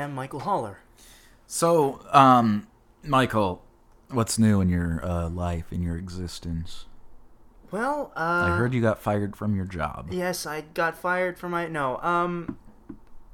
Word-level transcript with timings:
am 0.00 0.14
Michael 0.14 0.40
Haller. 0.40 0.78
So, 1.46 2.00
um, 2.12 2.68
Michael, 3.02 3.62
what's 4.10 4.38
new 4.38 4.60
in 4.60 4.68
your 4.68 5.04
uh, 5.04 5.28
life, 5.28 5.72
in 5.72 5.82
your 5.82 5.96
existence? 5.96 6.86
Well, 7.70 8.12
uh, 8.16 8.52
I 8.52 8.56
heard 8.56 8.74
you 8.74 8.80
got 8.80 8.98
fired 8.98 9.36
from 9.36 9.54
your 9.54 9.64
job. 9.64 10.08
Yes, 10.10 10.44
I 10.46 10.62
got 10.74 10.96
fired 10.96 11.38
from 11.38 11.52
my 11.52 11.68
no. 11.68 11.98
Um, 11.98 12.58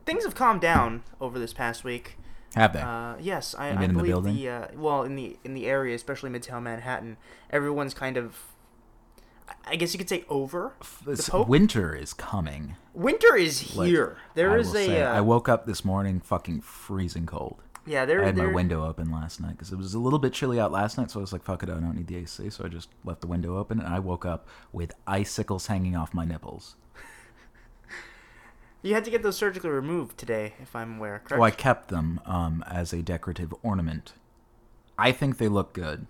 things 0.05 0.25
have 0.25 0.35
calmed 0.35 0.61
down 0.61 1.03
over 1.21 1.39
this 1.39 1.53
past 1.55 1.85
week. 1.85 2.19
Have 2.55 2.73
they? 2.73 2.81
Uh, 2.81 3.17
yes, 3.19 3.55
I, 3.59 3.69
I 3.69 3.83
in 3.83 3.89
the 3.89 3.89
believe 3.89 4.13
building? 4.13 4.37
the 4.37 4.49
uh, 4.49 4.67
well 4.77 5.03
in 5.03 5.17
the 5.17 5.39
in 5.45 5.55
the 5.55 5.67
area, 5.67 5.95
especially 5.95 6.31
Midtown 6.31 6.63
Manhattan, 6.63 7.17
everyone's 7.51 7.95
kind 7.95 8.17
of, 8.17 8.37
I- 9.67 9.77
guess 9.77 9.93
you 9.93 9.99
could 9.99 10.09
say 10.09 10.25
over. 10.29 10.75
This 11.05 11.31
winter 11.33 11.95
is 11.95 12.13
coming. 12.13 12.77
Winter 12.95 13.37
is 13.37 13.77
Like, 13.77 13.89
here. 13.89 14.17
There 14.35 14.53
I 14.53 14.59
is 14.59 14.69
a 14.71 14.73
say, 14.73 15.03
uh, 15.03 15.13
I 15.13 15.21
woke 15.21 15.49
up 15.49 15.67
this 15.67 15.85
morning 15.85 16.21
fucking 16.21 16.61
freezing 16.63 17.27
cold. 17.27 17.63
yeah. 17.85 18.05
There, 18.05 18.23
I 18.23 18.27
had 18.27 18.37
there, 18.37 18.49
my 18.49 18.53
window 18.55 18.85
open 18.87 19.11
last 19.11 19.41
night 19.41 19.53
because 19.53 19.73
it 19.73 19.77
was 19.77 19.95
a 19.95 19.99
little 19.99 20.19
bit 20.19 20.33
chilly 20.33 20.59
out 20.59 20.73
last 20.73 20.97
night. 20.99 21.11
So 21.11 21.21
I 21.21 21.23
was 21.23 21.33
like, 21.33 21.43
"Fuck 21.43 21.63
it, 21.63 21.69
I 21.69 21.75
don't 21.75 21.95
need 21.95 22.07
the 22.07 22.17
AC." 22.17 22.49
So 22.51 22.65
I 22.65 22.69
just 22.69 22.89
left 23.05 23.21
the 23.21 23.27
window 23.27 23.57
open, 23.59 23.79
and 23.81 23.89
I 23.93 23.99
woke 23.99 24.25
up 24.25 24.47
with 24.73 24.95
icicles 25.07 25.67
hanging 25.69 25.95
off 25.97 26.13
my 26.15 26.25
nipples. 26.25 26.77
You 28.83 28.95
had 28.95 29.05
to 29.05 29.11
get 29.11 29.23
those 29.23 29.37
surgically 29.37 29.71
removed 29.71 30.17
today, 30.17 30.55
if 30.61 30.77
I'm 30.77 30.99
aware. 30.99 31.19
Correct. 31.25 31.41
Oh, 31.41 31.43
I 31.43 31.51
kept 31.51 31.89
them 31.89 32.21
um, 32.25 32.63
as 32.69 32.93
a 32.93 33.03
decorative 33.03 33.53
ornament. 33.63 34.13
I 34.99 35.11
think 35.13 35.39
they 35.39 35.49
look 35.49 35.73
good. 35.73 36.07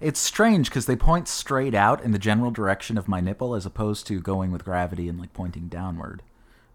It's 0.00 0.18
strange 0.18 0.70
because 0.70 0.86
they 0.86 0.96
point 0.96 1.28
straight 1.28 1.74
out 1.74 2.02
in 2.02 2.12
the 2.12 2.18
general 2.18 2.50
direction 2.50 2.96
of 2.96 3.06
my 3.06 3.20
nipple 3.20 3.54
as 3.54 3.66
opposed 3.66 4.06
to 4.06 4.20
going 4.20 4.50
with 4.50 4.64
gravity 4.64 5.08
and 5.08 5.18
like 5.18 5.32
pointing 5.34 5.68
downward. 5.68 6.22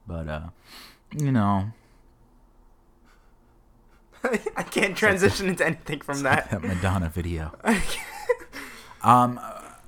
But 0.07 0.27
uh, 0.27 0.41
you 1.17 1.31
know, 1.31 1.71
I 4.55 4.63
can't 4.63 4.95
transition 4.95 5.47
into 5.49 5.65
anything 5.65 6.01
from 6.01 6.23
that. 6.23 6.51
that 6.51 6.63
Madonna 6.63 7.09
video. 7.09 7.53
um, 9.03 9.39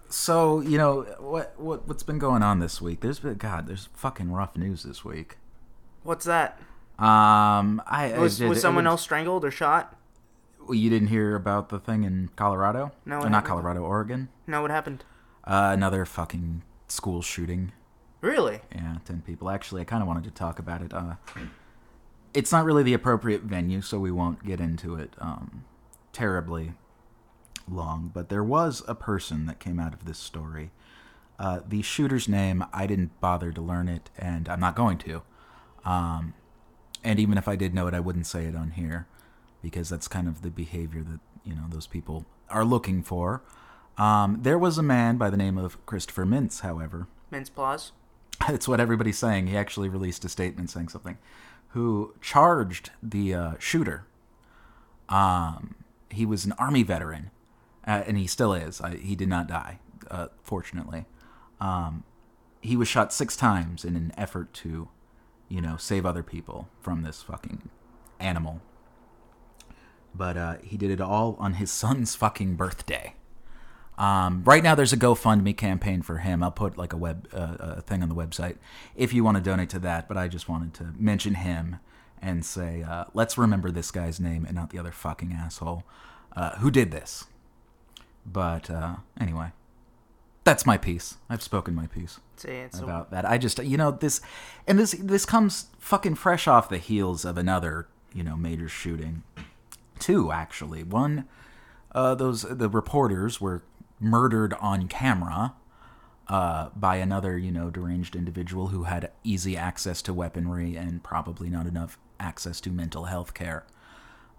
so 0.10 0.62
you 0.62 0.78
know 0.78 1.02
what 1.20 1.54
what 1.60 1.88
what's 1.88 2.04
been 2.04 2.20
going 2.20 2.44
on 2.44 2.60
this 2.60 2.82
week? 2.82 3.02
There's 3.02 3.20
been 3.20 3.36
God, 3.36 3.68
there's 3.68 3.90
fucking 3.94 4.32
rough 4.32 4.56
news 4.58 4.84
this 4.84 5.04
week. 5.06 5.38
What's 6.04 6.26
that? 6.26 6.60
Um, 6.98 7.82
I 7.86 8.14
I 8.16 8.20
Was, 8.20 8.38
did- 8.40 8.50
was 8.50 8.58
it 8.60 8.62
someone 8.62 8.88
else 8.88 9.02
strangled 9.02 9.46
or 9.46 9.52
shot? 9.52 9.96
You 10.70 10.90
didn't 10.90 11.08
hear 11.08 11.36
about 11.36 11.70
the 11.70 11.80
thing 11.80 12.04
in 12.04 12.30
Colorado? 12.36 12.92
No, 13.06 13.22
Or 13.22 13.30
not. 13.30 13.46
Colorado, 13.46 13.82
Oregon. 13.84 14.30
No, 14.46 14.62
what 14.62 14.72
happened? 14.72 15.04
Uh, 15.44 15.72
another 15.74 16.06
fucking 16.06 16.64
school 16.88 17.22
shooting. 17.22 17.72
Really? 18.22 18.62
Yeah, 18.74 18.98
ten 19.06 19.22
people. 19.22 19.50
Actually, 19.50 19.82
I 19.82 19.86
kind 19.86 20.02
of 20.02 20.08
wanted 20.08 20.24
to 20.26 20.32
talk 20.32 20.60
about 20.60 20.82
it. 20.82 20.94
Uh, 20.94 21.16
it's 22.34 22.52
not 22.52 22.66
really 22.66 22.84
the 22.84 22.94
appropriate 22.94 23.44
venue, 23.44 23.82
so 23.82 24.00
we 24.00 24.12
won't 24.12 24.44
get 24.46 24.60
into 24.60 24.96
it 24.96 25.14
um, 25.20 25.64
terribly 26.12 26.74
long. 27.70 28.12
But 28.14 28.30
there 28.30 28.44
was 28.44 28.82
a 28.88 28.96
person 28.96 29.46
that 29.46 29.60
came 29.60 29.80
out 29.80 29.94
of 29.94 30.06
this 30.06 30.18
story. 30.20 30.72
Uh, 31.40 31.60
the 31.68 31.82
shooter's 31.84 32.28
name, 32.28 32.66
I 32.74 32.88
didn't 32.88 33.20
bother 33.22 33.52
to 33.52 33.62
learn 33.62 33.88
it, 33.88 34.10
and 34.18 34.50
I'm 34.50 34.60
not 34.60 34.76
going 34.76 34.98
to. 35.00 35.22
Um, 35.86 36.34
and 37.04 37.20
even 37.20 37.38
if 37.38 37.48
I 37.48 37.56
did 37.56 37.74
know 37.76 37.88
it, 37.88 37.94
I 37.94 38.00
wouldn't 38.00 38.26
say 38.26 38.46
it 38.46 38.56
on 38.56 38.72
here 38.72 39.08
because 39.70 39.90
that's 39.90 40.08
kind 40.08 40.30
of 40.30 40.44
the 40.44 40.50
behavior 40.50 41.04
that 41.04 41.20
you 41.44 41.54
know 41.54 41.66
those 41.68 41.88
people 41.88 42.26
are 42.50 42.64
looking 42.64 43.04
for. 43.04 43.42
Um, 43.98 44.40
there 44.42 44.58
was 44.58 44.78
a 44.78 44.84
man 44.84 45.18
by 45.18 45.30
the 45.30 45.36
name 45.36 45.58
of 45.58 45.86
Christopher 45.86 46.26
Mintz, 46.26 46.62
however, 46.62 47.08
Mince 47.32 47.50
Plaus? 47.50 47.92
it's 48.48 48.66
what 48.66 48.80
everybody's 48.80 49.18
saying. 49.18 49.48
He 49.48 49.58
actually 49.58 49.90
released 49.90 50.24
a 50.24 50.30
statement 50.30 50.70
saying 50.70 50.88
something. 50.88 51.18
Who 51.72 52.14
charged 52.22 52.92
the 53.04 53.34
uh, 53.34 53.54
shooter? 53.60 54.06
Um, 55.10 55.76
he 56.10 56.26
was 56.26 56.46
an 56.46 56.54
army 56.54 56.84
veteran, 56.84 57.30
uh, 57.86 58.04
and 58.08 58.18
he 58.18 58.26
still 58.26 58.54
is. 58.54 58.80
I, 58.80 58.96
he 58.96 59.18
did 59.18 59.28
not 59.28 59.48
die, 59.48 59.80
uh, 60.10 60.28
fortunately. 60.44 61.08
Um, 61.60 62.06
he 62.62 62.78
was 62.78 62.88
shot 62.88 63.12
six 63.12 63.36
times 63.36 63.84
in 63.84 63.98
an 63.98 64.14
effort 64.18 64.54
to, 64.54 64.88
you 65.50 65.60
know, 65.60 65.76
save 65.76 66.06
other 66.06 66.24
people 66.24 66.70
from 66.80 67.04
this 67.04 67.22
fucking 67.22 67.70
animal. 68.18 68.62
But 70.18 70.38
uh, 70.38 70.56
he 70.64 70.78
did 70.78 70.90
it 70.90 71.02
all 71.02 71.36
on 71.40 71.54
his 71.54 71.72
son's 71.72 72.16
fucking 72.16 72.56
birthday. 72.56 73.14
Um, 73.98 74.44
right 74.44 74.64
now, 74.64 74.76
there's 74.76 74.94
a 74.94 74.98
GoFundMe 74.98 75.58
campaign 75.58 76.02
for 76.02 76.20
him. 76.20 76.44
I'll 76.44 76.52
put 76.52 76.78
like 76.78 76.94
a 76.94 76.98
web 76.98 77.28
uh, 77.34 77.58
a 77.60 77.82
thing 77.82 78.04
on 78.04 78.10
the 78.10 78.16
website 78.16 78.58
if 78.96 79.14
you 79.14 79.24
want 79.24 79.38
to 79.38 79.44
donate 79.44 79.70
to 79.72 79.80
that. 79.80 80.08
But 80.08 80.18
I 80.18 80.28
just 80.28 80.48
wanted 80.48 80.74
to 80.76 80.94
mention 80.98 81.36
him 81.36 81.78
and 82.22 82.46
say, 82.46 82.84
uh, 82.84 83.06
let's 83.14 83.38
remember 83.38 83.72
this 83.72 83.92
guy's 83.92 84.20
name 84.20 84.46
and 84.46 84.56
not 84.56 84.70
the 84.72 84.80
other 84.80 84.92
fucking 84.92 85.34
asshole 85.34 85.84
uh, 86.36 86.56
who 86.58 86.72
did 86.72 86.92
this. 86.92 87.26
But 88.26 88.70
uh, 88.70 88.98
anyway, 89.20 89.52
that's 90.44 90.66
my 90.66 90.78
piece. 90.78 91.18
I've 91.30 91.42
spoken 91.42 91.76
my 91.76 91.88
piece 91.88 92.20
It's 92.36 92.46
a, 92.46 92.52
it's 92.52 92.80
a, 92.80 92.84
about 92.84 93.12
that. 93.12 93.26
I 93.26 93.38
just, 93.38 93.64
you 93.64 93.78
know, 93.78 93.92
this, 93.92 94.22
and 94.68 94.78
this, 94.78 94.92
this 94.92 95.26
comes 95.26 95.68
fucking 95.80 96.16
fresh 96.16 96.48
off 96.48 96.70
the 96.70 96.78
heels 96.78 97.26
of 97.26 97.38
another, 97.38 97.88
you 98.14 98.24
know, 98.24 98.36
major 98.36 98.70
shooting. 98.70 99.24
Two 100.00 100.32
actually. 100.32 100.84
One, 100.84 101.26
uh, 101.94 102.16
those 102.16 102.44
the 102.44 102.70
reporters 102.70 103.42
were 103.42 103.64
murdered 104.00 104.54
on 104.56 104.88
camera 104.88 105.56
uh, 106.28 106.70
by 106.76 106.98
another, 106.98 107.38
you 107.38 107.52
know, 107.52 107.70
deranged 107.70 108.16
individual 108.16 108.68
who 108.68 108.84
had 108.84 109.12
easy 109.24 109.56
access 109.56 110.02
to 110.04 110.14
weaponry 110.14 110.76
and 110.76 111.04
probably 111.04 111.50
not 111.50 111.66
enough 111.66 111.98
access 112.20 112.60
to 112.62 112.70
mental 112.70 113.06
health 113.06 113.34
care. 113.34 113.66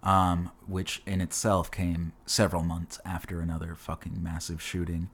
Um, 0.01 0.51
which 0.65 1.01
in 1.05 1.19
itself 1.19 1.69
came 1.71 2.13
several 2.25 2.63
months 2.63 3.01
after 3.03 3.41
another 3.41 3.75
fucking 3.75 4.23
massive 4.23 4.61
shooting 4.61 5.09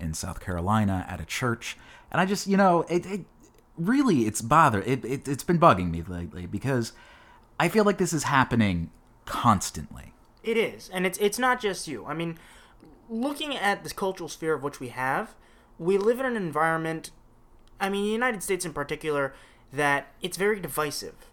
in 0.00 0.14
South 0.14 0.40
Carolina 0.40 1.04
at 1.10 1.20
a 1.20 1.26
church. 1.26 1.76
And 2.10 2.22
I 2.22 2.24
just, 2.24 2.46
you 2.46 2.56
know, 2.56 2.86
it, 2.88 3.04
it 3.04 3.20
really, 3.76 4.26
it's 4.26 4.40
bother, 4.40 4.80
it, 4.80 5.04
it, 5.04 5.28
it's 5.28 5.44
been 5.44 5.58
bugging 5.58 5.90
me 5.90 6.02
lately 6.02 6.46
because 6.46 6.92
I 7.58 7.68
feel 7.68 7.84
like 7.84 7.98
this 7.98 8.14
is 8.14 8.22
happening 8.22 8.90
constantly. 9.30 10.12
It 10.42 10.56
is, 10.56 10.90
and 10.92 11.06
it's 11.06 11.18
it's 11.18 11.38
not 11.38 11.60
just 11.60 11.86
you. 11.86 12.04
I 12.04 12.14
mean, 12.14 12.36
looking 13.08 13.54
at 13.54 13.84
the 13.84 13.90
cultural 13.90 14.28
sphere 14.28 14.54
of 14.54 14.64
which 14.64 14.80
we 14.80 14.88
have, 14.88 15.34
we 15.78 15.96
live 15.96 16.18
in 16.18 16.26
an 16.26 16.36
environment. 16.36 17.12
I 17.78 17.88
mean, 17.88 18.04
the 18.04 18.12
United 18.12 18.42
States 18.42 18.64
in 18.64 18.72
particular, 18.72 19.32
that 19.72 20.08
it's 20.20 20.36
very 20.36 20.58
divisive. 20.58 21.30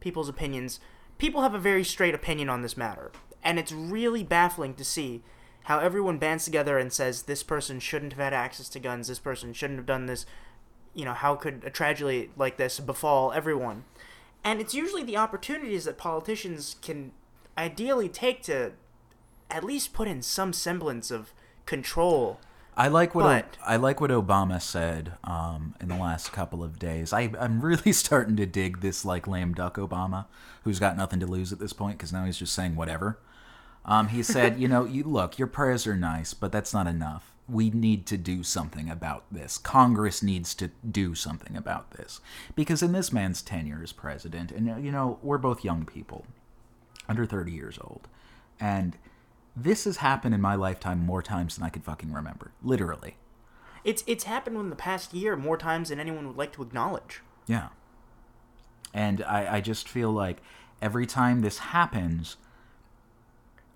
People's 0.00 0.28
opinions. 0.28 0.78
People 1.16 1.40
have 1.40 1.54
a 1.54 1.58
very 1.58 1.82
straight 1.82 2.14
opinion 2.14 2.50
on 2.50 2.60
this 2.60 2.76
matter, 2.76 3.10
and 3.42 3.58
it's 3.58 3.72
really 3.72 4.22
baffling 4.22 4.74
to 4.74 4.84
see 4.84 5.22
how 5.64 5.78
everyone 5.78 6.18
bands 6.18 6.44
together 6.44 6.78
and 6.78 6.92
says 6.92 7.22
this 7.22 7.42
person 7.42 7.80
shouldn't 7.80 8.12
have 8.12 8.22
had 8.22 8.34
access 8.34 8.68
to 8.68 8.78
guns. 8.78 9.08
This 9.08 9.18
person 9.18 9.54
shouldn't 9.54 9.78
have 9.78 9.86
done 9.86 10.06
this. 10.06 10.26
You 10.94 11.06
know, 11.06 11.14
how 11.14 11.34
could 11.34 11.62
a 11.64 11.70
tragedy 11.70 12.30
like 12.36 12.58
this 12.58 12.78
befall 12.78 13.32
everyone? 13.32 13.84
And 14.44 14.60
it's 14.60 14.74
usually 14.74 15.02
the 15.02 15.16
opportunities 15.16 15.84
that 15.84 15.98
politicians 15.98 16.76
can 16.82 17.12
ideally 17.58 18.08
take 18.08 18.42
to 18.44 18.72
at 19.50 19.64
least 19.64 19.92
put 19.92 20.08
in 20.08 20.22
some 20.22 20.52
semblance 20.52 21.10
of 21.10 21.32
control. 21.66 22.40
I 22.76 22.86
like 22.86 23.12
what 23.14 23.24
But- 23.24 23.58
I 23.66 23.76
like 23.76 24.00
what 24.00 24.10
Obama 24.10 24.62
said 24.62 25.14
um, 25.24 25.74
in 25.80 25.88
the 25.88 25.96
last 25.96 26.32
couple 26.32 26.62
of 26.62 26.78
days. 26.78 27.12
I, 27.12 27.32
I'm 27.38 27.60
really 27.60 27.92
starting 28.04 28.36
to 28.36 28.46
dig 28.46 28.80
this 28.80 29.04
like 29.04 29.26
lame 29.26 29.52
duck 29.52 29.76
Obama, 29.76 30.26
who's 30.62 30.78
got 30.78 30.96
nothing 30.96 31.18
to 31.20 31.26
lose 31.26 31.52
at 31.52 31.58
this 31.58 31.72
point 31.72 31.98
because 31.98 32.12
now 32.12 32.24
he's 32.24 32.38
just 32.38 32.54
saying 32.54 32.76
whatever. 32.76 33.18
Um, 33.84 34.08
he 34.08 34.22
said, 34.22 34.60
you 34.60 34.68
know, 34.68 34.84
you 34.84 35.02
look, 35.02 35.38
your 35.38 35.48
prayers 35.48 35.86
are 35.86 35.96
nice, 35.96 36.34
but 36.34 36.52
that's 36.52 36.74
not 36.74 36.86
enough. 36.86 37.32
We 37.48 37.70
need 37.70 38.04
to 38.08 38.18
do 38.18 38.42
something 38.42 38.90
about 38.90 39.24
this. 39.32 39.56
Congress 39.56 40.22
needs 40.22 40.54
to 40.56 40.68
do 40.88 41.14
something 41.14 41.56
about 41.56 41.92
this 41.92 42.20
because 42.54 42.82
in 42.82 42.92
this 42.92 43.12
man's 43.14 43.40
tenure 43.40 43.80
as 43.82 43.92
president, 43.92 44.52
and 44.52 44.84
you 44.84 44.92
know, 44.92 45.18
we're 45.22 45.38
both 45.38 45.64
young 45.64 45.86
people, 45.86 46.26
under 47.08 47.24
30 47.26 47.52
years 47.52 47.78
old, 47.80 48.08
and 48.60 48.96
this 49.56 49.84
has 49.84 49.98
happened 49.98 50.34
in 50.34 50.40
my 50.40 50.54
lifetime 50.54 51.00
more 51.04 51.22
times 51.22 51.56
than 51.56 51.64
I 51.64 51.68
could 51.68 51.84
fucking 51.84 52.12
remember. 52.12 52.52
Literally. 52.62 53.16
It's 53.84 54.04
it's 54.06 54.24
happened 54.24 54.56
in 54.58 54.70
the 54.70 54.76
past 54.76 55.14
year 55.14 55.36
more 55.36 55.56
times 55.56 55.88
than 55.88 55.98
anyone 56.00 56.26
would 56.26 56.36
like 56.36 56.52
to 56.54 56.62
acknowledge. 56.62 57.22
Yeah. 57.46 57.68
And 58.94 59.22
I, 59.24 59.56
I 59.56 59.60
just 59.60 59.88
feel 59.88 60.10
like 60.12 60.38
every 60.82 61.06
time 61.06 61.40
this 61.42 61.58
happens, 61.58 62.36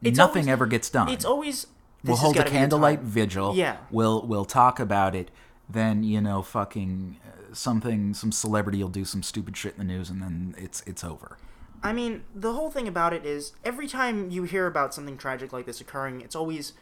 It's 0.02 0.18
nothing 0.18 0.42
always- 0.42 0.48
ever 0.52 0.66
gets 0.66 0.90
done. 0.90 1.08
It's 1.08 1.24
always 1.24 1.66
we'll 2.04 2.16
hold 2.16 2.34
a 2.36 2.38
gotta 2.38 2.50
be 2.50 2.54
the 2.54 2.58
candlelight 2.58 2.98
time. 2.98 3.06
vigil. 3.06 3.54
Yeah. 3.54 3.76
We'll 3.90 4.22
we'll 4.26 4.44
talk 4.44 4.80
about 4.80 5.14
it. 5.14 5.30
Then 5.68 6.02
you 6.02 6.20
know, 6.20 6.42
fucking 6.42 7.18
uh, 7.26 7.54
something, 7.54 8.12
some 8.14 8.32
celebrity 8.32 8.82
will 8.82 8.90
do 8.90 9.04
some 9.04 9.22
stupid 9.22 9.56
shit 9.56 9.72
in 9.74 9.78
the 9.78 9.84
news, 9.92 10.10
and 10.10 10.20
then 10.20 10.54
it's 10.58 10.82
it's 10.86 11.02
over. 11.04 11.38
I 11.82 11.92
mean, 11.92 12.22
the 12.34 12.52
whole 12.52 12.70
thing 12.70 12.86
about 12.86 13.12
it 13.12 13.26
is 13.26 13.52
every 13.64 13.88
time 13.88 14.30
you 14.30 14.44
hear 14.44 14.66
about 14.66 14.94
something 14.94 15.16
tragic 15.16 15.52
like 15.52 15.66
this 15.66 15.80
occurring, 15.80 16.20
it's 16.20 16.36
always 16.36 16.72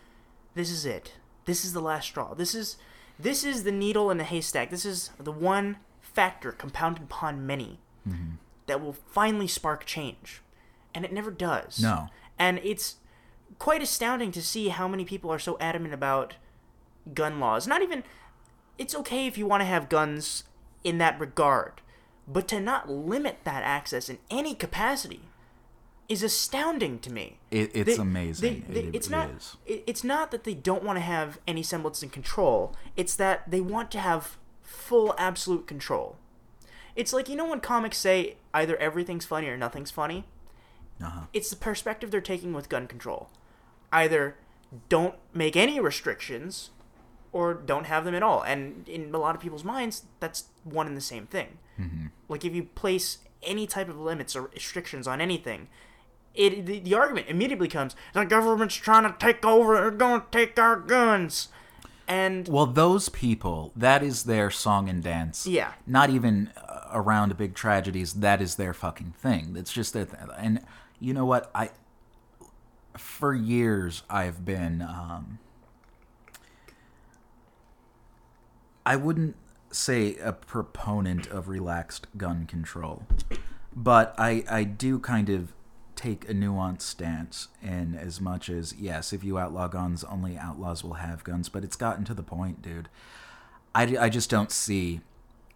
this 0.55 0.70
is 0.70 0.85
it. 0.85 1.14
This 1.47 1.64
is 1.64 1.73
the 1.73 1.81
last 1.81 2.06
straw. 2.06 2.35
This 2.35 2.55
is 2.55 2.76
This 3.19 3.44
is 3.44 3.64
the 3.64 3.73
needle 3.73 4.11
in 4.11 4.19
the 4.19 4.25
haystack. 4.25 4.70
This 4.70 4.85
is 4.85 5.11
the 5.19 5.32
one 5.32 5.76
factor 6.00 6.52
compounded 6.52 7.05
upon 7.05 7.47
many 7.47 7.81
Mm-hmm. 8.08 8.37
that 8.67 8.81
will 8.81 8.94
finally 8.94 9.47
spark 9.47 9.85
change. 9.85 10.41
And 10.94 11.05
it 11.05 11.12
never 11.12 11.31
does. 11.31 11.81
No. 11.82 12.08
And 12.38 12.58
it's 12.64 12.97
quite 13.58 13.82
astounding 13.82 14.32
to 14.32 14.41
see 14.43 14.69
how 14.69 14.88
many 14.88 15.05
people 15.05 15.31
are 15.31 15.38
so 15.38 15.58
adamant 15.61 15.93
about 15.93 16.37
gun 17.12 17.38
laws. 17.41 17.67
Not 17.67 17.82
even. 17.82 18.02
It's 18.79 18.94
okay 18.94 19.26
if 19.26 19.37
you 19.37 19.47
want 19.47 19.61
to 19.61 19.67
have 19.67 19.91
guns 19.91 20.44
in 20.82 20.97
that 20.97 21.20
regard, 21.20 21.82
but 22.29 22.47
to 22.49 22.61
not 22.61 22.89
limit 22.91 23.39
that 23.45 23.63
access 23.63 24.09
in 24.09 24.19
any 24.31 24.55
capacity 24.55 25.21
is 26.09 26.23
astounding 26.23 26.99
to 27.01 27.13
me. 27.13 27.39
It, 27.51 27.71
it's 27.75 27.97
They- 27.97 28.03
amazing. 28.03 28.65
they- 28.69 28.75
they- 28.83 28.89
It- 28.89 28.95
it's 28.97 29.07
it 29.07 29.11
not. 29.11 29.57
It's 29.67 30.05
not 30.05 30.31
that 30.33 30.45
they 30.45 30.55
don't 30.55 30.83
want 30.83 30.97
to 30.97 31.01
have 31.01 31.39
any 31.47 31.63
semblance 31.63 32.03
of 32.03 32.11
control. 32.11 32.75
It's 32.97 33.15
that 33.17 33.49
they 33.51 33.61
want 33.61 33.91
to 33.93 34.01
have 34.01 34.37
full, 34.63 35.15
absolute 35.19 35.67
control. 35.67 36.17
It's 36.97 37.13
like 37.13 37.29
you 37.29 37.37
know 37.37 37.49
when 37.49 37.61
comics 37.61 37.99
say 37.99 38.37
either 38.53 38.77
everything's 38.79 39.25
funny 39.25 39.49
or 39.49 39.57
nothing's 39.57 39.91
funny. 39.93 40.25
Uh-huh. 41.03 41.21
It's 41.33 41.49
the 41.51 41.57
perspective 41.57 42.11
they're 42.11 42.21
taking 42.21 42.53
with 42.53 42.69
gun 42.69 42.87
control. 42.89 43.31
Either 43.93 44.37
don't 44.89 45.15
make 45.33 45.57
any 45.57 45.79
restrictions, 45.81 46.71
or 47.32 47.55
don't 47.55 47.87
have 47.87 48.05
them 48.05 48.15
at 48.15 48.23
all. 48.23 48.43
And 48.43 48.88
in 48.88 49.15
a 49.15 49.19
lot 49.19 49.35
of 49.35 49.41
people's 49.41 49.65
minds, 49.65 50.05
that's 50.19 50.44
one 50.65 50.87
and 50.87 50.97
the 50.97 51.00
same 51.03 51.27
thing. 51.27 51.59
Mm-hmm. 51.79 52.06
Like 52.29 52.44
if 52.44 52.55
you 52.55 52.65
place 52.65 53.19
any 53.43 53.67
type 53.67 53.88
of 53.88 53.99
limits 53.99 54.37
or 54.37 54.50
restrictions 54.55 55.06
on 55.06 55.21
anything, 55.21 55.69
it 56.35 56.67
the, 56.67 56.79
the 56.81 56.94
argument 56.94 57.27
immediately 57.29 57.69
comes: 57.69 57.97
the 58.15 58.25
government's 58.25 58.75
trying 58.75 59.05
to 59.05 59.17
take 59.19 59.44
over. 59.44 59.75
They're 59.75 59.91
going 59.91 60.21
to 60.21 60.27
take 60.31 60.59
our 60.59 60.77
guns. 60.77 61.49
And 62.06 62.49
Well, 62.49 62.67
those 62.67 63.09
people, 63.09 63.73
that 63.76 64.03
is 64.03 64.25
their 64.25 64.50
song 64.50 64.88
and 64.88 65.00
dance. 65.00 65.47
Yeah. 65.47 65.75
Not 65.87 66.11
even 66.11 66.50
uh, 66.56 66.88
around 66.93 67.37
big 67.37 67.55
tragedies. 67.55 68.15
That 68.15 68.43
is 68.43 68.56
their 68.56 68.75
fucking 68.75 69.15
thing. 69.17 69.55
It's 69.56 69.73
just 69.73 69.93
their 69.93 70.06
th- 70.06 70.19
And 70.37 70.61
you 70.99 71.15
know 71.15 71.25
what? 71.25 71.53
I, 71.55 71.71
for 72.97 73.33
years, 73.33 74.03
I've 74.11 74.44
been, 74.44 74.83
um, 74.83 75.38
I 78.91 78.97
wouldn't 78.97 79.37
say 79.71 80.17
a 80.17 80.33
proponent 80.33 81.29
of 81.29 81.47
relaxed 81.47 82.09
gun 82.17 82.45
control, 82.45 83.05
but 83.73 84.13
I, 84.19 84.43
I 84.51 84.65
do 84.65 84.99
kind 84.99 85.31
of 85.31 85.53
take 85.95 86.29
a 86.29 86.35
nuanced 86.35 86.83
stance 86.83 87.47
in 87.63 87.95
as 87.95 88.21
much 88.21 88.51
as 88.51 88.75
yes 88.77 89.13
if 89.13 89.23
you 89.23 89.39
outlaw 89.39 89.69
guns 89.69 90.03
only 90.03 90.37
outlaws 90.37 90.83
will 90.83 90.95
have 90.95 91.23
guns 91.23 91.49
but 91.49 91.63
it's 91.63 91.77
gotten 91.77 92.05
to 92.07 92.15
the 92.15 92.25
point 92.25 92.63
dude. 92.63 92.89
I, 93.77 93.97
I 93.97 94.09
just 94.09 94.29
don't 94.29 94.51
see 94.51 95.03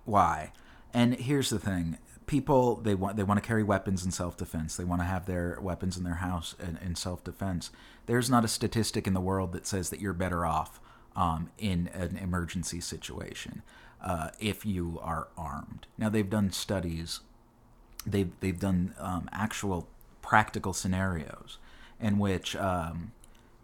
why. 0.05 0.53
And 0.93 1.17
here's 1.17 1.51
the 1.51 1.59
thing. 1.59 1.99
People 2.27 2.77
they 2.77 2.95
want 2.95 3.17
they 3.17 3.25
want 3.25 3.43
to 3.43 3.47
carry 3.47 3.65
weapons 3.65 4.05
in 4.05 4.13
self-defense. 4.13 4.77
They 4.77 4.85
want 4.85 5.01
to 5.01 5.07
have 5.07 5.27
their 5.27 5.59
weapons 5.61 5.97
in 5.97 6.05
their 6.05 6.23
house 6.23 6.55
in, 6.61 6.77
in 6.77 6.95
self-defense. 6.95 7.73
There's 8.07 8.31
not 8.31 8.45
a 8.45 8.49
statistic 8.49 9.09
in 9.09 9.13
the 9.13 9.21
world 9.21 9.51
that 9.55 9.67
says 9.67 9.91
that 9.91 10.01
you're 10.01 10.13
better 10.13 10.47
off 10.47 10.79
um, 11.17 11.51
in 11.59 11.89
an 11.93 12.17
emergency 12.17 12.81
situation 12.81 13.63
uh, 14.03 14.31
if 14.41 14.65
you 14.67 14.99
are 15.03 15.29
armed 15.37 15.87
now 15.99 16.09
they've 16.09 16.31
done 16.31 16.51
studies 16.51 17.21
they've 18.07 18.33
they've 18.41 18.61
done 18.61 18.95
um, 18.99 19.29
actual 19.33 19.89
practical 20.23 20.73
scenarios 20.73 21.59
in 22.01 22.19
which 22.19 22.57
um, 22.57 23.13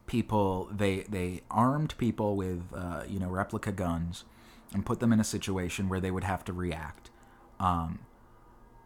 people 0.06 0.68
they 0.72 1.00
they 1.08 1.40
armed 1.50 1.96
people 1.98 2.36
with 2.36 2.64
uh, 2.74 3.02
you 3.08 3.18
know 3.18 3.28
replica 3.28 3.72
guns 3.72 4.24
and 4.72 4.86
put 4.86 5.00
them 5.00 5.12
in 5.12 5.20
a 5.20 5.24
situation 5.24 5.88
where 5.88 6.00
they 6.00 6.10
would 6.10 6.24
have 6.24 6.44
to 6.44 6.52
react. 6.52 7.10
Um, 7.58 8.00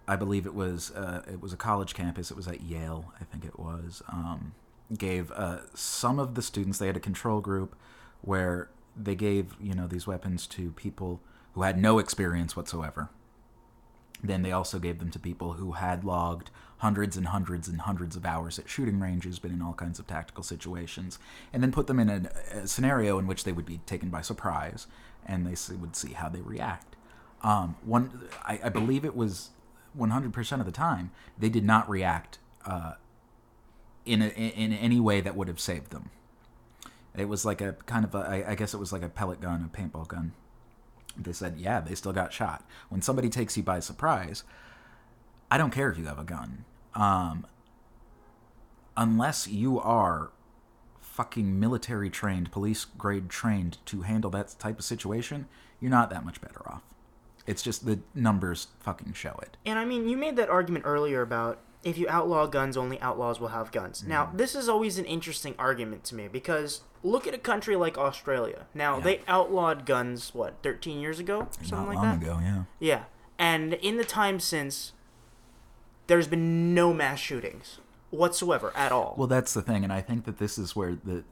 I 0.06 0.16
believe 0.16 0.44
it 0.46 0.54
was 0.54 0.90
uh, 0.90 1.22
it 1.26 1.40
was 1.40 1.52
a 1.52 1.56
college 1.56 1.94
campus. 1.94 2.30
It 2.30 2.36
was 2.36 2.48
at 2.48 2.62
Yale, 2.62 3.12
I 3.20 3.24
think 3.24 3.44
it 3.44 3.58
was. 3.58 4.02
Um, 4.08 4.54
gave 4.98 5.32
uh, 5.32 5.60
some 5.74 6.18
of 6.18 6.34
the 6.34 6.42
students 6.42 6.78
they 6.78 6.86
had 6.86 6.96
a 6.96 7.00
control 7.00 7.40
group 7.40 7.74
where 8.24 8.68
they 8.96 9.14
gave 9.14 9.54
you 9.60 9.74
know 9.74 9.86
these 9.86 10.06
weapons 10.06 10.46
to 10.46 10.70
people 10.72 11.20
who 11.54 11.62
had 11.62 11.78
no 11.78 11.98
experience 11.98 12.56
whatsoever. 12.56 13.10
Then 14.22 14.42
they 14.42 14.52
also 14.52 14.78
gave 14.78 14.98
them 14.98 15.10
to 15.10 15.18
people 15.18 15.54
who 15.54 15.72
had 15.72 16.02
logged 16.02 16.50
hundreds 16.78 17.16
and 17.16 17.28
hundreds 17.28 17.68
and 17.68 17.82
hundreds 17.82 18.16
of 18.16 18.24
hours 18.24 18.58
at 18.58 18.68
shooting 18.68 18.98
ranges, 18.98 19.38
been 19.38 19.52
in 19.52 19.62
all 19.62 19.74
kinds 19.74 19.98
of 19.98 20.06
tactical 20.06 20.42
situations, 20.42 21.18
and 21.52 21.62
then 21.62 21.72
put 21.72 21.86
them 21.86 22.00
in 22.00 22.08
a, 22.08 22.30
a 22.58 22.66
scenario 22.66 23.18
in 23.18 23.26
which 23.26 23.44
they 23.44 23.52
would 23.52 23.66
be 23.66 23.78
taken 23.86 24.08
by 24.08 24.22
surprise, 24.22 24.86
and 25.26 25.46
they 25.46 25.76
would 25.76 25.94
see 25.94 26.12
how 26.12 26.28
they 26.28 26.40
react. 26.40 26.96
Um, 27.42 27.76
one, 27.84 28.28
I, 28.44 28.58
I 28.64 28.68
believe 28.70 29.04
it 29.04 29.14
was 29.14 29.50
100% 29.98 30.60
of 30.60 30.66
the 30.66 30.72
time 30.72 31.10
they 31.38 31.50
did 31.50 31.64
not 31.64 31.88
react 31.88 32.38
uh, 32.66 32.94
in 34.04 34.22
a, 34.22 34.28
in 34.28 34.72
any 34.72 35.00
way 35.00 35.20
that 35.20 35.36
would 35.36 35.48
have 35.48 35.60
saved 35.60 35.90
them. 35.90 36.10
It 37.16 37.28
was 37.28 37.44
like 37.44 37.60
a 37.60 37.74
kind 37.86 38.04
of 38.04 38.14
a, 38.14 38.18
I, 38.18 38.50
I 38.50 38.54
guess 38.54 38.74
it 38.74 38.78
was 38.78 38.92
like 38.92 39.02
a 39.02 39.08
pellet 39.08 39.40
gun, 39.40 39.68
a 39.72 39.76
paintball 39.76 40.08
gun. 40.08 40.32
They 41.16 41.32
said, 41.32 41.58
yeah, 41.58 41.80
they 41.80 41.94
still 41.94 42.12
got 42.12 42.32
shot. 42.32 42.64
When 42.88 43.02
somebody 43.02 43.28
takes 43.28 43.56
you 43.56 43.62
by 43.62 43.80
surprise, 43.80 44.42
I 45.50 45.58
don't 45.58 45.70
care 45.70 45.90
if 45.90 45.98
you 45.98 46.06
have 46.06 46.18
a 46.18 46.24
gun. 46.24 46.64
Um, 46.94 47.46
unless 48.96 49.46
you 49.46 49.78
are 49.80 50.32
fucking 51.00 51.60
military 51.60 52.10
trained, 52.10 52.50
police 52.50 52.84
grade 52.84 53.30
trained 53.30 53.78
to 53.86 54.02
handle 54.02 54.30
that 54.32 54.56
type 54.58 54.80
of 54.80 54.84
situation, 54.84 55.46
you're 55.80 55.90
not 55.90 56.10
that 56.10 56.24
much 56.24 56.40
better 56.40 56.68
off. 56.68 56.82
It's 57.46 57.62
just 57.62 57.86
the 57.86 58.00
numbers 58.14 58.68
fucking 58.80 59.12
show 59.12 59.38
it. 59.42 59.56
And 59.64 59.78
I 59.78 59.84
mean, 59.84 60.08
you 60.08 60.16
made 60.16 60.34
that 60.36 60.48
argument 60.48 60.86
earlier 60.86 61.22
about 61.22 61.60
if 61.84 61.98
you 61.98 62.08
outlaw 62.08 62.46
guns, 62.46 62.76
only 62.76 63.00
outlaws 63.00 63.38
will 63.38 63.48
have 63.48 63.70
guns. 63.70 64.02
Now, 64.02 64.30
this 64.34 64.54
is 64.54 64.68
always 64.68 64.98
an 64.98 65.04
interesting 65.04 65.54
argument 65.58 66.02
to 66.04 66.14
me 66.14 66.26
because 66.26 66.80
look 67.04 67.26
at 67.28 67.34
a 67.34 67.38
country 67.38 67.76
like 67.76 67.96
Australia. 67.96 68.66
Now, 68.74 68.96
Yeah. 68.96 69.04
they 69.04 69.20
outlawed 69.28 69.86
guns, 69.86 70.34
what, 70.34 70.54
13 70.62 70.98
years 71.00 71.20
ago? 71.20 71.46
Something 71.62 71.70
not 71.78 71.86
like 71.88 71.96
long 71.96 72.18
that? 72.18 72.22
ago, 72.22 72.38
yeah. 72.42 72.62
Yeah. 72.80 73.04
And 73.38 73.74
in 73.74 73.96
the 73.98 74.04
time 74.04 74.40
since, 74.40 74.92
there's 76.06 76.26
been 76.26 76.74
no 76.74 76.92
mass 76.92 77.18
shootings 77.20 77.78
whatsoever 78.10 78.72
at 78.74 78.90
all. 78.92 79.14
Well, 79.16 79.26
that's 79.26 79.54
the 79.54 79.62
thing, 79.62 79.84
and 79.84 79.92
I 79.92 80.00
think 80.00 80.24
that 80.24 80.38
this 80.38 80.58
is 80.58 80.74
where 80.74 80.96
the 81.04 81.22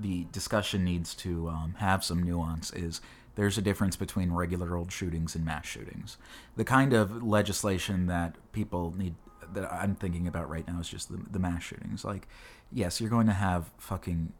the 0.00 0.26
discussion 0.30 0.84
needs 0.84 1.12
to 1.12 1.48
um, 1.48 1.74
have 1.78 2.04
some 2.04 2.22
nuance. 2.22 2.72
Is 2.72 3.00
there's 3.34 3.58
a 3.58 3.62
difference 3.62 3.96
between 3.96 4.32
regular 4.32 4.76
old 4.76 4.92
shootings 4.92 5.34
and 5.34 5.44
mass 5.44 5.66
shootings. 5.66 6.18
The 6.56 6.64
kind 6.64 6.92
of 6.92 7.22
legislation 7.22 8.06
that 8.06 8.36
people 8.52 8.94
need 8.96 9.14
that 9.52 9.72
I'm 9.72 9.94
thinking 9.94 10.26
about 10.26 10.48
right 10.50 10.66
now 10.68 10.78
is 10.80 10.88
just 10.88 11.08
the, 11.10 11.18
the 11.30 11.38
mass 11.38 11.62
shootings. 11.62 12.04
Like, 12.04 12.28
yes, 12.70 13.00
you're 13.00 13.10
going 13.10 13.26
to 13.28 13.32
have 13.32 13.70
fucking 13.78 14.32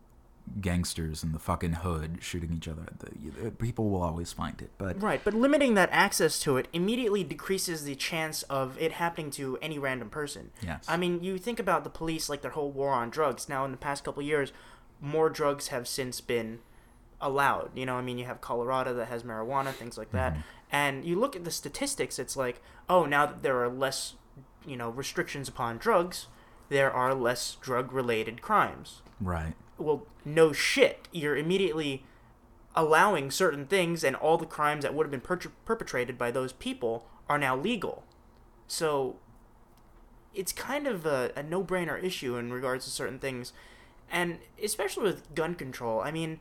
gangsters 0.61 1.23
in 1.23 1.33
the 1.33 1.39
fucking 1.39 1.75
hood 1.75 2.19
shooting 2.21 2.53
each 2.53 2.69
other. 2.69 2.87
The, 2.99 3.51
people 3.51 3.91
will 3.91 4.03
always 4.03 4.33
find 4.33 4.61
it, 4.61 4.71
but 4.79 5.01
Right, 5.01 5.21
but 5.23 5.35
limiting 5.35 5.75
that 5.75 5.89
access 5.93 6.39
to 6.41 6.57
it 6.57 6.69
immediately 6.73 7.25
decreases 7.25 7.85
the 7.85 7.95
chance 7.95 8.43
of 8.45 8.81
it 8.81 8.93
happening 8.93 9.31
to 9.33 9.59
any 9.61 9.79
random 9.79 10.11
person. 10.11 10.51
Yes. 10.63 10.85
I 10.89 10.97
mean, 10.97 11.23
you 11.23 11.39
think 11.39 11.59
about 11.59 11.85
the 11.85 11.91
police, 11.91 12.29
like 12.29 12.43
their 12.43 12.53
whole 12.53 12.71
war 12.71 12.91
on 12.91 13.11
drugs. 13.11 13.49
Now, 13.49 13.65
in 13.65 13.71
the 13.71 13.77
past 13.77 14.05
couple 14.05 14.23
years, 14.23 14.53
more 15.01 15.31
drugs 15.31 15.69
have 15.69 15.87
since 15.87 16.21
been 16.21 16.61
allowed. 17.21 17.71
You 17.75 17.87
know, 17.87 17.97
I 17.97 18.03
mean, 18.03 18.19
you 18.19 18.25
have 18.25 18.41
Colorado 18.41 18.95
that 18.95 19.09
has 19.09 19.23
marijuana, 19.23 19.73
things 19.73 19.99
like 19.99 20.13
that. 20.13 20.33
Mm-hmm. 20.33 20.41
And 20.71 21.05
you 21.05 21.19
look 21.19 21.35
at 21.35 21.45
the 21.45 21.51
statistics, 21.51 22.19
it's 22.19 22.37
like, 22.37 22.63
oh, 22.89 23.05
now 23.07 23.27
that 23.27 23.43
there 23.43 23.63
are 23.63 23.69
less, 23.69 24.15
you 24.67 24.77
know, 24.77 24.91
restrictions 24.91 25.49
upon 25.49 25.79
drugs, 25.79 26.27
there 26.69 26.93
are 26.93 27.15
less 27.15 27.57
drug 27.63 27.93
related 27.93 28.43
crimes 28.43 29.01
right. 29.21 29.55
Well, 29.79 30.07
no 30.25 30.53
shit. 30.53 31.09
You're 31.13 31.37
immediately 31.37 32.05
allowing 32.75 33.31
certain 33.31 33.67
things, 33.67 34.05
and 34.05 34.15
all 34.17 34.37
the 34.37 34.47
crimes 34.47 34.83
that 34.83 34.95
would 34.95 35.05
have 35.05 35.11
been 35.11 35.21
per- 35.21 35.51
perpetrated 35.65 36.17
by 36.19 36.31
those 36.31 36.53
people 36.53 37.07
are 37.29 37.39
now 37.39 37.57
legal. 37.57 38.05
So 38.67 39.17
it's 40.35 40.53
kind 40.53 40.87
of 40.87 41.07
a, 41.07 41.33
a 41.37 41.43
no 41.43 41.65
brainer 41.65 42.03
issue 42.03 42.37
in 42.37 42.53
regards 42.53 42.85
to 42.85 42.91
certain 42.91 43.19
things. 43.19 43.53
And 44.11 44.39
especially 44.63 45.05
with 45.05 45.35
gun 45.35 45.55
control, 45.55 46.01
I 46.01 46.11
mean, 46.11 46.39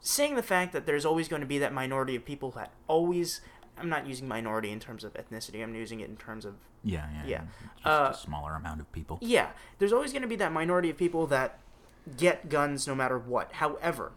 saying 0.00 0.34
the 0.36 0.42
fact 0.42 0.72
that 0.72 0.86
there's 0.86 1.04
always 1.04 1.28
going 1.28 1.40
to 1.42 1.46
be 1.46 1.58
that 1.58 1.72
minority 1.72 2.16
of 2.16 2.24
people 2.24 2.50
that 2.52 2.72
always. 2.86 3.40
I'm 3.78 3.90
not 3.90 4.06
using 4.06 4.26
minority 4.26 4.70
in 4.70 4.80
terms 4.80 5.04
of 5.04 5.12
ethnicity, 5.12 5.62
I'm 5.62 5.74
using 5.74 6.00
it 6.00 6.08
in 6.08 6.16
terms 6.16 6.46
of 6.46 6.54
Yeah, 6.82 7.06
yeah, 7.12 7.26
Yeah. 7.26 7.40
Just 7.76 7.86
Uh, 7.86 8.08
a 8.10 8.14
smaller 8.16 8.54
amount 8.54 8.80
of 8.80 8.90
people. 8.90 9.18
yeah, 9.20 9.50
there's 9.78 9.92
always 9.92 10.12
going 10.12 10.22
to 10.22 10.28
be 10.28 10.36
that 10.36 10.50
minority 10.50 10.88
of 10.88 10.96
people 10.96 11.26
that 11.26 11.58
get 12.16 12.48
guns 12.48 12.86
no 12.86 12.94
matter 12.94 13.18
what. 13.18 13.54
However, 13.54 14.12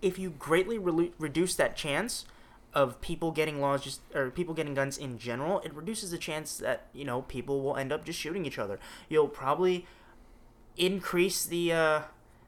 if 0.00 0.18
you 0.18 0.30
greatly 0.30 0.78
re- 0.78 1.12
reduce 1.18 1.54
that 1.56 1.76
chance 1.76 2.24
of 2.72 3.00
people 3.00 3.32
getting 3.32 3.60
laws 3.60 3.82
just 3.82 4.00
or 4.14 4.30
people 4.30 4.54
getting 4.54 4.74
guns 4.74 4.96
in 4.96 5.18
general, 5.18 5.60
it 5.60 5.74
reduces 5.74 6.10
the 6.10 6.18
chance 6.18 6.56
that 6.58 6.86
you 6.92 7.04
know 7.04 7.22
people 7.22 7.62
will 7.62 7.76
end 7.76 7.92
up 7.92 8.04
just 8.04 8.18
shooting 8.18 8.46
each 8.46 8.58
other. 8.58 8.78
You'll 9.08 9.28
probably 9.28 9.86
increase 10.76 11.44
the 11.44 11.72
uh, 11.72 12.00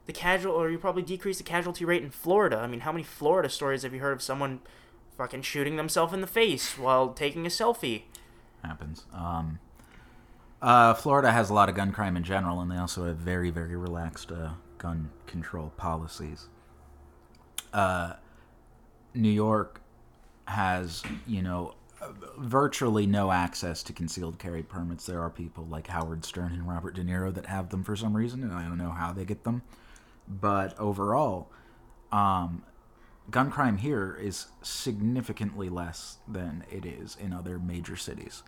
the 0.05 0.13
casual, 0.13 0.53
or 0.53 0.69
you 0.69 0.77
probably 0.77 1.03
decrease 1.03 1.37
the 1.37 1.43
casualty 1.43 1.85
rate 1.85 2.03
in 2.03 2.09
Florida. 2.09 2.57
I 2.57 2.67
mean, 2.67 2.81
how 2.81 2.91
many 2.91 3.03
Florida 3.03 3.49
stories 3.49 3.83
have 3.83 3.93
you 3.93 3.99
heard 3.99 4.13
of 4.13 4.21
someone 4.21 4.61
fucking 5.17 5.43
shooting 5.43 5.75
themselves 5.75 6.13
in 6.13 6.21
the 6.21 6.27
face 6.27 6.77
while 6.77 7.13
taking 7.13 7.45
a 7.45 7.49
selfie? 7.49 8.03
Happens. 8.63 9.05
Um, 9.13 9.59
uh, 10.63 10.93
Florida 10.93 11.29
has 11.31 11.49
a 11.49 11.53
lot 11.53 11.67
of 11.67 11.75
gun 11.75 11.91
crime 11.91 12.15
in 12.15 12.23
general, 12.23 12.61
and 12.61 12.71
they 12.71 12.77
also 12.77 13.05
have 13.05 13.17
very, 13.17 13.49
very 13.49 13.75
relaxed 13.75 14.31
uh, 14.31 14.51
gun 14.77 15.09
control 15.27 15.73
policies. 15.75 16.47
Uh, 17.73 18.13
New 19.13 19.29
York 19.29 19.81
has, 20.45 21.03
you 21.27 21.41
know, 21.41 21.75
virtually 22.37 23.05
no 23.05 23.31
access 23.31 23.83
to 23.83 23.91
concealed 23.91 24.39
carry 24.39 24.63
permits. 24.63 25.05
There 25.05 25.21
are 25.21 25.29
people 25.29 25.65
like 25.65 25.87
Howard 25.87 26.23
Stern 26.23 26.53
and 26.53 26.65
Robert 26.65 26.95
De 26.95 27.03
Niro 27.03 27.33
that 27.33 27.47
have 27.47 27.69
them 27.69 27.83
for 27.83 27.97
some 27.97 28.15
reason, 28.15 28.41
and 28.41 28.53
I 28.53 28.63
don't 28.63 28.77
know 28.77 28.91
how 28.91 29.11
they 29.11 29.25
get 29.25 29.43
them. 29.43 29.63
But 30.29 30.79
overall, 30.79 31.49
um, 32.09 32.63
gun 33.29 33.51
crime 33.51 33.77
here 33.77 34.17
is 34.19 34.47
significantly 34.61 35.67
less 35.67 36.19
than 36.25 36.63
it 36.71 36.85
is 36.85 37.17
in 37.19 37.33
other 37.33 37.59
major 37.59 37.97
cities. 37.97 38.43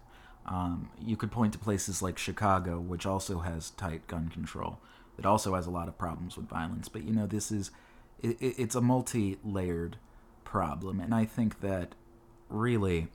Um, 0.47 0.89
you 0.99 1.17
could 1.17 1.31
point 1.31 1.53
to 1.53 1.59
places 1.59 2.01
like 2.01 2.17
Chicago, 2.17 2.79
which 2.79 3.05
also 3.05 3.39
has 3.39 3.71
tight 3.71 4.07
gun 4.07 4.29
control, 4.29 4.79
that 5.17 5.25
also 5.25 5.55
has 5.55 5.65
a 5.65 5.71
lot 5.71 5.87
of 5.87 5.97
problems 5.97 6.37
with 6.37 6.47
violence. 6.47 6.87
But 6.87 7.03
you 7.03 7.13
know, 7.13 7.25
this 7.25 7.51
is 7.51 7.71
it, 8.21 8.37
it's 8.39 8.75
a 8.75 8.81
multi-layered 8.81 9.97
problem, 10.43 10.99
and 10.99 11.13
I 11.13 11.25
think 11.25 11.61
that 11.61 11.95
really 12.49 13.07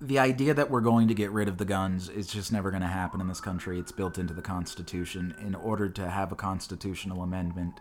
the 0.00 0.18
idea 0.18 0.54
that 0.54 0.70
we're 0.70 0.80
going 0.80 1.08
to 1.08 1.14
get 1.14 1.30
rid 1.32 1.48
of 1.48 1.58
the 1.58 1.64
guns 1.64 2.08
is 2.08 2.28
just 2.28 2.52
never 2.52 2.70
going 2.70 2.82
to 2.82 2.88
happen 2.88 3.20
in 3.20 3.26
this 3.26 3.40
country. 3.40 3.80
It's 3.80 3.90
built 3.90 4.16
into 4.16 4.32
the 4.32 4.42
Constitution. 4.42 5.34
In 5.44 5.54
order 5.56 5.88
to 5.88 6.08
have 6.08 6.30
a 6.30 6.36
constitutional 6.36 7.22
amendment, 7.22 7.80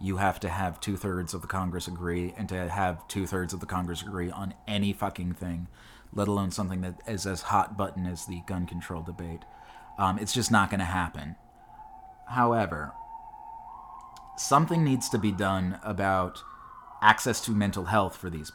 you 0.00 0.18
have 0.18 0.38
to 0.40 0.48
have 0.50 0.80
two 0.80 0.96
thirds 0.96 1.32
of 1.32 1.40
the 1.40 1.46
Congress 1.46 1.88
agree, 1.88 2.34
and 2.36 2.48
to 2.50 2.68
have 2.68 3.06
two 3.08 3.26
thirds 3.26 3.54
of 3.54 3.60
the 3.60 3.66
Congress 3.66 4.02
agree 4.02 4.30
on 4.30 4.52
any 4.68 4.92
fucking 4.92 5.32
thing, 5.32 5.68
let 6.14 6.28
alone 6.28 6.50
something 6.50 6.80
that 6.82 6.94
is 7.06 7.26
as 7.26 7.42
hot 7.42 7.76
button 7.76 8.06
as 8.06 8.26
the 8.26 8.42
gun 8.46 8.66
control 8.66 9.02
debate. 9.02 9.42
Um, 9.98 10.18
it's 10.18 10.32
just 10.32 10.50
not 10.50 10.70
going 10.70 10.80
to 10.80 10.86
happen. 10.86 11.36
However, 12.28 12.92
something 14.36 14.84
needs 14.84 15.08
to 15.10 15.18
be 15.18 15.32
done 15.32 15.78
about 15.82 16.42
access 17.02 17.40
to 17.42 17.50
mental 17.50 17.84
health 17.84 18.16
for 18.16 18.30
these 18.30 18.50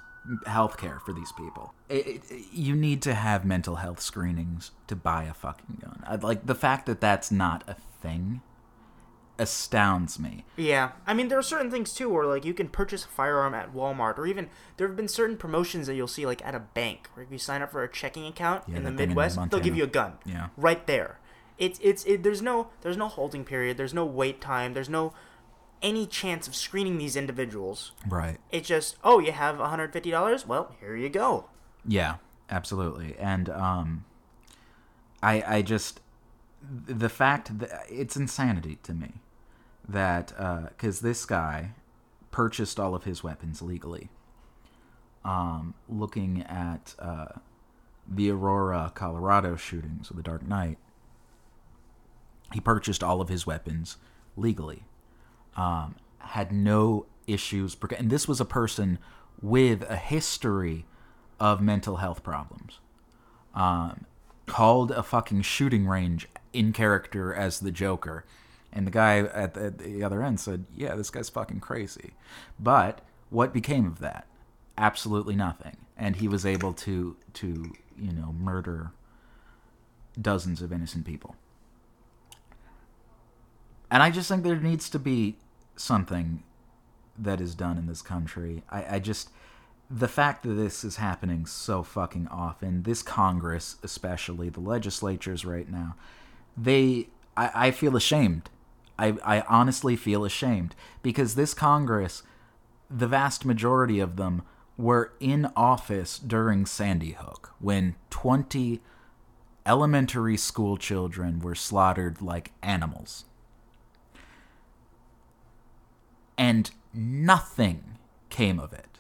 health 0.46 0.78
care 0.78 1.00
for 1.06 1.14
these 1.14 1.32
people. 1.32 1.74
It, 1.88 2.08
it, 2.08 2.24
you 2.52 2.76
need 2.76 3.02
to 3.04 3.14
have 3.14 3.46
mental 3.46 3.76
health 3.76 4.02
screenings 4.02 4.72
to 4.88 4.96
buy 4.96 5.24
a 5.24 5.34
fucking 5.34 5.78
gun. 5.82 6.04
I, 6.06 6.16
like 6.16 6.46
the 6.46 6.56
fact 6.56 6.86
that 6.88 7.02
that's 7.02 7.32
not 7.32 7.64
a 7.68 7.76
thing 8.02 8.42
astounds 9.40 10.20
me. 10.20 10.46
Yeah, 10.58 10.92
I 11.08 11.14
mean 11.14 11.30
there 11.30 11.40
are 11.40 11.44
certain 11.44 11.72
things 11.72 11.94
too 11.94 12.10
where 12.10 12.26
like 12.26 12.46
you 12.46 12.54
can 12.54 12.68
purchase 12.70 13.06
a 13.06 13.08
firearm 13.08 13.54
at 13.54 13.74
Walmart, 13.74 14.18
or 14.18 14.28
even 14.28 14.50
there 14.78 14.88
have 14.88 14.98
been 14.98 15.08
certain 15.08 15.38
promotions 15.38 15.88
that 15.88 15.96
you'll 15.96 16.08
see 16.08 16.26
like 16.26 16.46
at 16.46 16.54
a 16.54 16.60
bank 16.60 17.08
where 17.14 17.26
if 17.26 17.32
you 17.32 17.38
sign 17.38 17.62
up 17.62 17.72
for 17.72 17.84
a 17.84 17.92
checking 17.92 18.26
account 18.28 18.64
Yeah, 18.68 18.78
in 18.78 18.84
the 18.84 18.90
thing 18.92 19.00
in 19.00 19.10
Midwest, 19.10 19.40
they'll 19.50 19.60
give 19.60 19.76
you 19.76 19.84
a 19.86 19.88
gun. 19.88 20.14
Yeah. 20.26 20.50
right 20.58 20.86
there. 20.86 21.20
It's 21.58 21.80
it's 21.82 22.04
it, 22.06 22.24
there's 22.24 22.42
no 22.42 22.70
there's 22.82 22.98
no 22.98 23.08
holding 23.08 23.44
period. 23.46 23.78
There's 23.78 23.94
no 23.94 24.06
wait 24.06 24.40
time. 24.42 24.74
There's 24.74 24.90
no 24.90 25.14
any 25.82 26.06
chance 26.06 26.48
of 26.48 26.56
screening 26.56 26.98
these 26.98 27.16
individuals. 27.16 27.94
Right. 28.08 28.38
It's 28.52 28.68
just 28.68 28.98
oh 29.04 29.20
you 29.20 29.32
have 29.32 29.60
150 29.60 30.12
dollars. 30.12 30.46
Well 30.48 30.76
here 30.80 30.96
you 30.96 31.10
go. 31.10 31.50
Yeah, 31.86 32.16
absolutely. 32.50 33.16
And 33.18 33.50
um 33.50 34.06
I 35.24 35.44
I 35.48 35.62
just 35.62 36.02
the 36.86 37.10
fact 37.10 37.60
that 37.60 37.86
it's 37.90 38.16
insanity 38.18 38.80
to 38.84 38.94
me 38.94 39.14
that 39.90 40.34
uh 40.38 40.68
cuz 40.78 41.00
this 41.00 41.26
guy 41.26 41.74
purchased 42.32 42.80
all 42.80 42.96
of 42.96 43.04
his 43.04 43.24
weapons 43.24 43.62
legally. 43.62 44.10
Um 45.26 45.74
looking 45.88 46.44
at 46.44 46.96
uh 47.00 47.40
the 48.08 48.32
Aurora, 48.32 48.92
Colorado 48.96 49.56
shootings 49.56 50.10
of 50.10 50.16
the 50.16 50.24
Dark 50.24 50.48
Knight, 50.48 50.78
he 52.54 52.60
purchased 52.60 53.04
all 53.04 53.22
of 53.22 53.30
his 53.30 53.46
weapons 53.46 53.98
legally. 54.36 54.84
Um, 55.56 55.96
had 56.20 56.52
no 56.52 57.06
issues, 57.28 57.78
and 57.98 58.10
this 58.10 58.28
was 58.28 58.40
a 58.40 58.46
person 58.46 58.98
with 59.42 59.84
a 59.90 59.96
history 59.96 60.86
of 61.40 61.62
mental 61.62 61.98
health 61.98 62.24
problems. 62.24 62.80
Um, 63.54 64.06
called 64.46 64.92
a 64.92 65.04
fucking 65.04 65.44
shooting 65.44 65.88
range 65.88 66.28
in 66.54 66.74
character 66.74 67.34
as 67.34 67.60
the 67.60 67.72
Joker, 67.72 68.26
and 68.72 68.86
the 68.86 68.92
guy 68.92 69.20
at 69.20 69.54
the, 69.54 69.66
at 69.66 69.78
the 69.80 70.04
other 70.04 70.22
end 70.22 70.40
said, 70.40 70.66
"Yeah, 70.76 70.96
this 70.96 71.10
guy's 71.10 71.30
fucking 71.30 71.60
crazy." 71.60 72.12
But 72.60 73.02
what 73.30 73.54
became 73.54 73.86
of 73.86 74.00
that? 74.00 74.28
Absolutely 74.78 75.36
nothing. 75.36 75.78
And 75.98 76.18
he 76.18 76.28
was 76.28 76.46
able 76.46 76.74
to 76.74 77.18
to 77.34 77.74
you 77.98 78.12
know 78.12 78.34
murder 78.34 78.92
dozens 80.20 80.62
of 80.62 80.72
innocent 80.72 81.06
people. 81.06 81.36
And 83.92 84.04
I 84.04 84.12
just 84.12 84.30
think 84.30 84.44
there 84.44 84.56
needs 84.56 84.90
to 84.92 85.00
be 85.00 85.38
something 85.76 86.44
that 87.18 87.42
is 87.42 87.56
done 87.56 87.78
in 87.78 87.88
this 87.88 88.02
country. 88.02 88.64
I, 88.70 88.96
I 88.96 89.00
just 89.00 89.30
the 89.90 90.08
fact 90.08 90.44
that 90.44 90.54
this 90.54 90.84
is 90.84 90.98
happening 90.98 91.48
so 91.48 91.82
fucking 91.82 92.28
often, 92.28 92.84
this 92.84 93.02
Congress, 93.02 93.78
especially 93.82 94.50
the 94.50 94.60
legislatures 94.60 95.44
right 95.46 95.68
now, 95.70 95.96
they 96.56 97.08
I, 97.36 97.68
I 97.68 97.72
feel 97.72 97.96
ashamed. 97.96 98.50
I, 99.00 99.16
I 99.24 99.42
honestly 99.48 99.96
feel 99.96 100.26
ashamed 100.26 100.76
because 101.02 101.36
this 101.36 101.54
Congress, 101.54 102.22
the 102.90 103.08
vast 103.08 103.46
majority 103.46 104.00
of 104.00 104.18
them 104.18 104.42
were 104.78 105.14
in 105.20 105.50
office 105.56 106.20
during 106.20 106.66
Sandy 106.66 107.12
Hook 107.12 107.54
when 107.60 107.96
20 108.10 108.82
elementary 109.66 110.36
school 110.36 110.78
children 110.78 111.40
were 111.40 111.56
slaughtered 111.56 112.22
like 112.22 112.52
animals. 112.62 113.26
And 116.38 116.72
nothing 116.94 117.98
came 118.30 118.60
of 118.60 118.74
it. 118.74 119.00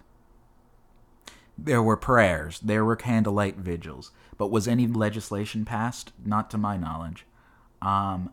There 1.57 1.83
were 1.83 1.97
prayers, 1.97 2.59
there 2.59 2.85
were 2.85 2.95
candlelight 2.95 3.57
vigils, 3.57 4.11
but 4.37 4.51
was 4.51 4.67
any 4.67 4.87
legislation 4.87 5.65
passed? 5.65 6.13
Not 6.25 6.49
to 6.51 6.57
my 6.57 6.77
knowledge. 6.77 7.25
Um, 7.81 8.29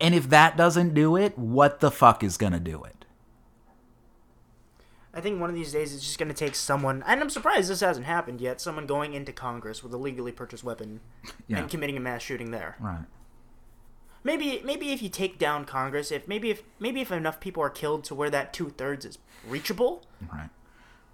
and 0.00 0.14
if 0.14 0.28
that 0.30 0.56
doesn't 0.56 0.94
do 0.94 1.16
it, 1.16 1.36
what 1.38 1.80
the 1.80 1.90
fuck 1.90 2.22
is 2.22 2.36
gonna 2.36 2.60
do 2.60 2.82
it? 2.84 3.04
I 5.14 5.20
think 5.20 5.40
one 5.40 5.50
of 5.50 5.56
these 5.56 5.72
days 5.72 5.94
it's 5.94 6.04
just 6.04 6.18
going 6.18 6.28
to 6.28 6.34
take 6.34 6.54
someone, 6.54 7.02
and 7.04 7.20
I'm 7.20 7.30
surprised 7.30 7.68
this 7.70 7.80
hasn't 7.80 8.06
happened 8.06 8.40
yet, 8.40 8.60
someone 8.60 8.86
going 8.86 9.14
into 9.14 9.32
Congress 9.32 9.82
with 9.82 9.92
a 9.92 9.96
legally 9.96 10.30
purchased 10.30 10.62
weapon 10.62 11.00
Yeah. 11.48 11.58
and 11.58 11.70
committing 11.70 11.96
a 11.96 12.00
mass 12.00 12.22
shooting 12.22 12.50
there. 12.52 12.76
Right. 12.78 13.04
Maybe 14.22 14.60
maybe 14.64 14.92
if 14.92 15.00
you 15.02 15.08
take 15.08 15.38
down 15.38 15.64
Congress, 15.64 16.12
if 16.12 16.28
maybe 16.28 16.50
if 16.50 16.62
maybe 16.78 17.00
if 17.00 17.10
enough 17.10 17.40
people 17.40 17.62
are 17.62 17.70
killed 17.70 18.04
to 18.04 18.14
where 18.14 18.30
that 18.30 18.52
two 18.52 18.70
thirds 18.70 19.04
is 19.04 19.18
reachable, 19.46 20.04
Right. 20.32 20.50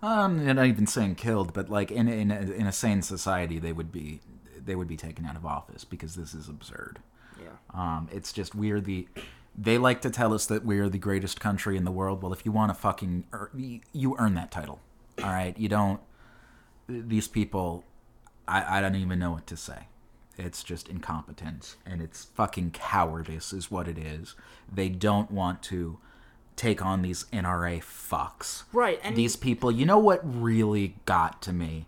Um, 0.02 0.46
I'm 0.46 0.56
not 0.56 0.66
even 0.66 0.86
saying 0.86 1.14
killed, 1.14 1.52
but 1.54 1.70
like 1.70 1.90
in 1.90 2.08
in 2.08 2.30
a, 2.30 2.40
in 2.40 2.66
a 2.66 2.72
sane 2.72 3.00
society, 3.02 3.58
they 3.58 3.72
would 3.72 3.92
be 3.92 4.20
they 4.62 4.74
would 4.74 4.88
be 4.88 4.96
taken 4.96 5.24
out 5.24 5.36
of 5.36 5.46
office 5.46 5.84
because 5.84 6.14
this 6.14 6.34
is 6.34 6.48
absurd. 6.48 6.98
Um, 7.74 8.08
it's 8.12 8.32
just 8.32 8.54
we're 8.54 8.80
the. 8.80 9.08
They 9.56 9.78
like 9.78 10.00
to 10.02 10.10
tell 10.10 10.34
us 10.34 10.46
that 10.46 10.64
we're 10.64 10.88
the 10.88 10.98
greatest 10.98 11.40
country 11.40 11.76
in 11.76 11.84
the 11.84 11.92
world. 11.92 12.22
Well, 12.22 12.32
if 12.32 12.44
you 12.44 12.50
want 12.52 12.70
to 12.70 12.74
fucking, 12.74 13.24
you- 13.54 13.80
you 13.92 14.16
earn 14.18 14.34
that 14.34 14.50
title. 14.50 14.80
All 15.22 15.30
right, 15.30 15.56
you 15.58 15.68
don't. 15.68 16.00
These 16.88 17.28
people, 17.28 17.84
I 18.48 18.78
I 18.78 18.80
don't 18.80 18.96
even 18.96 19.18
know 19.18 19.30
what 19.32 19.46
to 19.48 19.56
say. 19.56 19.86
It's 20.36 20.64
just 20.64 20.88
incompetence 20.88 21.76
and 21.86 22.02
it's 22.02 22.24
fucking 22.24 22.72
cowardice 22.72 23.52
is 23.52 23.70
what 23.70 23.86
it 23.86 23.96
is. 23.96 24.34
They 24.70 24.88
don't 24.88 25.30
want 25.30 25.62
to 25.64 25.98
take 26.56 26.84
on 26.84 27.02
these 27.02 27.26
NRA 27.32 27.80
fucks. 27.80 28.64
Right, 28.72 28.98
and 29.04 29.14
these 29.16 29.36
people, 29.36 29.70
you 29.70 29.86
know 29.86 29.98
what 30.00 30.20
really 30.24 30.96
got 31.06 31.40
to 31.42 31.52
me? 31.52 31.86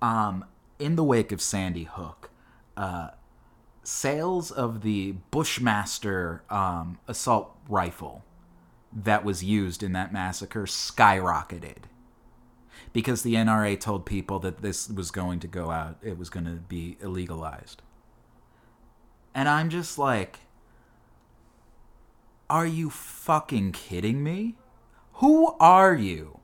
Um, 0.00 0.44
in 0.78 0.94
the 0.94 1.02
wake 1.02 1.32
of 1.32 1.40
Sandy 1.40 1.84
Hook, 1.84 2.30
uh, 2.76 3.08
sales 3.86 4.50
of 4.50 4.82
the 4.82 5.12
Bushmaster 5.30 6.42
um, 6.50 6.98
assault 7.06 7.56
rifle 7.68 8.24
that 8.92 9.24
was 9.24 9.42
used 9.42 9.82
in 9.82 9.92
that 9.92 10.12
massacre 10.12 10.64
skyrocketed 10.64 11.84
because 12.92 13.22
the 13.22 13.34
NRA 13.34 13.78
told 13.78 14.06
people 14.06 14.38
that 14.40 14.62
this 14.62 14.88
was 14.88 15.10
going 15.10 15.40
to 15.40 15.48
go 15.48 15.70
out, 15.70 15.98
it 16.02 16.16
was 16.16 16.30
going 16.30 16.46
to 16.46 16.52
be 16.52 16.96
illegalized. 17.02 17.76
And 19.34 19.48
I'm 19.48 19.68
just 19.68 19.98
like, 19.98 20.40
are 22.48 22.66
you 22.66 22.90
fucking 22.90 23.72
kidding 23.72 24.22
me? 24.22 24.54
Who 25.14 25.56
are 25.58 25.94
you? 25.94 26.38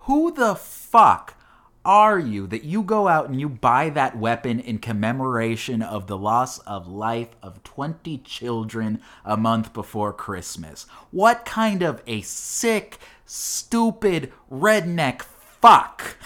Who 0.00 0.32
the 0.32 0.54
fuck 0.54 1.39
are 1.84 2.18
you 2.18 2.46
that 2.48 2.64
you 2.64 2.82
go 2.82 3.08
out 3.08 3.28
and 3.28 3.40
you 3.40 3.48
buy 3.48 3.88
that 3.90 4.16
weapon 4.16 4.60
in 4.60 4.78
commemoration 4.78 5.80
of 5.80 6.06
the 6.06 6.18
loss 6.18 6.58
of 6.60 6.86
life 6.86 7.34
of 7.42 7.62
20 7.62 8.18
children 8.18 9.00
a 9.24 9.36
month 9.36 9.72
before 9.72 10.12
Christmas? 10.12 10.84
What 11.10 11.44
kind 11.44 11.82
of 11.82 12.02
a 12.06 12.20
sick, 12.20 12.98
stupid, 13.24 14.32
redneck 14.52 15.22
fuck 15.22 16.18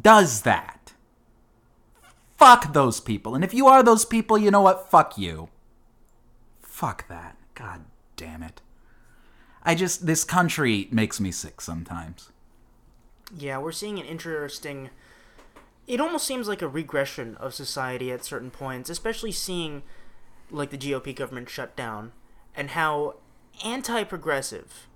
does 0.00 0.42
that? 0.42 0.92
Fuck 2.36 2.72
those 2.72 3.00
people. 3.00 3.34
And 3.34 3.42
if 3.42 3.54
you 3.54 3.66
are 3.66 3.82
those 3.82 4.04
people, 4.04 4.38
you 4.38 4.50
know 4.50 4.60
what? 4.60 4.90
Fuck 4.90 5.18
you. 5.18 5.48
Fuck 6.62 7.08
that. 7.08 7.36
God 7.54 7.84
damn 8.16 8.42
it. 8.42 8.60
I 9.62 9.74
just, 9.74 10.06
this 10.06 10.24
country 10.24 10.88
makes 10.90 11.18
me 11.18 11.32
sick 11.32 11.60
sometimes. 11.60 12.30
Yeah, 13.36 13.58
we're 13.58 13.72
seeing 13.72 13.98
an 13.98 14.06
interesting. 14.06 14.90
It 15.86 16.00
almost 16.00 16.26
seems 16.26 16.48
like 16.48 16.62
a 16.62 16.68
regression 16.68 17.36
of 17.36 17.54
society 17.54 18.10
at 18.10 18.24
certain 18.24 18.50
points, 18.50 18.88
especially 18.88 19.32
seeing 19.32 19.82
like 20.50 20.70
the 20.70 20.78
GOP 20.78 21.14
government 21.14 21.50
shut 21.50 21.76
down 21.76 22.12
and 22.54 22.70
how 22.70 23.16
anti-progressive 23.64 24.86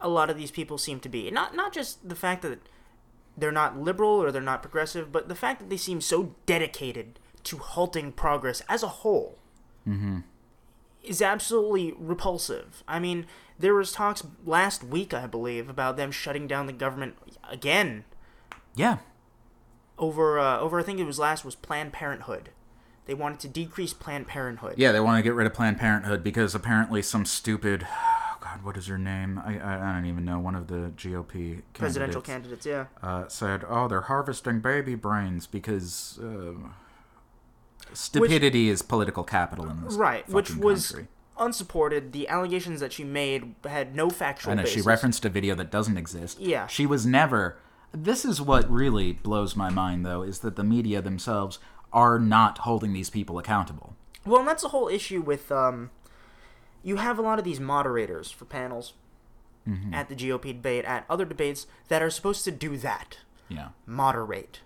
a 0.00 0.08
lot 0.08 0.30
of 0.30 0.36
these 0.36 0.50
people 0.50 0.78
seem 0.78 1.00
to 1.00 1.08
be. 1.08 1.30
Not 1.30 1.54
not 1.54 1.72
just 1.72 2.08
the 2.08 2.14
fact 2.14 2.42
that 2.42 2.60
they're 3.36 3.52
not 3.52 3.78
liberal 3.78 4.10
or 4.10 4.30
they're 4.30 4.42
not 4.42 4.62
progressive, 4.62 5.12
but 5.12 5.28
the 5.28 5.34
fact 5.34 5.60
that 5.60 5.70
they 5.70 5.76
seem 5.76 6.00
so 6.00 6.34
dedicated 6.46 7.18
to 7.44 7.58
halting 7.58 8.12
progress 8.12 8.62
as 8.68 8.82
a 8.82 8.88
whole 8.88 9.38
mm-hmm. 9.88 10.18
is 11.02 11.22
absolutely 11.22 11.94
repulsive. 11.98 12.82
I 12.86 12.98
mean, 12.98 13.26
there 13.58 13.74
was 13.74 13.92
talks 13.92 14.26
last 14.44 14.82
week, 14.84 15.14
I 15.14 15.26
believe, 15.26 15.68
about 15.68 15.96
them 15.96 16.10
shutting 16.10 16.46
down 16.46 16.66
the 16.66 16.72
government 16.72 17.16
again 17.48 18.04
Yeah. 18.74 18.98
over 19.98 20.38
uh, 20.38 20.58
over 20.58 20.80
I 20.80 20.82
think 20.82 20.98
it 21.00 21.04
was 21.04 21.18
last 21.18 21.44
was 21.44 21.54
Planned 21.54 21.92
Parenthood. 21.92 22.50
They 23.06 23.14
wanted 23.14 23.40
to 23.40 23.48
decrease 23.48 23.92
Planned 23.92 24.28
Parenthood. 24.28 24.74
Yeah, 24.76 24.92
they 24.92 25.00
want 25.00 25.18
to 25.18 25.22
get 25.22 25.34
rid 25.34 25.46
of 25.46 25.54
Planned 25.54 25.78
Parenthood 25.78 26.22
because 26.22 26.54
apparently 26.54 27.02
some 27.02 27.24
stupid. 27.24 27.86
Oh 27.90 28.36
God, 28.40 28.62
what 28.62 28.76
is 28.76 28.86
her 28.86 28.98
name? 28.98 29.38
I, 29.44 29.58
I, 29.58 29.90
I 29.90 29.92
don't 29.92 30.06
even 30.06 30.24
know. 30.24 30.38
One 30.38 30.54
of 30.54 30.68
the 30.68 30.92
GOP 30.96 31.62
Presidential 31.74 32.22
candidates, 32.22 32.64
candidates, 32.64 32.90
yeah. 33.02 33.08
uh, 33.08 33.28
said, 33.28 33.64
"Oh, 33.68 33.88
they're 33.88 34.02
harvesting 34.02 34.60
baby 34.60 34.94
brains 34.94 35.46
because 35.46 36.18
uh, 36.22 36.52
stupidity 37.92 38.68
is 38.68 38.82
political 38.82 39.24
capital 39.24 39.68
in 39.68 39.82
this 39.84 39.94
Right, 39.94 40.28
which 40.28 40.54
was 40.54 40.90
country." 40.92 41.08
Unsupported. 41.40 42.12
The 42.12 42.28
allegations 42.28 42.80
that 42.80 42.92
she 42.92 43.02
made 43.04 43.54
had 43.64 43.94
no 43.96 44.10
factual 44.10 44.52
I 44.52 44.54
know 44.56 44.64
she 44.64 44.80
referenced 44.80 45.24
a 45.24 45.28
video 45.28 45.54
that 45.56 45.70
doesn't 45.70 45.96
exist. 45.96 46.38
Yeah. 46.40 46.66
She 46.68 46.86
was 46.86 47.04
never. 47.06 47.58
This 47.92 48.24
is 48.24 48.40
what 48.40 48.70
really 48.70 49.12
blows 49.12 49.56
my 49.56 49.70
mind, 49.70 50.06
though, 50.06 50.22
is 50.22 50.40
that 50.40 50.54
the 50.56 50.62
media 50.64 51.02
themselves 51.02 51.58
are 51.92 52.18
not 52.20 52.58
holding 52.58 52.92
these 52.92 53.10
people 53.10 53.38
accountable. 53.38 53.96
Well, 54.24 54.40
and 54.40 54.48
that's 54.48 54.62
the 54.62 54.68
whole 54.68 54.86
issue 54.88 55.20
with 55.20 55.50
um, 55.50 55.90
you 56.84 56.96
have 56.96 57.18
a 57.18 57.22
lot 57.22 57.38
of 57.40 57.44
these 57.44 57.58
moderators 57.60 58.30
for 58.30 58.44
panels 58.44 58.92
Mm-hmm. 59.68 59.92
at 59.92 60.08
the 60.08 60.14
GOP 60.16 60.54
debate, 60.54 60.86
at 60.86 61.04
other 61.10 61.26
debates 61.26 61.66
that 61.88 62.00
are 62.00 62.08
supposed 62.08 62.44
to 62.44 62.50
do 62.50 62.78
that, 62.78 63.18
Yeah. 63.50 63.68
moderate, 63.84 64.60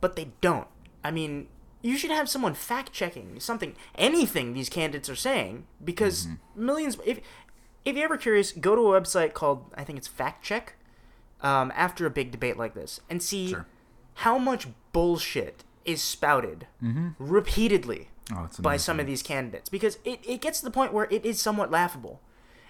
but 0.00 0.16
they 0.16 0.32
don't. 0.40 0.66
I 1.04 1.12
mean, 1.12 1.46
you 1.82 1.96
should 1.98 2.10
have 2.10 2.28
someone 2.28 2.54
fact 2.54 2.92
checking 2.92 3.38
something, 3.40 3.74
anything 3.96 4.54
these 4.54 4.68
candidates 4.68 5.08
are 5.10 5.16
saying, 5.16 5.66
because 5.84 6.26
Mm-hmm. 6.26 6.64
millions. 6.66 6.96
If 7.04 7.20
if 7.84 7.96
you're 7.96 8.04
ever 8.04 8.16
curious, 8.16 8.52
go 8.52 8.74
to 8.76 8.82
a 8.94 9.00
website 9.00 9.32
called 9.34 9.64
I 9.76 9.84
think 9.84 9.98
it's 9.98 10.08
Fact 10.08 10.42
Check. 10.44 10.74
Um, 11.40 11.72
after 11.74 12.06
a 12.06 12.10
big 12.10 12.30
debate 12.30 12.56
like 12.56 12.72
this, 12.74 13.00
and 13.10 13.20
see 13.20 13.48
Sure. 13.48 13.66
how 14.14 14.38
much 14.38 14.68
bullshit 14.92 15.64
is 15.84 16.00
spouted 16.00 16.68
repeatedly 17.18 18.08
Oh, 18.32 18.48
by 18.60 18.76
some 18.76 19.00
of 19.00 19.06
these 19.06 19.22
candidates 19.22 19.68
because 19.68 19.98
it, 20.04 20.20
it 20.26 20.40
gets 20.40 20.60
to 20.60 20.64
the 20.64 20.70
point 20.70 20.92
where 20.92 21.08
it 21.10 21.24
is 21.26 21.42
somewhat 21.42 21.72
laughable. 21.72 22.20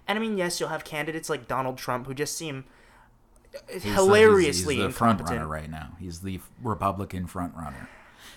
And 0.08 0.18
I 0.18 0.22
mean, 0.22 0.38
yes, 0.38 0.58
you'll 0.58 0.70
have 0.70 0.84
candidates 0.84 1.28
like 1.28 1.46
Donald 1.46 1.76
Trump 1.76 2.06
who 2.06 2.14
just 2.14 2.36
seem 2.36 2.64
He's 3.70 3.82
the- 3.82 3.90
hilariously 3.90 4.76
he's, 4.76 4.84
he's 4.84 4.92
the 4.94 4.98
front 4.98 5.20
runner 5.20 5.46
right 5.46 5.70
now. 5.70 5.90
He's 6.00 6.20
the 6.22 6.40
Republican 6.62 7.26
front 7.26 7.54
runner. 7.54 7.88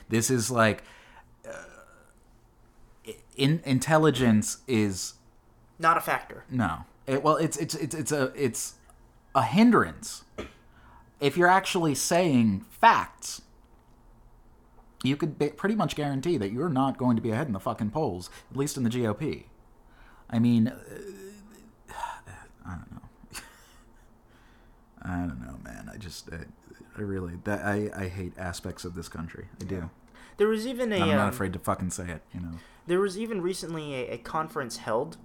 This 0.09 0.29
is 0.29 0.49
like 0.51 0.83
uh, 1.47 1.51
in 3.35 3.61
intelligence 3.65 4.59
is 4.67 5.15
Not 5.79 5.97
a 5.97 6.01
factor. 6.01 6.43
no. 6.49 6.85
It, 7.07 7.21
well, 7.21 7.35
it's 7.37 7.55
it's 7.57 7.75
it's 7.75 7.93
it's 7.93 8.11
a 8.11 8.31
it's 8.35 8.75
a 9.35 9.43
hindrance. 9.43 10.23
If 11.19 11.37
you're 11.37 11.47
actually 11.47 11.93
saying 11.93 12.65
facts, 12.71 13.43
you 15.03 15.15
could 15.15 15.37
ba- 15.37 15.51
pretty 15.51 15.75
much 15.75 15.95
guarantee 15.95 16.37
that 16.37 16.51
you're 16.51 16.67
not 16.69 16.97
going 16.97 17.15
to 17.15 17.21
be 17.21 17.29
ahead 17.29 17.45
in 17.45 17.53
the 17.53 17.59
fucking 17.59 17.91
polls, 17.91 18.31
at 18.49 18.57
least 18.57 18.75
in 18.75 18.83
the 18.83 18.89
GOP. 18.89 19.43
I 20.31 20.39
mean, 20.39 20.67
uh, 20.69 20.79
I 22.65 22.71
don't 22.71 22.91
know. 22.91 23.01
I 25.03 25.15
don't 25.27 25.39
know, 25.41 25.59
man. 25.63 25.89
I 25.93 25.97
just, 25.97 26.27
I, 26.33 26.37
I 26.97 27.01
really, 27.01 27.35
that 27.43 27.65
I, 27.65 27.89
I 27.95 28.07
hate 28.07 28.33
aspects 28.37 28.85
of 28.85 28.95
this 28.95 29.09
country. 29.09 29.47
I 29.61 29.65
do. 29.65 29.89
There 30.37 30.47
was 30.47 30.65
even 30.67 30.91
a 30.91 30.99
I'm 30.99 31.09
not 31.09 31.19
um, 31.19 31.29
afraid 31.29 31.53
to 31.53 31.59
fucking 31.59 31.91
say 31.91 32.09
it. 32.09 32.21
You 32.33 32.41
know. 32.41 32.51
there 32.87 32.99
was 32.99 33.17
even 33.17 33.41
recently 33.41 33.93
a, 33.95 34.13
a 34.13 34.17
conference 34.17 34.77
held, 34.77 35.17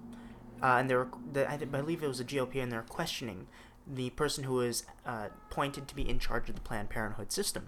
uh, 0.61 0.77
and 0.77 0.89
they 0.89 0.95
were 0.95 1.07
the, 1.31 1.49
I 1.49 1.57
believe 1.57 2.03
it 2.03 2.07
was 2.07 2.19
a 2.19 2.25
GOP, 2.25 2.61
and 2.61 2.71
they're 2.71 2.81
questioning 2.81 3.47
the 3.87 4.09
person 4.11 4.43
who 4.43 4.55
was 4.55 4.85
uh, 5.05 5.27
pointed 5.49 5.87
to 5.87 5.95
be 5.95 6.07
in 6.07 6.19
charge 6.19 6.49
of 6.49 6.55
the 6.55 6.61
Planned 6.61 6.89
Parenthood 6.89 7.31
system. 7.31 7.67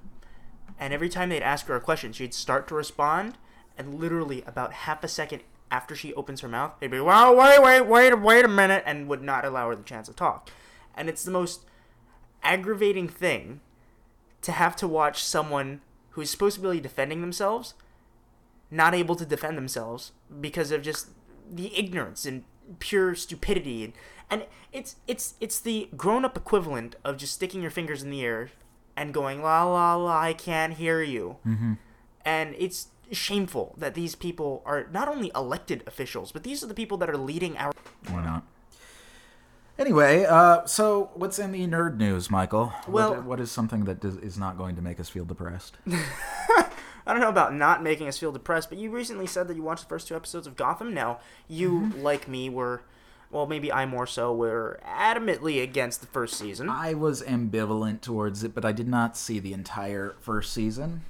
And 0.79 0.93
every 0.93 1.09
time 1.09 1.29
they'd 1.29 1.43
ask 1.43 1.67
her 1.67 1.75
a 1.75 1.81
question, 1.81 2.13
she'd 2.13 2.33
start 2.33 2.67
to 2.69 2.75
respond, 2.75 3.37
and 3.77 3.99
literally 3.99 4.43
about 4.45 4.73
half 4.73 5.03
a 5.03 5.07
second 5.07 5.43
after 5.71 5.95
she 5.95 6.13
opens 6.13 6.41
her 6.41 6.47
mouth, 6.47 6.73
they'd 6.79 6.91
be, 6.91 6.99
"Well, 6.99 7.35
wait, 7.35 7.61
wait, 7.61 7.81
wait, 7.81 8.13
wait 8.19 8.45
a 8.45 8.49
minute," 8.49 8.83
and 8.85 9.07
would 9.07 9.21
not 9.21 9.45
allow 9.45 9.69
her 9.69 9.75
the 9.75 9.83
chance 9.83 10.07
to 10.07 10.13
talk. 10.13 10.49
And 10.95 11.09
it's 11.09 11.23
the 11.23 11.31
most 11.31 11.65
aggravating 12.43 13.07
thing 13.07 13.61
to 14.43 14.51
have 14.51 14.75
to 14.77 14.87
watch 14.87 15.23
someone 15.23 15.81
who's 16.11 16.29
supposed 16.29 16.61
to 16.61 16.71
be 16.71 16.79
defending 16.79 17.21
themselves 17.21 17.73
not 18.69 18.95
able 18.95 19.15
to 19.15 19.25
defend 19.25 19.57
themselves 19.57 20.11
because 20.41 20.71
of 20.71 20.81
just 20.81 21.09
the 21.49 21.77
ignorance 21.77 22.25
and 22.25 22.43
pure 22.79 23.13
stupidity 23.13 23.83
and, 23.83 23.93
and 24.29 24.45
it's 24.71 24.95
it's 25.07 25.35
it's 25.39 25.59
the 25.59 25.89
grown-up 25.95 26.35
equivalent 26.35 26.95
of 27.03 27.17
just 27.17 27.33
sticking 27.33 27.61
your 27.61 27.69
fingers 27.69 28.01
in 28.01 28.09
the 28.09 28.23
air 28.23 28.49
and 28.95 29.13
going 29.13 29.41
la 29.41 29.63
la 29.63 29.95
la 29.95 30.19
I 30.19 30.33
can't 30.33 30.73
hear 30.73 31.01
you 31.01 31.37
mm-hmm. 31.45 31.73
and 32.25 32.55
it's 32.57 32.87
shameful 33.11 33.75
that 33.77 33.93
these 33.93 34.15
people 34.15 34.63
are 34.65 34.87
not 34.91 35.07
only 35.07 35.31
elected 35.35 35.83
officials 35.85 36.31
but 36.31 36.43
these 36.43 36.63
are 36.63 36.67
the 36.67 36.73
people 36.73 36.97
that 36.97 37.09
are 37.09 37.17
leading 37.17 37.57
our 37.57 37.73
Why 38.09 38.23
not? 38.23 38.43
Anyway, 39.79 40.23
uh, 40.25 40.63
so 40.65 41.09
what's 41.15 41.39
in 41.39 41.51
the 41.51 41.65
nerd 41.67 41.97
news, 41.97 42.29
Michael? 42.29 42.67
What- 42.85 43.11
Well- 43.11 43.21
what 43.23 43.39
is 43.39 43.51
something 43.51 43.85
that 43.85 43.99
does, 43.99 44.17
is 44.17 44.37
not 44.37 44.57
going 44.57 44.75
to 44.75 44.81
make 44.81 44.99
us 44.99 45.09
feel 45.09 45.25
depressed? 45.25 45.77
I 47.05 47.11
don't 47.11 47.19
know 47.19 47.27
about 47.29 47.53
not 47.53 47.83
making 47.83 48.07
us 48.07 48.17
feel 48.17 48.31
depressed, 48.31 48.69
but 48.69 48.77
you 48.77 48.89
recently 48.89 49.27
said 49.27 49.47
that 49.49 49.55
you 49.57 49.63
watched 49.63 49.83
the 49.83 49.89
first 49.89 50.07
two 50.07 50.15
episodes 50.15 50.47
of 50.47 50.55
Gotham. 50.55 50.93
Now, 50.93 51.19
you, 51.49 51.91
like 51.97 52.27
me, 52.29 52.49
were, 52.49 52.83
well, 53.29 53.45
maybe 53.45 53.73
I 53.73 53.85
more 53.85 54.07
so, 54.07 54.33
were 54.33 54.79
adamantly 54.87 55.61
against 55.61 55.99
the 55.99 56.07
first 56.07 56.35
season. 56.35 56.69
I 56.69 56.93
was 56.93 57.21
ambivalent 57.21 57.99
towards 58.01 58.43
it, 58.45 58.53
but 58.55 58.63
I 58.63 58.71
did 58.71 58.87
not 58.87 59.17
see 59.17 59.39
the 59.39 59.51
entire 59.53 60.15
first 60.21 60.53
season. 60.53 61.01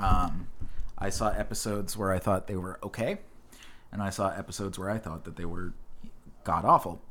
Um, 0.00 0.46
I 0.96 1.08
saw 1.10 1.30
episodes 1.30 1.96
where 1.96 2.12
I 2.12 2.20
thought 2.20 2.46
they 2.46 2.56
were 2.56 2.78
okay, 2.84 3.18
and 3.90 4.00
I 4.02 4.10
saw 4.10 4.28
episodes 4.30 4.78
where 4.78 4.90
I 4.90 4.98
thought 4.98 5.24
that 5.24 5.34
they 5.36 5.46
were 5.46 5.72
god 6.44 6.64
awful. 6.64 7.02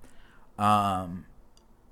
Um, 0.59 1.25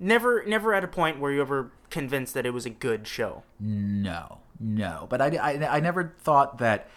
Never, 0.00 0.44
never 0.46 0.74
at 0.74 0.84
a 0.84 0.88
point 0.88 1.18
where 1.18 1.32
you 1.32 1.40
ever 1.40 1.72
convinced 1.90 2.34
that 2.34 2.46
it 2.46 2.50
was 2.50 2.64
a 2.64 2.70
good 2.70 3.06
show. 3.08 3.42
No, 3.58 4.38
no. 4.60 5.06
But 5.10 5.20
I, 5.20 5.36
I, 5.36 5.76
I 5.76 5.80
never 5.80 6.14
thought 6.20 6.58
that. 6.58 6.88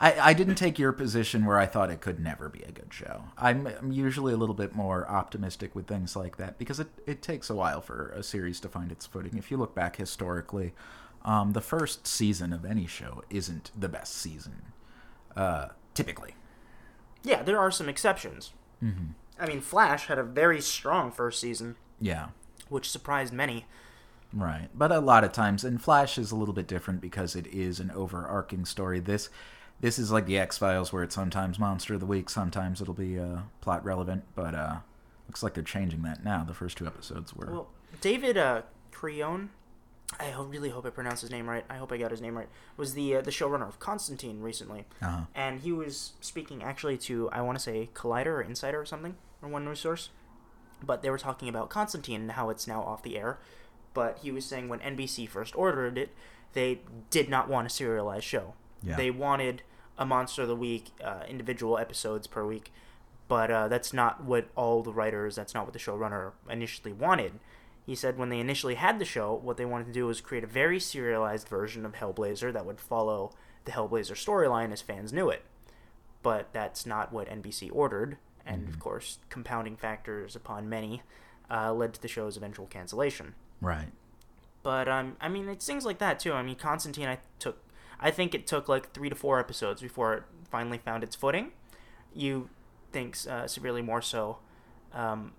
I, 0.00 0.30
I 0.30 0.32
didn't 0.32 0.54
take 0.54 0.78
your 0.78 0.92
position 0.92 1.44
where 1.44 1.58
I 1.58 1.66
thought 1.66 1.90
it 1.90 2.00
could 2.00 2.20
never 2.20 2.48
be 2.48 2.62
a 2.62 2.70
good 2.70 2.94
show. 2.94 3.24
I'm, 3.36 3.66
I'm 3.66 3.90
usually 3.90 4.32
a 4.32 4.36
little 4.36 4.54
bit 4.54 4.74
more 4.74 5.06
optimistic 5.10 5.74
with 5.74 5.88
things 5.88 6.14
like 6.14 6.36
that 6.36 6.56
because 6.56 6.78
it, 6.78 6.88
it 7.04 7.20
takes 7.20 7.50
a 7.50 7.54
while 7.54 7.80
for 7.80 8.10
a 8.10 8.22
series 8.22 8.60
to 8.60 8.68
find 8.68 8.92
its 8.92 9.06
footing. 9.06 9.36
If 9.36 9.50
you 9.50 9.56
look 9.56 9.74
back 9.74 9.96
historically, 9.96 10.72
um, 11.24 11.52
the 11.52 11.60
first 11.60 12.06
season 12.06 12.52
of 12.52 12.64
any 12.64 12.86
show 12.86 13.24
isn't 13.28 13.72
the 13.76 13.88
best 13.88 14.14
season, 14.14 14.62
uh, 15.36 15.70
typically. 15.94 16.36
Yeah, 17.24 17.42
there 17.42 17.58
are 17.58 17.72
some 17.72 17.88
exceptions. 17.88 18.52
Mm-hmm. 18.82 19.06
I 19.40 19.46
mean, 19.46 19.60
Flash 19.60 20.06
had 20.06 20.18
a 20.18 20.22
very 20.22 20.60
strong 20.60 21.10
first 21.12 21.40
season, 21.40 21.76
Yeah. 22.00 22.28
which 22.68 22.90
surprised 22.90 23.32
many. 23.32 23.66
Right. 24.32 24.68
But 24.74 24.92
a 24.92 25.00
lot 25.00 25.24
of 25.24 25.32
times 25.32 25.64
and 25.64 25.80
Flash 25.82 26.18
is 26.18 26.30
a 26.30 26.36
little 26.36 26.54
bit 26.54 26.66
different 26.66 27.00
because 27.00 27.34
it 27.34 27.46
is 27.46 27.80
an 27.80 27.90
overarching 27.92 28.64
story. 28.66 29.00
This 29.00 29.30
this 29.80 29.96
is 29.98 30.10
like 30.10 30.26
the 30.26 30.38
X 30.38 30.58
Files 30.58 30.92
where 30.92 31.04
it's 31.04 31.14
sometimes 31.14 31.58
monster 31.58 31.94
of 31.94 32.00
the 32.00 32.06
week, 32.06 32.28
sometimes 32.28 32.82
it'll 32.82 32.94
be 32.94 33.18
uh, 33.18 33.38
plot 33.60 33.84
relevant, 33.84 34.24
but 34.34 34.54
uh 34.54 34.76
looks 35.28 35.42
like 35.42 35.54
they're 35.54 35.62
changing 35.62 36.02
that 36.02 36.24
now. 36.24 36.42
The 36.44 36.52
first 36.54 36.76
two 36.78 36.86
episodes 36.86 37.34
were 37.34 37.46
Well, 37.50 37.68
David 38.00 38.36
uh, 38.36 38.62
Creon, 38.92 39.50
I 40.18 40.32
really 40.38 40.70
hope 40.70 40.84
I 40.86 40.90
pronounced 40.90 41.20
his 41.22 41.30
name 41.30 41.48
right. 41.48 41.64
I 41.70 41.76
hope 41.76 41.92
I 41.92 41.96
got 41.98 42.10
his 42.10 42.20
name 42.20 42.36
right. 42.36 42.48
Was 42.76 42.94
the 42.94 43.16
uh, 43.16 43.20
the 43.22 43.30
showrunner 43.30 43.68
of 43.68 43.78
Constantine 43.78 44.40
recently, 44.40 44.84
Uh-huh. 45.00 45.22
and 45.34 45.60
he 45.60 45.72
was 45.72 46.12
speaking 46.20 46.62
actually 46.62 46.98
to 46.98 47.30
I 47.30 47.40
want 47.42 47.56
to 47.56 47.62
say 47.64 47.88
Collider 47.94 48.26
or 48.26 48.42
Insider 48.42 48.78
or 48.80 48.84
something 48.86 49.16
or 49.42 49.48
one 49.48 49.64
news 49.64 49.80
source, 49.80 50.10
but 50.82 51.02
they 51.02 51.10
were 51.10 51.18
talking 51.18 51.48
about 51.48 51.70
Constantine 51.70 52.22
and 52.22 52.32
how 52.32 52.50
it's 52.50 52.66
now 52.66 52.82
off 52.82 53.02
the 53.02 53.18
air. 53.18 53.38
But 53.94 54.18
he 54.22 54.30
was 54.30 54.44
saying 54.44 54.68
when 54.68 54.80
NBC 54.80 55.28
first 55.28 55.56
ordered 55.56 55.98
it, 55.98 56.10
they 56.52 56.80
did 57.10 57.28
not 57.28 57.48
want 57.48 57.66
a 57.66 57.70
serialized 57.70 58.24
show. 58.24 58.54
Yeah. 58.82 58.96
They 58.96 59.10
wanted 59.10 59.62
a 59.96 60.06
monster 60.06 60.42
of 60.42 60.48
the 60.48 60.56
week, 60.56 60.90
uh, 61.02 61.22
individual 61.28 61.78
episodes 61.78 62.26
per 62.26 62.46
week, 62.46 62.72
but 63.26 63.50
uh, 63.50 63.68
that's 63.68 63.92
not 63.92 64.24
what 64.24 64.48
all 64.56 64.82
the 64.82 64.92
writers, 64.92 65.34
that's 65.34 65.54
not 65.54 65.64
what 65.64 65.72
the 65.72 65.78
showrunner 65.78 66.32
initially 66.48 66.92
wanted. 66.92 67.32
He 67.84 67.94
said 67.94 68.18
when 68.18 68.28
they 68.28 68.38
initially 68.38 68.74
had 68.74 68.98
the 68.98 69.04
show, 69.04 69.34
what 69.34 69.56
they 69.56 69.64
wanted 69.64 69.86
to 69.86 69.92
do 69.92 70.06
was 70.06 70.20
create 70.20 70.44
a 70.44 70.48
very 70.48 70.78
serialized 70.78 71.48
version 71.48 71.84
of 71.86 71.94
Hellblazer 71.94 72.52
that 72.52 72.66
would 72.66 72.80
follow 72.80 73.32
the 73.64 73.72
Hellblazer 73.72 74.12
storyline 74.12 74.72
as 74.72 74.82
fans 74.82 75.12
knew 75.12 75.30
it. 75.30 75.42
But 76.22 76.48
that's 76.52 76.84
not 76.84 77.12
what 77.12 77.28
NBC 77.28 77.70
ordered, 77.72 78.18
and 78.48 78.68
of 78.68 78.80
course, 78.80 79.18
compounding 79.28 79.76
factors 79.76 80.34
upon 80.34 80.68
many 80.68 81.02
uh, 81.50 81.72
led 81.72 81.94
to 81.94 82.02
the 82.02 82.08
show's 82.08 82.36
eventual 82.36 82.66
cancellation. 82.66 83.34
Right. 83.60 83.88
But 84.62 84.88
um, 84.88 85.16
I 85.20 85.28
mean, 85.28 85.48
it's 85.48 85.66
things 85.66 85.84
like 85.84 85.98
that 85.98 86.18
too. 86.18 86.32
I 86.32 86.42
mean, 86.42 86.56
Constantine, 86.56 87.06
I 87.08 87.18
took, 87.38 87.58
I 88.00 88.10
think 88.10 88.34
it 88.34 88.46
took 88.46 88.68
like 88.68 88.92
three 88.92 89.08
to 89.08 89.14
four 89.14 89.38
episodes 89.38 89.80
before 89.80 90.14
it 90.14 90.22
finally 90.50 90.78
found 90.78 91.04
its 91.04 91.14
footing. 91.14 91.52
You 92.14 92.48
think 92.92 93.16
uh, 93.28 93.46
severely 93.46 93.82
more 93.82 94.02
so. 94.02 94.38
Um, 94.92 95.32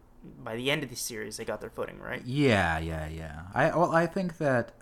by 0.44 0.56
the 0.56 0.70
end 0.70 0.84
of 0.84 0.90
the 0.90 0.96
series, 0.96 1.38
they 1.38 1.46
got 1.46 1.62
their 1.62 1.70
footing, 1.70 2.00
right? 2.00 2.22
Yeah, 2.26 2.78
yeah, 2.80 3.08
yeah. 3.08 3.42
I 3.54 3.76
well, 3.76 3.92
I 3.92 4.06
think 4.06 4.38
that. 4.38 4.74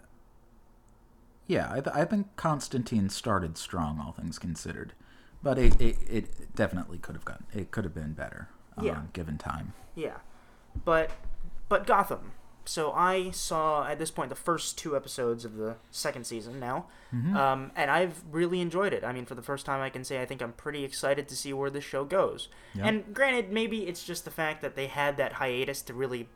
Yeah, 1.45 1.69
I, 1.71 1.79
th- 1.79 1.95
I 1.95 2.03
think 2.03 2.35
Constantine 2.35 3.07
started 3.09 3.57
strong, 3.57 4.01
all 4.05 4.11
things 4.11 4.37
considered, 4.37 4.91
but 5.43 5.57
it 5.57 5.79
it, 5.81 5.97
it 6.09 6.55
definitely 6.55 6.97
could 6.97 7.15
have 7.15 7.25
gotten 7.25 7.45
it 7.53 7.71
could 7.71 7.83
have 7.83 7.93
been 7.93 8.13
better. 8.13 8.49
Um, 8.77 8.85
Yeah. 8.85 9.01
given 9.13 9.37
time. 9.37 9.73
Yeah, 9.95 10.17
but 10.85 11.11
but 11.69 11.85
Gotham. 11.87 12.31
So 12.65 12.91
I 12.91 13.31
saw 13.31 13.87
at 13.87 13.97
this 13.97 14.11
point 14.11 14.27
the 14.29 14.35
first 14.35 14.77
two 14.77 14.93
episodes 14.93 15.45
of 15.45 15.55
the 15.55 15.77
second 15.89 16.27
season 16.27 16.59
now, 16.59 16.87
um, 17.13 17.71
and 17.77 17.89
I've 17.89 18.21
really 18.29 18.59
enjoyed 18.59 18.91
it. 18.91 19.05
I 19.05 19.13
mean, 19.13 19.25
for 19.25 19.35
the 19.35 19.41
first 19.41 19.65
time, 19.65 19.79
I 19.79 19.89
can 19.89 20.03
say 20.03 20.21
I 20.21 20.25
think 20.25 20.41
I'm 20.41 20.51
pretty 20.51 20.83
excited 20.83 21.29
to 21.29 21.35
see 21.37 21.53
where 21.53 21.69
this 21.69 21.85
show 21.85 22.03
goes. 22.03 22.49
Yeah. 22.75 22.87
And 22.87 23.13
granted, 23.13 23.53
maybe 23.53 23.87
it's 23.87 24.03
just 24.03 24.25
the 24.25 24.31
fact 24.31 24.61
that 24.63 24.75
they 24.75 24.87
had 24.87 25.15
that 25.15 25.33
hiatus 25.33 25.81
to 25.83 25.93
really 25.93 26.27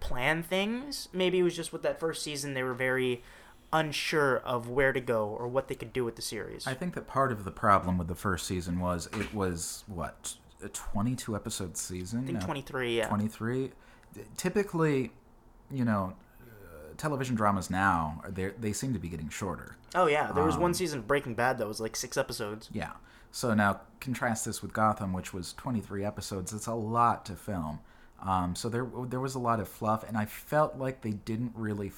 plan 0.00 0.42
things. 0.42 1.08
Maybe 1.12 1.38
it 1.38 1.42
was 1.44 1.54
just 1.54 1.72
with 1.72 1.82
that 1.82 2.00
first 2.00 2.22
season 2.24 2.54
they 2.54 2.64
were 2.64 2.74
very 2.74 3.22
unsure 3.72 4.38
of 4.38 4.68
where 4.68 4.92
to 4.92 5.00
go 5.00 5.26
or 5.28 5.46
what 5.48 5.68
they 5.68 5.74
could 5.74 5.92
do 5.92 6.04
with 6.04 6.16
the 6.16 6.22
series. 6.22 6.66
I 6.66 6.74
think 6.74 6.94
that 6.94 7.06
part 7.06 7.32
of 7.32 7.44
the 7.44 7.50
problem 7.50 7.98
with 7.98 8.08
the 8.08 8.14
first 8.14 8.46
season 8.46 8.80
was 8.80 9.06
it 9.18 9.34
was 9.34 9.84
what 9.86 10.34
a 10.62 10.68
twenty-two 10.68 11.36
episode 11.36 11.76
season. 11.76 12.20
I 12.20 12.26
think 12.26 12.40
No, 12.40 12.44
23, 12.46 12.96
yeah. 12.96 13.08
23 13.08 13.72
typically 14.36 15.12
you 15.70 15.84
know 15.84 16.14
uh, 16.42 16.94
television 16.96 17.36
dramas 17.36 17.70
now 17.70 18.22
they 18.28 18.48
they 18.58 18.72
seem 18.72 18.92
to 18.92 18.98
be 18.98 19.08
getting 19.08 19.28
shorter 19.28 19.76
Oh 19.94 20.06
yeah, 20.06 20.32
there 20.32 20.44
was 20.44 20.56
one 20.56 20.70
Um, 20.70 20.74
season 20.74 20.98
of 21.00 21.06
Breaking 21.06 21.34
Bad 21.34 21.58
that 21.58 21.66
was 21.68 21.80
like 21.80 21.94
six 21.96 22.16
episodes. 22.16 22.68
yeah 22.72 22.92
so 23.30 23.52
now 23.54 23.80
contrast 24.00 24.46
this 24.46 24.62
with 24.62 24.72
gotham 24.72 25.12
which 25.12 25.34
was 25.34 25.52
23 25.52 26.04
episodes 26.04 26.52
it's 26.54 26.66
a 26.66 26.74
lot 26.74 27.26
to 27.26 27.34
film 27.36 27.80
um, 28.22 28.56
so 28.56 28.68
there 28.70 28.88
there 29.06 29.20
was 29.20 29.34
a 29.34 29.38
lot 29.38 29.60
of 29.60 29.68
fluff 29.68 30.02
and 30.08 30.16
i 30.16 30.24
felt 30.24 30.76
like 30.78 31.02
they 31.02 31.10
didn't 31.12 31.52
really 31.54 31.90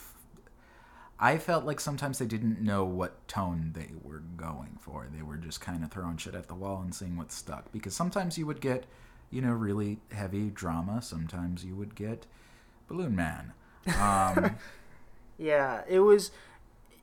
I 1.21 1.37
felt 1.37 1.65
like 1.67 1.81
sometimes 1.81 2.19
they 2.19 2.27
didn't 2.27 2.61
know 2.61 2.85
what 2.85 3.29
tone 3.29 3.73
they 3.75 3.91
were 4.03 4.23
going 4.37 4.79
for. 4.81 5.07
They 5.15 5.23
were 5.23 5.37
just 5.37 5.61
kind 5.61 5.85
of 5.85 5.91
throwing 5.91 6.17
shit 6.17 6.35
at 6.35 6.49
the 6.49 6.55
wall 6.55 6.81
and 6.81 6.95
seeing 6.95 7.17
what 7.17 7.31
stuck. 7.31 7.71
Because 7.73 7.95
sometimes 7.95 8.39
you 8.39 8.47
would 8.47 8.61
get, 8.63 8.87
you 9.31 9.43
know, 9.43 9.53
really 9.53 9.99
heavy 10.13 10.49
drama. 10.49 11.03
Sometimes 11.03 11.63
you 11.65 11.77
would 11.77 11.95
get 11.95 12.27
Balloon 12.89 13.15
Man. 13.15 13.53
Um, 14.01 14.57
Yeah, 15.41 15.83
it 15.89 16.01
was. 16.01 16.31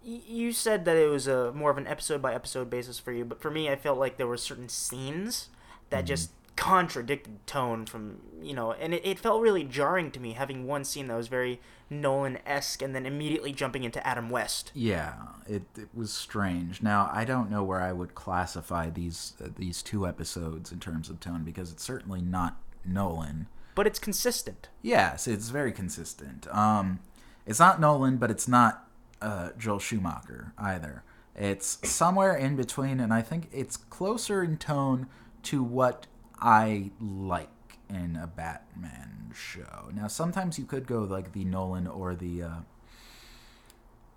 You 0.04 0.54
said 0.54 0.86
that 0.86 0.96
it 0.96 1.10
was 1.10 1.28
a 1.28 1.52
more 1.52 1.72
of 1.72 1.78
an 1.78 1.88
episode 1.88 2.22
by 2.22 2.34
episode 2.34 2.70
basis 2.70 3.00
for 3.00 3.12
you, 3.12 3.26
but 3.26 3.42
for 3.42 3.50
me, 3.50 3.68
I 3.68 3.76
felt 3.76 3.98
like 3.98 4.18
there 4.18 4.28
were 4.28 4.38
certain 4.38 4.70
scenes 4.70 5.50
that 5.90 6.06
just 6.06 6.30
contradicted 6.58 7.46
tone 7.48 7.86
from 7.86 8.18
you 8.42 8.54
know, 8.54 8.74
and 8.74 8.94
it, 8.94 9.06
it 9.06 9.20
felt 9.20 9.42
really 9.42 9.64
jarring 9.64 10.12
to 10.12 10.20
me 10.20 10.34
having 10.34 10.68
one 10.68 10.84
scene 10.84 11.08
that 11.08 11.16
was 11.16 11.30
very 11.30 11.62
Nolan 11.90 12.40
esque, 12.46 12.82
and 12.82 12.94
then 12.94 13.06
immediately 13.06 13.54
jumping 13.54 13.86
into 13.86 14.06
Adam 14.06 14.30
West. 14.30 14.72
yeah, 14.74 15.14
it, 15.48 15.64
it 15.78 15.88
was 15.94 16.12
strange. 16.12 16.82
Now 16.82 17.10
I 17.14 17.24
don't 17.24 17.50
know 17.50 17.64
where 17.64 17.82
I 17.82 17.94
would 17.94 18.14
classify 18.16 18.90
these 18.90 19.34
uh, 19.42 19.48
these 19.56 19.82
two 19.82 20.06
episodes 20.06 20.72
in 20.74 20.80
terms 20.80 21.10
of 21.10 21.22
tone 21.22 21.44
because 21.44 21.72
it's 21.72 21.84
certainly 21.84 22.22
not 22.22 22.58
Nolan. 22.84 23.48
But 23.76 23.88
it's 23.88 24.00
consistent. 24.00 24.70
Yes, 24.82 25.28
it's 25.28 25.50
very 25.50 25.72
consistent. 25.72 26.48
Um, 26.54 27.00
it's 27.46 27.60
not 27.60 27.80
Nolan, 27.80 28.18
but 28.18 28.32
it's 28.32 28.48
not 28.48 28.90
uh, 29.22 29.52
Joel 29.58 29.80
Schumacher 29.80 30.52
either. 30.58 31.04
It's 31.36 31.78
somewhere 31.88 32.36
in 32.36 32.56
between, 32.56 33.00
and 33.00 33.14
I 33.14 33.22
think 33.22 33.48
it's 33.54 33.78
closer 33.78 34.44
in 34.44 34.58
tone 34.58 35.06
to 35.44 35.62
what 35.64 36.08
I 36.40 36.92
like 37.00 37.50
in 37.90 38.16
a 38.22 38.28
Batman 38.28 39.32
show. 39.36 39.90
Now, 39.94 40.08
sometimes 40.08 40.60
you 40.60 40.66
could 40.66 40.88
go 40.88 41.00
like 41.00 41.32
the 41.32 41.46
Nolan 41.46 41.88
or 41.88 42.16
the, 42.16 42.44
uh, 42.44 42.50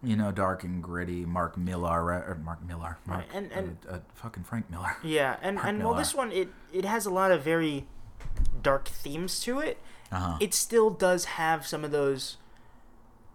you 0.02 0.16
know, 0.16 0.32
dark 0.32 0.64
and 0.64 0.82
gritty 0.82 1.24
Mark 1.26 1.56
Millar, 1.56 2.02
or 2.04 2.38
Mark 2.42 2.62
Miller, 2.66 2.98
Mark, 3.06 3.20
Right, 3.20 3.28
and- 3.34 3.52
and- 3.52 3.76
uh, 3.88 3.94
uh, 3.94 3.98
fucking 4.14 4.44
Frank 4.44 4.70
Miller. 4.70 4.96
Yeah, 5.02 5.36
and 5.42 5.56
Mark 5.56 5.68
and 5.68 5.78
while 5.78 5.88
Millar. 5.92 5.98
this 5.98 6.14
one 6.14 6.32
it 6.32 6.48
it 6.72 6.84
has 6.84 7.06
a 7.06 7.10
lot 7.10 7.30
of 7.30 7.42
very 7.42 7.86
dark 8.62 8.88
themes 8.88 9.40
to 9.40 9.58
it, 9.60 9.78
Uh-huh. 10.10 10.36
it 10.40 10.54
still 10.54 10.90
does 10.90 11.24
have 11.26 11.66
some 11.66 11.84
of 11.84 11.90
those 11.90 12.36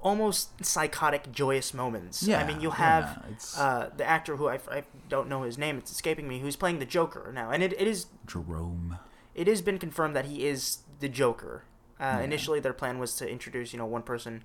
almost 0.02 0.64
psychotic 0.66 1.32
joyous 1.32 1.74
moments. 1.74 2.24
Yeah, 2.24 2.40
I 2.42 2.48
mean, 2.48 2.62
you 2.62 2.72
have 2.72 3.24
yeah, 3.56 3.62
uh, 3.62 3.90
the 3.96 4.06
actor 4.06 4.36
who 4.36 4.48
I, 4.48 4.60
I 4.70 4.84
don't 5.10 5.28
know 5.30 5.44
his 5.44 5.58
name; 5.58 5.78
it's 5.78 5.92
escaping 5.92 6.28
me. 6.28 6.40
Who's 6.40 6.56
playing 6.56 6.80
the 6.80 6.86
Joker 6.86 7.32
now? 7.34 7.50
And 7.52 7.64
it, 7.64 7.74
it 7.74 7.88
is 7.88 8.08
Jerome. 8.28 9.00
it 9.34 9.48
has 9.48 9.62
been 9.62 9.78
confirmed 9.80 10.16
that 10.16 10.26
he 10.26 10.46
is 10.46 10.80
the 11.00 11.10
Joker. 11.10 11.64
Uh, 12.00 12.20
Initially, 12.24 12.60
their 12.60 12.74
plan 12.74 13.00
was 13.00 13.16
to 13.16 13.30
introduce 13.30 13.72
you 13.74 13.80
know 13.80 13.86
one 13.86 14.04
person 14.04 14.44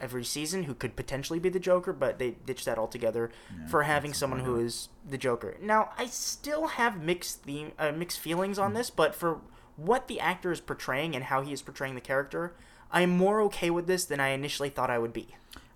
every 0.00 0.24
season 0.24 0.64
who 0.64 0.74
could 0.74 0.96
potentially 0.96 1.38
be 1.38 1.48
the 1.48 1.60
Joker, 1.60 1.92
but 1.92 2.18
they 2.18 2.32
ditched 2.44 2.64
that 2.66 2.78
altogether 2.78 3.30
for 3.68 3.84
having 3.84 4.12
someone 4.12 4.40
who 4.40 4.56
is 4.58 4.88
the 5.08 5.16
Joker. 5.16 5.56
Now, 5.62 5.92
I 5.96 6.06
still 6.06 6.66
have 6.66 7.00
mixed 7.00 7.42
theme, 7.44 7.72
uh, 7.78 7.92
mixed 7.92 8.18
feelings 8.18 8.58
on 8.58 8.74
this, 8.74 8.90
but 8.90 9.14
for 9.14 9.40
what 9.76 10.08
the 10.08 10.18
actor 10.20 10.50
is 10.50 10.60
portraying 10.60 11.14
and 11.14 11.24
how 11.24 11.42
he 11.42 11.52
is 11.52 11.62
portraying 11.62 11.94
the 11.94 12.00
character, 12.00 12.54
I'm 12.90 13.10
more 13.10 13.40
okay 13.42 13.70
with 13.70 13.86
this 13.86 14.04
than 14.04 14.20
I 14.20 14.28
initially 14.28 14.68
thought 14.68 14.90
I 14.90 14.98
would 14.98 15.12
be. 15.12 15.28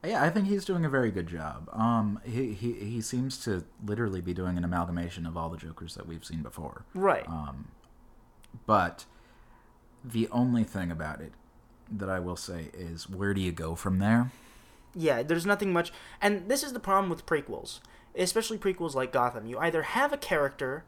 Yeah, 0.05 0.23
I 0.23 0.31
think 0.31 0.47
he's 0.47 0.64
doing 0.64 0.85
a 0.85 0.88
very 0.88 1.11
good 1.11 1.27
job. 1.27 1.68
Um, 1.73 2.21
he, 2.25 2.53
he 2.53 2.73
he 2.75 3.01
seems 3.01 3.37
to 3.44 3.64
literally 3.85 4.21
be 4.21 4.33
doing 4.33 4.57
an 4.57 4.64
amalgamation 4.64 5.27
of 5.27 5.37
all 5.37 5.49
the 5.49 5.57
Jokers 5.57 5.97
that 5.97 6.07
we've 6.07 6.25
seen 6.25 6.42
before. 6.42 6.85
Right. 6.94 7.29
Um, 7.29 7.68
But 8.66 9.07
the 10.05 10.29
only 10.31 10.62
thing 10.62 10.90
about 10.92 11.21
it 11.21 11.33
that 11.90 12.09
I 12.09 12.21
will 12.21 12.37
say 12.37 12.71
is, 12.73 13.09
where 13.11 13.35
do 13.35 13.40
you 13.40 13.51
go 13.51 13.75
from 13.75 13.99
there? 13.99 14.31
Yeah, 14.94 15.23
there's 15.23 15.47
nothing 15.47 15.73
much. 15.73 15.92
And 16.23 16.49
this 16.49 16.62
is 16.62 16.73
the 16.73 16.81
problem 16.81 17.11
with 17.11 17.27
prequels, 17.27 17.81
especially 18.16 18.59
prequels 18.59 18.94
like 18.94 19.12
Gotham. 19.12 19.47
You 19.47 19.59
either 19.59 19.83
have 19.83 20.12
a 20.12 20.16
character 20.18 20.85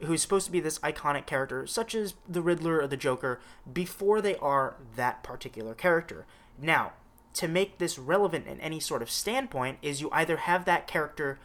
who's 0.00 0.22
supposed 0.22 0.46
to 0.46 0.52
be 0.52 0.60
this 0.60 0.78
iconic 0.80 1.26
character, 1.26 1.66
such 1.66 1.94
as 1.94 2.14
the 2.28 2.42
Riddler 2.42 2.80
or 2.80 2.86
the 2.86 2.96
Joker, 2.96 3.40
before 3.72 4.20
they 4.20 4.36
are 4.36 4.76
that 4.96 5.22
particular 5.22 5.74
character. 5.74 6.24
Now, 6.60 6.92
to 7.34 7.48
make 7.48 7.78
this 7.78 7.98
relevant 7.98 8.46
in 8.46 8.60
any 8.60 8.80
sort 8.80 9.02
of 9.02 9.10
standpoint, 9.10 9.78
is 9.82 10.00
you 10.00 10.08
either 10.12 10.36
have 10.38 10.64
that 10.66 10.86
character 10.86 11.38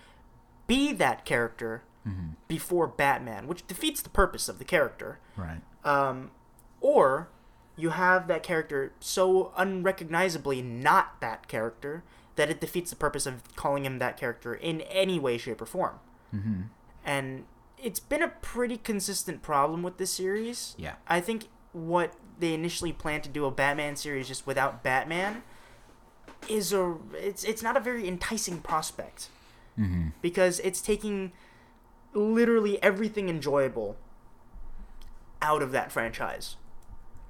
be 0.68 0.94
that 0.94 1.26
character 1.26 1.84
before 2.50 2.86
Batman, 2.88 3.48
which 3.48 3.66
defeats 3.66 4.02
the 4.02 4.10
purpose 4.10 4.50
of 4.50 4.60
the 4.60 4.66
character 4.66 5.20
Right. 5.38 5.62
um, 5.86 6.32
or 6.82 7.30
you 7.78 7.90
have 7.92 8.28
that 8.28 8.44
character 8.44 8.92
so 9.00 9.54
unrecognizably 9.58 10.62
not 10.62 11.22
that 11.22 11.48
character 11.48 12.04
that 12.36 12.50
it 12.50 12.60
defeats 12.60 12.90
the 12.90 12.96
purpose 12.98 13.26
of 13.26 13.56
calling 13.56 13.86
him 13.86 14.00
that 14.00 14.18
character 14.18 14.54
in 14.54 14.82
any 14.82 15.18
way, 15.18 15.38
shape, 15.38 15.62
or 15.62 15.66
form. 15.66 16.00
Mm-hmm. 16.36 16.62
And 17.06 17.46
it's 17.84 18.00
been 18.00 18.24
a 18.24 18.30
pretty 18.30 18.78
consistent 18.78 19.42
problem 19.42 19.84
with 19.84 19.98
this 19.98 20.12
series. 20.12 20.74
Yeah. 20.78 20.96
I 21.08 21.20
think 21.20 21.46
what 21.74 22.14
they 22.40 22.54
initially 22.54 22.94
planned 22.94 23.24
to 23.24 23.30
do 23.30 23.46
a 23.46 23.52
Batman 23.52 23.96
series 23.96 24.28
just 24.28 24.48
without 24.48 24.84
Batman 24.84 25.44
is 26.50 26.74
a 26.74 26.98
it's 27.14 27.44
it's 27.44 27.62
not 27.62 27.78
a 27.78 27.80
very 27.80 28.08
enticing 28.08 28.60
prospect 28.60 29.30
Mm-hmm. 29.80 30.10
because 30.22 30.60
it's 30.60 30.82
taking 30.82 31.32
literally 32.14 32.82
everything 32.84 33.28
enjoyable 33.28 33.98
out 35.42 35.64
of 35.64 35.72
that 35.72 35.92
franchise. 35.92 36.58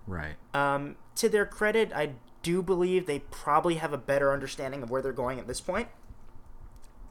Right. 0.06 0.36
Um, 0.54 0.98
to 1.16 1.30
their 1.30 1.46
credit, 1.46 1.94
I 1.96 2.16
do 2.42 2.62
believe 2.62 3.06
they 3.06 3.20
probably 3.20 3.76
have 3.76 3.94
a 3.94 3.98
better 3.98 4.34
understanding 4.34 4.84
of 4.84 4.90
where 4.90 5.02
they're 5.02 5.14
going 5.14 5.40
at 5.40 5.48
this 5.48 5.62
point. 5.62 5.88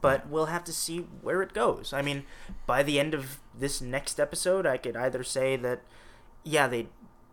But 0.03 0.29
we'll 0.29 0.47
have 0.47 0.63
to 0.65 0.73
see 0.73 0.99
where 0.99 1.41
it 1.41 1.53
goes. 1.53 1.93
I 1.93 2.01
mean, 2.01 2.23
by 2.67 2.83
the 2.83 2.99
end 2.99 3.13
of 3.13 3.39
this 3.57 3.81
next 3.81 4.19
episode, 4.19 4.65
I 4.65 4.77
could 4.77 4.95
either 4.95 5.23
say 5.23 5.55
that, 5.55 5.81
yeah, 6.43 6.67
they 6.67 6.89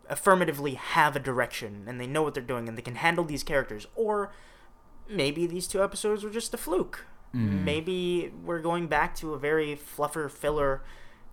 affirmatively 0.08 0.74
have 0.74 1.14
a 1.14 1.20
direction 1.20 1.84
and 1.86 2.00
they 2.00 2.06
know 2.06 2.22
what 2.22 2.34
they're 2.34 2.42
doing 2.42 2.68
and 2.68 2.78
they 2.78 2.82
can 2.82 2.94
handle 2.96 3.24
these 3.24 3.42
characters, 3.42 3.86
or 3.94 4.32
maybe 5.08 5.46
these 5.46 5.66
two 5.66 5.82
episodes 5.82 6.24
were 6.24 6.30
just 6.30 6.54
a 6.54 6.56
fluke. 6.56 7.06
Maybe 7.64 8.32
we're 8.44 8.60
going 8.60 8.88
back 8.88 9.14
to 9.16 9.34
a 9.34 9.38
very 9.38 9.76
fluffer 9.76 10.28
filler 10.30 10.82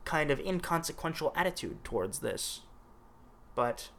kind 0.05 0.29
of 0.29 0.39
inconsequential 0.39 1.33
attitude 1.35 1.83
towards 1.83 2.19
this. 2.19 2.61
But 3.55 3.89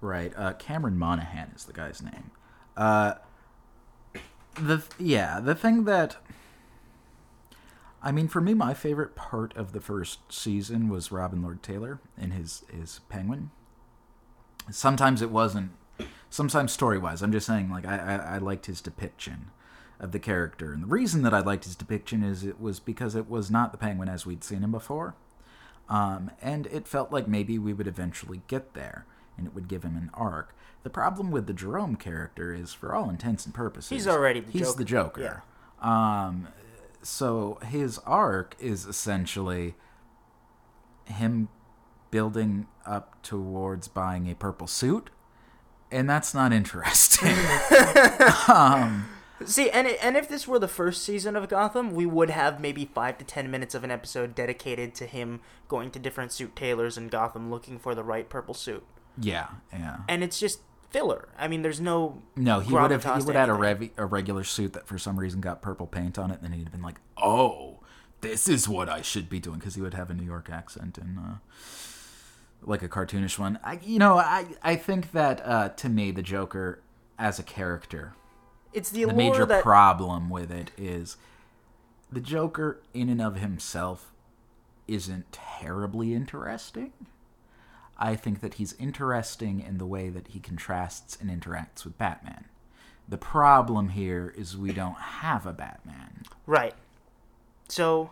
Right. 0.00 0.32
Uh, 0.36 0.52
Cameron 0.54 0.98
Monaghan 0.98 1.52
is 1.56 1.64
the 1.64 1.72
guy's 1.72 2.02
name. 2.02 2.30
Uh, 2.76 3.14
the 4.54 4.82
yeah, 4.98 5.40
the 5.40 5.54
thing 5.54 5.84
that 5.84 6.16
I 8.02 8.12
mean, 8.12 8.28
for 8.28 8.42
me, 8.42 8.52
my 8.52 8.74
favorite 8.74 9.16
part 9.16 9.56
of 9.56 9.72
the 9.72 9.80
first 9.80 10.30
season 10.30 10.90
was 10.90 11.10
Robin 11.10 11.42
Lord 11.42 11.62
Taylor 11.62 12.00
and 12.18 12.34
his 12.34 12.62
his 12.70 13.00
Penguin. 13.08 13.50
Sometimes 14.70 15.22
it 15.22 15.30
wasn't. 15.30 15.72
Sometimes 16.28 16.72
story 16.72 16.98
wise, 16.98 17.22
I'm 17.22 17.32
just 17.32 17.46
saying, 17.46 17.70
like 17.70 17.86
I, 17.86 17.96
I 17.96 18.34
I 18.34 18.38
liked 18.38 18.66
his 18.66 18.80
depiction 18.80 19.50
of 20.00 20.12
the 20.12 20.18
character, 20.18 20.72
and 20.72 20.82
the 20.82 20.88
reason 20.88 21.22
that 21.22 21.32
I 21.32 21.40
liked 21.40 21.64
his 21.64 21.76
depiction 21.76 22.22
is 22.22 22.44
it 22.44 22.60
was 22.60 22.78
because 22.80 23.14
it 23.14 23.28
was 23.28 23.50
not 23.50 23.72
the 23.72 23.78
Penguin 23.78 24.08
as 24.08 24.26
we'd 24.26 24.44
seen 24.44 24.62
him 24.62 24.72
before. 24.72 25.14
Um, 25.88 26.30
and 26.42 26.66
it 26.68 26.88
felt 26.88 27.12
like 27.12 27.28
maybe 27.28 27.58
we 27.58 27.72
would 27.72 27.86
eventually 27.86 28.42
get 28.48 28.74
there, 28.74 29.06
and 29.36 29.46
it 29.46 29.54
would 29.54 29.68
give 29.68 29.82
him 29.82 29.96
an 29.96 30.10
arc. 30.14 30.54
The 30.82 30.90
problem 30.90 31.30
with 31.30 31.46
the 31.46 31.54
Jerome 31.54 31.96
character 31.96 32.52
is, 32.52 32.74
for 32.74 32.94
all 32.94 33.08
intents 33.08 33.46
and 33.46 33.54
purposes, 33.54 33.88
He's 33.90 34.06
already 34.06 34.40
the 34.40 34.46
Joker. 34.52 34.58
he's 34.58 34.66
Joker. 34.68 34.78
the 34.78 34.84
Joker. 34.84 35.42
Yeah. 35.82 36.24
Um, 36.26 36.48
so 37.02 37.58
his 37.66 37.98
arc 38.00 38.54
is 38.58 38.84
essentially 38.86 39.74
him 41.06 41.48
building 42.10 42.66
up 42.86 43.20
towards 43.22 43.88
buying 43.88 44.30
a 44.30 44.34
purple 44.34 44.66
suit, 44.66 45.10
and 45.90 46.08
that's 46.08 46.34
not 46.34 46.52
interesting. 46.52 47.34
See, 49.44 49.68
and 49.68 49.86
it, 49.88 49.98
and 50.02 50.16
if 50.16 50.28
this 50.28 50.46
were 50.48 50.58
the 50.58 50.68
first 50.68 51.02
season 51.02 51.36
of 51.36 51.48
Gotham, 51.48 51.92
we 51.92 52.06
would 52.06 52.30
have 52.30 52.60
maybe 52.60 52.88
five 52.94 53.18
to 53.18 53.24
ten 53.24 53.50
minutes 53.50 53.74
of 53.74 53.84
an 53.84 53.90
episode 53.90 54.34
dedicated 54.34 54.94
to 54.96 55.06
him 55.06 55.40
going 55.68 55.90
to 55.90 55.98
different 55.98 56.32
suit 56.32 56.54
tailors 56.56 56.96
in 56.96 57.08
Gotham 57.08 57.50
looking 57.50 57.78
for 57.78 57.94
the 57.94 58.04
right 58.04 58.28
purple 58.28 58.54
suit. 58.54 58.84
Yeah, 59.20 59.48
yeah. 59.72 59.98
And 60.08 60.22
it's 60.22 60.38
just 60.38 60.60
filler. 60.90 61.28
I 61.38 61.48
mean, 61.48 61.62
there's 61.62 61.80
no 61.80 62.22
No, 62.36 62.60
he 62.60 62.72
would 62.72 62.90
have 62.90 63.04
he 63.04 63.10
would 63.10 63.34
have 63.34 63.34
had 63.34 63.48
a, 63.48 63.54
rev- 63.54 63.90
a 63.96 64.06
regular 64.06 64.44
suit 64.44 64.72
that 64.74 64.86
for 64.86 64.98
some 64.98 65.18
reason 65.18 65.40
got 65.40 65.60
purple 65.62 65.86
paint 65.86 66.18
on 66.18 66.30
it, 66.30 66.34
and 66.40 66.44
then 66.44 66.52
he'd 66.52 66.64
have 66.64 66.72
been 66.72 66.82
like, 66.82 67.00
"Oh, 67.16 67.80
this 68.20 68.48
is 68.48 68.68
what 68.68 68.88
I 68.88 69.02
should 69.02 69.28
be 69.28 69.40
doing," 69.40 69.58
because 69.58 69.74
he 69.74 69.82
would 69.82 69.94
have 69.94 70.10
a 70.10 70.14
New 70.14 70.24
York 70.24 70.48
accent 70.50 70.98
and 70.98 71.18
uh, 71.18 71.34
like 72.62 72.82
a 72.82 72.88
cartoonish 72.88 73.38
one. 73.38 73.58
I, 73.64 73.78
you 73.82 73.98
know, 73.98 74.18
I 74.18 74.46
I 74.62 74.76
think 74.76 75.12
that 75.12 75.44
uh, 75.44 75.68
to 75.70 75.88
me, 75.88 76.10
the 76.10 76.22
Joker 76.22 76.80
as 77.18 77.38
a 77.38 77.42
character, 77.42 78.14
It's 78.72 78.90
the, 78.90 79.04
the 79.04 79.14
major 79.14 79.44
that 79.46 79.62
problem 79.62 80.30
with 80.30 80.50
it 80.50 80.70
is 80.76 81.16
the 82.10 82.20
Joker 82.20 82.80
in 82.92 83.08
and 83.08 83.20
of 83.20 83.36
himself 83.36 84.12
isn't 84.86 85.32
terribly 85.32 86.14
interesting. 86.14 86.92
I 87.98 88.16
think 88.16 88.40
that 88.40 88.54
he's 88.54 88.74
interesting 88.74 89.60
in 89.60 89.78
the 89.78 89.86
way 89.86 90.08
that 90.08 90.28
he 90.28 90.40
contrasts 90.40 91.16
and 91.20 91.30
interacts 91.30 91.84
with 91.84 91.96
Batman. 91.96 92.46
The 93.08 93.18
problem 93.18 93.90
here 93.90 94.34
is 94.36 94.56
we 94.56 94.72
don't 94.72 94.98
have 94.98 95.46
a 95.46 95.52
Batman. 95.52 96.24
right. 96.46 96.74
So 97.68 98.10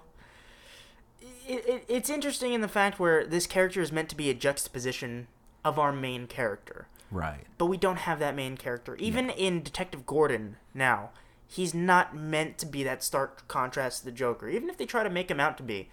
it, 1.47 1.67
it, 1.67 1.85
it's 1.89 2.11
interesting 2.11 2.53
in 2.53 2.61
the 2.61 2.69
fact 2.69 2.99
where 2.99 3.27
this 3.27 3.47
character 3.47 3.81
is 3.81 3.93
meant 3.93 4.09
to 4.11 4.17
be 4.17 4.31
a 4.31 4.35
juxtaposition 4.35 5.27
of 5.65 5.79
our 5.79 5.93
main 5.93 6.27
character. 6.27 6.87
Right. 7.11 7.45
but 7.59 7.67
we 7.67 7.77
don't 7.77 7.99
have 7.99 8.19
that 8.21 8.35
main 8.35 8.57
character. 8.57 8.97
Even 8.97 9.29
in 9.29 9.63
Detective 9.63 10.07
Gordon 10.07 10.57
now, 10.73 11.11
he's 11.47 11.75
not 11.75 12.17
meant 12.17 12.57
to 12.59 12.67
be 12.67 12.83
that 12.85 13.05
stark 13.05 13.47
contrast 13.49 13.99
to 13.99 14.05
the 14.07 14.13
Joker. 14.13 14.49
Even 14.49 14.71
if 14.71 14.79
they 14.79 14.87
try 14.87 15.03
to 15.03 15.11
make 15.11 15.31
him 15.31 15.39
out 15.39 15.59
to 15.59 15.63
be, 15.63 15.91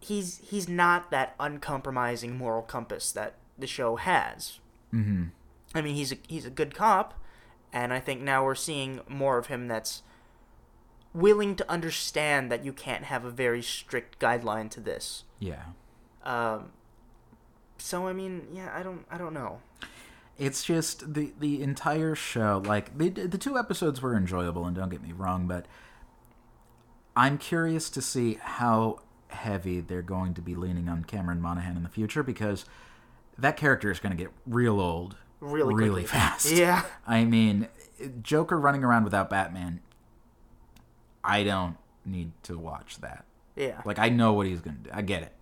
he's 0.00 0.38
he's 0.38 0.68
not 0.68 1.10
that 1.10 1.34
uncompromising 1.40 2.36
moral 2.36 2.62
compass 2.62 3.12
that 3.12 3.34
the 3.58 3.66
show 3.66 3.96
has. 3.96 4.60
Mm-hmm. 4.92 5.24
I 5.74 5.80
mean, 5.82 5.94
he's 5.94 6.12
a, 6.12 6.16
he's 6.28 6.46
a 6.46 6.50
good 6.50 6.74
cop, 6.74 7.14
and 7.72 7.92
I 7.92 8.00
think 8.00 8.20
now 8.20 8.44
we're 8.44 8.54
seeing 8.54 9.00
more 9.08 9.38
of 9.38 9.46
him 9.46 9.68
that's 9.68 10.02
willing 11.12 11.56
to 11.56 11.70
understand 11.70 12.52
that 12.52 12.64
you 12.64 12.72
can't 12.72 13.04
have 13.04 13.24
a 13.24 13.30
very 13.30 13.62
strict 13.62 14.18
guideline 14.18 14.70
to 14.70 14.80
this. 14.80 15.24
Yeah. 15.38 15.62
Um, 16.22 16.70
so 17.78 18.06
I 18.06 18.12
mean, 18.12 18.48
yeah, 18.52 18.70
I 18.74 18.82
don't 18.82 19.04
I 19.10 19.18
don't 19.18 19.34
know. 19.34 19.60
It's 20.38 20.64
just 20.64 21.14
the 21.14 21.32
the 21.38 21.62
entire 21.62 22.14
show. 22.14 22.62
Like 22.64 22.96
the 22.96 23.08
the 23.08 23.38
two 23.38 23.58
episodes 23.58 24.02
were 24.02 24.16
enjoyable, 24.16 24.66
and 24.66 24.76
don't 24.76 24.90
get 24.90 25.02
me 25.02 25.12
wrong, 25.12 25.46
but 25.46 25.66
I'm 27.16 27.38
curious 27.38 27.88
to 27.90 28.02
see 28.02 28.38
how 28.40 29.00
heavy 29.36 29.80
they're 29.80 30.02
going 30.02 30.34
to 30.34 30.40
be 30.40 30.54
leaning 30.54 30.88
on 30.88 31.04
Cameron 31.04 31.40
Monaghan 31.40 31.76
in 31.76 31.82
the 31.82 31.88
future 31.88 32.22
because 32.22 32.64
that 33.38 33.56
character 33.56 33.90
is 33.90 33.98
going 33.98 34.16
to 34.16 34.22
get 34.22 34.32
real 34.46 34.80
old 34.80 35.16
Really 35.40 35.74
really 35.74 36.04
fast. 36.04 36.50
Yeah. 36.52 36.84
I 37.06 37.24
mean, 37.24 37.68
Joker 38.22 38.58
running 38.58 38.82
around 38.82 39.04
without 39.04 39.28
Batman. 39.28 39.80
I 41.22 41.42
don't 41.44 41.76
need 42.04 42.32
to 42.44 42.58
watch 42.58 42.98
that. 42.98 43.24
Yeah. 43.54 43.82
Like 43.84 43.98
I 43.98 44.08
know 44.08 44.32
what 44.32 44.46
he's 44.46 44.60
gonna 44.60 44.78
do. 44.78 44.90
I 44.92 45.02
get 45.02 45.22
it. 45.22 45.32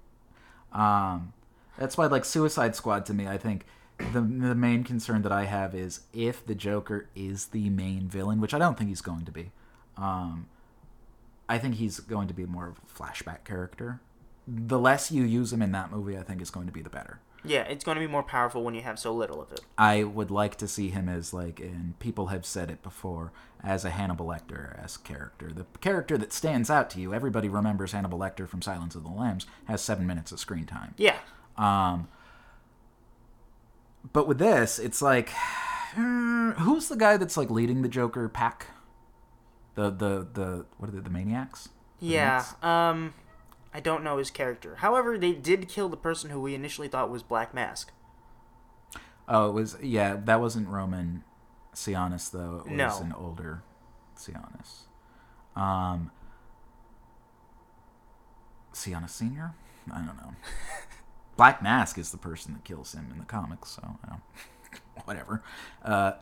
Um, 0.78 1.32
that's 1.78 1.96
why 1.96 2.06
like 2.06 2.24
Suicide 2.24 2.74
Squad 2.74 3.06
to 3.06 3.14
me, 3.14 3.28
I 3.28 3.38
think 3.38 3.66
the 3.98 4.20
the 4.20 4.54
main 4.54 4.82
concern 4.82 5.22
that 5.22 5.32
I 5.32 5.44
have 5.44 5.74
is 5.74 6.00
if 6.12 6.44
the 6.44 6.54
Joker 6.54 7.08
is 7.14 7.46
the 7.46 7.70
main 7.70 8.08
villain, 8.08 8.40
which 8.40 8.54
I 8.54 8.58
don't 8.58 8.76
think 8.76 8.88
he's 8.88 9.02
going 9.02 9.24
to 9.26 9.32
be. 9.32 9.52
Um, 9.96 10.46
I 11.48 11.58
think 11.58 11.76
he's 11.76 12.00
going 12.00 12.28
to 12.28 12.34
be 12.34 12.46
more 12.46 12.68
of 12.68 12.78
a 12.78 13.02
flashback 13.02 13.44
character. 13.44 14.00
The 14.46 14.78
less 14.78 15.10
you 15.10 15.24
use 15.24 15.52
him 15.52 15.62
in 15.62 15.72
that 15.72 15.90
movie, 15.90 16.18
I 16.18 16.22
think 16.22 16.42
is 16.42 16.50
going 16.50 16.66
to 16.66 16.72
be 16.72 16.82
the 16.82 16.90
better. 16.90 17.20
Yeah, 17.46 17.62
it's 17.62 17.84
going 17.84 17.96
to 17.96 18.00
be 18.00 18.10
more 18.10 18.22
powerful 18.22 18.64
when 18.64 18.74
you 18.74 18.80
have 18.82 18.98
so 18.98 19.12
little 19.12 19.40
of 19.40 19.52
it. 19.52 19.60
I 19.76 20.02
would 20.02 20.30
like 20.30 20.56
to 20.56 20.68
see 20.68 20.88
him 20.88 21.08
as 21.08 21.34
like, 21.34 21.60
and 21.60 21.98
people 21.98 22.28
have 22.28 22.46
said 22.46 22.70
it 22.70 22.82
before, 22.82 23.32
as 23.62 23.84
a 23.84 23.90
Hannibal 23.90 24.26
Lecter 24.26 24.82
esque 24.82 25.04
character. 25.04 25.52
The 25.52 25.66
character 25.80 26.16
that 26.18 26.32
stands 26.32 26.70
out 26.70 26.88
to 26.90 27.00
you. 27.00 27.12
Everybody 27.12 27.48
remembers 27.48 27.92
Hannibal 27.92 28.18
Lecter 28.18 28.48
from 28.48 28.62
Silence 28.62 28.94
of 28.94 29.04
the 29.04 29.10
Lambs 29.10 29.46
has 29.66 29.82
seven 29.82 30.06
minutes 30.06 30.32
of 30.32 30.40
screen 30.40 30.64
time. 30.64 30.94
Yeah. 30.96 31.18
Um, 31.56 32.08
but 34.12 34.26
with 34.26 34.38
this, 34.38 34.78
it's 34.78 35.02
like, 35.02 35.30
who's 35.96 36.88
the 36.88 36.96
guy 36.96 37.16
that's 37.16 37.36
like 37.36 37.50
leading 37.50 37.82
the 37.82 37.88
Joker 37.88 38.28
pack? 38.28 38.68
The 39.74 39.90
the 39.90 40.28
the 40.32 40.66
what 40.78 40.88
are 40.88 40.92
they? 40.92 41.00
The 41.00 41.10
maniacs? 41.10 41.68
The 42.00 42.06
Yeah. 42.06 42.44
Um 42.62 43.14
I 43.72 43.80
don't 43.80 44.04
know 44.04 44.18
his 44.18 44.30
character. 44.30 44.76
However, 44.76 45.18
they 45.18 45.32
did 45.32 45.68
kill 45.68 45.88
the 45.88 45.96
person 45.96 46.30
who 46.30 46.40
we 46.40 46.54
initially 46.54 46.86
thought 46.88 47.10
was 47.10 47.22
Black 47.24 47.52
Mask. 47.52 47.90
Oh, 49.28 49.48
it 49.48 49.52
was 49.52 49.76
yeah. 49.82 50.16
That 50.22 50.40
wasn't 50.40 50.68
Roman 50.68 51.24
Sionis 51.74 52.30
though. 52.30 52.62
It 52.66 52.70
was 52.70 53.00
No. 53.00 53.06
an 53.06 53.12
older 53.18 53.62
Sionis. 54.16 54.82
Um, 55.56 56.10
Sionis 58.72 59.10
Senior. 59.10 59.54
I 59.92 59.96
don't 59.98 60.16
know. 60.16 60.34
Black 61.36 61.62
Mask 61.62 61.98
is 61.98 62.10
the 62.12 62.16
person 62.16 62.52
that 62.54 62.64
kills 62.64 62.92
him 62.94 63.08
in 63.12 63.18
the 63.18 63.24
comics, 63.24 63.70
so 63.70 63.96
whatever. 65.04 65.42
Uh, 65.84 66.12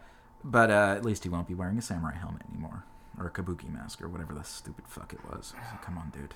but 0.43 0.71
uh, 0.71 0.95
at 0.97 1.05
least 1.05 1.23
he 1.25 1.29
won't 1.29 1.47
be 1.47 1.55
wearing 1.55 1.77
a 1.79 1.83
samurai 1.83 2.15
helmet 2.17 2.43
anymore, 2.51 2.85
or 3.19 3.27
a 3.27 3.31
kabuki 3.31 3.71
mask, 3.73 4.01
or 4.03 4.09
whatever 4.09 4.33
the 4.35 4.43
stupid 4.43 4.87
fuck 4.89 5.13
it 5.13 5.21
was. 5.31 5.53
Like, 5.57 5.83
Come 5.83 5.99
on, 5.99 6.11
dude. 6.11 6.35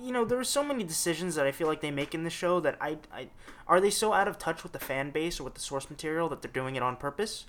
You 0.00 0.12
know, 0.12 0.24
there 0.24 0.38
are 0.38 0.44
so 0.44 0.62
many 0.62 0.84
decisions 0.84 1.34
that 1.34 1.46
I 1.46 1.52
feel 1.52 1.66
like 1.66 1.80
they 1.80 1.90
make 1.90 2.14
in 2.14 2.24
the 2.24 2.30
show 2.30 2.60
that 2.60 2.76
I, 2.80 2.98
I 3.12 3.28
are 3.66 3.80
they 3.80 3.90
so 3.90 4.12
out 4.12 4.28
of 4.28 4.38
touch 4.38 4.62
with 4.62 4.72
the 4.72 4.78
fan 4.78 5.10
base 5.10 5.40
or 5.40 5.44
with 5.44 5.54
the 5.54 5.60
source 5.60 5.90
material 5.90 6.28
that 6.28 6.42
they're 6.42 6.50
doing 6.52 6.76
it 6.76 6.82
on 6.82 6.96
purpose, 6.96 7.46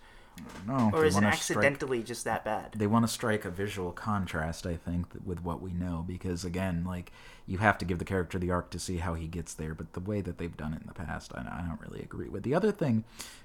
No, 0.66 0.90
or 0.94 1.06
is 1.06 1.14
it 1.16 1.18
wanna 1.22 1.34
strike- 1.34 1.58
accidentally 1.58 2.02
just 2.04 2.24
that 2.26 2.44
bad? 2.44 2.74
they 2.76 2.88
want 2.88 3.06
to 3.06 3.12
strike 3.12 3.46
a 3.46 3.50
visual 3.50 3.92
contrast 3.92 4.66
i 4.68 4.76
think 4.76 5.06
with 5.26 5.44
what 5.44 5.62
we 5.62 5.72
know 5.74 6.04
because 6.08 6.44
again 6.46 6.84
like 6.86 7.12
you 7.48 7.58
have 7.60 7.78
to 7.80 7.86
give 7.86 7.98
the 8.00 8.06
character 8.06 8.38
the 8.38 8.52
arc 8.52 8.70
to 8.72 8.78
see 8.80 8.98
how 8.98 9.14
he 9.16 9.28
gets 9.28 9.54
there 9.56 9.74
but 9.74 9.94
the 9.94 10.00
way 10.00 10.22
that 10.22 10.38
they've 10.38 10.56
done 10.58 10.74
it 10.74 10.82
in 10.82 10.88
the 10.88 10.94
past 10.94 11.32
i, 11.36 11.40
I 11.42 11.66
don't 11.68 11.80
really 11.82 12.02
agree 12.04 12.30
with 12.30 12.44
the 12.44 12.54
other 12.54 12.72
thing 12.72 13.04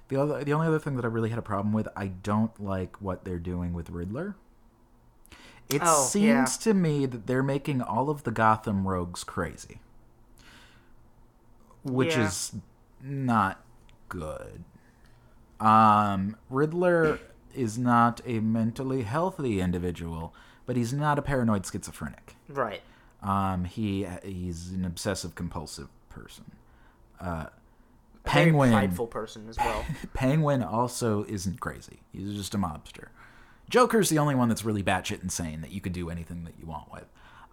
the 0.09 0.21
other 0.21 0.45
the 0.45 0.53
only 0.53 0.67
other 0.67 0.79
thing 0.79 0.97
that 0.97 1.05
i 1.05 1.09
really 1.09 1.31
had 1.31 1.39
a 1.39 1.43
problem 1.43 1.73
with 1.73 1.89
i 1.97 2.09
don't 2.09 2.63
like 2.63 3.01
what 3.01 3.25
they're 3.25 3.39
doing 3.39 3.73
with 3.73 3.89
riddler 3.91 4.35
it 5.75 5.83
Oh, 5.85 6.05
seems 6.05 6.25
yeah. 6.27 6.45
to 6.63 6.75
me 6.75 7.07
that 7.07 7.27
they're 7.27 7.43
making 7.43 7.81
all 7.83 8.11
of 8.11 8.25
the 8.25 8.31
gotham 8.31 8.87
rogues 8.87 9.25
crazy 9.25 9.81
which 11.85 12.17
Yeah. 12.17 12.27
is 12.27 12.53
not 13.03 13.65
good 14.09 14.65
Um, 15.61 16.37
Riddler 16.51 17.19
is 17.55 17.79
not 17.79 18.21
a 18.27 18.41
mentally 18.41 19.03
healthy 19.03 19.61
individual, 19.61 20.35
but 20.67 20.75
he's 20.75 20.93
not 20.93 21.21
a 21.21 21.23
paranoid 21.23 21.65
schizophrenic. 21.65 22.35
Right. 22.49 22.83
Um, 23.23 23.65
he 23.67 24.05
he's 24.25 24.73
an 24.73 24.85
obsessive 24.85 25.37
compulsive 25.37 25.89
person. 26.09 26.53
Uh, 27.21 27.47
Penguin 28.25 28.73
prideful 28.73 29.07
person 29.07 29.49
as 29.49 29.57
well. 29.57 29.85
Penguin 30.15 30.65
also 30.65 31.25
isn't 31.27 31.61
crazy. 31.61 32.01
He's 32.13 32.35
just 32.35 32.55
a 32.55 32.59
mobster. 32.59 33.09
Joker's 33.73 34.11
the 34.11 34.19
only 34.19 34.35
one 34.35 34.49
that's 34.51 34.65
really 34.65 34.83
batshit 34.83 35.23
insane 35.23 35.63
that 35.63 35.73
you 35.73 35.81
could 35.81 35.95
do 35.95 36.11
anything 36.11 36.45
that 36.45 36.53
you 36.61 36.67
want 36.67 36.93
with. 36.93 37.07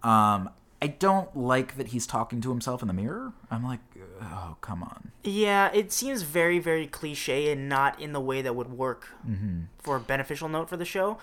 Um, 0.04 0.50
I 0.82 0.86
don't 0.88 1.34
like 1.36 1.76
that 1.78 1.88
he's 1.88 2.06
talking 2.06 2.40
to 2.42 2.50
himself 2.50 2.82
in 2.82 2.88
the 2.88 2.94
mirror. 2.94 3.32
I'm 3.50 3.64
like, 3.64 3.80
oh 4.22 4.56
come 4.60 4.82
on. 4.82 5.12
yeah, 5.24 5.70
it 5.72 5.92
seems 5.92 6.20
very, 6.22 6.58
very 6.58 6.86
cliche 6.86 7.50
and 7.50 7.68
not 7.70 7.98
in 8.00 8.12
the 8.12 8.20
way 8.20 8.42
that 8.42 8.54
would 8.54 8.70
work 8.70 9.08
Mm-hmm. 9.28 9.62
for 9.78 9.96
a 9.96 10.00
beneficial 10.00 10.48
note 10.50 10.68
for 10.68 10.76
the 10.76 10.84
show. 10.84 11.16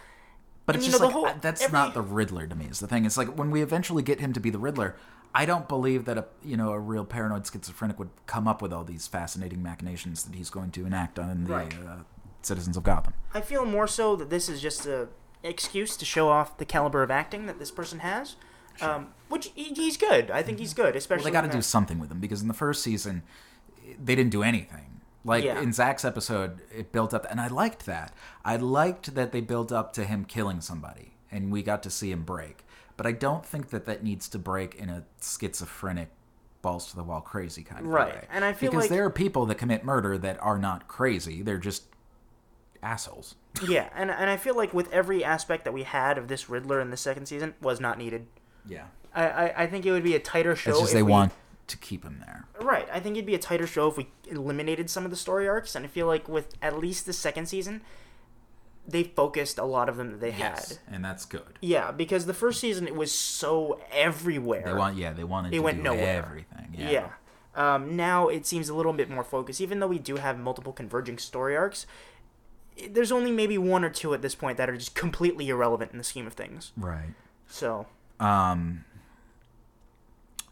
But 0.66 0.76
And, 0.76 0.84
it's 0.84 0.92
just 0.92 1.00
know, 1.02 1.08
like 1.08 1.14
the 1.16 1.20
whole- 1.32 1.40
that's 1.42 1.62
every- 1.62 1.74
not 1.78 1.94
the 1.94 2.02
Riddler 2.02 2.48
to 2.48 2.56
me. 2.56 2.66
Is 2.66 2.80
the 2.80 2.88
thing? 2.88 3.06
It's 3.06 3.18
like 3.18 3.30
when 3.38 3.52
we 3.52 3.62
eventually 3.62 4.02
get 4.04 4.20
him 4.20 4.34
to 4.34 4.40
be 4.40 4.50
the 4.50 4.60
Riddler, 4.60 4.96
I 5.34 5.46
don't 5.46 5.68
believe 5.68 6.06
that 6.06 6.18
a 6.18 6.26
you 6.44 6.58
know 6.58 6.72
a 6.72 6.80
real 6.80 7.06
paranoid 7.06 7.46
schizophrenic 7.48 8.00
would 8.00 8.10
come 8.26 8.48
up 8.48 8.62
with 8.62 8.74
all 8.74 8.84
these 8.84 9.06
fascinating 9.08 9.62
machinations 9.62 10.24
that 10.24 10.36
he's 10.36 10.50
going 10.50 10.72
to 10.72 10.86
enact 10.86 11.20
on 11.20 11.44
the 11.46 11.54
Right. 11.54 11.74
uh, 11.74 11.98
citizens 12.42 12.78
of 12.78 12.84
Gotham. 12.84 13.14
I 13.34 13.42
feel 13.42 13.66
more 13.66 13.88
so 13.88 14.16
that 14.16 14.30
this 14.30 14.50
is 14.50 14.62
just 14.62 14.86
a 14.86 15.08
excuse 15.44 15.96
to 15.98 16.06
show 16.06 16.30
off 16.30 16.58
the 16.58 16.66
caliber 16.66 17.04
of 17.04 17.12
acting 17.12 17.46
that 17.46 17.60
this 17.60 17.72
person 17.72 18.00
has. 18.00 18.36
Um, 18.80 19.08
which 19.30 19.52
he, 19.56 19.74
he's 19.74 19.98
good. 19.98 20.30
I 20.30 20.44
think 20.44 20.60
he's 20.60 20.74
good, 20.76 20.96
especially. 20.96 21.24
Well, 21.32 21.42
they 21.42 21.48
got 21.48 21.52
to 21.52 21.58
do 21.58 21.64
something 21.64 21.98
with 21.98 22.12
him 22.12 22.20
because 22.20 22.44
in 22.44 22.48
the 22.48 22.54
first 22.54 22.84
season, 22.84 23.24
they 24.04 24.14
didn't 24.16 24.32
do 24.32 24.44
anything. 24.44 25.02
Like 25.24 25.44
Yeah. 25.44 25.60
in 25.60 25.74
Zach's 25.74 26.06
episode, 26.06 26.62
it 26.74 26.92
built 26.92 27.12
up, 27.14 27.26
and 27.30 27.42
I 27.42 27.48
liked 27.48 27.86
that. 27.88 28.14
I 28.46 28.56
liked 28.56 29.16
that 29.16 29.32
they 29.32 29.42
built 29.42 29.72
up 29.72 29.94
to 29.94 30.06
him 30.06 30.26
killing 30.26 30.62
somebody, 30.62 31.14
and 31.32 31.52
we 31.52 31.64
got 31.64 31.82
to 31.84 31.90
see 31.90 32.12
him 32.12 32.24
break. 32.24 32.66
But 32.98 33.08
I 33.08 33.12
don't 33.14 33.44
think 33.46 33.70
that 33.72 33.86
that 33.86 34.04
needs 34.04 34.30
to 34.30 34.38
break 34.40 34.76
in 34.76 34.90
a 34.90 35.04
schizophrenic, 35.22 36.10
balls 36.62 36.90
to 36.92 36.96
the 36.96 37.04
wall, 37.04 37.22
crazy 37.22 37.64
kind 37.64 37.86
of 37.86 37.92
Right. 37.92 38.14
way. 38.14 38.28
And 38.32 38.46
I 38.46 38.54
feel 38.54 38.70
because 38.72 38.86
like- 38.86 38.92
there 38.92 39.06
are 39.06 39.10
people 39.10 39.46
that 39.48 39.56
commit 39.56 39.84
murder 39.84 40.18
that 40.20 40.42
are 40.42 40.58
not 40.58 40.88
crazy; 40.88 41.42
they're 41.42 41.58
just 41.58 41.84
assholes. 42.84 43.36
Yeah, 43.68 43.90
and 43.96 44.12
and 44.12 44.30
I 44.30 44.38
feel 44.38 44.56
like 44.56 44.74
with 44.74 44.92
every 44.94 45.24
aspect 45.24 45.64
that 45.66 45.72
we 45.74 45.84
had 45.84 46.18
of 46.18 46.28
this 46.28 46.50
Riddler 46.50 46.80
in 46.80 46.90
the 46.92 46.98
second 46.98 47.26
season 47.26 47.56
was 47.62 47.80
not 47.80 47.98
needed. 47.98 48.28
Yeah, 48.68 48.86
I, 49.16 49.28
I, 49.28 49.64
I 49.64 49.68
think 49.68 49.86
it 49.86 49.92
would 49.92 50.04
be 50.04 50.16
a 50.16 50.20
tighter 50.20 50.56
show. 50.56 50.72
it's 50.72 50.80
just 50.80 50.92
if 50.92 50.96
they 50.98 51.04
we- 51.04 51.12
want 51.12 51.34
to 51.68 51.78
keep 51.78 52.04
him 52.04 52.24
there. 52.26 52.46
Right. 52.62 52.88
I 52.94 53.00
think 53.00 53.16
it'd 53.18 53.26
be 53.26 53.36
a 53.36 53.40
tighter 53.40 53.68
show 53.68 53.88
if 53.88 53.98
we 53.98 54.08
eliminated 54.26 54.90
some 54.90 55.04
of 55.06 55.12
the 55.12 55.18
story 55.18 55.48
arcs, 55.48 55.76
and 55.76 55.86
I 55.86 55.88
feel 55.90 56.08
like 56.08 56.28
with 56.30 56.56
at 56.62 56.78
least 56.80 57.06
the 57.06 57.14
second 57.14 57.48
season, 57.48 57.82
they 58.88 59.04
focused 59.04 59.58
a 59.58 59.66
lot 59.66 59.90
of 59.90 59.98
them 59.98 60.12
that 60.12 60.22
they 60.22 60.32
had. 60.32 60.78
and 60.90 61.04
that's 61.04 61.26
good. 61.26 61.60
Yeah, 61.62 61.92
because 61.92 62.26
the 62.26 62.34
first 62.34 62.60
season 62.62 62.88
it 62.88 62.96
was 62.96 63.12
so 63.12 63.80
everywhere. 63.92 64.64
They 64.66 64.74
want, 64.74 64.96
yeah, 64.98 65.12
they 65.14 65.24
wanted 65.26 65.54
It 65.54 65.58
to 65.58 65.62
went 65.64 65.78
do 65.78 65.84
nowhere. 65.84 66.24
everything. 66.26 66.74
yeah. 66.78 67.10
Um, 67.56 67.96
now 67.98 68.28
it 68.28 68.46
seems 68.46 68.70
a 68.70 68.76
little 68.76 68.94
bit 68.94 69.10
more 69.10 69.24
focused, 69.24 69.60
even 69.60 69.80
though 69.80 69.88
we 69.88 69.98
do 70.00 70.18
have 70.18 70.38
multiple 70.40 70.72
converging 70.72 71.18
story 71.18 71.58
arcs. 71.58 71.86
There's 72.90 73.12
only 73.12 73.32
maybe 73.32 73.58
one 73.58 73.84
or 73.84 73.90
two 73.90 74.14
at 74.14 74.22
this 74.22 74.36
point 74.36 74.58
that 74.58 74.70
are 74.70 74.78
just 74.78 74.94
completely 74.96 75.50
irrelevant 75.50 75.92
in 75.92 75.98
the 75.98 76.04
scheme 76.04 76.28
of 76.28 76.34
things. 76.34 76.72
right. 76.78 77.14
So 77.48 77.88
Um. 78.20 78.84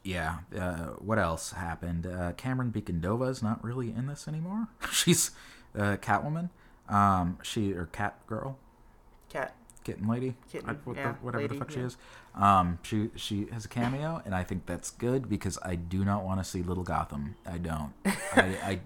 Yeah. 0.04 0.40
Uh, 0.56 0.88
what 1.00 1.18
else 1.20 1.52
happened? 1.54 2.06
Uh, 2.06 2.34
Camren 2.34 2.72
Bicondova 2.72 3.30
is 3.30 3.42
not 3.42 3.64
really 3.64 3.90
in 3.90 4.08
this 4.08 4.28
anymore. 4.28 4.68
She's 4.92 5.32
uh, 5.78 5.98
Catwoman. 6.02 6.50
Um. 6.88 7.38
She 7.44 7.74
or 7.74 7.88
Cat 7.88 8.16
Girl, 8.28 8.58
cat. 9.30 9.56
Kitten 9.84 10.08
Lady, 10.08 10.36
Kitten, 10.52 10.70
I- 10.70 10.74
what 10.84 10.96
the- 10.96 11.02
yeah, 11.02 11.14
whatever 11.22 11.42
lady, 11.44 11.54
the 11.54 11.60
fuck 11.60 11.72
she 11.72 11.80
is. 11.80 11.98
Um. 12.36 12.78
She 12.84 13.10
she 13.16 13.48
has 13.52 13.66
a 13.66 13.68
cameo, 13.68 14.22
and 14.26 14.36
I 14.36 14.44
think 14.44 14.66
that's 14.68 14.92
good 14.92 15.28
because 15.28 15.58
I 15.64 15.76
do 15.76 16.06
not 16.06 16.24
want 16.24 16.40
to 16.40 16.44
see 16.44 16.62
Little 16.62 16.84
Gotham. 16.84 17.36
I 17.46 17.58
don't. 17.58 17.94
I, 18.06 18.58
I 18.64 18.80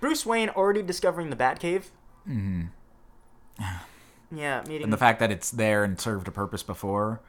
Bruce 0.00 0.24
Wayne 0.24 0.48
already 0.50 0.82
discovering 0.82 1.30
the 1.30 1.36
Batcave. 1.36 1.84
Mm-hmm. 2.28 2.62
yeah, 4.36 4.62
meeting 4.66 4.84
and 4.84 4.92
the 4.92 4.96
fact 4.98 5.20
that 5.20 5.30
it's 5.30 5.50
there 5.50 5.84
and 5.84 5.98
served 6.00 6.28
a 6.28 6.32
purpose 6.32 6.62
before. 6.62 7.20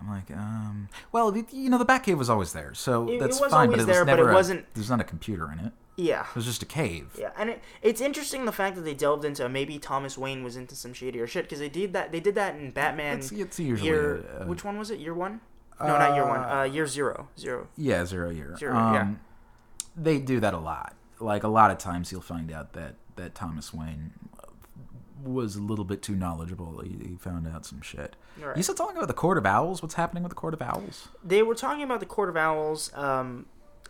I'm 0.00 0.10
like, 0.10 0.30
um, 0.30 0.88
well, 1.10 1.34
you 1.50 1.70
know, 1.70 1.78
the 1.78 1.86
Batcave 1.86 2.18
was 2.18 2.28
always 2.28 2.52
there, 2.52 2.74
so 2.74 3.08
It- 3.08 3.14
it 3.14 3.20
that's 3.20 3.40
was 3.40 3.50
fine. 3.50 3.70
but 3.70 3.74
it 3.74 3.76
was 3.78 3.86
there, 3.86 4.04
but 4.04 4.16
never 4.16 4.28
it 4.28 4.32
a- 4.32 4.34
wasn't- 4.34 4.74
There's 4.74 4.90
not 4.90 5.00
a 5.00 5.04
computer 5.04 5.50
in 5.50 5.58
it. 5.58 5.72
yeah. 5.96 6.26
It 6.28 6.34
was 6.34 6.44
just 6.44 6.62
a 6.62 6.66
cave. 6.66 7.16
Yeah, 7.18 7.30
and 7.38 7.48
it, 7.48 7.62
it's 7.80 8.02
interesting 8.02 8.44
the 8.44 8.52
fact 8.52 8.76
that 8.76 8.82
they 8.82 8.92
delved 8.92 9.24
into 9.24 9.48
maybe 9.48 9.78
Thomas 9.78 10.18
Wayne 10.18 10.44
was 10.44 10.54
into 10.54 10.74
some 10.76 10.92
shadier 10.92 11.26
shit 11.26 11.44
because 11.46 11.60
they 11.60 11.70
did 11.70 11.94
that. 11.94 12.12
They 12.12 12.20
did 12.20 12.34
that 12.34 12.56
in 12.56 12.72
Batman. 12.72 13.18
It's, 13.20 13.32
it's 13.32 13.58
usually 13.58 13.88
year, 13.88 14.16
a- 14.40 14.46
which 14.46 14.64
one 14.64 14.78
was 14.78 14.90
it? 14.90 15.00
Year 15.00 15.14
one? 15.14 15.40
No, 15.80 15.86
not 15.98 16.14
year 16.14 16.26
one. 16.26 16.40
Uh, 16.40 16.56
Uh, 16.60 16.62
year 16.64 16.86
zero. 16.86 17.28
Zero. 17.38 17.66
yeah 17.78 18.04
zero 18.04 18.28
year. 18.28 18.54
Zero, 18.58 18.74
yeah. 18.74 19.00
um, 19.00 19.20
They 19.96 20.18
do 20.18 20.40
that 20.40 20.52
a 20.52 20.58
lot. 20.58 20.94
Like 21.20 21.42
a 21.42 21.48
lot 21.48 21.70
of 21.70 21.78
times, 21.78 22.12
you'll 22.12 22.20
find 22.20 22.52
out 22.52 22.74
that 22.74 22.96
that 23.16 23.34
Thomas 23.34 23.72
Wayne 23.72 24.12
was 25.22 25.56
a 25.56 25.60
little 25.62 25.84
bit 25.84 26.02
too 26.02 26.14
knowledgeable. 26.14 26.80
He, 26.82 26.90
he 27.08 27.16
found 27.16 27.46
out 27.48 27.64
some 27.66 27.80
shit. 27.80 28.16
Right. 28.40 28.56
You 28.56 28.62
said 28.62 28.76
talking 28.76 28.96
about 28.96 29.08
the 29.08 29.14
Court 29.14 29.38
of 29.38 29.46
Owls. 29.46 29.82
What's 29.82 29.94
happening 29.94 30.22
with 30.22 30.30
the 30.30 30.36
Court 30.36 30.54
of 30.54 30.62
Owls? 30.62 31.08
They 31.24 31.42
were 31.42 31.54
talking 31.54 31.82
about 31.82 32.00
the 32.00 32.06
Court 32.06 32.28
of 32.28 32.36
Owls 32.36 32.90
um, 32.94 33.46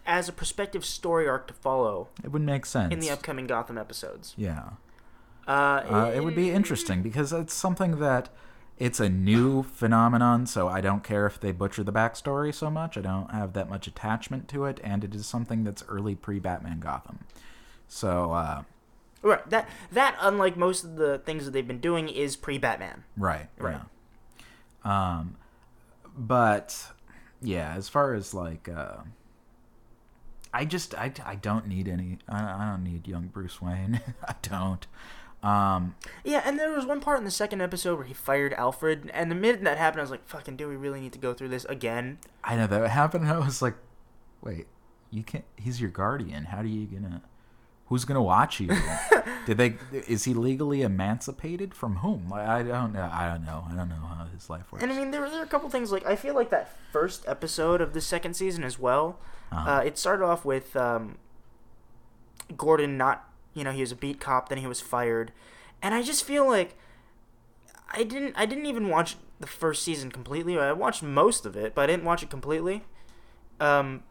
as 0.06 0.28
a 0.28 0.32
prospective 0.32 0.84
story 0.84 1.28
arc 1.28 1.46
to 1.48 1.54
follow 1.54 2.08
It 2.22 2.32
would 2.32 2.42
make 2.42 2.64
sense. 2.66 2.92
in 2.92 3.00
the 3.00 3.10
upcoming 3.10 3.46
Gotham 3.46 3.76
episodes. 3.78 4.34
yeah. 4.36 4.70
Uh, 5.48 5.50
Uh, 5.88 6.12
it 6.14 6.24
would 6.24 6.34
be 6.34 6.50
interesting 6.50 7.02
because 7.02 7.32
it's 7.32 7.54
something 7.54 7.98
that 8.00 8.30
it's 8.78 8.98
a 9.00 9.08
new 9.08 9.62
phenomenon, 9.62 10.44
so 10.46 10.68
I 10.68 10.80
don't 10.80 11.02
care 11.04 11.24
if 11.26 11.38
they 11.40 11.50
butcher 11.52 11.82
the 11.84 11.92
backstory 11.92 12.52
so 12.52 12.68
much. 12.70 12.98
I 12.98 13.00
don't 13.00 13.30
have 13.30 13.52
that 13.54 13.70
much 13.70 13.86
attachment 13.86 14.48
to 14.48 14.64
it, 14.66 14.80
and 14.84 15.02
it 15.04 15.14
is 15.14 15.24
something 15.26 15.64
that's 15.64 15.82
early 15.88 16.14
pre 16.14 16.38
Batman 16.40 16.80
Gotham. 16.80 17.20
So, 17.88 18.32
uh, 18.32 18.62
Right. 19.26 19.50
That 19.50 19.68
that 19.92 20.16
unlike 20.20 20.56
most 20.56 20.84
of 20.84 20.96
the 20.96 21.18
things 21.18 21.44
that 21.44 21.50
they've 21.50 21.66
been 21.66 21.80
doing 21.80 22.08
is 22.08 22.36
pre 22.36 22.58
Batman. 22.58 23.04
right, 23.16 23.48
Right. 23.58 23.80
Um, 24.84 25.36
but 26.16 26.92
yeah, 27.42 27.74
as 27.76 27.88
far 27.88 28.14
as 28.14 28.32
like, 28.32 28.68
uh, 28.68 28.98
I 30.54 30.64
just 30.64 30.94
I, 30.94 31.12
I 31.24 31.34
don't 31.34 31.66
need 31.66 31.88
any. 31.88 32.18
I, 32.28 32.64
I 32.64 32.70
don't 32.70 32.84
need 32.84 33.08
young 33.08 33.26
Bruce 33.26 33.60
Wayne. 33.60 34.00
I 34.28 34.34
don't. 34.42 34.86
Um, 35.42 35.96
Yeah, 36.24 36.42
and 36.44 36.58
there 36.58 36.72
was 36.72 36.86
one 36.86 37.00
part 37.00 37.18
in 37.18 37.24
the 37.24 37.30
second 37.30 37.60
episode 37.60 37.96
where 37.96 38.06
he 38.06 38.14
fired 38.14 38.54
Alfred, 38.54 39.10
and 39.12 39.30
the 39.30 39.34
minute 39.34 39.62
that 39.64 39.76
happened, 39.76 40.00
I 40.00 40.04
was 40.04 40.10
like, 40.10 40.26
"Fucking, 40.26 40.56
do 40.56 40.68
we 40.68 40.76
really 40.76 41.00
need 41.00 41.12
to 41.12 41.18
go 41.18 41.34
through 41.34 41.48
this 41.48 41.64
again?" 41.66 42.18
I 42.44 42.56
know 42.56 42.66
that 42.68 42.88
happened. 42.90 43.24
And 43.24 43.32
I 43.32 43.38
was 43.38 43.60
like, 43.60 43.74
wait, 44.40 44.66
you 45.10 45.22
can't. 45.22 45.44
He's 45.56 45.80
your 45.80 45.90
guardian. 45.90 46.44
How 46.44 46.62
do 46.62 46.68
you 46.68 46.86
gonna? 46.86 47.22
Who's 47.86 48.04
gonna 48.04 48.22
watch 48.22 48.58
you? 48.60 48.74
Did 49.46 49.58
they? 49.58 49.76
Is 49.92 50.24
he 50.24 50.34
legally 50.34 50.82
emancipated 50.82 51.72
from 51.72 51.96
whom? 51.96 52.28
Like, 52.28 52.48
I 52.48 52.62
don't 52.64 52.92
know. 52.92 53.08
I 53.12 53.28
don't 53.28 53.44
know. 53.44 53.64
I 53.70 53.76
don't 53.76 53.88
know 53.88 53.94
how 53.94 54.26
his 54.34 54.50
life 54.50 54.72
works. 54.72 54.82
And 54.82 54.92
I 54.92 54.96
mean, 54.96 55.12
there, 55.12 55.28
there 55.30 55.40
are 55.40 55.44
a 55.44 55.48
couple 55.48 55.70
things 55.70 55.92
like 55.92 56.04
I 56.04 56.16
feel 56.16 56.34
like 56.34 56.50
that 56.50 56.76
first 56.90 57.24
episode 57.28 57.80
of 57.80 57.92
the 57.92 58.00
second 58.00 58.34
season 58.34 58.64
as 58.64 58.78
well. 58.78 59.20
Uh-huh. 59.52 59.70
Uh, 59.70 59.80
it 59.80 59.98
started 59.98 60.24
off 60.24 60.44
with 60.44 60.74
um, 60.74 61.18
Gordon 62.56 62.96
not, 62.96 63.28
you 63.54 63.62
know, 63.62 63.70
he 63.70 63.80
was 63.80 63.92
a 63.92 63.96
beat 63.96 64.20
cop, 64.20 64.48
then 64.48 64.58
he 64.58 64.66
was 64.66 64.80
fired, 64.80 65.30
and 65.80 65.94
I 65.94 66.02
just 66.02 66.24
feel 66.24 66.46
like 66.48 66.76
I 67.92 68.02
didn't, 68.02 68.34
I 68.36 68.46
didn't 68.46 68.66
even 68.66 68.88
watch 68.88 69.16
the 69.38 69.46
first 69.46 69.84
season 69.84 70.10
completely. 70.10 70.58
I 70.58 70.72
watched 70.72 71.02
most 71.02 71.46
of 71.46 71.56
it, 71.56 71.74
but 71.74 71.82
I 71.82 71.86
didn't 71.86 72.04
watch 72.04 72.22
it 72.24 72.30
completely. 72.30 72.84
Um, 73.60 74.02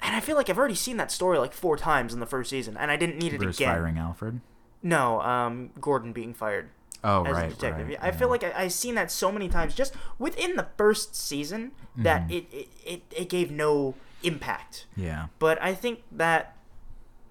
and 0.00 0.14
I 0.16 0.20
feel 0.20 0.36
like 0.36 0.48
I've 0.50 0.58
already 0.58 0.74
seen 0.74 0.96
that 0.98 1.10
story 1.10 1.38
like 1.38 1.52
four 1.52 1.76
times 1.76 2.12
in 2.14 2.20
the 2.20 2.26
first 2.26 2.50
season, 2.50 2.76
and 2.76 2.90
I 2.90 2.96
didn't 2.96 3.18
need 3.18 3.32
it 3.34 3.38
Bruce 3.38 3.56
again. 3.58 3.74
firing 3.74 3.98
Alfred. 3.98 4.40
No, 4.82 5.20
um, 5.22 5.70
Gordon 5.80 6.12
being 6.12 6.34
fired 6.34 6.68
Oh 7.02 7.24
as 7.24 7.32
right, 7.32 7.46
a 7.46 7.54
detective. 7.54 7.88
right. 7.88 7.98
I 8.00 8.10
feel 8.10 8.28
like 8.28 8.44
I, 8.44 8.52
I've 8.54 8.72
seen 8.72 8.94
that 8.96 9.10
so 9.10 9.30
many 9.32 9.48
times 9.48 9.74
just 9.74 9.94
within 10.18 10.56
the 10.56 10.66
first 10.76 11.14
season 11.14 11.72
that 11.96 12.22
Mm-hmm. 12.22 12.32
it, 12.32 12.46
it, 12.52 12.68
it, 12.84 13.02
it 13.16 13.28
gave 13.28 13.50
no 13.50 13.94
impact. 14.22 14.86
yeah, 14.96 15.26
But 15.38 15.60
I 15.62 15.74
think 15.74 16.02
that 16.12 16.56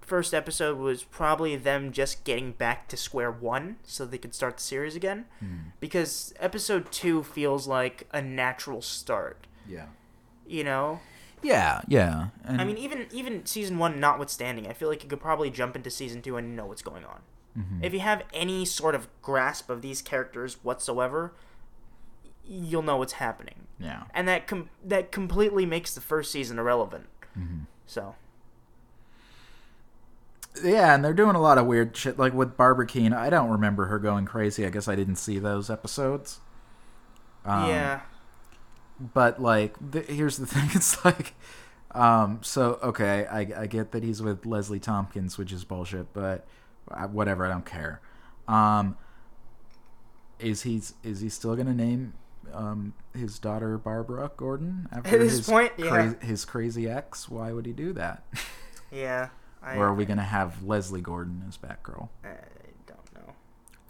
first 0.01 0.33
episode 0.33 0.77
was 0.77 1.03
probably 1.03 1.55
them 1.55 1.91
just 1.91 2.23
getting 2.23 2.51
back 2.51 2.87
to 2.89 2.97
square 2.97 3.31
one 3.31 3.77
so 3.83 4.05
they 4.05 4.17
could 4.17 4.35
start 4.35 4.57
the 4.57 4.63
series 4.63 4.95
again. 4.95 5.25
Hmm. 5.39 5.57
Because 5.79 6.33
episode 6.39 6.91
two 6.91 7.23
feels 7.23 7.67
like 7.67 8.07
a 8.11 8.21
natural 8.21 8.81
start. 8.81 9.47
yeah, 9.67 9.85
You 10.47 10.63
know? 10.63 10.99
Yeah, 11.43 11.81
yeah. 11.87 12.27
And 12.45 12.61
I 12.61 12.63
mean, 12.63 12.77
even 12.77 13.07
even 13.11 13.45
season 13.45 13.77
one 13.77 13.99
notwithstanding, 13.99 14.67
I 14.67 14.73
feel 14.73 14.89
like 14.89 15.03
you 15.03 15.09
could 15.09 15.19
probably 15.19 15.49
jump 15.49 15.75
into 15.75 15.89
season 15.89 16.21
two 16.21 16.37
and 16.37 16.55
know 16.55 16.65
what's 16.65 16.81
going 16.81 17.03
on. 17.05 17.21
Mm-hmm. 17.57 17.83
If 17.83 17.93
you 17.93 17.99
have 17.99 18.23
any 18.33 18.65
sort 18.65 18.95
of 18.95 19.07
grasp 19.21 19.69
of 19.69 19.81
these 19.81 20.01
characters 20.01 20.57
whatsoever, 20.63 21.33
you'll 22.47 22.81
know 22.81 22.97
what's 22.97 23.13
happening, 23.13 23.67
yeah, 23.79 24.03
and 24.13 24.27
that 24.27 24.47
com- 24.47 24.69
that 24.83 25.11
completely 25.11 25.65
makes 25.65 25.93
the 25.93 26.01
first 26.01 26.31
season 26.31 26.57
irrelevant. 26.57 27.07
Mm-hmm. 27.37 27.63
So 27.85 28.15
Yeah, 30.63 30.95
and 30.95 31.03
they're 31.03 31.13
doing 31.13 31.35
a 31.35 31.41
lot 31.41 31.57
of 31.57 31.65
weird 31.65 31.95
shit, 31.95 32.17
like 32.17 32.33
with 32.33 32.57
Barbara 32.57 32.87
Kean. 32.87 33.13
I 33.13 33.29
don't 33.29 33.49
remember 33.49 33.85
her 33.85 33.99
going 33.99 34.25
crazy. 34.25 34.65
I 34.65 34.69
guess 34.69 34.87
I 34.87 34.95
didn't 34.95 35.17
see 35.17 35.39
those 35.39 35.69
episodes. 35.69 36.39
Um, 37.45 37.69
yeah. 37.69 38.01
But 38.99 39.41
like, 39.41 39.75
th- 39.91 40.07
here's 40.07 40.37
the 40.37 40.45
thing: 40.47 40.69
it's 40.73 41.03
like, 41.05 41.33
um, 41.91 42.39
so 42.41 42.79
okay, 42.83 43.25
I, 43.25 43.39
I 43.63 43.65
get 43.67 43.91
that 43.91 44.03
he's 44.03 44.21
with 44.21 44.45
Leslie 44.45 44.79
Tompkins, 44.79 45.37
which 45.37 45.51
is 45.51 45.63
bullshit, 45.63 46.13
but 46.13 46.45
uh, 46.91 47.07
whatever, 47.07 47.45
I 47.45 47.49
don't 47.49 47.65
care. 47.65 48.01
Um, 48.47 48.97
is 50.39 50.63
he 50.63 50.81
is 51.03 51.21
he 51.21 51.29
still 51.29 51.55
gonna 51.55 51.73
name 51.73 52.13
um, 52.53 52.93
his 53.15 53.39
daughter 53.39 53.77
Barbara 53.77 54.31
Gordon 54.35 54.87
after 54.91 55.09
At 55.15 55.19
this 55.19 55.37
his 55.37 55.47
point, 55.49 55.71
yeah. 55.77 55.87
cra- 55.89 56.25
his 56.25 56.45
crazy 56.45 56.89
ex? 56.89 57.29
Why 57.29 57.51
would 57.53 57.65
he 57.65 57.73
do 57.73 57.93
that? 57.93 58.23
Yeah. 58.91 59.29
I, 59.63 59.77
or 59.77 59.87
are 59.87 59.93
we 59.95 60.05
gonna 60.05 60.21
have 60.21 60.61
Leslie 60.61 61.01
Gordon 61.01 61.43
as 61.47 61.57
Batgirl? 61.57 62.09
I 62.23 62.27
don't 62.85 63.15
know. 63.15 63.33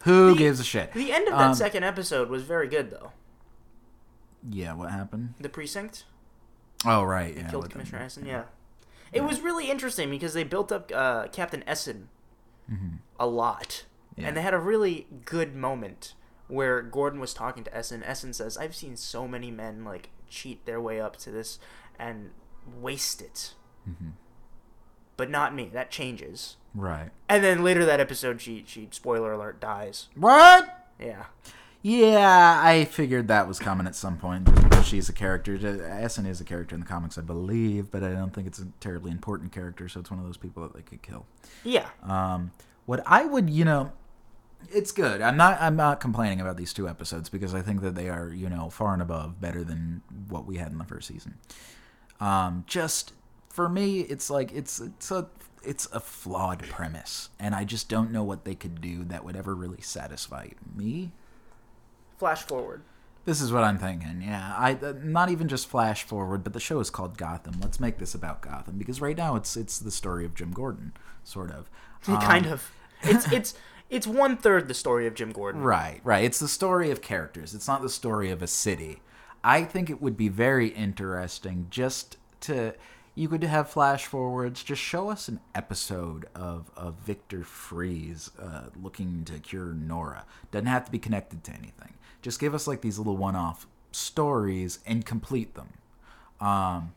Who 0.04 0.30
The- 0.30 0.38
gives 0.38 0.60
a 0.60 0.64
shit? 0.64 0.94
The 0.94 1.12
end 1.12 1.28
of 1.28 1.34
that 1.36 1.48
Um, 1.48 1.54
second 1.54 1.84
episode 1.84 2.30
was 2.30 2.42
very 2.42 2.68
good, 2.68 2.90
though. 2.90 3.12
Yeah, 4.48 4.74
what 4.74 4.90
happened? 4.90 5.34
The 5.40 5.48
precinct 5.48 6.04
Oh 6.86 7.02
right, 7.02 7.34
yeah. 7.36 7.48
killed 7.50 7.70
Commissioner 7.70 7.98
them. 7.98 8.06
Essen. 8.06 8.26
Yeah. 8.26 8.44
It 9.12 9.22
was 9.22 9.40
really 9.40 9.70
interesting 9.70 10.10
because 10.10 10.34
they 10.34 10.44
built 10.44 10.70
up 10.72 10.90
uh, 10.94 11.28
Captain 11.28 11.62
Essen 11.66 12.08
Mhm. 12.70 12.98
a 13.18 13.26
lot, 13.26 13.84
Yeah. 14.16 14.28
and 14.28 14.36
they 14.36 14.42
had 14.42 14.54
a 14.54 14.58
really 14.58 15.06
good 15.24 15.54
moment 15.54 16.14
where 16.48 16.82
Gordon 16.82 17.20
was 17.20 17.32
talking 17.32 17.64
to 17.64 17.74
Essen. 17.74 18.02
Essen 18.02 18.32
says, 18.34 18.56
"I've 18.58 18.74
seen 18.74 18.96
so 18.96 19.26
many 19.28 19.50
men 19.50 19.84
like 19.84 20.10
cheat 20.28 20.66
their 20.66 20.80
way 20.80 21.00
up 21.00 21.16
to 21.18 21.30
this 21.30 21.58
and 21.98 22.32
waste 22.66 23.22
it, 23.22 23.54
Mhm. 23.88 24.12
but 25.16 25.30
not 25.30 25.54
me. 25.54 25.68
That 25.72 25.90
changes." 25.90 26.56
Right. 26.74 27.10
And 27.28 27.42
then 27.44 27.62
later 27.62 27.84
that 27.86 28.00
episode, 28.00 28.40
she 28.40 28.64
she 28.66 28.88
spoiler 28.90 29.32
alert 29.32 29.60
dies. 29.60 30.08
What? 30.16 30.88
Yeah. 30.98 31.26
Yeah, 31.86 32.62
I 32.64 32.86
figured 32.86 33.28
that 33.28 33.46
was 33.46 33.58
coming 33.58 33.86
at 33.86 33.94
some 33.94 34.16
point. 34.16 34.48
She's 34.84 35.10
a 35.10 35.12
character. 35.12 35.84
Essen 35.86 36.24
is 36.24 36.40
a 36.40 36.44
character 36.44 36.74
in 36.74 36.80
the 36.80 36.86
comics, 36.86 37.18
I 37.18 37.20
believe, 37.20 37.90
but 37.90 38.02
I 38.02 38.12
don't 38.12 38.32
think 38.32 38.46
it's 38.46 38.58
a 38.58 38.68
terribly 38.80 39.10
important 39.10 39.52
character. 39.52 39.86
So 39.86 40.00
it's 40.00 40.10
one 40.10 40.18
of 40.18 40.24
those 40.24 40.38
people 40.38 40.62
that 40.62 40.72
they 40.72 40.80
could 40.80 41.02
kill. 41.02 41.26
Yeah. 41.62 41.86
Um, 42.02 42.52
what 42.86 43.02
I 43.04 43.26
would, 43.26 43.50
you 43.50 43.66
know, 43.66 43.92
it's 44.72 44.92
good. 44.92 45.20
I'm 45.20 45.36
not. 45.36 45.60
I'm 45.60 45.76
not 45.76 46.00
complaining 46.00 46.40
about 46.40 46.56
these 46.56 46.72
two 46.72 46.88
episodes 46.88 47.28
because 47.28 47.54
I 47.54 47.60
think 47.60 47.82
that 47.82 47.94
they 47.94 48.08
are, 48.08 48.30
you 48.30 48.48
know, 48.48 48.70
far 48.70 48.94
and 48.94 49.02
above 49.02 49.38
better 49.38 49.62
than 49.62 50.00
what 50.30 50.46
we 50.46 50.56
had 50.56 50.72
in 50.72 50.78
the 50.78 50.84
first 50.84 51.06
season. 51.06 51.34
Um, 52.18 52.64
just 52.66 53.12
for 53.50 53.68
me, 53.68 54.00
it's 54.00 54.30
like 54.30 54.54
it's 54.54 54.80
it's 54.80 55.10
a 55.10 55.28
it's 55.62 55.84
a 55.92 56.00
flawed 56.00 56.62
premise, 56.62 57.28
and 57.38 57.54
I 57.54 57.64
just 57.64 57.90
don't 57.90 58.10
know 58.10 58.24
what 58.24 58.46
they 58.46 58.54
could 58.54 58.80
do 58.80 59.04
that 59.04 59.22
would 59.22 59.36
ever 59.36 59.54
really 59.54 59.82
satisfy 59.82 60.48
me. 60.74 61.12
Flash 62.18 62.42
forward. 62.42 62.82
This 63.24 63.40
is 63.40 63.52
what 63.52 63.64
I'm 63.64 63.78
thinking. 63.78 64.22
Yeah, 64.22 64.54
I 64.56 64.74
uh, 64.74 64.92
not 65.02 65.30
even 65.30 65.48
just 65.48 65.68
flash 65.68 66.02
forward, 66.02 66.44
but 66.44 66.52
the 66.52 66.60
show 66.60 66.78
is 66.80 66.90
called 66.90 67.16
Gotham. 67.16 67.58
Let's 67.60 67.80
make 67.80 67.98
this 67.98 68.14
about 68.14 68.42
Gotham 68.42 68.76
because 68.76 69.00
right 69.00 69.16
now 69.16 69.36
it's 69.36 69.56
it's 69.56 69.78
the 69.78 69.90
story 69.90 70.26
of 70.26 70.34
Jim 70.34 70.52
Gordon, 70.52 70.92
sort 71.22 71.50
of. 71.50 71.70
Um, 72.06 72.20
kind 72.20 72.46
of. 72.46 72.70
It's 73.06 73.30
it's 73.30 73.54
it's 73.90 74.06
one 74.06 74.38
third 74.38 74.66
the 74.66 74.72
story 74.72 75.06
of 75.06 75.14
Jim 75.14 75.30
Gordon. 75.30 75.60
Right, 75.60 76.00
right. 76.04 76.24
It's 76.24 76.38
the 76.38 76.48
story 76.48 76.90
of 76.90 77.02
characters. 77.02 77.54
It's 77.54 77.68
not 77.68 77.82
the 77.82 77.90
story 77.90 78.30
of 78.30 78.40
a 78.40 78.46
city. 78.46 79.02
I 79.42 79.64
think 79.64 79.90
it 79.90 80.00
would 80.00 80.16
be 80.16 80.28
very 80.28 80.68
interesting 80.68 81.66
just 81.68 82.16
to 82.40 82.74
you 83.14 83.28
could 83.28 83.44
have 83.44 83.68
flash 83.68 84.06
forwards. 84.06 84.64
Just 84.64 84.80
show 84.80 85.10
us 85.10 85.28
an 85.28 85.40
episode 85.54 86.26
of 86.34 86.70
of 86.76 86.94
Victor 86.94 87.44
Fries 87.44 88.30
uh, 88.40 88.68
looking 88.80 89.24
to 89.24 89.38
cure 89.38 89.74
Nora. 89.74 90.24
Doesn't 90.50 90.66
have 90.66 90.86
to 90.86 90.90
be 90.90 90.98
connected 90.98 91.44
to 91.44 91.52
anything. 91.52 91.94
Just 92.24 92.40
give 92.40 92.54
us 92.54 92.66
like 92.66 92.80
these 92.80 92.96
little 92.96 93.18
one-off 93.18 93.66
stories 93.92 94.78
and 94.86 95.04
complete 95.04 95.54
them. 95.54 95.68
Um, 96.40 96.94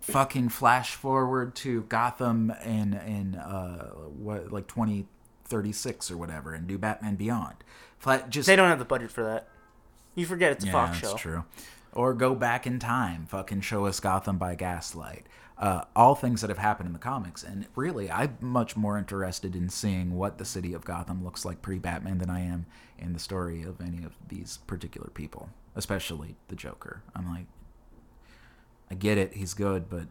fucking 0.00 0.48
flash 0.48 0.94
forward 0.96 1.54
to 1.54 1.82
Gotham 1.82 2.50
in 2.64 2.94
in 2.94 3.36
uh 3.36 3.90
what 3.90 4.50
like 4.52 4.66
twenty 4.66 5.06
thirty 5.44 5.70
six 5.70 6.10
or 6.10 6.16
whatever, 6.16 6.52
and 6.52 6.66
do 6.66 6.78
Batman 6.78 7.14
Beyond. 7.14 7.54
Fla- 8.00 8.24
just 8.28 8.48
They 8.48 8.56
don't 8.56 8.68
have 8.68 8.80
the 8.80 8.84
budget 8.84 9.12
for 9.12 9.22
that. 9.22 9.46
You 10.16 10.26
forget 10.26 10.50
it's 10.50 10.64
a 10.64 10.66
yeah, 10.66 10.72
Fox 10.72 11.00
that's 11.00 11.12
show. 11.12 11.16
true. 11.16 11.44
Or 11.92 12.12
go 12.12 12.34
back 12.34 12.66
in 12.66 12.80
time, 12.80 13.26
fucking 13.26 13.60
show 13.60 13.86
us 13.86 14.00
Gotham 14.00 14.36
by 14.36 14.56
gaslight. 14.56 15.26
Uh, 15.60 15.84
all 15.94 16.14
things 16.14 16.40
that 16.40 16.48
have 16.48 16.58
happened 16.58 16.86
in 16.86 16.94
the 16.94 16.98
comics, 16.98 17.42
and 17.42 17.66
really, 17.76 18.10
I'm 18.10 18.38
much 18.40 18.78
more 18.78 18.96
interested 18.96 19.54
in 19.54 19.68
seeing 19.68 20.16
what 20.16 20.38
the 20.38 20.44
city 20.46 20.72
of 20.72 20.86
Gotham 20.86 21.22
looks 21.22 21.44
like 21.44 21.60
pre-Batman 21.60 22.16
than 22.16 22.30
I 22.30 22.40
am 22.40 22.64
in 22.98 23.12
the 23.12 23.18
story 23.18 23.62
of 23.62 23.78
any 23.78 24.02
of 24.02 24.14
these 24.26 24.60
particular 24.66 25.10
people, 25.10 25.50
especially 25.76 26.36
the 26.48 26.56
Joker. 26.56 27.02
I'm 27.14 27.28
like, 27.28 27.44
I 28.90 28.94
get 28.94 29.18
it, 29.18 29.34
he's 29.34 29.52
good, 29.52 29.90
but 29.90 30.06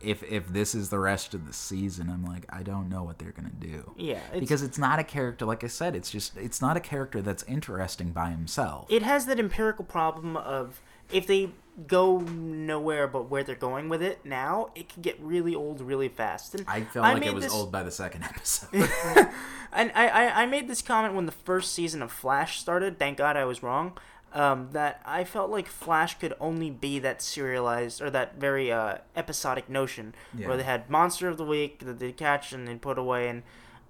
if 0.00 0.22
if 0.24 0.48
this 0.48 0.74
is 0.74 0.90
the 0.90 0.98
rest 0.98 1.32
of 1.32 1.46
the 1.46 1.52
season, 1.52 2.10
I'm 2.10 2.24
like, 2.24 2.46
I 2.48 2.62
don't 2.62 2.88
know 2.88 3.02
what 3.02 3.18
they're 3.18 3.32
gonna 3.32 3.50
do. 3.50 3.92
Yeah, 3.96 4.20
it's, 4.32 4.40
because 4.40 4.62
it's 4.62 4.78
not 4.78 4.98
a 4.98 5.04
character 5.04 5.44
like 5.46 5.64
i 5.64 5.68
said 5.68 5.96
it's 5.96 6.10
just 6.10 6.36
it's 6.36 6.60
not 6.60 6.76
a 6.76 6.80
character 6.80 7.22
that's 7.22 7.42
interesting 7.44 8.10
by 8.10 8.30
himself. 8.30 8.86
It 8.90 9.02
has 9.02 9.26
that 9.26 9.38
empirical 9.38 9.84
problem 9.84 10.36
of 10.36 10.80
if 11.12 11.26
they 11.26 11.50
go 11.86 12.18
nowhere 12.20 13.06
but 13.06 13.28
where 13.28 13.42
they're 13.42 13.54
going 13.54 13.88
with 13.88 14.02
it 14.02 14.24
now, 14.24 14.70
it 14.74 14.88
can 14.88 15.02
get 15.02 15.18
really 15.20 15.54
old 15.54 15.80
really 15.80 16.08
fast. 16.08 16.54
And 16.54 16.64
i 16.68 16.82
felt 16.82 17.04
like 17.04 17.26
it 17.26 17.34
was 17.34 17.44
this- 17.44 17.52
old 17.52 17.70
by 17.70 17.82
the 17.82 17.90
second 17.90 18.24
episode 18.24 18.68
and 19.72 19.92
I, 19.94 20.08
I, 20.08 20.42
I 20.42 20.46
made 20.46 20.68
this 20.68 20.80
comment 20.82 21.14
when 21.14 21.26
the 21.26 21.32
first 21.32 21.72
season 21.72 22.00
of 22.02 22.10
Flash 22.10 22.58
started. 22.60 22.98
Thank 22.98 23.18
God 23.18 23.36
I 23.36 23.44
was 23.44 23.62
wrong. 23.62 23.96
Um, 24.32 24.68
that 24.72 25.00
I 25.06 25.24
felt 25.24 25.50
like 25.50 25.66
Flash 25.66 26.18
could 26.18 26.34
only 26.40 26.68
be 26.70 26.98
that 26.98 27.22
serialized 27.22 28.02
or 28.02 28.10
that 28.10 28.38
very 28.38 28.70
uh, 28.70 28.98
episodic 29.14 29.70
notion 29.70 30.14
Yeah. 30.36 30.48
where 30.48 30.56
they 30.58 30.62
had 30.62 30.90
Monster 30.90 31.28
of 31.28 31.38
the 31.38 31.44
Week 31.44 31.78
that 31.86 31.98
they'd 31.98 32.16
catch 32.16 32.52
and 32.52 32.66
they'd 32.68 32.82
put 32.82 32.98
away. 32.98 33.28
And 33.28 33.44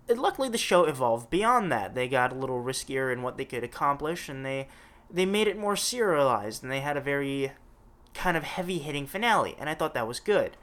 and 0.09 0.21
luckily, 0.21 0.49
the 0.49 0.59
show 0.59 0.85
evolved 0.85 1.31
beyond 1.31 1.73
that. 1.73 1.97
They 1.97 2.07
got 2.07 2.31
a 2.33 2.37
little 2.37 2.63
riskier 2.63 3.13
in 3.13 3.23
what 3.23 3.37
they 3.39 3.45
could 3.45 3.65
accomplish, 3.65 4.29
and 4.29 4.45
they 4.47 4.69
they 5.11 5.27
made 5.27 5.49
it 5.49 5.59
more 5.59 5.75
serialized. 5.75 6.63
And 6.63 6.71
they 6.71 6.81
had 6.81 6.97
a 6.97 7.01
very 7.01 7.51
kind 8.17 8.37
of 8.37 8.43
heavy 8.43 8.79
hitting 8.79 9.07
finale, 9.07 9.55
and 9.59 9.69
I 9.69 9.75
thought 9.75 9.95
that 9.95 10.09
was 10.09 10.21
good. 10.21 10.57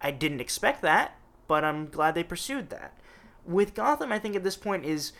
I 0.00 0.10
didn't 0.10 0.40
expect 0.40 0.82
that, 0.82 1.16
but 1.48 1.64
I'm 1.64 1.86
glad 1.86 2.14
they 2.14 2.24
pursued 2.24 2.70
that. 2.70 2.96
With 3.44 3.74
Gotham, 3.74 4.12
I 4.12 4.18
think 4.18 4.36
at 4.36 4.44
this 4.44 4.56
point 4.56 4.84
is 4.84 5.12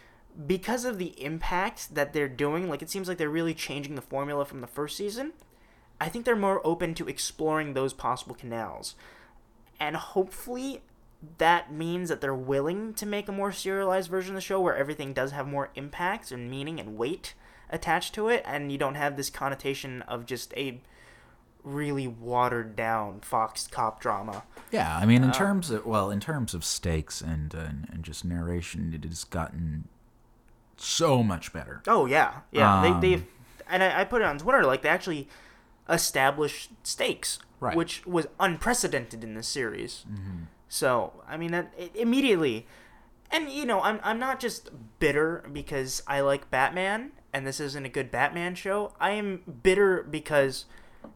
because 0.46 0.84
of 0.84 0.98
the 0.98 1.20
impact 1.22 1.94
that 1.94 2.12
they're 2.12 2.28
doing, 2.28 2.68
like 2.68 2.82
it 2.82 2.90
seems 2.90 3.08
like 3.08 3.18
they're 3.18 3.28
really 3.28 3.54
changing 3.54 3.94
the 3.94 4.02
formula 4.02 4.44
from 4.44 4.60
the 4.60 4.66
first 4.66 4.96
season. 4.96 5.32
I 6.00 6.08
think 6.08 6.24
they're 6.24 6.36
more 6.36 6.64
open 6.64 6.94
to 6.94 7.08
exploring 7.08 7.74
those 7.74 7.92
possible 7.92 8.34
canals. 8.34 8.94
And 9.78 9.96
hopefully 9.96 10.82
that 11.38 11.72
means 11.72 12.08
that 12.08 12.20
they're 12.20 12.34
willing 12.34 12.94
to 12.94 13.06
make 13.06 13.28
a 13.28 13.32
more 13.32 13.52
serialized 13.52 14.10
version 14.10 14.32
of 14.32 14.36
the 14.36 14.40
show 14.40 14.60
where 14.60 14.76
everything 14.76 15.12
does 15.12 15.30
have 15.32 15.46
more 15.46 15.70
impact 15.74 16.32
and 16.32 16.50
meaning 16.50 16.80
and 16.80 16.96
weight 16.96 17.34
attached 17.70 18.14
to 18.14 18.28
it 18.28 18.42
and 18.44 18.72
you 18.72 18.78
don't 18.78 18.96
have 18.96 19.16
this 19.16 19.30
connotation 19.30 20.02
of 20.02 20.26
just 20.26 20.52
a 20.56 20.80
really 21.64 22.06
watered 22.08 22.74
down 22.76 23.20
Fox 23.20 23.66
cop 23.68 24.00
drama. 24.00 24.42
yeah 24.72 24.96
i 25.00 25.06
mean 25.06 25.22
in 25.22 25.30
Uh, 25.30 25.32
terms 25.32 25.70
of 25.70 25.86
well 25.86 26.10
in 26.10 26.18
terms 26.20 26.54
of 26.54 26.64
stakes 26.64 27.20
and 27.20 27.54
uh, 27.54 27.68
and 27.92 28.02
just 28.02 28.24
narration 28.24 28.92
it 28.94 29.04
has 29.04 29.24
gotten 29.24 29.86
so 30.76 31.22
much 31.22 31.52
better 31.52 31.80
Oh 31.86 32.06
yeah, 32.06 32.40
yeah. 32.50 32.80
Um, 32.82 33.00
they 33.00 33.16
they 33.16 33.22
and 33.70 33.82
I, 33.82 34.00
I 34.00 34.04
put 34.04 34.20
it 34.22 34.24
on 34.24 34.38
Twitter 34.38 34.64
like 34.64 34.82
they 34.82 34.88
actually 34.88 35.28
established 35.88 36.70
stakes, 36.82 37.38
Right. 37.60 37.76
which 37.76 38.04
was 38.06 38.26
unprecedented 38.40 39.22
in 39.22 39.34
this 39.34 39.46
series. 39.46 40.04
Mm-hmm. 40.10 40.44
So 40.68 41.12
I 41.28 41.36
mean 41.36 41.52
that 41.52 41.72
it, 41.78 41.94
immediately, 41.94 42.66
and 43.30 43.48
you 43.50 43.64
know 43.64 43.80
I'm 43.82 44.00
I'm 44.02 44.18
not 44.18 44.40
just 44.40 44.70
bitter 44.98 45.44
because 45.52 46.02
I 46.08 46.20
like 46.20 46.50
Batman 46.50 47.12
and 47.32 47.46
this 47.46 47.60
isn't 47.60 47.84
a 47.86 47.88
good 47.88 48.10
Batman 48.10 48.54
show. 48.56 48.92
I 49.00 49.12
am 49.12 49.42
bitter 49.62 50.02
because 50.02 50.64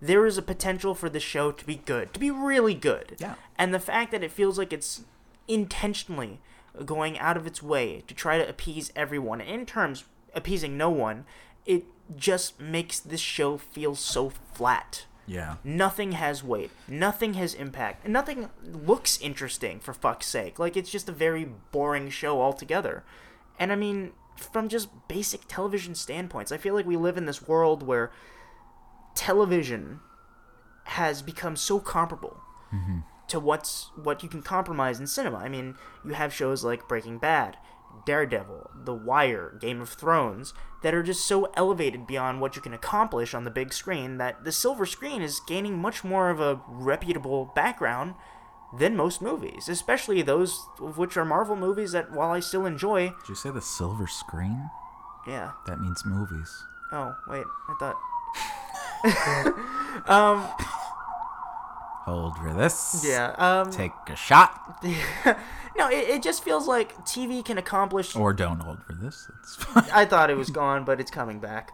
there 0.00 0.26
is 0.26 0.38
a 0.38 0.42
potential 0.42 0.94
for 0.94 1.08
the 1.08 1.20
show 1.20 1.52
to 1.52 1.64
be 1.64 1.76
good, 1.76 2.12
to 2.14 2.20
be 2.20 2.30
really 2.30 2.74
good. 2.74 3.16
Yeah. 3.18 3.34
And 3.58 3.72
the 3.72 3.80
fact 3.80 4.10
that 4.12 4.22
it 4.22 4.30
feels 4.30 4.58
like 4.58 4.72
it's 4.72 5.04
intentionally 5.48 6.40
going 6.84 7.18
out 7.18 7.36
of 7.36 7.46
its 7.46 7.62
way 7.62 8.02
to 8.06 8.14
try 8.14 8.38
to 8.38 8.48
appease 8.48 8.92
everyone, 8.94 9.40
in 9.40 9.66
terms 9.66 10.04
appeasing 10.34 10.76
no 10.76 10.90
one, 10.90 11.24
it 11.64 11.84
just 12.14 12.60
makes 12.60 13.00
this 13.00 13.20
show 13.20 13.58
feel 13.58 13.94
so 13.94 14.30
flat. 14.52 15.06
yeah 15.26 15.56
Nothing 15.64 16.12
has 16.12 16.44
weight. 16.44 16.70
Nothing 16.86 17.34
has 17.34 17.54
impact. 17.54 18.04
And 18.04 18.12
nothing 18.12 18.50
looks 18.62 19.20
interesting, 19.20 19.80
for 19.80 19.92
fuck's 19.92 20.26
sake. 20.26 20.58
Like, 20.58 20.76
it's 20.76 20.90
just 20.90 21.08
a 21.08 21.12
very 21.12 21.48
boring 21.72 22.10
show 22.10 22.40
altogether. 22.40 23.02
And 23.58 23.72
I 23.72 23.76
mean, 23.76 24.12
from 24.36 24.68
just 24.68 24.88
basic 25.08 25.42
television 25.48 25.94
standpoints, 25.94 26.52
I 26.52 26.58
feel 26.58 26.74
like 26.74 26.86
we 26.86 26.96
live 26.96 27.16
in 27.16 27.26
this 27.26 27.48
world 27.48 27.82
where 27.82 28.12
television 29.16 30.00
has 30.84 31.22
become 31.22 31.56
so 31.56 31.80
comparable. 31.80 32.40
Mm-hmm. 32.74 32.98
to 33.28 33.38
what's 33.40 33.90
what 33.96 34.22
you 34.24 34.28
can 34.28 34.42
compromise 34.42 34.98
in 35.00 35.06
cinema. 35.06 35.38
I 35.38 35.48
mean, 35.48 35.76
you 36.04 36.14
have 36.14 36.32
shows 36.34 36.62
like 36.64 36.88
Breaking 36.88 37.18
Bad, 37.18 37.56
Daredevil, 38.04 38.70
The 38.84 38.92
Wire, 38.94 39.56
Game 39.60 39.80
of 39.80 39.88
Thrones 39.88 40.52
that 40.82 40.92
are 40.94 41.02
just 41.02 41.26
so 41.26 41.50
elevated 41.56 42.06
beyond 42.08 42.40
what 42.40 42.54
you 42.56 42.62
can 42.62 42.74
accomplish 42.74 43.34
on 43.34 43.44
the 43.44 43.50
big 43.50 43.72
screen 43.72 44.18
that 44.18 44.44
the 44.44 44.50
silver 44.52 44.84
screen 44.84 45.22
is 45.22 45.40
gaining 45.46 45.78
much 45.78 46.02
more 46.04 46.28
of 46.28 46.40
a 46.40 46.60
reputable 46.68 47.52
background 47.54 48.14
than 48.76 48.96
most 48.96 49.22
movies, 49.22 49.68
especially 49.68 50.22
those 50.22 50.66
of 50.80 50.98
which 50.98 51.16
are 51.16 51.24
Marvel 51.24 51.56
movies 51.56 51.92
that 51.92 52.10
while 52.12 52.30
I 52.32 52.40
still 52.40 52.66
enjoy, 52.66 53.08
Did 53.20 53.28
you 53.28 53.34
say 53.36 53.50
the 53.50 53.62
silver 53.62 54.06
screen? 54.08 54.70
yeah. 55.26 55.52
That 55.66 55.80
means 55.80 56.02
movies. 56.04 56.52
Oh, 56.92 57.14
wait, 57.28 57.46
I 57.68 57.74
thought 57.78 57.96
um 60.06 60.48
Hold 62.04 62.36
for 62.38 62.54
this. 62.54 63.04
yeah, 63.06 63.34
um 63.36 63.70
Take 63.70 63.92
a 64.06 64.14
shot. 64.16 64.78
no, 65.76 65.88
it, 65.90 66.08
it 66.08 66.22
just 66.22 66.44
feels 66.44 66.68
like 66.68 66.96
TV 67.04 67.44
can 67.44 67.58
accomplish 67.58 68.14
Or 68.14 68.32
don't 68.32 68.60
hold 68.60 68.82
for 68.84 68.92
this. 68.94 69.28
It's 69.42 69.56
fine. 69.56 69.84
I 69.92 70.04
thought 70.04 70.30
it 70.30 70.36
was 70.36 70.50
gone, 70.50 70.84
but 70.84 71.00
it's 71.00 71.10
coming 71.10 71.40
back. 71.40 71.72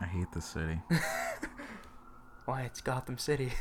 I 0.00 0.06
hate 0.06 0.32
the 0.32 0.40
city. 0.40 0.80
Why 2.44 2.62
it's 2.62 2.80
Gotham 2.80 3.18
City. 3.18 3.52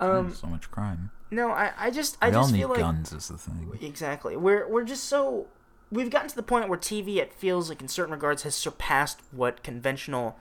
Um 0.00 0.32
so 0.32 0.46
much 0.46 0.70
crime. 0.70 1.10
no, 1.30 1.50
I, 1.50 1.72
I 1.76 1.90
just 1.90 2.16
I 2.22 2.30
we 2.30 2.36
all 2.36 2.42
just 2.44 2.52
need 2.54 2.60
feel 2.60 2.68
like 2.70 2.78
guns 2.78 3.12
is 3.12 3.28
the 3.28 3.36
thing. 3.36 3.70
Exactly. 3.82 4.36
We're 4.36 4.66
we're 4.68 4.84
just 4.84 5.04
so 5.04 5.48
we've 5.90 6.10
gotten 6.10 6.28
to 6.28 6.36
the 6.36 6.42
point 6.42 6.68
where 6.68 6.78
TV 6.78 7.16
it 7.16 7.32
feels 7.32 7.68
like 7.68 7.80
in 7.80 7.88
certain 7.88 8.12
regards 8.12 8.42
has 8.42 8.54
surpassed 8.54 9.20
what 9.30 9.62
conventional 9.62 10.36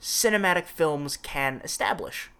cinematic 0.00 0.66
films 0.66 1.16
can 1.16 1.60
establish. 1.64 2.30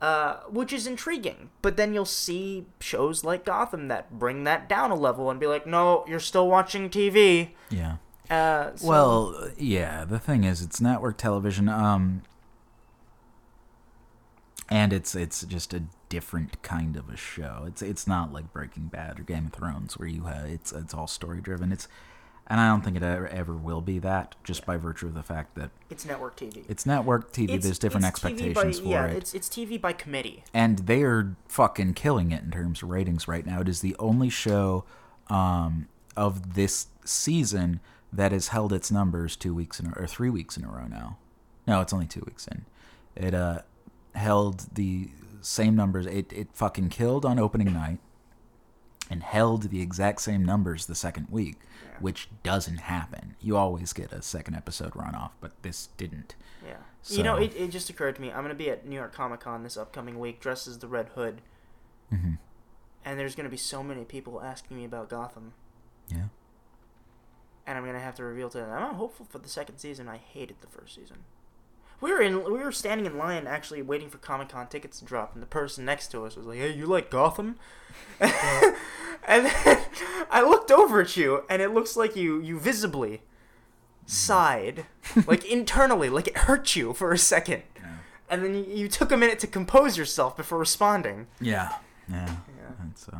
Uh, 0.00 0.36
which 0.48 0.72
is 0.72 0.86
intriguing. 0.86 1.50
But 1.60 1.76
then 1.76 1.92
you'll 1.92 2.06
see 2.06 2.66
shows 2.80 3.22
like 3.22 3.44
Gotham 3.44 3.88
that 3.88 4.18
bring 4.18 4.44
that 4.44 4.66
down 4.66 4.90
a 4.90 4.94
level 4.94 5.30
and 5.30 5.38
be 5.38 5.46
like, 5.46 5.66
"No, 5.66 6.04
you're 6.08 6.18
still 6.20 6.48
watching 6.48 6.88
TV." 6.88 7.50
Yeah. 7.68 7.96
Uh, 8.30 8.74
so- 8.76 8.88
Well, 8.88 9.48
yeah. 9.58 10.06
The 10.06 10.18
thing 10.18 10.44
is, 10.44 10.62
it's 10.62 10.80
network 10.80 11.18
television. 11.18 11.68
Um, 11.68 12.22
and 14.70 14.92
it's 14.92 15.14
it's 15.14 15.42
just 15.42 15.74
a 15.74 15.82
different 16.08 16.62
kind 16.62 16.96
of 16.96 17.08
a 17.08 17.16
show. 17.16 17.64
It's 17.66 17.82
it's 17.82 18.06
not 18.06 18.32
like 18.32 18.52
Breaking 18.52 18.84
Bad 18.86 19.18
or 19.20 19.22
Game 19.22 19.46
of 19.46 19.52
Thrones 19.52 19.98
where 19.98 20.08
you 20.08 20.24
have 20.24 20.46
it's 20.46 20.72
it's 20.72 20.94
all 20.94 21.06
story 21.06 21.40
driven. 21.40 21.72
It's 21.72 21.88
and 22.46 22.58
I 22.58 22.66
don't 22.68 22.82
think 22.82 22.96
it 22.96 23.02
ever, 23.04 23.28
ever 23.28 23.54
will 23.54 23.80
be 23.80 24.00
that 24.00 24.34
just 24.42 24.66
by 24.66 24.76
virtue 24.76 25.06
of 25.06 25.14
the 25.14 25.22
fact 25.22 25.54
that 25.54 25.70
it's 25.88 26.04
network 26.04 26.36
TV. 26.36 26.64
it's 26.68 26.84
network 26.84 27.32
TV. 27.32 27.44
It's- 27.44 27.62
There's 27.62 27.78
different 27.78 28.06
expectations 28.06 28.80
by, 28.80 28.84
for 28.84 28.88
yeah, 28.88 29.06
it. 29.06 29.16
it's 29.18 29.34
it's 29.34 29.48
TV 29.48 29.80
by 29.80 29.92
committee. 29.92 30.42
and 30.52 30.80
they 30.80 31.02
are 31.02 31.36
fucking 31.48 31.94
killing 31.94 32.32
it 32.32 32.42
in 32.42 32.50
terms 32.50 32.82
of 32.82 32.88
ratings 32.90 33.28
right 33.28 33.46
now. 33.46 33.60
It 33.60 33.68
is 33.68 33.80
the 33.82 33.94
only 34.00 34.30
show 34.30 34.84
um, 35.28 35.86
of 36.16 36.54
this 36.54 36.88
season 37.04 37.78
that 38.12 38.32
has 38.32 38.48
held 38.48 38.72
its 38.72 38.90
numbers 38.90 39.36
two 39.36 39.54
weeks 39.54 39.78
in 39.78 39.86
a, 39.86 39.90
or 39.92 40.06
three 40.08 40.30
weeks 40.30 40.56
in 40.56 40.64
a 40.64 40.68
row 40.68 40.86
now. 40.88 41.18
No, 41.68 41.80
it's 41.80 41.92
only 41.92 42.06
two 42.06 42.24
weeks 42.26 42.48
in. 42.48 42.64
It 43.14 43.32
uh, 43.32 43.60
held 44.14 44.66
the 44.74 45.10
same 45.40 45.74
numbers. 45.74 46.06
It 46.06 46.32
it 46.32 46.48
fucking 46.52 46.88
killed 46.90 47.24
on 47.24 47.38
opening 47.38 47.72
night, 47.72 47.98
and 49.10 49.22
held 49.22 49.70
the 49.70 49.80
exact 49.82 50.20
same 50.20 50.44
numbers 50.44 50.86
the 50.86 50.94
second 50.94 51.28
week, 51.30 51.56
which 51.98 52.28
doesn't 52.42 52.78
happen. 52.78 53.36
You 53.40 53.56
always 53.56 53.92
get 53.92 54.12
a 54.12 54.22
second 54.22 54.54
episode 54.54 54.94
run 54.94 55.14
off, 55.14 55.32
but 55.40 55.52
this 55.62 55.88
didn't. 55.96 56.36
Yeah. 56.66 56.76
You 57.08 57.22
know, 57.22 57.36
it, 57.36 57.54
it 57.56 57.70
just 57.70 57.88
occurred 57.88 58.16
to 58.16 58.20
me. 58.20 58.28
I'm 58.28 58.38
going 58.44 58.50
to 58.50 58.54
be 58.54 58.68
at 58.68 58.86
New 58.86 58.96
York 58.96 59.12
Comic 59.14 59.40
Con 59.40 59.62
this 59.62 59.76
upcoming 59.78 60.18
week 60.18 60.38
dressed 60.40 60.66
as 60.68 60.78
the 60.78 60.86
Red 60.88 61.08
Hood. 61.14 61.40
Mhm. 62.12 62.38
And 63.04 63.18
there's 63.18 63.34
going 63.34 63.44
to 63.44 63.50
be 63.50 63.56
so 63.56 63.82
many 63.82 64.04
people 64.04 64.42
asking 64.42 64.76
me 64.76 64.84
about 64.84 65.08
Gotham. 65.08 65.54
Yeah. 66.08 66.24
And 67.66 67.78
I'm 67.78 67.84
going 67.84 67.94
to 67.96 68.00
have 68.02 68.16
to 68.16 68.24
reveal 68.24 68.50
to 68.50 68.58
them. 68.58 68.70
I'm 68.70 68.94
hopeful 68.96 69.24
for 69.30 69.38
the 69.38 69.48
second 69.48 69.78
season. 69.78 70.08
I 70.08 70.18
hated 70.18 70.56
the 70.60 70.66
first 70.66 70.94
season. 70.94 71.18
We 72.00 72.12
were 72.12 72.20
in 72.20 72.44
we 72.44 72.60
were 72.60 72.72
standing 72.72 73.06
in 73.06 73.18
line 73.18 73.46
actually 73.46 73.82
waiting 73.82 74.08
for 74.08 74.18
Comic 74.18 74.48
Con 74.50 74.66
tickets 74.68 74.98
to 75.00 75.04
drop 75.04 75.34
and 75.34 75.42
the 75.42 75.46
person 75.46 75.84
next 75.84 76.08
to 76.08 76.24
us 76.24 76.36
was 76.36 76.46
like, 76.46 76.58
"Hey, 76.58 76.72
you 76.72 76.86
like 76.86 77.10
Gotham?" 77.10 77.56
and 78.20 79.46
then 79.46 79.78
I 80.30 80.42
looked 80.42 80.70
over 80.70 81.00
at 81.02 81.16
you 81.16 81.44
and 81.48 81.60
it 81.60 81.72
looks 81.72 81.96
like 81.96 82.16
you 82.16 82.40
you 82.40 82.58
visibly 82.58 83.22
sighed 84.06 84.86
like 85.26 85.44
internally 85.44 86.08
like 86.08 86.26
it 86.26 86.38
hurt 86.38 86.74
you 86.74 86.92
for 86.92 87.12
a 87.12 87.18
second 87.18 87.62
and 88.30 88.44
then 88.44 88.54
you, 88.54 88.64
you 88.64 88.88
took 88.88 89.10
a 89.12 89.16
minute 89.16 89.38
to 89.40 89.46
compose 89.46 89.98
yourself 89.98 90.36
before 90.36 90.58
responding. 90.58 91.26
Yeah. 91.40 91.74
Yeah. 92.08 92.26
Yeah. 92.26 92.70
That's 92.84 93.08
uh, 93.08 93.18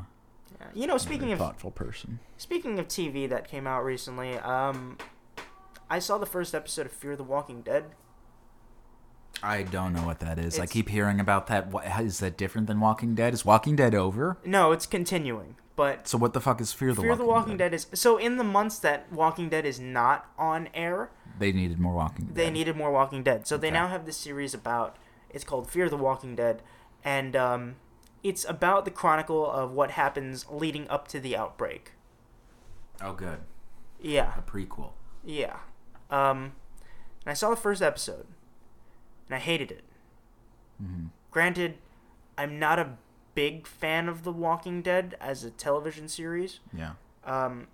Yeah. 0.59 0.67
You 0.73 0.87
know, 0.87 0.97
speaking 0.99 1.33
of 1.33 1.39
thoughtful 1.41 1.73
person. 1.73 2.21
speaking 2.39 2.79
of 2.79 2.87
TV 2.87 3.29
that 3.29 3.49
came 3.49 3.67
out 3.67 3.85
recently, 3.85 4.39
um, 4.39 4.97
I 5.91 5.99
saw 5.99 6.17
the 6.17 6.27
first 6.27 6.55
episode 6.55 6.87
of 6.87 6.93
Fear 6.93 7.17
the 7.17 7.25
Walking 7.25 7.61
Dead. 7.61 7.85
I 9.43 9.63
don't 9.63 9.93
know 9.93 10.03
what 10.05 10.21
that 10.21 10.39
is. 10.39 10.59
I 10.59 10.67
keep 10.67 10.89
hearing 10.91 11.19
about 11.21 11.47
that. 11.47 11.69
What, 11.69 11.87
is 12.01 12.19
that 12.21 12.37
different 12.37 12.67
than 12.67 12.79
Walking 12.81 13.15
Dead? 13.15 13.33
Is 13.33 13.45
Walking 13.45 13.75
Dead 13.77 13.95
over? 13.95 14.37
No, 14.45 14.73
it's 14.73 14.85
continuing, 14.87 15.57
but 15.77 16.07
So 16.07 16.19
what 16.19 16.35
the 16.35 16.41
fuck 16.41 16.61
is 16.61 16.73
Fear 16.73 16.93
the 16.95 17.01
Fear 17.03 17.11
Walking, 17.11 17.25
the 17.27 17.31
Walking 17.33 17.57
Dead? 17.57 17.73
is 17.73 17.87
so 17.95 18.19
in 18.19 18.37
the 18.37 18.45
months 18.45 18.79
that 18.81 19.11
Walking 19.13 19.49
Dead 19.49 19.65
is 19.65 19.81
not 19.81 20.27
on 20.39 20.69
air, 20.75 21.11
They 21.39 21.53
needed 21.53 21.79
more 21.79 21.95
Walking 21.95 22.27
Dead. 22.27 22.35
they 22.35 22.51
needed 22.51 22.77
more 22.77 22.91
Walking 22.93 23.23
Dead. 23.23 23.47
So 23.47 23.57
they 23.57 23.71
now 23.71 23.89
have 23.89 24.05
this 24.07 24.17
series 24.19 24.53
about. 24.53 24.97
It's 25.31 25.45
called 25.45 25.71
Fear 25.71 25.89
the 25.89 25.97
Walking 25.97 26.35
Dead, 26.37 26.61
and 27.05 27.35
um, 27.37 27.77
it's 28.23 28.45
about 28.49 28.85
the 28.85 28.91
chronicle 28.91 29.51
of 29.51 29.71
what 29.71 29.93
happens 29.93 30.45
leading 30.51 30.87
up 30.91 31.09
to 31.09 31.21
the 31.21 31.37
outbreak. 31.37 31.93
Oh, 33.01 33.15
good. 33.15 33.39
Yeah. 34.01 34.33
A 34.37 34.43
prequel. 34.43 34.91
Yeah. 35.25 35.57
Um, 36.11 36.53
and 37.25 37.29
I 37.29 37.33
saw 37.35 37.49
the 37.51 37.57
first 37.57 37.81
episode, 37.81 38.27
and 39.31 39.37
I 39.37 39.39
hated 39.39 39.71
it. 39.71 39.85
hmm 40.79 41.07
Granted, 41.31 41.79
I'm 42.37 42.59
not 42.59 42.81
a 42.81 42.97
big 43.37 43.65
fan 43.69 44.09
of 44.09 44.25
The 44.25 44.33
Walking 44.33 44.83
Dead 44.83 45.17
as 45.21 45.45
a 45.45 45.51
television 45.51 46.09
series. 46.09 46.59
Yeah. 46.77 46.93
Um, 47.25 47.69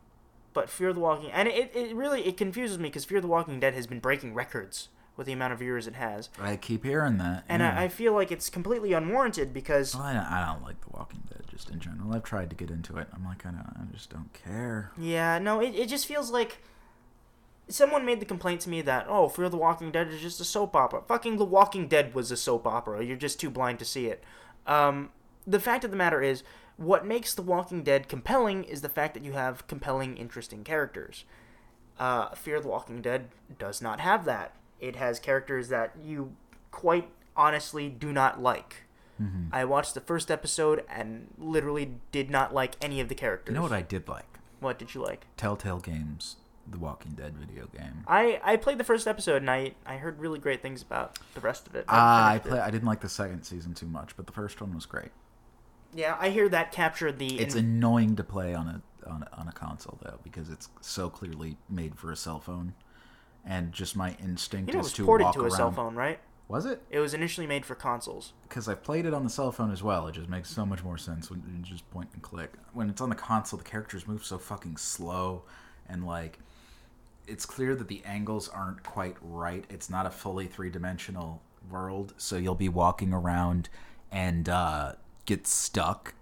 but 0.52 0.68
Fear 0.68 0.92
the 0.92 1.00
Walking 1.00 1.30
and 1.30 1.48
it, 1.48 1.72
it 1.74 1.94
really 1.96 2.26
it 2.26 2.36
confuses 2.36 2.78
me 2.78 2.88
because 2.90 3.04
Fear 3.06 3.20
the 3.22 3.26
Walking 3.28 3.58
Dead 3.60 3.72
has 3.74 3.86
been 3.86 4.00
breaking 4.00 4.34
records 4.34 4.88
with 5.16 5.26
the 5.26 5.32
amount 5.32 5.54
of 5.54 5.58
viewers 5.60 5.86
it 5.86 5.94
has, 5.94 6.28
I 6.38 6.56
keep 6.56 6.84
hearing 6.84 7.16
that. 7.18 7.44
and 7.48 7.62
yeah. 7.62 7.78
I, 7.78 7.84
I 7.84 7.88
feel 7.88 8.12
like 8.12 8.30
it's 8.30 8.50
completely 8.50 8.92
unwarranted 8.92 9.54
because 9.54 9.94
Well, 9.94 10.04
I, 10.04 10.12
don't, 10.12 10.24
I 10.24 10.44
don't 10.46 10.62
like 10.62 10.78
The 10.82 10.90
Walking 10.90 11.22
Dead 11.30 11.42
just 11.50 11.70
in 11.70 11.80
general. 11.80 12.12
I've 12.12 12.22
tried 12.24 12.50
to 12.50 12.56
get 12.56 12.68
into 12.70 12.98
it. 12.98 13.08
I'm 13.14 13.24
like, 13.24 13.46
I, 13.46 13.50
don't, 13.50 13.60
I 13.80 13.90
just 13.94 14.10
don't 14.10 14.30
care. 14.34 14.92
yeah, 14.98 15.38
no, 15.38 15.60
it, 15.60 15.74
it 15.74 15.88
just 15.88 16.04
feels 16.06 16.30
like 16.30 16.58
someone 17.68 18.04
made 18.04 18.20
the 18.20 18.26
complaint 18.26 18.60
to 18.62 18.68
me 18.70 18.80
that 18.82 19.06
oh, 19.08 19.28
Fear 19.28 19.48
the 19.48 19.56
Walking 19.56 19.90
Dead 19.90 20.08
is 20.08 20.20
just 20.20 20.40
a 20.40 20.44
soap 20.44 20.76
opera. 20.76 21.02
Fucking 21.06 21.36
The 21.36 21.44
Walking 21.44 21.88
Dead 21.88 22.14
was 22.14 22.30
a 22.30 22.36
soap 22.36 22.66
opera. 22.66 23.04
You're 23.04 23.16
just 23.16 23.40
too 23.40 23.50
blind 23.50 23.78
to 23.80 23.84
see 23.84 24.06
it. 24.06 24.22
Um, 24.66 25.10
the 25.46 25.60
fact 25.60 25.84
of 25.84 25.90
the 25.90 25.96
matter 25.96 26.22
is, 26.22 26.42
what 26.76 27.06
makes 27.06 27.34
The 27.34 27.42
Walking 27.42 27.82
Dead 27.82 28.08
compelling 28.08 28.64
is 28.64 28.82
the 28.82 28.88
fact 28.88 29.14
that 29.14 29.24
you 29.24 29.32
have 29.32 29.66
compelling, 29.66 30.16
interesting 30.16 30.64
characters. 30.64 31.24
Uh, 31.98 32.30
Fear 32.34 32.60
the 32.60 32.68
Walking 32.68 33.00
Dead 33.00 33.28
does 33.58 33.80
not 33.80 34.00
have 34.00 34.24
that. 34.26 34.54
It 34.80 34.96
has 34.96 35.18
characters 35.18 35.68
that 35.68 35.94
you 36.02 36.36
quite 36.70 37.08
honestly 37.36 37.88
do 37.88 38.12
not 38.12 38.42
like. 38.42 38.84
hmm 39.16 39.46
I 39.50 39.64
watched 39.64 39.94
the 39.94 40.00
first 40.00 40.30
episode 40.30 40.84
and 40.90 41.28
literally 41.38 41.92
did 42.12 42.28
not 42.30 42.52
like 42.52 42.74
any 42.82 43.00
of 43.00 43.08
the 43.08 43.14
characters. 43.14 43.52
You 43.52 43.56
know 43.56 43.62
what 43.62 43.72
I 43.72 43.82
did 43.82 44.08
like? 44.08 44.26
What 44.60 44.78
did 44.78 44.94
you 44.94 45.02
like? 45.02 45.26
Telltale 45.36 45.78
Games, 45.78 46.36
The 46.68 46.78
Walking 46.78 47.12
Dead 47.12 47.36
video 47.36 47.66
game. 47.66 48.04
I, 48.06 48.40
I 48.42 48.56
played 48.56 48.78
the 48.78 48.84
first 48.84 49.06
episode 49.06 49.36
and 49.36 49.50
I, 49.50 49.72
I 49.84 49.96
heard 49.96 50.18
really 50.18 50.38
great 50.38 50.62
things 50.62 50.82
about 50.82 51.18
the 51.34 51.40
rest 51.40 51.66
of 51.66 51.74
it. 51.74 51.84
Ah, 51.88 52.28
I 52.28 52.32
haven't 52.34 52.42
play. 52.42 52.50
finished 52.50 52.66
I 52.66 52.70
didn't 52.70 52.88
like 52.88 53.00
the 53.00 53.08
second 53.08 53.42
season 53.44 53.74
too 53.74 53.86
much, 53.86 54.16
but 54.16 54.26
the 54.26 54.32
first 54.32 54.60
one 54.60 54.74
was 54.74 54.86
great. 54.86 55.10
Yeah, 55.94 56.16
I 56.20 56.30
hear 56.30 56.48
that 56.48 56.72
captured 56.72 57.18
the. 57.18 57.38
It's 57.40 57.54
in- 57.54 57.64
annoying 57.64 58.16
to 58.16 58.24
play 58.24 58.54
on 58.54 58.66
a 58.68 58.82
on 59.08 59.22
a, 59.22 59.40
on 59.40 59.48
a 59.48 59.52
console 59.52 59.98
though 60.02 60.18
because 60.24 60.50
it's 60.50 60.68
so 60.80 61.08
clearly 61.08 61.56
made 61.70 61.96
for 61.96 62.10
a 62.10 62.16
cell 62.16 62.40
phone, 62.40 62.74
and 63.44 63.72
just 63.72 63.96
my 63.96 64.16
instinct 64.22 64.68
you 64.68 64.74
know, 64.74 64.78
it 64.78 64.80
is 64.80 64.86
was 64.86 64.92
to 64.94 65.04
ported 65.04 65.24
walk 65.24 65.34
to 65.34 65.40
a 65.40 65.44
around. 65.44 65.52
cell 65.52 65.70
phone, 65.72 65.94
right? 65.94 66.18
Was 66.48 66.64
it? 66.66 66.82
It 66.90 67.00
was 67.00 67.12
initially 67.14 67.46
made 67.46 67.64
for 67.66 67.74
consoles. 67.74 68.32
Because 68.48 68.68
I've 68.68 68.82
played 68.82 69.04
it 69.06 69.12
on 69.14 69.24
the 69.24 69.30
cell 69.30 69.50
phone 69.50 69.72
as 69.72 69.82
well. 69.82 70.06
It 70.06 70.12
just 70.12 70.28
makes 70.28 70.48
so 70.50 70.64
much 70.66 70.84
more 70.84 70.96
sense 70.98 71.28
when 71.30 71.40
you 71.40 71.62
just 71.62 71.88
point 71.90 72.10
and 72.12 72.22
click. 72.22 72.52
When 72.72 72.88
it's 72.88 73.00
on 73.00 73.08
the 73.08 73.16
console, 73.16 73.58
the 73.58 73.64
characters 73.64 74.06
move 74.06 74.24
so 74.24 74.38
fucking 74.38 74.76
slow, 74.76 75.42
and 75.88 76.06
like, 76.06 76.38
it's 77.26 77.46
clear 77.46 77.74
that 77.74 77.88
the 77.88 78.02
angles 78.04 78.48
aren't 78.48 78.82
quite 78.82 79.16
right. 79.20 79.64
It's 79.68 79.90
not 79.90 80.06
a 80.06 80.10
fully 80.10 80.46
three 80.46 80.70
dimensional 80.70 81.42
world, 81.70 82.14
so 82.16 82.36
you'll 82.36 82.54
be 82.54 82.68
walking 82.68 83.12
around 83.12 83.68
and 84.10 84.48
uh, 84.48 84.92
get 85.24 85.46
stuck 85.46 86.14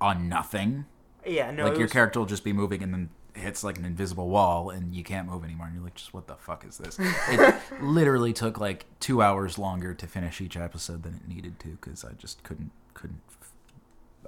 on 0.00 0.28
nothing. 0.28 0.86
Yeah, 1.26 1.50
no, 1.50 1.64
like 1.64 1.74
your 1.74 1.84
was, 1.84 1.92
character 1.92 2.18
will 2.18 2.26
just 2.26 2.44
be 2.44 2.52
moving 2.52 2.82
and 2.82 2.92
then 2.92 3.08
hits 3.34 3.64
like 3.64 3.78
an 3.78 3.84
invisible 3.84 4.28
wall 4.28 4.70
and 4.70 4.94
you 4.94 5.02
can't 5.02 5.28
move 5.28 5.44
anymore. 5.44 5.66
And 5.66 5.74
you're 5.74 5.84
like, 5.84 5.94
just 5.94 6.12
what 6.12 6.26
the 6.26 6.36
fuck 6.36 6.64
is 6.64 6.78
this? 6.78 6.98
It 7.28 7.54
literally 7.80 8.32
took 8.32 8.60
like 8.60 8.86
two 9.00 9.22
hours 9.22 9.58
longer 9.58 9.94
to 9.94 10.06
finish 10.06 10.40
each 10.40 10.56
episode 10.56 11.02
than 11.02 11.14
it 11.14 11.28
needed 11.28 11.58
to 11.60 11.68
because 11.68 12.04
I 12.04 12.12
just 12.12 12.42
couldn't 12.42 12.70
couldn't. 12.92 13.20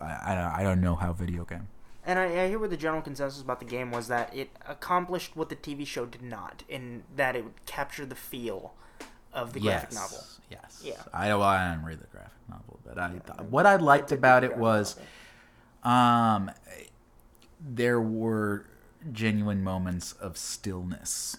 I, 0.00 0.06
I 0.06 0.60
I 0.60 0.62
don't 0.62 0.80
know 0.80 0.96
how 0.96 1.12
video 1.12 1.44
game. 1.44 1.68
And 2.06 2.20
I, 2.20 2.44
I 2.44 2.48
hear 2.48 2.60
what 2.60 2.70
the 2.70 2.76
general 2.76 3.02
consensus 3.02 3.42
about 3.42 3.58
the 3.58 3.66
game 3.66 3.90
was 3.90 4.06
that 4.08 4.34
it 4.34 4.50
accomplished 4.66 5.36
what 5.36 5.48
the 5.48 5.56
TV 5.56 5.84
show 5.84 6.06
did 6.06 6.22
not, 6.22 6.62
in 6.68 7.02
that 7.16 7.34
it 7.34 7.42
would 7.42 7.66
capture 7.66 8.06
the 8.06 8.14
feel 8.14 8.74
of 9.32 9.52
the 9.52 9.60
graphic 9.60 9.90
yes, 9.90 9.94
novel. 9.94 10.24
Yes. 10.50 10.82
Yeah. 10.84 11.02
I 11.12 11.28
well, 11.28 11.42
I 11.42 11.70
didn't 11.72 11.84
read 11.84 11.98
the 11.98 12.06
graphic 12.06 12.32
novel, 12.48 12.78
but 12.86 12.96
I 12.96 13.08
what 13.42 13.66
I 13.66 13.76
liked 13.76 14.12
about 14.12 14.44
it 14.44 14.56
was, 14.56 14.96
um, 15.82 16.50
there 17.60 18.00
were 18.00 18.66
genuine 19.12 19.62
moments 19.62 20.12
of 20.12 20.36
stillness, 20.36 21.36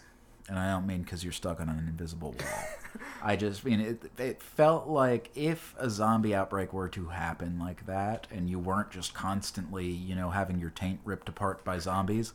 and 0.47 0.57
I 0.57 0.71
don't 0.71 0.87
mean 0.87 1.01
because 1.01 1.23
you're 1.23 1.33
stuck 1.33 1.59
on 1.59 1.69
an 1.69 1.87
invisible 1.87 2.31
wall. 2.31 3.03
I 3.23 3.35
just 3.35 3.65
mean 3.65 3.79
it. 3.79 4.11
It 4.17 4.41
felt 4.41 4.87
like 4.87 5.29
if 5.35 5.75
a 5.77 5.89
zombie 5.89 6.33
outbreak 6.33 6.73
were 6.73 6.89
to 6.89 7.07
happen 7.07 7.59
like 7.59 7.85
that, 7.85 8.27
and 8.31 8.49
you 8.49 8.59
weren't 8.59 8.91
just 8.91 9.13
constantly, 9.13 9.87
you 9.87 10.15
know, 10.15 10.29
having 10.29 10.59
your 10.59 10.69
taint 10.69 10.99
ripped 11.03 11.29
apart 11.29 11.63
by 11.63 11.79
zombies, 11.79 12.33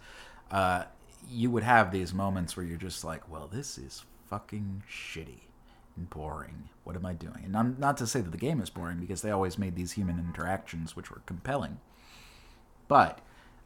uh, 0.51 0.85
you 1.29 1.51
would 1.51 1.63
have 1.63 1.91
these 1.91 2.13
moments 2.13 2.57
where 2.57 2.67
you're 2.67 2.77
just 2.77 3.05
like, 3.05 3.29
"Well, 3.31 3.49
this 3.49 3.79
is 3.79 4.05
fucking 4.29 4.83
shitty." 4.91 5.49
and 5.97 6.09
boring. 6.11 6.69
What 6.85 6.97
am 6.97 7.07
I 7.07 7.13
doing? 7.13 7.43
And 7.45 7.57
I'm 7.57 7.77
not 7.79 7.97
to 7.99 8.07
say 8.07 8.21
that 8.21 8.31
the 8.31 8.39
game 8.39 8.61
is 8.61 8.71
boring 8.71 8.99
because 8.99 9.23
they 9.23 9.31
always 9.31 9.59
made 9.59 9.77
these 9.77 9.93
human 9.93 10.19
interactions 10.19 10.97
which 10.97 11.11
were 11.11 11.23
compelling. 11.27 11.81
But 12.89 13.21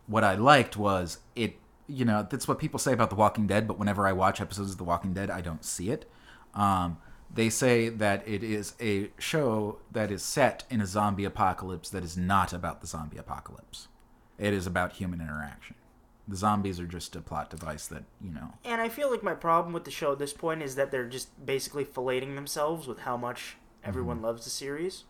what 0.06 0.24
I 0.24 0.34
liked 0.34 0.76
was 0.76 1.18
it, 1.34 1.56
you 1.88 2.04
know, 2.04 2.26
that's 2.28 2.48
what 2.48 2.58
people 2.58 2.78
say 2.78 2.92
about 2.92 3.10
The 3.10 3.16
Walking 3.16 3.46
Dead, 3.46 3.66
but 3.66 3.78
whenever 3.78 4.06
I 4.06 4.12
watch 4.12 4.40
episodes 4.40 4.72
of 4.72 4.78
The 4.78 4.84
Walking 4.84 5.12
Dead, 5.12 5.30
I 5.30 5.40
don't 5.40 5.64
see 5.64 5.90
it. 5.90 6.10
Um, 6.54 6.98
they 7.32 7.50
say 7.50 7.88
that 7.88 8.26
it 8.26 8.42
is 8.42 8.74
a 8.80 9.10
show 9.18 9.78
that 9.92 10.10
is 10.10 10.22
set 10.22 10.64
in 10.70 10.80
a 10.80 10.86
zombie 10.86 11.24
apocalypse 11.24 11.90
that 11.90 12.04
is 12.04 12.16
not 12.16 12.52
about 12.52 12.80
the 12.80 12.86
zombie 12.86 13.18
apocalypse. 13.18 13.88
It 14.38 14.52
is 14.52 14.66
about 14.66 14.94
human 14.94 15.20
interaction. 15.20 15.76
The 16.28 16.36
zombies 16.36 16.80
are 16.80 16.86
just 16.86 17.14
a 17.14 17.20
plot 17.20 17.50
device 17.50 17.86
that, 17.88 18.04
you 18.20 18.32
know, 18.32 18.54
And 18.64 18.80
I 18.80 18.88
feel 18.88 19.10
like 19.10 19.22
my 19.22 19.34
problem 19.34 19.72
with 19.72 19.84
the 19.84 19.90
show 19.90 20.12
at 20.12 20.18
this 20.18 20.32
point 20.32 20.62
is 20.62 20.74
that 20.74 20.90
they're 20.90 21.08
just 21.08 21.44
basically 21.44 21.84
filleting 21.84 22.34
themselves 22.34 22.86
with 22.88 23.00
how 23.00 23.16
much 23.16 23.56
everyone 23.84 24.22
loves 24.22 24.44
the 24.44 24.50
series. 24.50 25.04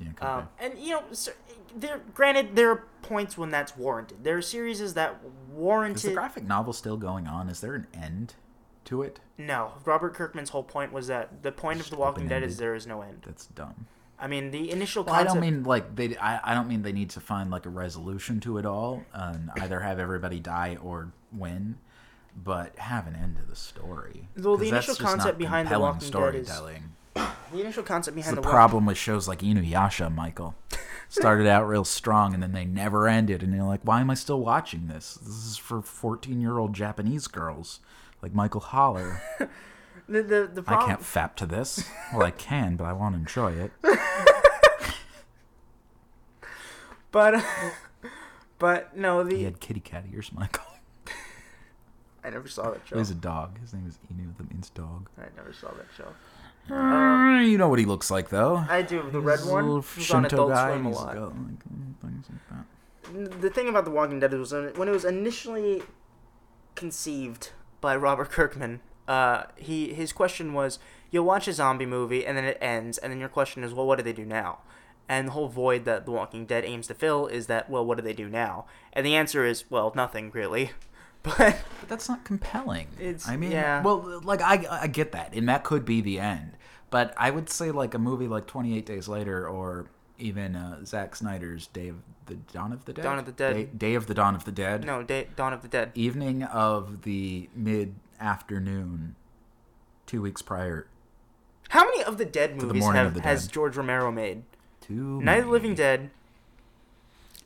Yeah, 0.00 0.36
Um, 0.36 0.48
and 0.58 0.78
you 0.78 0.90
know, 0.92 1.02
so- 1.12 1.32
there. 1.76 2.00
Granted, 2.14 2.56
there 2.56 2.70
are 2.70 2.84
points 3.02 3.36
when 3.38 3.50
that's 3.50 3.76
warranted. 3.76 4.24
There 4.24 4.36
are 4.36 4.42
series 4.42 4.80
that 4.94 5.20
Is 5.94 6.02
the 6.02 6.12
graphic 6.12 6.44
novel 6.44 6.72
still 6.72 6.96
going 6.96 7.26
on? 7.26 7.48
Is 7.48 7.60
there 7.60 7.74
an 7.74 7.86
end 7.94 8.34
to 8.86 9.02
it? 9.02 9.20
no, 9.38 9.72
Robert 9.84 10.14
Kirkman's 10.14 10.50
whole 10.50 10.62
point 10.62 10.92
was 10.92 11.06
that 11.06 11.42
the 11.42 11.52
point 11.52 11.80
of 11.80 11.90
The 11.90 11.96
Walking 11.96 12.28
Dead 12.28 12.42
is 12.42 12.56
there 12.56 12.74
is 12.74 12.86
no 12.86 13.02
end. 13.02 13.22
That's 13.24 13.46
dumb. 13.46 13.86
I 14.18 14.26
mean, 14.26 14.50
the 14.50 14.70
initial 14.70 15.02
Well, 15.02 15.14
I 15.14 15.24
don't 15.24 15.40
mean 15.40 15.62
like 15.62 15.96
they. 15.96 16.16
I, 16.18 16.52
I 16.52 16.54
don't 16.54 16.68
mean 16.68 16.82
they 16.82 16.92
need 16.92 17.10
to 17.10 17.20
find 17.20 17.50
like 17.50 17.64
a 17.64 17.70
resolution 17.70 18.38
to 18.40 18.58
it 18.58 18.66
all, 18.66 19.02
and 19.14 19.50
either 19.56 19.80
have 19.80 19.98
everybody 19.98 20.40
die 20.40 20.76
or 20.82 21.12
win, 21.32 21.78
but 22.36 22.78
have 22.78 23.06
an 23.06 23.16
end 23.16 23.36
to 23.36 23.42
the 23.42 23.56
story. 23.56 24.28
Well, 24.36 24.56
the 24.58 24.68
initial 24.68 24.94
concept 24.94 25.38
behind 25.38 25.68
The 25.68 25.78
Walking 25.80 26.10
Dead 26.10 26.34
is-. 26.34 26.50
The 27.52 27.60
initial 27.60 27.82
concept 27.82 28.14
behind 28.14 28.36
the 28.36 28.40
the, 28.40 28.48
problem 28.48 28.86
with 28.86 28.98
shows 28.98 29.28
like 29.28 29.40
Inuyasha, 29.40 30.14
Michael. 30.14 30.54
Started 31.08 31.46
out 31.46 31.66
real 31.66 31.84
strong 31.84 32.34
and 32.34 32.42
then 32.42 32.52
they 32.52 32.64
never 32.64 33.08
ended, 33.08 33.42
and 33.42 33.52
you're 33.52 33.64
like, 33.64 33.80
why 33.82 34.00
am 34.00 34.10
I 34.10 34.14
still 34.14 34.40
watching 34.40 34.86
this? 34.86 35.14
This 35.14 35.44
is 35.46 35.56
for 35.56 35.82
14 35.82 36.40
year 36.40 36.58
old 36.58 36.72
Japanese 36.72 37.26
girls 37.26 37.80
like 38.22 38.34
Michael 38.34 38.60
Holler. 38.60 39.22
The 40.08 40.24
the, 40.24 40.50
the 40.60 40.64
I 40.66 40.86
can't 40.86 41.02
fap 41.02 41.36
to 41.36 41.46
this. 41.46 41.84
Well, 42.12 42.26
I 42.26 42.32
can, 42.32 42.74
but 42.74 42.82
I 42.82 42.92
want 42.92 43.14
to 43.14 43.20
enjoy 43.20 43.52
it. 43.52 43.70
But 47.10 47.44
but 48.58 48.96
no, 48.96 49.24
the 49.24 49.36
He 49.36 49.44
had 49.44 49.60
kitty 49.60 49.80
cat 49.80 50.04
ears, 50.12 50.30
Michael. 50.32 50.64
I 52.22 52.30
never 52.30 52.48
saw 52.48 52.70
that 52.70 52.82
show. 52.86 52.98
He's 52.98 53.10
a 53.10 53.14
dog. 53.14 53.58
His 53.60 53.72
name 53.72 53.86
is 53.86 53.98
Inu. 54.12 54.36
That 54.36 54.50
means 54.50 54.68
dog. 54.70 55.08
I 55.18 55.24
never 55.36 55.52
saw 55.52 55.68
that 55.68 55.86
show. 55.96 56.08
Uh, 56.70 57.40
you 57.40 57.58
know 57.58 57.68
what 57.68 57.78
he 57.78 57.84
looks 57.84 58.10
like, 58.10 58.28
though. 58.28 58.64
I 58.68 58.82
do 58.82 59.02
the 59.10 59.20
red 59.20 59.40
He's 59.40 59.48
one. 59.48 59.64
little 59.66 59.82
who's 59.82 60.10
on 60.10 60.24
Adult 60.26 60.50
guy. 60.50 60.70
Swim 60.72 60.86
a 60.86 60.90
lot. 60.90 61.14
got, 61.14 61.22
like, 61.28 62.00
things 62.00 62.26
like 62.30 62.48
that. 63.32 63.40
the 63.40 63.50
thing 63.50 63.68
about 63.68 63.84
The 63.84 63.90
Walking 63.90 64.20
Dead 64.20 64.32
was 64.34 64.52
when 64.52 64.88
it 64.88 64.92
was 64.92 65.04
initially 65.04 65.82
conceived 66.74 67.50
by 67.80 67.96
Robert 67.96 68.30
Kirkman. 68.30 68.80
Uh, 69.08 69.44
he 69.56 69.92
his 69.92 70.12
question 70.12 70.52
was, 70.52 70.78
you'll 71.10 71.24
watch 71.24 71.48
a 71.48 71.52
zombie 71.52 71.86
movie 71.86 72.24
and 72.24 72.36
then 72.36 72.44
it 72.44 72.58
ends, 72.60 72.98
and 72.98 73.12
then 73.12 73.18
your 73.20 73.28
question 73.28 73.64
is, 73.64 73.74
well, 73.74 73.86
what 73.86 73.96
do 73.96 74.04
they 74.04 74.12
do 74.12 74.24
now? 74.24 74.58
And 75.08 75.26
the 75.28 75.32
whole 75.32 75.48
void 75.48 75.84
that 75.86 76.04
The 76.06 76.12
Walking 76.12 76.46
Dead 76.46 76.64
aims 76.64 76.86
to 76.86 76.94
fill 76.94 77.26
is 77.26 77.48
that, 77.48 77.68
well, 77.68 77.84
what 77.84 77.96
do 77.98 78.02
they 78.04 78.12
do 78.12 78.28
now? 78.28 78.66
And 78.92 79.04
the 79.04 79.16
answer 79.16 79.44
is, 79.44 79.68
well, 79.70 79.92
nothing 79.96 80.30
really. 80.32 80.70
But 81.22 81.36
But 81.36 81.88
that's 81.88 82.08
not 82.08 82.24
compelling. 82.24 82.86
It's- 82.98 83.28
I 83.28 83.36
mean, 83.36 83.50
yeah. 83.50 83.82
well, 83.82 84.22
like 84.24 84.40
I, 84.40 84.64
I 84.70 84.86
get 84.86 85.12
that, 85.12 85.34
and 85.34 85.46
that 85.50 85.64
could 85.64 85.84
be 85.84 86.00
the 86.00 86.18
end. 86.18 86.52
But 86.90 87.14
I 87.16 87.30
would 87.30 87.48
say 87.48 87.70
like 87.70 87.94
a 87.94 87.98
movie 87.98 88.28
like 88.28 88.46
Twenty 88.46 88.76
Eight 88.76 88.86
Days 88.86 89.08
Later, 89.08 89.48
or 89.48 89.86
even 90.18 90.56
uh, 90.56 90.84
Zack 90.84 91.16
Snyder's 91.16 91.68
Day 91.68 91.88
of 91.88 91.96
the 92.26 92.34
Dawn 92.34 92.72
of 92.72 92.84
the 92.84 92.92
Dead. 92.92 93.02
Dawn 93.02 93.18
of 93.18 93.26
the 93.26 93.32
Dead. 93.32 93.54
Day, 93.54 93.64
Day 93.76 93.94
of 93.94 94.06
the 94.06 94.14
Dawn 94.14 94.34
of 94.34 94.44
the 94.44 94.52
Dead. 94.52 94.84
no, 94.84 95.02
Day, 95.02 95.28
Dawn 95.36 95.52
of 95.52 95.62
the 95.62 95.68
Dead. 95.68 95.92
Evening 95.94 96.42
of 96.42 97.02
the 97.02 97.48
mid 97.54 97.94
afternoon, 98.20 99.14
two 100.06 100.20
weeks 100.22 100.42
prior 100.42 100.86
How 101.70 101.84
many 101.84 102.02
of 102.04 102.18
the 102.18 102.24
Dead 102.24 102.56
movies 102.60 102.82
morning 102.82 103.02
have 103.02 103.14
the 103.14 103.22
has 103.22 103.46
Dead. 103.46 103.52
George 103.52 103.76
Romero 103.76 104.10
made? 104.12 104.42
Two. 104.80 105.20
Night 105.22 105.40
of 105.40 105.46
the 105.46 105.50
Living 105.52 105.74
Dead. 105.74 106.10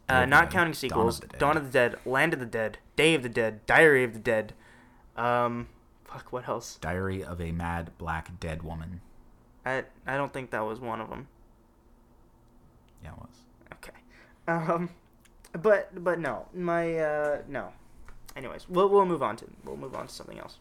Uh, 0.08 0.26
not 0.26 0.50
counting 0.50 0.58
Dawn 0.58 0.68
of 0.70 0.76
sequels. 0.76 1.20
Dawn 1.38 1.56
of 1.56 1.64
the 1.64 1.70
Dead, 1.70 1.96
Land 2.04 2.34
of 2.34 2.40
the 2.40 2.46
Dead, 2.46 2.78
Day 2.96 3.14
of 3.14 3.22
the 3.22 3.28
Dead, 3.28 3.64
Diary 3.66 4.04
of 4.04 4.12
the 4.12 4.18
Dead. 4.18 4.52
Um, 5.16 5.68
fuck, 6.04 6.30
what 6.32 6.46
else? 6.48 6.76
Diary 6.80 7.24
of 7.24 7.40
a 7.40 7.52
Mad 7.52 7.90
Black 7.96 8.38
Dead 8.38 8.62
Woman. 8.62 9.00
I 9.64 9.84
I 10.06 10.16
don't 10.16 10.32
think 10.32 10.50
that 10.50 10.64
was 10.64 10.80
one 10.80 11.00
of 11.00 11.08
them. 11.08 11.28
Yeah, 13.02 13.12
it 13.12 13.18
was. 13.18 13.36
Okay. 13.74 13.92
Um, 14.46 14.90
but 15.52 15.90
but 16.02 16.18
no, 16.18 16.46
my 16.54 16.98
uh 16.98 17.38
no. 17.48 17.72
Anyways, 18.36 18.68
we'll 18.68 18.88
we'll 18.88 19.06
move 19.06 19.22
on 19.22 19.36
to 19.36 19.46
we'll 19.64 19.76
move 19.76 19.94
on 19.94 20.06
to 20.06 20.12
something 20.12 20.38
else. 20.38 20.58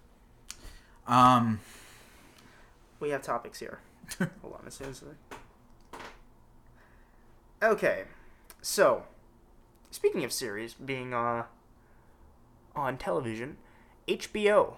Um, 1.08 1.60
We 3.00 3.10
have 3.10 3.22
topics 3.22 3.60
here. 3.60 3.80
Hold 4.42 4.54
on, 4.54 4.68
as 4.68 4.80
I... 7.62 7.66
Okay, 7.66 8.04
so 8.62 9.04
speaking 9.92 10.24
of 10.24 10.32
series 10.32 10.74
being 10.74 11.14
uh 11.14 11.44
on 12.76 12.98
television, 12.98 13.58
HBO 14.08 14.76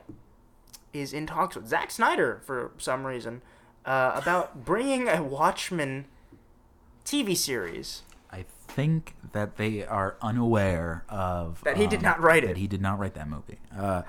is 0.93 1.13
in 1.13 1.26
talks 1.28 1.55
with 1.55 1.67
Zack 1.67 1.91
Snyder 1.91 2.41
for 2.45 2.71
some 2.78 3.05
reason 3.05 3.41
uh, 3.86 4.11
about 4.15 4.65
bringing 4.65 5.07
a 5.07 5.23
Watchmen 5.23 6.05
TV 7.05 7.36
series. 7.36 8.01
I 8.31 8.45
think 8.67 9.15
that 9.31 9.57
they 9.57 9.86
are 9.86 10.17
unaware 10.21 11.05
of 11.07 11.63
That 11.63 11.77
he 11.77 11.88
did 11.88 11.97
um, 11.97 12.03
not 12.03 12.21
write 12.21 12.43
it. 12.43 12.47
That 12.47 12.57
he 12.57 12.67
did 12.67 12.81
not 12.81 12.99
write 12.99 13.13
that 13.13 13.29
movie. 13.29 13.59
Uh, 13.77 14.01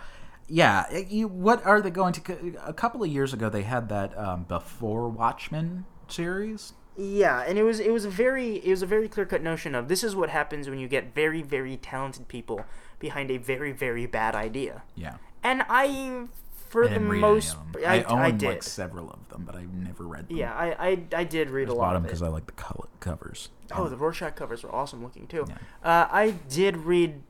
yeah, 0.49 0.85
you, 0.99 1.29
what 1.29 1.65
are 1.67 1.81
they 1.83 1.91
going 1.91 2.13
to? 2.15 2.55
A 2.65 2.73
couple 2.73 3.03
of 3.03 3.09
years 3.09 3.33
ago, 3.33 3.49
they 3.49 3.63
had 3.63 3.89
that 3.89 4.17
um, 4.17 4.45
before 4.45 5.09
Watchmen 5.09 5.85
series. 6.09 6.73
Yeah, 6.97 7.45
and 7.47 7.59
it 7.59 7.63
was 7.63 7.79
it 7.79 7.93
was 7.93 8.05
a 8.05 8.11
very 8.11 8.57
it 8.57 8.71
was 8.71 8.81
a 8.81 8.87
very 8.87 9.09
clear 9.09 9.27
cut 9.27 9.43
notion 9.43 9.75
of 9.75 9.89
this 9.89 10.03
is 10.03 10.17
what 10.17 10.31
happens 10.31 10.69
when 10.69 10.79
you 10.79 10.89
get 10.89 11.15
very 11.15 11.43
very 11.43 11.77
talented 11.77 12.27
people 12.27 12.65
behind 12.99 13.31
a 13.31 13.37
very 13.37 13.73
very 13.73 14.07
bad 14.07 14.35
idea. 14.35 14.83
Yeah, 14.95 15.17
And 15.43 15.63
I, 15.69 16.29
for 16.77 16.89
the 16.89 17.01
read 17.01 17.21
most, 17.21 17.57
them. 17.73 17.85
I, 17.87 18.01
I, 18.01 18.03
own 18.05 18.19
I 18.19 18.31
did. 18.31 18.49
like 18.49 18.63
several 18.63 19.11
of 19.11 19.29
them, 19.29 19.45
but 19.47 19.55
I've 19.55 19.73
never 19.73 20.05
read 20.05 20.29
them. 20.29 20.37
yeah, 20.37 20.53
I, 20.53 20.89
I, 20.89 20.99
I 21.15 21.25
did 21.25 21.51
read 21.51 21.69
I 21.69 21.73
a 21.73 21.75
lot 21.75 21.85
bought 21.85 21.93
them 21.95 22.03
because 22.03 22.23
I 22.23 22.29
like 22.29 22.47
the 22.47 22.53
color 22.53 22.89
covers. 23.01 23.49
Oh, 23.73 23.89
the 23.89 23.97
Rorschach 23.97 24.37
covers 24.37 24.63
were 24.63 24.75
awesome 24.75 25.03
looking 25.03 25.27
too. 25.27 25.47
Yeah. 25.49 25.57
Uh, 25.83 26.09
I 26.11 26.31
did 26.49 26.77
read 26.79 27.23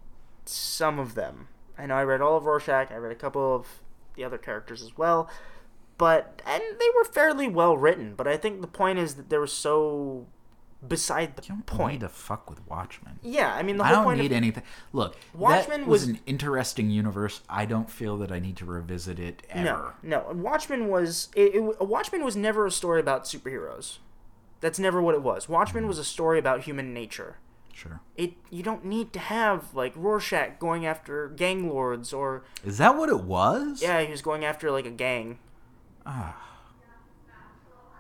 some 0.45 0.99
of 0.99 1.15
them. 1.15 1.49
I 1.79 1.87
know 1.87 1.95
I 1.95 2.05
read 2.05 2.21
all 2.21 2.37
of 2.37 2.45
Rorschach. 2.45 2.91
I 2.91 2.97
read 2.97 3.13
a 3.13 3.17
couple 3.17 3.55
of 3.55 3.67
the 4.15 4.25
other 4.25 4.39
characters 4.39 4.83
as 4.83 4.97
well, 4.97 5.31
but 5.99 6.43
and 6.47 6.63
they 6.79 6.89
were 6.97 7.05
fairly 7.05 7.49
well 7.49 7.77
written. 7.77 8.15
But 8.15 8.27
I 8.27 8.37
think 8.37 8.61
the 8.61 8.67
point 8.67 8.99
is 8.99 9.15
that 9.15 9.29
they 9.29 9.39
were 9.39 9.47
so 9.47 10.27
beside 10.89 11.37
the 11.37 11.43
You 11.43 11.49
don't 11.49 11.67
point. 11.67 11.93
need 11.95 12.01
to 12.01 12.09
fuck 12.09 12.49
with 12.49 12.67
Watchmen. 12.67 13.19
Yeah, 13.23 13.55
I 13.55 13.63
mean 13.63 13.77
the 13.77 13.85
I 13.85 13.89
whole 13.89 13.97
don't 13.97 14.05
point 14.05 14.21
need 14.21 14.33
of 14.33 14.37
anything. 14.37 14.63
Look, 14.93 15.17
Watchmen 15.35 15.87
was, 15.87 16.03
was- 16.03 16.09
an 16.09 16.21
interesting 16.27 16.91
universe. 16.91 17.41
I 17.49 17.67
don't 17.67 17.91
feel 17.91 18.17
that 18.19 18.31
I 18.33 18.39
need 18.39 18.57
to 18.59 18.65
revisit 18.65 19.19
it 19.19 19.43
ever. 19.51 19.95
no, 20.03 20.21
no. 20.29 20.33
Watchmen 20.33 20.89
was 20.89 21.29
it, 21.35 21.55
it, 21.55 21.81
Watchmen 21.81 22.25
was 22.25 22.37
never 22.37 22.67
a 22.67 22.71
story 22.71 23.01
about 23.01 23.25
superheroes. 23.25 23.99
That's 24.61 24.79
never 24.79 25.03
what 25.03 25.15
it 25.15 25.23
was. 25.23 25.49
Watchmen 25.49 25.85
mm. 25.85 25.89
was 25.89 25.99
a 25.99 26.05
story 26.05 26.39
about 26.39 26.63
human 26.63 26.95
nature. 26.95 27.37
Sure. 27.75 28.01
It 28.17 28.33
you 28.51 28.63
don't 28.63 28.87
need 28.87 29.13
to 29.13 29.19
have 29.19 29.75
like 29.75 29.93
Rorschach 29.95 30.59
going 30.59 30.87
after 30.87 31.29
gang 31.29 31.69
lords 31.69 32.11
or 32.13 32.43
Is 32.65 32.79
that 32.79 32.97
what 32.97 33.11
it 33.11 33.21
was? 33.21 33.83
yeah, 33.83 34.01
he 34.01 34.11
was 34.11 34.23
going 34.23 34.47
after 34.47 34.71
like 34.71 34.87
a 34.87 34.91
gang. 34.91 35.39
Ah. 36.07 36.43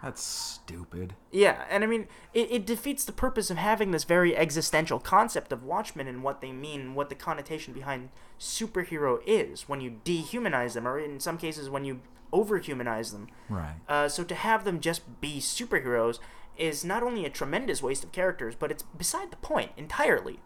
That's 0.07 0.23
stupid. 0.23 1.15
Yeah, 1.33 1.65
and 1.69 1.83
I 1.83 1.89
mean, 1.89 2.07
it, 2.33 2.49
it 2.53 2.65
defeats 2.65 3.05
the 3.05 3.11
purpose 3.11 3.51
of 3.51 3.57
having 3.57 3.91
this 3.91 4.05
very 4.05 4.37
existential 4.37 5.01
concept 5.01 5.51
of 5.51 5.65
Watchmen 5.65 6.07
and 6.07 6.23
what 6.23 6.41
they 6.41 6.53
mean, 6.53 6.95
what 6.95 7.09
the 7.09 7.17
connotation 7.17 7.75
behind 7.75 8.11
superhero 8.39 9.19
is 9.27 9.69
when 9.69 9.81
you 9.81 9.97
dehumanize 10.05 10.75
them, 10.75 10.87
or 10.87 10.97
in 11.01 11.19
some 11.19 11.37
cases 11.37 11.69
when 11.69 11.85
you 11.85 12.03
overhumanize 12.33 13.11
them. 13.11 13.27
Right. 13.49 13.75
Uh, 13.89 14.09
so 14.09 14.23
to 14.23 14.37
have 14.37 14.65
them 14.65 14.79
just 14.79 15.21
be 15.21 15.41
superheroes 15.41 16.21
is 16.57 16.85
not 16.85 17.03
only 17.03 17.25
a 17.25 17.31
tremendous 17.31 17.83
waste 17.83 18.05
of 18.05 18.13
characters, 18.13 18.55
but 18.55 18.71
it's 18.71 18.85
beside 18.85 19.33
the 19.33 19.37
point 19.39 19.73
entirely. 19.77 20.39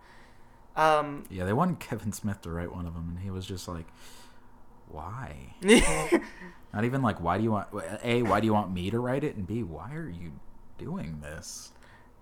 Um, 0.75 1.25
Yeah, 1.29 1.45
they 1.45 1.53
wanted 1.53 1.81
Kevin 1.81 2.13
Smith 2.13 2.41
to 2.43 2.51
write 2.51 2.75
one 2.75 2.87
of 2.87 2.95
them, 2.95 3.11
and 3.11 3.19
he 3.19 3.31
was 3.31 3.45
just 3.45 3.69
like, 3.69 3.89
"Why?" 4.91 5.55
Not 6.73 6.85
even 6.85 7.03
like, 7.03 7.21
"Why 7.21 7.37
do 7.39 7.45
you 7.45 7.51
want?" 7.53 7.69
A, 8.03 8.23
why 8.23 8.41
do 8.41 8.47
you 8.47 8.53
want 8.55 8.73
me 8.73 8.91
to 8.91 8.99
write 9.01 9.25
it? 9.25 9.37
And 9.37 9.47
B, 9.47 9.63
why 9.63 9.93
are 9.95 10.09
you 10.09 10.33
doing 10.79 11.21
this? 11.21 11.73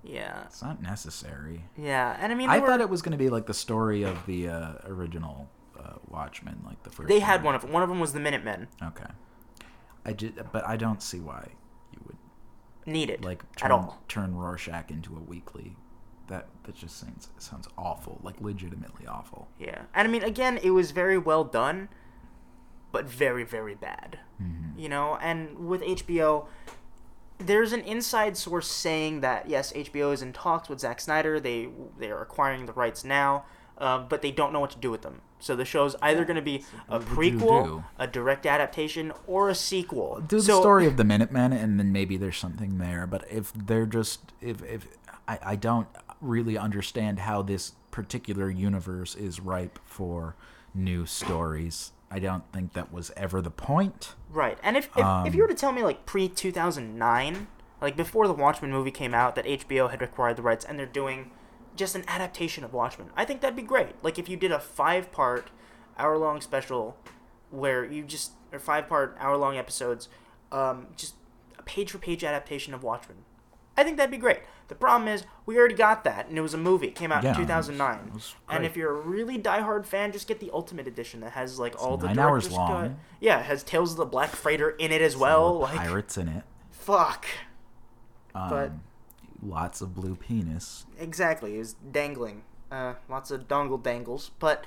yeah, 0.04 0.44
It's 0.44 0.62
not 0.62 0.80
necessary. 0.80 1.64
yeah, 1.76 2.16
and 2.20 2.32
I 2.32 2.34
mean, 2.36 2.48
I 2.48 2.60
were- 2.60 2.66
thought 2.68 2.80
it 2.80 2.88
was 2.88 3.02
going 3.02 3.12
to 3.12 3.18
be 3.18 3.28
like 3.30 3.46
the 3.46 3.54
story 3.54 4.04
of 4.04 4.24
the 4.26 4.48
uh, 4.48 4.72
original 4.86 5.48
uh, 5.78 5.94
Watchmen, 6.08 6.62
like 6.64 6.82
the 6.84 6.90
first. 6.90 7.08
they 7.08 7.18
had 7.20 7.42
one. 7.42 7.54
of 7.54 7.62
them. 7.62 7.72
One 7.72 7.82
of 7.82 7.88
them 7.88 8.00
was 8.00 8.12
the 8.12 8.20
Minutemen. 8.20 8.68
Okay. 8.82 9.10
I 10.06 10.12
just, 10.12 10.34
but 10.52 10.66
I 10.66 10.76
don't 10.76 11.02
see 11.02 11.20
why 11.20 11.48
you 11.92 11.98
would 12.06 12.16
need 12.86 13.10
it 13.10 13.22
like 13.24 13.42
at 13.60 13.70
all. 13.70 14.00
turn 14.08 14.34
Rorschach 14.34 14.90
into 14.90 15.16
a 15.16 15.20
weekly. 15.20 15.76
That 16.28 16.46
that 16.64 16.74
just 16.76 16.96
sounds 16.98 17.28
sounds 17.38 17.68
awful, 17.76 18.20
like 18.22 18.40
legitimately 18.40 19.06
awful. 19.06 19.48
Yeah, 19.58 19.82
and 19.94 20.06
I 20.08 20.10
mean, 20.10 20.22
again, 20.22 20.58
it 20.62 20.70
was 20.70 20.92
very 20.92 21.18
well 21.18 21.42
done, 21.44 21.88
but 22.92 23.06
very, 23.06 23.44
very 23.44 23.74
bad. 23.74 24.18
Mm-hmm. 24.42 24.78
You 24.78 24.88
know, 24.88 25.18
and 25.20 25.68
with 25.68 25.82
HBO, 25.82 26.46
there's 27.38 27.72
an 27.72 27.80
inside 27.82 28.36
source 28.36 28.68
saying 28.68 29.20
that 29.20 29.48
yes, 29.48 29.72
HBO 29.72 30.12
is 30.12 30.22
in 30.22 30.32
talks 30.32 30.68
with 30.68 30.80
Zack 30.80 31.00
Snyder. 31.00 31.40
They 31.40 31.68
they 31.98 32.10
are 32.10 32.22
acquiring 32.22 32.66
the 32.66 32.72
rights 32.72 33.04
now, 33.04 33.44
uh, 33.78 33.98
but 33.98 34.22
they 34.22 34.30
don't 34.30 34.52
know 34.52 34.60
what 34.60 34.70
to 34.70 34.78
do 34.78 34.90
with 34.90 35.02
them. 35.02 35.20
So 35.40 35.54
the 35.54 35.64
show's 35.64 35.94
either 36.02 36.24
going 36.24 36.36
to 36.36 36.42
be 36.42 36.64
a 36.88 36.98
What 36.98 37.16
would 37.16 37.26
you 37.26 37.38
prequel, 37.38 37.64
do? 37.64 37.84
a 37.96 38.06
direct 38.08 38.44
adaptation, 38.44 39.12
or 39.26 39.48
a 39.48 39.54
sequel. 39.54 40.20
do 40.26 40.36
the 40.36 40.42
so, 40.42 40.60
story 40.60 40.86
of 40.86 40.96
the 40.96 41.04
Minutemen, 41.04 41.52
and 41.52 41.78
then 41.78 41.92
maybe 41.92 42.16
there's 42.16 42.36
something 42.36 42.78
there. 42.78 43.06
But 43.06 43.24
if 43.30 43.52
they're 43.52 43.86
just 43.86 44.32
if 44.40 44.62
if 44.64 44.88
I, 45.28 45.38
I 45.42 45.56
don't 45.56 45.86
really 46.20 46.58
understand 46.58 47.20
how 47.20 47.42
this 47.42 47.72
particular 47.90 48.50
universe 48.50 49.14
is 49.14 49.40
ripe 49.40 49.78
for 49.84 50.34
new 50.74 51.06
stories. 51.06 51.92
I 52.10 52.18
don't 52.18 52.50
think 52.52 52.72
that 52.72 52.92
was 52.92 53.10
ever 53.16 53.42
the 53.42 53.50
point. 53.50 54.14
Right. 54.30 54.58
And 54.62 54.76
if 54.76 54.86
if, 54.86 54.98
if 54.98 55.04
Um, 55.04 55.34
you 55.34 55.42
were 55.42 55.48
to 55.48 55.54
tell 55.54 55.72
me 55.72 55.82
like 55.82 56.06
pre 56.06 56.28
two 56.28 56.50
thousand 56.52 56.96
nine, 56.98 57.48
like 57.80 57.96
before 57.96 58.26
the 58.26 58.32
Watchmen 58.34 58.70
movie 58.70 58.90
came 58.90 59.14
out, 59.14 59.34
that 59.34 59.44
HBO 59.44 59.90
had 59.90 60.00
acquired 60.02 60.36
the 60.36 60.42
rights 60.42 60.64
and 60.64 60.78
they're 60.78 60.86
doing 60.86 61.30
just 61.76 61.94
an 61.94 62.04
adaptation 62.08 62.64
of 62.64 62.72
Watchmen, 62.72 63.10
I 63.16 63.24
think 63.24 63.40
that'd 63.40 63.54
be 63.56 63.62
great. 63.62 64.02
Like 64.02 64.18
if 64.18 64.28
you 64.28 64.36
did 64.36 64.50
a 64.52 64.58
five 64.58 65.12
part, 65.12 65.50
hour 65.98 66.16
long 66.18 66.40
special, 66.40 66.96
where 67.50 67.84
you 67.84 68.04
just 68.04 68.32
or 68.52 68.58
five 68.58 68.88
part 68.88 69.16
hour 69.20 69.36
long 69.36 69.56
episodes, 69.56 70.08
um, 70.50 70.88
just 70.96 71.14
a 71.58 71.62
page 71.62 71.90
for 71.90 71.98
page 71.98 72.24
adaptation 72.24 72.72
of 72.74 72.82
Watchmen. 72.82 73.18
I 73.78 73.84
think 73.84 73.96
that'd 73.96 74.10
be 74.10 74.16
great. 74.18 74.40
The 74.66 74.74
problem 74.74 75.08
is 75.08 75.24
we 75.46 75.56
already 75.56 75.74
got 75.76 76.04
that, 76.04 76.28
and 76.28 76.36
it 76.36 76.40
was 76.40 76.52
a 76.52 76.58
movie. 76.58 76.88
It 76.88 76.94
came 76.94 77.12
out 77.12 77.22
Yeah, 77.22 77.30
in 77.30 77.36
it 77.36 77.48
was- 77.48 77.66
2009. 77.68 78.08
it 78.08 78.12
was 78.14 78.34
and 78.50 78.66
if 78.66 78.76
you're 78.76 78.90
a 78.90 79.00
really 79.00 79.38
diehard 79.38 79.86
fan, 79.86 80.12
just 80.12 80.26
get 80.26 80.40
the 80.40 80.50
Ultimate 80.52 80.86
Edition 80.88 81.20
that 81.20 81.32
has 81.32 81.58
like 81.58 81.80
all 81.82 81.96
the 81.96 82.08
nine 82.08 82.18
hours 82.18 82.50
long. 82.50 82.68
cut. 82.88 82.92
Yeah, 83.20 83.38
it 83.40 83.46
has 83.46 83.62
Tales 83.62 83.92
of 83.92 83.96
the 83.98 84.04
Black 84.04 84.30
Freighter 84.30 84.70
in 84.70 84.90
it 84.92 85.00
as 85.00 85.16
well. 85.16 85.60
Like 85.60 85.76
pirates 85.76 86.18
in 86.18 86.28
it. 86.28 86.44
fuck. 86.70 87.24
Um, 88.34 88.50
But- 88.50 88.72
lots 89.42 89.80
of 89.80 89.94
blue 89.94 90.16
penis. 90.16 90.84
Exactly, 90.98 91.54
it 91.54 91.58
was 91.58 91.74
dangling. 91.74 92.42
Uh, 92.70 92.94
lots 93.08 93.30
of 93.30 93.46
dongle 93.48 93.82
dangles, 93.82 94.30
but 94.38 94.64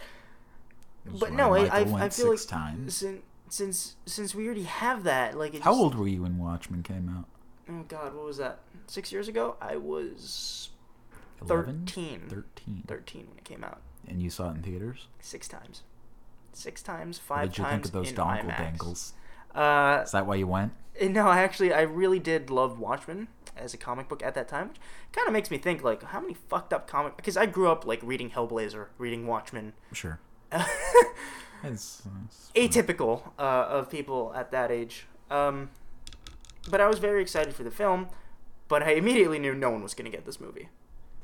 but 1.19 1.31
no, 1.33 1.53
I 1.53 1.65
I, 1.65 1.79
I 2.05 2.09
feel 2.09 2.29
like 2.31 2.47
times. 2.47 2.95
since 2.95 3.21
since 3.49 3.95
since 4.05 4.33
we 4.33 4.45
already 4.45 4.63
have 4.63 5.03
that, 5.03 5.37
like 5.37 5.53
it 5.53 5.61
How 5.61 5.71
just- 5.71 5.81
old 5.81 5.95
were 5.95 6.07
you 6.07 6.21
when 6.23 6.37
Watchmen 6.37 6.81
came 6.83 7.09
out? 7.09 7.25
Oh 7.71 7.83
God, 7.87 8.13
what 8.13 8.25
was 8.25 8.37
that? 8.37 8.59
Six 8.87 9.11
years 9.11 9.27
ago, 9.27 9.55
I 9.61 9.77
was 9.77 10.69
11? 11.41 11.85
13. 11.85 12.23
13. 12.29 12.83
13 12.87 13.27
when 13.29 13.37
it 13.37 13.43
came 13.45 13.63
out. 13.63 13.79
And 14.07 14.21
you 14.21 14.29
saw 14.29 14.49
it 14.49 14.55
in 14.55 14.63
theaters? 14.63 15.07
Six 15.19 15.47
times. 15.47 15.83
Six 16.53 16.81
times, 16.81 17.17
What 17.19 17.37
five 17.37 17.49
did 17.49 17.57
you 17.59 17.63
times 17.63 17.73
think 17.73 17.85
of 17.85 17.91
those 17.91 18.11
IMAX. 18.13 18.57
dangles? 18.57 19.13
Uh, 19.55 20.01
Is 20.03 20.11
that 20.11 20.25
why 20.27 20.35
you 20.35 20.47
went? 20.47 20.73
no, 21.01 21.27
I 21.27 21.39
actually, 21.41 21.73
I 21.73 21.81
really 21.81 22.19
did 22.19 22.49
love 22.49 22.77
Watchmen 22.77 23.29
as 23.55 23.73
a 23.73 23.77
comic 23.77 24.09
book 24.09 24.21
at 24.23 24.33
that 24.35 24.47
time, 24.49 24.69
which 24.69 24.77
kind 25.13 25.27
of 25.27 25.33
makes 25.33 25.49
me 25.49 25.57
think, 25.57 25.83
like, 25.83 26.03
how 26.03 26.19
many 26.19 26.33
fucked 26.33 26.73
up 26.73 26.87
comic... 26.87 27.15
Because 27.15 27.37
I 27.37 27.45
grew 27.45 27.69
up, 27.71 27.85
like, 27.85 27.99
reading 28.03 28.31
Hellblazer, 28.31 28.87
reading 28.97 29.27
Watchmen. 29.27 29.73
Sure. 29.93 30.19
It's, 31.63 32.01
it's 32.55 32.75
Atypical 32.75 33.33
uh, 33.37 33.41
of 33.69 33.89
people 33.89 34.33
at 34.35 34.51
that 34.51 34.71
age. 34.71 35.05
Um, 35.29 35.69
but 36.69 36.81
I 36.81 36.87
was 36.87 36.99
very 36.99 37.21
excited 37.21 37.53
for 37.55 37.63
the 37.63 37.71
film, 37.71 38.07
but 38.67 38.83
I 38.83 38.91
immediately 38.91 39.39
knew 39.39 39.53
no 39.53 39.69
one 39.69 39.81
was 39.83 39.93
going 39.93 40.09
to 40.09 40.15
get 40.15 40.25
this 40.25 40.39
movie. 40.39 40.69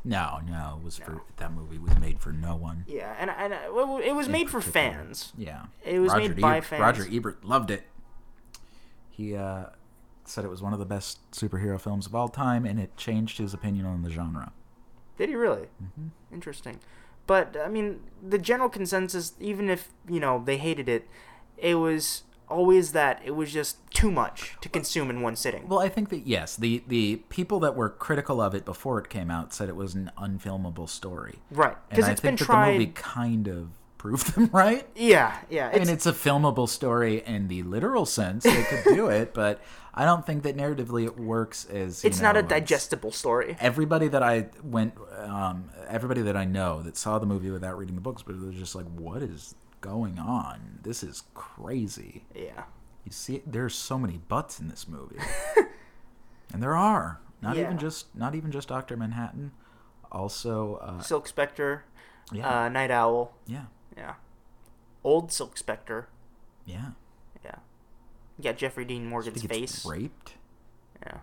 no, 0.03 0.39
no. 0.47 0.77
It 0.79 0.85
was 0.85 0.97
for 0.97 1.21
that 1.37 1.53
movie 1.53 1.77
was 1.77 1.97
made 1.99 2.19
for 2.19 2.31
no 2.31 2.55
one. 2.55 2.85
Yeah, 2.87 3.15
and, 3.19 3.29
and 3.29 3.53
uh, 3.53 3.57
well, 3.73 3.97
it 3.97 4.13
was 4.13 4.27
in 4.27 4.31
made 4.31 4.49
for 4.49 4.61
fans. 4.61 5.33
Yeah, 5.37 5.65
It 5.85 5.99
was 5.99 6.11
Roger 6.13 6.29
made 6.29 6.41
by 6.41 6.57
Ebert, 6.57 6.65
fans. 6.65 6.81
Roger 6.81 7.07
Ebert 7.11 7.43
loved 7.45 7.71
it. 7.71 7.83
He 9.09 9.35
uh, 9.35 9.65
said 10.25 10.45
it 10.45 10.49
was 10.49 10.61
one 10.61 10.73
of 10.73 10.79
the 10.79 10.85
best 10.85 11.19
superhero 11.31 11.79
films 11.79 12.05
of 12.05 12.13
all 12.15 12.29
time, 12.29 12.65
and 12.65 12.79
it 12.79 12.95
changed 12.97 13.37
his 13.37 13.53
opinion 13.53 13.85
on 13.85 14.03
the 14.03 14.09
genre. 14.09 14.51
Did 15.17 15.29
he 15.29 15.35
really? 15.35 15.67
Mm-hmm. 15.83 16.07
Interesting. 16.33 16.79
But 17.25 17.57
I 17.57 17.67
mean, 17.67 18.01
the 18.25 18.37
general 18.37 18.69
consensus, 18.69 19.33
even 19.39 19.69
if 19.69 19.89
you 20.07 20.19
know 20.19 20.41
they 20.45 20.57
hated 20.57 20.87
it, 20.87 21.07
it 21.57 21.75
was 21.75 22.23
always 22.49 22.91
that 22.93 23.21
it 23.25 23.31
was 23.35 23.51
just 23.51 23.77
too 23.91 24.11
much 24.11 24.55
to 24.61 24.69
consume 24.69 25.09
in 25.09 25.21
one 25.21 25.35
sitting. 25.35 25.67
Well, 25.67 25.79
I 25.79 25.89
think 25.89 26.09
that 26.09 26.25
yes, 26.27 26.55
the 26.55 26.83
the 26.87 27.17
people 27.29 27.59
that 27.61 27.75
were 27.75 27.89
critical 27.89 28.39
of 28.41 28.53
it 28.55 28.65
before 28.65 28.99
it 28.99 29.09
came 29.09 29.29
out 29.31 29.53
said 29.53 29.69
it 29.69 29.75
was 29.75 29.95
an 29.95 30.11
unfilmable 30.17 30.87
story, 30.89 31.39
Right? 31.51 31.75
Because 31.89 32.05
I 32.05 32.11
it's 32.11 32.21
been 32.21 32.37
think 32.37 32.39
that 32.39 32.45
tried. 32.45 32.67
the 32.69 32.73
movie 32.79 32.91
kind 32.93 33.47
of 33.47 33.69
proved 33.97 34.27
them 34.35 34.49
right. 34.53 34.87
Yeah, 34.95 35.37
yeah. 35.49 35.69
I 35.69 35.73
mean, 35.73 35.81
It's, 35.83 35.91
it's 35.91 36.05
a 36.05 36.13
filmable 36.13 36.69
story 36.69 37.23
in 37.25 37.47
the 37.47 37.63
literal 37.63 38.05
sense. 38.05 38.43
They 38.43 38.63
could 38.63 38.83
do 38.95 39.07
it, 39.07 39.33
but 39.33 39.59
I 39.93 40.05
don't 40.05 40.23
think 40.25 40.43
that 40.43 40.55
narratively 40.55 41.05
it 41.05 41.17
works 41.19 41.65
as. 41.65 42.03
you 42.03 42.07
it's 42.09 42.21
not 42.21 42.37
a 42.37 42.43
digestible 42.43 43.11
story. 43.11 43.57
Everybody 43.59 44.07
that 44.09 44.21
I 44.21 44.49
went, 44.63 44.93
um, 45.17 45.71
everybody 45.87 46.21
that 46.21 46.37
I 46.37 46.45
know 46.45 46.83
that 46.83 46.95
saw 46.95 47.17
the 47.17 47.25
movie 47.25 47.49
without 47.49 47.77
reading 47.77 47.95
the 47.95 48.01
books, 48.01 48.21
but 48.21 48.39
they're 48.39 48.51
just 48.51 48.75
like, 48.75 48.85
"What 48.85 49.23
is 49.23 49.55
going 49.81 50.19
on? 50.19 50.79
This 50.83 51.03
is 51.03 51.23
crazy." 51.33 52.25
Yeah. 52.35 52.63
You 53.05 53.11
see, 53.11 53.41
there's 53.45 53.73
so 53.75 53.97
many 53.97 54.17
butts 54.17 54.59
in 54.59 54.67
this 54.67 54.87
movie, 54.87 55.17
and 56.53 56.61
there 56.61 56.75
are 56.75 57.19
not 57.41 57.55
Yeah. 57.55 57.63
even 57.63 57.77
just 57.77 58.13
not 58.15 58.35
even 58.35 58.51
just 58.51 58.67
Doctor 58.67 58.97
Manhattan, 58.97 59.51
also 60.11 60.75
uh, 60.75 61.01
Silk 61.01 61.27
Spectre, 61.27 61.85
yeah, 62.33 62.63
uh, 62.65 62.69
Nite 62.69 62.91
Owl. 62.91 63.33
yeah, 63.45 63.65
Yeah. 63.95 64.15
Old 65.03 65.31
Silk 65.31 65.57
Spectre. 65.57 66.09
yeah. 66.65 66.91
Yeah. 67.45 67.55
Got 68.41 68.57
Jeffrey 68.57 68.83
Dean 68.83 69.05
Morgan's 69.07 69.41
face. 69.43 69.85
raped. 69.85 70.33
Yeah. 71.05 71.19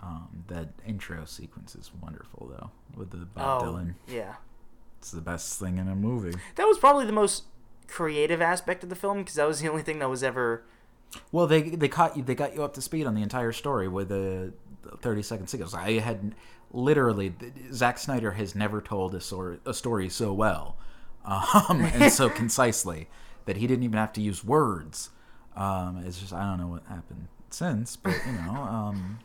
Um, 0.00 0.44
that 0.48 0.68
intro 0.86 1.24
sequence 1.24 1.74
is 1.74 1.90
wonderful 2.02 2.48
though, 2.50 2.70
with 2.96 3.10
the 3.10 3.24
Bob 3.26 3.62
Oh, 3.62 3.64
Dylan. 3.66 3.94
yeah. 4.06 4.34
It's 5.00 5.12
the 5.12 5.22
best 5.22 5.58
thing 5.58 5.78
in 5.78 5.88
a 5.88 5.94
movie. 5.94 6.38
That 6.56 6.66
was 6.66 6.76
probably 6.78 7.06
the 7.06 7.12
most 7.12 7.44
creative 7.88 8.42
aspect 8.42 8.82
of 8.82 8.90
the 8.90 8.94
film 8.94 9.18
because 9.18 9.34
that 9.34 9.48
was 9.48 9.60
the 9.60 9.68
only 9.68 9.82
thing 9.82 9.98
that 10.00 10.10
was 10.10 10.22
ever. 10.22 10.62
Well, 11.32 11.46
they 11.46 11.62
they 11.62 11.88
caught 11.88 12.18
you. 12.18 12.22
They 12.22 12.34
got 12.34 12.54
you 12.54 12.62
up 12.62 12.74
to 12.74 12.82
speed 12.82 13.06
on 13.06 13.14
the 13.14 13.22
entire 13.22 13.52
story 13.52 13.88
with 13.88 14.12
a 14.12 14.52
thirty 15.00 15.22
second 15.22 15.46
sequence. 15.46 15.72
I 15.72 15.92
had 16.00 16.34
literally 16.70 17.34
Zack 17.72 17.96
Snyder 17.96 18.32
has 18.32 18.54
never 18.54 18.82
told 18.82 19.14
a 19.14 19.20
story 19.22 19.58
a 19.64 19.72
story 19.72 20.10
so 20.10 20.34
well, 20.34 20.76
um, 21.24 21.80
and 21.94 22.12
so 22.12 22.28
concisely 22.28 23.08
that 23.46 23.56
he 23.56 23.66
didn't 23.66 23.84
even 23.84 23.98
have 23.98 24.12
to 24.12 24.20
use 24.20 24.44
words. 24.44 25.08
Um, 25.56 26.02
it's 26.06 26.20
just 26.20 26.34
I 26.34 26.42
don't 26.42 26.60
know 26.60 26.68
what 26.68 26.82
happened 26.88 27.28
since, 27.48 27.96
but 27.96 28.14
you 28.26 28.32
know, 28.32 28.54
um, 28.54 29.18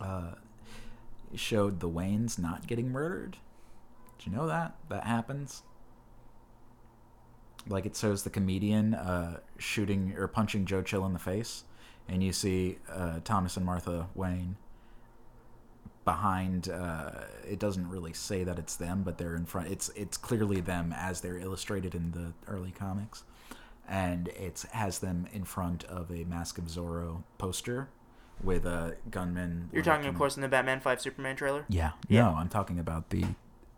uh, 0.00 0.34
showed 1.34 1.80
the 1.80 1.88
Waynes 1.88 2.38
not 2.38 2.68
getting 2.68 2.90
murdered. 2.92 3.38
Did 4.22 4.30
you 4.30 4.36
know 4.36 4.46
that 4.46 4.76
that 4.88 5.04
happens? 5.04 5.62
like 7.68 7.86
it 7.86 7.96
shows 7.96 8.22
the 8.22 8.30
comedian 8.30 8.94
uh, 8.94 9.38
shooting 9.58 10.14
or 10.16 10.28
punching 10.28 10.66
Joe 10.66 10.82
Chill 10.82 11.06
in 11.06 11.12
the 11.12 11.18
face, 11.18 11.64
and 12.08 12.22
you 12.22 12.32
see 12.32 12.78
uh, 12.90 13.20
Thomas 13.24 13.56
and 13.56 13.64
Martha 13.64 14.08
Wayne 14.14 14.56
behind. 16.04 16.68
Uh, 16.68 17.10
it 17.48 17.58
doesn't 17.58 17.88
really 17.88 18.12
say 18.12 18.44
that 18.44 18.58
it's 18.58 18.76
them, 18.76 19.02
but 19.02 19.18
they're 19.18 19.36
in 19.36 19.46
front. 19.46 19.68
It's 19.68 19.90
it's 19.90 20.16
clearly 20.16 20.60
them 20.60 20.94
as 20.96 21.20
they're 21.20 21.38
illustrated 21.38 21.94
in 21.94 22.12
the 22.12 22.32
early 22.48 22.72
comics, 22.72 23.24
and 23.88 24.28
it 24.28 24.64
has 24.72 24.98
them 24.98 25.28
in 25.32 25.44
front 25.44 25.84
of 25.84 26.10
a 26.10 26.24
Mask 26.24 26.58
of 26.58 26.64
Zorro 26.64 27.22
poster 27.38 27.88
with 28.42 28.66
a 28.66 28.96
gunman. 29.10 29.68
You're 29.72 29.84
talking, 29.84 30.06
of 30.06 30.16
course, 30.16 30.36
in 30.36 30.42
the 30.42 30.48
Batman 30.48 30.80
Five 30.80 31.00
Superman 31.00 31.36
trailer. 31.36 31.64
Yeah. 31.68 31.92
Yeah. 32.08 32.22
No, 32.22 32.36
I'm 32.36 32.48
talking 32.48 32.80
about 32.80 33.10
the 33.10 33.24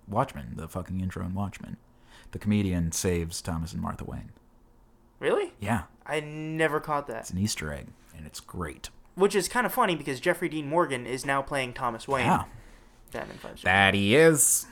Watchmen, 0.09 0.53
the 0.57 0.69
fucking 0.69 1.01
intro 1.01 1.25
in 1.25 1.35
Watchmen. 1.35 1.77
The 2.33 2.39
comedian 2.39 2.93
saves 2.93 3.41
Thomas 3.41 3.73
and 3.73 3.81
Martha 3.83 4.05
Wayne. 4.05 4.31
Really? 5.21 5.53
Yeah, 5.61 5.83
I 6.07 6.21
never 6.21 6.81
caught 6.81 7.07
that. 7.07 7.21
it's 7.23 7.31
an 7.31 7.39
Easter 7.39 7.73
egg, 7.73 7.87
and 8.17 8.27
it's 8.27 8.41
great. 8.41 8.91
Which 9.15 9.35
is 9.35 9.49
kind 9.49 9.65
of 9.65 9.73
funny 9.73 9.95
because 9.95 10.19
Jeffrey 10.21 10.49
Dean 10.49 10.69
Morgan 10.69 11.07
is 11.07 11.25
now 11.25 11.41
playing 11.43 11.73
Thomas 11.75 12.09
Wayne. 12.09 12.27
Yeah, 12.27 12.45
Batman 13.13 13.39
Five 13.39 13.63
that 13.63 13.95
he 13.95 14.17
is. 14.17 14.67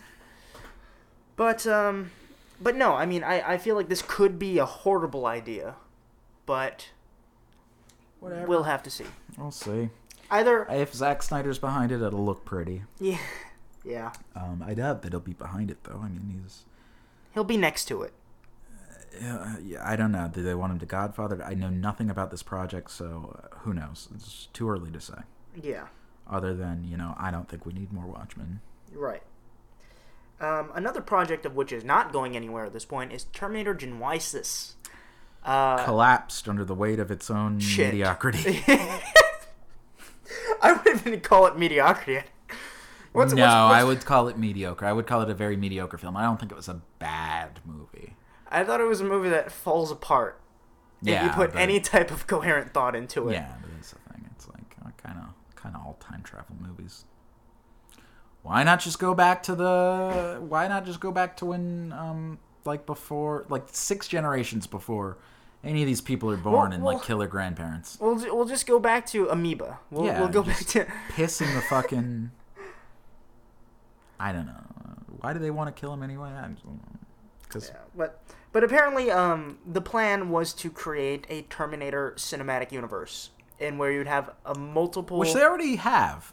But 1.37 1.67
um, 1.67 2.11
but 2.61 2.75
no, 2.77 2.95
I 2.95 3.07
mean, 3.07 3.23
I 3.25 3.53
I 3.55 3.59
feel 3.59 3.77
like 3.77 3.89
this 3.89 4.03
could 4.03 4.39
be 4.39 4.59
a 4.59 4.67
horrible 4.67 5.27
idea, 5.27 5.77
but 6.45 6.89
Whatever. 8.21 8.47
we'll 8.47 8.63
have 8.65 8.83
to 8.83 8.91
see. 8.91 9.07
We'll 9.39 9.51
see. 9.53 9.91
Either 10.31 10.67
If 10.71 10.95
Zack 10.95 11.23
Snyder's 11.23 11.59
behind 11.59 11.93
it, 11.93 12.01
it'll 12.03 12.25
look 12.25 12.45
pretty. 12.45 12.83
yeah, 12.99 13.19
yeah, 13.85 14.13
Um, 14.37 14.63
I 14.67 14.75
doubt 14.75 15.03
that 15.03 15.13
he'll 15.13 15.21
be 15.21 15.33
behind 15.33 15.71
it 15.71 15.85
though. 15.85 16.01
I 16.03 16.09
mean, 16.09 16.41
he's. 16.43 16.65
he'll 17.35 17.45
be 17.45 17.57
next 17.57 17.87
to 17.87 18.03
it. 18.03 18.13
Uh, 19.23 19.57
yeah, 19.63 19.83
I 19.85 19.95
don't 19.97 20.13
know. 20.13 20.31
Do 20.33 20.43
they 20.43 20.55
want 20.55 20.73
him 20.73 20.79
to 20.79 20.87
Godfather? 20.87 21.43
I 21.45 21.53
know 21.55 21.69
nothing 21.69 22.09
about 22.09 22.31
this 22.31 22.43
project, 22.43 22.91
so 22.91 23.39
uh, 23.45 23.57
who 23.61 23.75
knows? 23.75 24.09
It's 24.15 24.47
too 24.55 24.71
early 24.71 24.91
to 24.91 25.01
say. 25.01 25.19
Yeah, 25.61 25.89
Other 26.27 26.55
than 26.55 26.85
you 26.85 26.97
know, 26.97 27.15
I 27.19 27.31
don't 27.31 27.47
think 27.49 27.67
we 27.67 27.73
need 27.75 27.93
more 27.93 28.07
Watchmen. 28.07 28.61
right. 28.95 29.23
Um, 30.41 30.71
another 30.75 31.01
project 31.01 31.47
of 31.47 31.55
which 31.55 31.71
is 31.73 31.85
not 31.85 32.11
going 32.13 32.35
anywhere 32.35 32.65
at 32.65 32.73
this 32.73 32.85
point 32.85 33.13
is 33.13 33.25
Terminator 33.33 33.75
Genisys. 33.77 34.73
Uh, 35.45 35.85
Collapsed 35.85 36.49
under 36.49 36.65
the 36.65 36.75
weight 36.75 36.99
of 36.99 37.11
its 37.13 37.31
own 37.31 37.61
Shit. 37.61 37.89
mediocrity. 37.93 38.65
I 40.63 40.73
wouldn't 40.73 41.07
even 41.07 41.21
call 41.21 41.47
it 41.47 41.57
mediocrity. 41.59 42.27
What's, 43.13 43.33
no, 43.35 43.43
what's- 43.43 43.81
I 43.81 43.85
would 43.85 44.05
call 44.05 44.29
it 44.29 44.39
mediocre. 44.39 44.87
I 44.87 44.93
would 44.93 45.07
call 45.07 45.21
it 45.23 45.29
a 45.31 45.35
very 45.35 45.57
mediocre 45.57 45.99
film. 45.99 46.17
I 46.17 46.23
don't 46.23 46.39
think 46.41 46.51
it 46.51 46.55
was 46.57 46.69
a 46.69 46.81
bad 46.99 47.61
movie. 47.65 48.17
I 48.51 48.65
thought 48.65 48.81
it 48.81 48.87
was 48.87 49.01
a 49.01 49.05
movie 49.05 49.29
that 49.31 49.51
falls 49.53 49.91
apart 49.91 50.41
if 51.05 51.23
you 51.23 51.31
put 51.31 51.53
but- 51.53 51.61
any 51.61 51.81
type 51.81 52.11
of 52.11 52.27
coherent 52.27 52.73
thought 52.73 52.95
into 52.97 53.29
it. 53.29 53.35
Yeah, 53.35 53.53
but 53.61 53.71
that's 53.75 53.91
the 53.91 53.99
thing. 54.13 54.29
It's 54.35 54.49
like 54.49 54.79
kind 55.03 55.19
of 55.19 55.55
kind 55.57 55.75
of 55.75 55.83
all 55.83 55.97
time 56.01 56.23
travel 56.23 56.57
movies. 56.61 57.05
Why 58.43 58.63
not 58.65 58.81
just 58.81 58.99
go 58.99 59.15
back 59.15 59.43
to 59.45 59.55
the? 59.55 60.39
Why 60.41 60.67
not 60.69 60.85
just 60.85 60.99
go 61.01 61.13
back 61.13 61.37
to 61.39 61.47
when, 61.47 61.93
um, 61.97 62.39
like 62.65 62.87
before, 62.87 63.45
like 63.49 63.65
six 63.71 64.09
generations 64.09 64.67
before 64.67 65.19
any 65.63 65.81
of 65.83 65.87
these 65.87 66.01
people 66.01 66.29
are 66.31 66.37
born 66.37 66.55
Well, 66.55 66.73
and 66.73 66.83
well- 66.83 66.95
like 66.95 67.05
kill 67.05 67.19
their 67.19 67.29
grandparents, 67.29 67.99
We'll, 68.01 68.17
we'll 68.35 68.47
just 68.47 68.67
go 68.67 68.81
back 68.81 69.07
to 69.09 69.29
Amoeba. 69.29 69.79
We'll, 69.91 70.07
Yeah, 70.07 70.19
we'll 70.21 70.29
go 70.29 70.43
back 70.43 70.59
to. 70.59 70.87
piss 71.11 71.41
in 71.41 71.55
the 71.55 71.61
fucking. 71.63 72.33
I 74.23 74.31
don't 74.31 74.47
know. 74.47 74.53
Why 75.21 75.33
do 75.33 75.41
they 75.41 75.51
want 75.51 75.75
to 75.75 75.79
kill 75.79 75.93
him 75.93 76.05
anyway? 76.05 76.31
Because 77.43 77.69
Yeah, 77.69 77.81
but 77.97 78.23
but 78.53 78.63
apparently, 78.63 79.11
um, 79.11 79.59
the 79.67 79.81
plan 79.81 80.31
was 80.31 80.53
to 80.55 80.71
create 80.71 81.27
a 81.29 81.43
Terminator 81.43 82.15
cinematic 82.17 82.71
universe, 82.71 83.31
in 83.59 83.79
where 83.79 83.91
you'd 83.91 84.07
have 84.07 84.31
a 84.47 84.57
multiple. 84.57 85.19
which 85.19 85.35
they 85.35 85.43
already 85.43 85.77
have. 85.77 86.33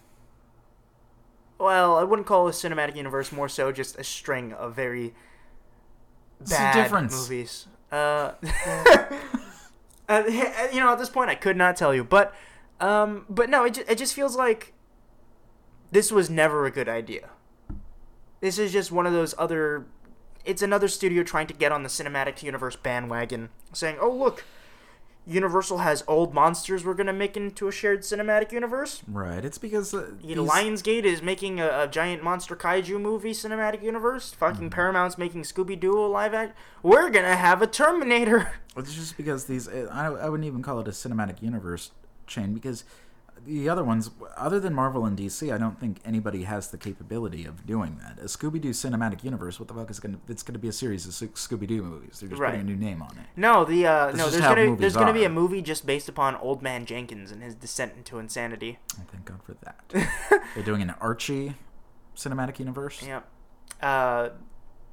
well, 1.58 1.98
I 1.98 2.04
wouldn't 2.04 2.28
call 2.28 2.48
it 2.48 2.52
a 2.52 2.70
cinematic 2.70 2.96
universe. 2.96 3.32
More 3.32 3.50
so, 3.50 3.72
just 3.72 3.98
a 3.98 4.04
string 4.04 4.54
of 4.54 4.76
very 4.76 5.16
bad 6.48 6.92
movies. 6.92 7.66
Uh, 7.92 8.34
uh, 10.08 10.24
you 10.72 10.80
know, 10.80 10.92
at 10.92 11.00
this 11.00 11.10
point, 11.10 11.32
I 11.32 11.36
could 11.36 11.58
not 11.58 11.76
tell 11.76 11.96
you, 11.96 12.04
but 12.04 12.36
um, 12.80 13.26
but 13.28 13.50
no, 13.50 13.66
it 13.66 13.74
just, 13.74 13.90
it 13.90 13.98
just 13.98 14.14
feels 14.14 14.36
like 14.36 14.74
this 15.92 16.12
was 16.12 16.30
never 16.30 16.68
a 16.68 16.72
good 16.72 16.88
idea. 16.88 17.30
This 18.42 18.58
is 18.58 18.72
just 18.72 18.92
one 18.92 19.06
of 19.06 19.14
those 19.14 19.34
other. 19.38 19.86
It's 20.46 20.62
another 20.62 20.88
studio 20.88 21.24
trying 21.24 21.48
to 21.48 21.54
get 21.54 21.72
on 21.72 21.84
the 21.84 21.90
cinematic 21.90 22.42
universe 22.44 22.76
bandwagon, 22.76 23.50
saying, 23.74 23.98
"Oh 24.00 24.10
look, 24.12 24.46
Universal 25.28 25.80
has 25.80 26.04
old 26.08 26.34
monsters 26.34 26.84
we're 26.86 26.94
gonna 26.94 27.14
make 27.14 27.36
into 27.38 27.68
a 27.68 27.72
shared 27.72 28.02
cinematic 28.02 28.52
universe." 28.52 29.04
Right. 29.08 29.44
It's 29.44 29.58
because 29.58 29.94
uh, 29.94 30.12
these- 30.24 30.38
Lionsgate 30.38 31.04
is 31.04 31.22
making 31.22 31.60
a, 31.60 31.82
a 31.84 31.88
giant 31.88 32.24
monster 32.24 32.56
kaiju 32.56 33.00
movie 33.00 33.32
cinematic 33.34 33.84
universe. 33.84 34.32
Fucking 34.34 34.70
Paramount's 34.70 35.18
making 35.18 35.44
Scooby 35.44 35.78
Doo 35.80 36.08
live 36.08 36.34
act. 36.34 36.58
We're 36.82 37.10
gonna 37.10 37.36
have 37.36 37.62
a 37.62 37.68
Terminator. 37.68 38.54
It's 38.78 38.96
just 38.96 39.18
because 39.18 39.46
these. 39.46 39.68
I, 39.68 40.06
I 40.06 40.30
wouldn't 40.30 40.48
even 40.48 40.62
call 40.64 40.80
it 40.80 40.88
a 40.88 40.92
cinematic 40.92 41.42
universe 41.42 41.92
chain 42.28 42.54
because 42.54 42.86
the 43.46 43.70
other 43.70 43.84
ones, 43.84 44.10
other 44.38 44.60
than 44.60 44.74
Marvel 44.74 45.06
and 45.06 45.18
DC, 45.18 45.54
I 45.54 45.58
don't 45.58 45.80
think 45.80 46.00
anybody 46.06 46.44
has 46.44 46.70
the 46.70 46.78
capability 46.78 47.46
of 47.46 47.66
doing 47.66 48.00
that. 48.02 48.20
A 48.20 48.26
Scooby 48.26 48.60
Doo 48.62 48.70
cinematic 48.72 49.24
universe. 49.24 49.60
What 49.60 49.68
the 49.68 49.74
fuck 49.74 49.90
is 49.90 50.00
going 50.00 50.16
to? 50.16 50.20
It's 50.32 50.44
going 50.44 50.54
to 50.54 50.60
be 50.60 50.68
a 50.68 50.74
series 50.74 51.06
of 51.06 51.14
Scooby 51.36 51.68
Doo 51.68 51.82
movies. 51.84 52.20
They're 52.20 52.30
just 52.30 52.42
Right. 52.42 52.52
putting 52.52 52.62
a 52.62 52.70
new 52.70 52.76
name 52.76 53.02
on 53.02 53.12
it. 53.12 53.26
No, 53.36 53.66
the 53.66 53.86
uh, 53.88 54.12
no, 54.12 54.30
there's 54.30 54.42
gonna 54.42 54.66
movies 54.66 54.80
there's 54.82 54.96
gonna 54.96 55.14
be 55.14 55.24
a 55.24 55.30
movie 55.30 55.62
just 55.62 55.86
based 55.86 56.08
upon 56.10 56.36
Old 56.36 56.62
Man 56.62 56.86
Jenkins 56.86 57.32
and 57.32 57.42
his 57.44 57.56
descent 57.56 57.94
into 57.98 58.20
insanity. 58.20 58.80
Oh, 59.00 59.04
thank 59.12 59.26
God 59.26 59.40
for 59.44 59.56
that. 59.64 60.42
They're 60.56 60.64
doing 60.64 60.82
an 60.82 60.92
Archie 61.02 61.56
cinematic 62.16 62.60
universe. 62.60 63.02
Yep. 63.06 63.28
Uh, 63.82 64.30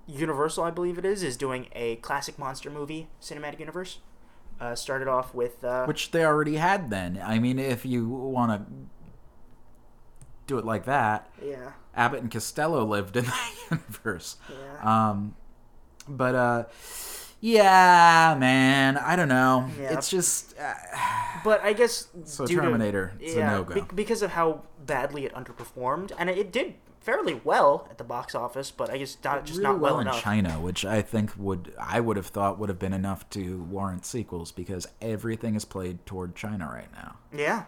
Universal, 0.08 0.62
I 0.62 0.70
believe 0.70 0.98
it 0.98 1.04
is, 1.04 1.24
is 1.24 1.36
doing 1.36 1.66
a 1.72 1.96
classic 1.96 2.38
monster 2.38 2.70
movie 2.70 3.08
cinematic 3.20 3.58
universe. 3.58 3.98
Uh, 4.58 4.74
started 4.74 5.06
off 5.06 5.34
with 5.34 5.62
uh, 5.64 5.84
Which 5.84 6.10
they 6.12 6.24
already 6.24 6.56
had 6.56 6.88
then. 6.88 7.20
I 7.22 7.38
mean, 7.38 7.58
if 7.58 7.84
you 7.84 8.08
want 8.08 8.52
to 8.52 8.72
do 10.46 10.58
it 10.58 10.64
like 10.64 10.84
that, 10.86 11.28
yeah, 11.44 11.72
Abbott 11.94 12.22
and 12.22 12.30
Costello 12.30 12.84
lived 12.84 13.16
in 13.16 13.24
that 13.26 13.52
universe. 13.70 14.36
yeah. 14.50 15.10
Um, 15.10 15.34
but 16.08 16.34
uh, 16.34 16.64
yeah, 17.40 18.36
man, 18.38 18.96
I 18.96 19.14
don't 19.16 19.28
know. 19.28 19.68
Yeah. 19.78 19.92
It's 19.92 20.08
just 20.08 20.54
uh, 20.58 20.72
But 21.44 21.62
I 21.62 21.72
guess 21.72 22.08
so 22.24 22.46
due 22.46 22.56
to- 22.56 22.62
Terminator. 22.62 23.12
It's 23.20 23.34
a 23.36 23.40
no 23.44 23.64
go. 23.64 23.74
be- 23.74 23.94
because 23.94 24.22
of 24.22 24.30
how 24.30 24.62
badly 24.86 25.26
it 25.26 25.34
underperformed, 25.34 26.12
and 26.18 26.30
it 26.30 26.50
did 26.52 26.74
fairly 27.06 27.40
well 27.44 27.86
at 27.88 27.98
the 27.98 28.04
box 28.04 28.34
office, 28.34 28.70
but 28.72 28.90
I 28.90 28.98
guess 28.98 29.16
not 29.24 29.46
just 29.46 29.58
really 29.60 29.70
not 29.72 29.80
well, 29.80 29.92
well 29.92 30.00
in 30.00 30.08
enough. 30.08 30.20
China, 30.22 30.60
which 30.60 30.84
I 30.84 31.00
think 31.02 31.32
would 31.38 31.72
I 31.80 32.00
would 32.00 32.16
have 32.16 32.26
thought 32.26 32.58
would 32.58 32.68
have 32.68 32.80
been 32.80 32.92
enough 32.92 33.30
to 33.30 33.62
warrant 33.62 34.04
sequels 34.04 34.50
because 34.52 34.88
everything 35.00 35.54
is 35.54 35.64
played 35.64 36.04
toward 36.04 36.34
China 36.34 36.68
right 36.70 36.92
now. 36.92 37.16
Yeah, 37.32 37.64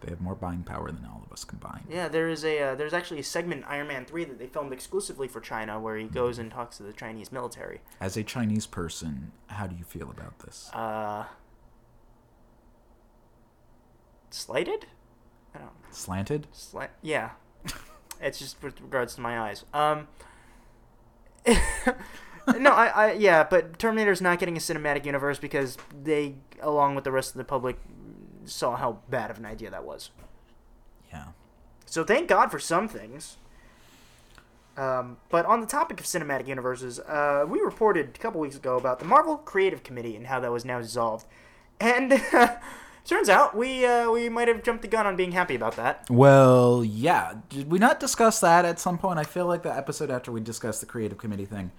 They 0.00 0.10
have 0.10 0.20
more 0.20 0.34
buying 0.34 0.64
power 0.64 0.90
than 0.90 1.04
all 1.06 1.22
of 1.24 1.32
us 1.32 1.44
combined. 1.44 1.84
yeah. 1.88 2.08
There 2.08 2.28
is 2.28 2.44
a 2.44 2.60
uh, 2.60 2.74
there's 2.74 2.92
actually 2.92 3.20
a 3.20 3.24
segment 3.24 3.62
in 3.62 3.68
Iron 3.68 3.86
Man 3.86 4.04
three 4.04 4.24
that 4.24 4.38
they 4.40 4.48
filmed 4.48 4.72
exclusively 4.72 5.28
for 5.28 5.40
China 5.40 5.78
where 5.80 5.96
he 5.96 6.08
goes 6.08 6.38
and 6.38 6.50
talks 6.50 6.76
to 6.78 6.82
the 6.82 6.92
Chinese 6.92 7.30
military. 7.30 7.80
As 8.00 8.16
a 8.16 8.24
Chinese 8.24 8.66
person, 8.66 9.30
how 9.46 9.66
do 9.68 9.76
you 9.76 9.84
feel 9.84 10.10
about 10.10 10.38
this? 10.40 10.68
Uh, 10.74 11.26
slighted? 14.30 14.86
I 15.54 15.58
don't. 15.58 15.70
Slanted? 15.90 16.46
Slant. 16.52 16.90
Yeah. 17.02 17.30
it's 18.20 18.38
just 18.38 18.62
with 18.62 18.80
regards 18.80 19.14
to 19.16 19.20
my 19.20 19.40
eyes. 19.40 19.64
Um. 19.72 20.08
no, 22.58 22.70
I, 22.70 22.86
I, 22.86 23.12
yeah, 23.12 23.44
but 23.44 23.78
Terminator's 23.78 24.20
not 24.20 24.38
getting 24.38 24.56
a 24.56 24.60
cinematic 24.60 25.06
universe 25.06 25.38
because 25.38 25.78
they, 26.02 26.34
along 26.60 26.94
with 26.94 27.04
the 27.04 27.12
rest 27.12 27.30
of 27.30 27.38
the 27.38 27.44
public, 27.44 27.78
saw 28.44 28.76
how 28.76 28.98
bad 29.08 29.30
of 29.30 29.38
an 29.38 29.46
idea 29.46 29.70
that 29.70 29.84
was. 29.84 30.10
Yeah. 31.12 31.28
So 31.86 32.04
thank 32.04 32.28
God 32.28 32.50
for 32.50 32.58
some 32.58 32.88
things. 32.88 33.36
Um, 34.76 35.18
but 35.28 35.44
on 35.46 35.60
the 35.60 35.66
topic 35.66 36.00
of 36.00 36.06
cinematic 36.06 36.46
universes, 36.46 37.00
uh, 37.00 37.44
we 37.46 37.60
reported 37.60 38.12
a 38.14 38.18
couple 38.18 38.40
weeks 38.40 38.56
ago 38.56 38.76
about 38.76 38.98
the 38.98 39.04
Marvel 39.04 39.36
Creative 39.36 39.82
Committee 39.82 40.16
and 40.16 40.26
how 40.26 40.40
that 40.40 40.50
was 40.50 40.64
now 40.64 40.80
dissolved. 40.80 41.26
And 41.78 42.12
turns 43.04 43.28
out 43.28 43.56
we 43.56 43.84
uh, 43.84 44.10
we 44.10 44.28
might 44.28 44.48
have 44.48 44.62
jumped 44.62 44.82
the 44.82 44.88
gun 44.88 45.06
on 45.06 45.16
being 45.16 45.32
happy 45.32 45.54
about 45.54 45.76
that. 45.76 46.06
Well, 46.10 46.84
yeah. 46.84 47.34
Did 47.48 47.70
we 47.70 47.78
not 47.78 48.00
discuss 48.00 48.40
that 48.40 48.64
at 48.64 48.78
some 48.78 48.98
point? 48.98 49.18
I 49.18 49.24
feel 49.24 49.46
like 49.46 49.62
the 49.62 49.74
episode 49.74 50.10
after 50.10 50.30
we 50.32 50.40
discussed 50.40 50.80
the 50.80 50.86
creative 50.86 51.18
committee 51.18 51.46
thing. 51.46 51.72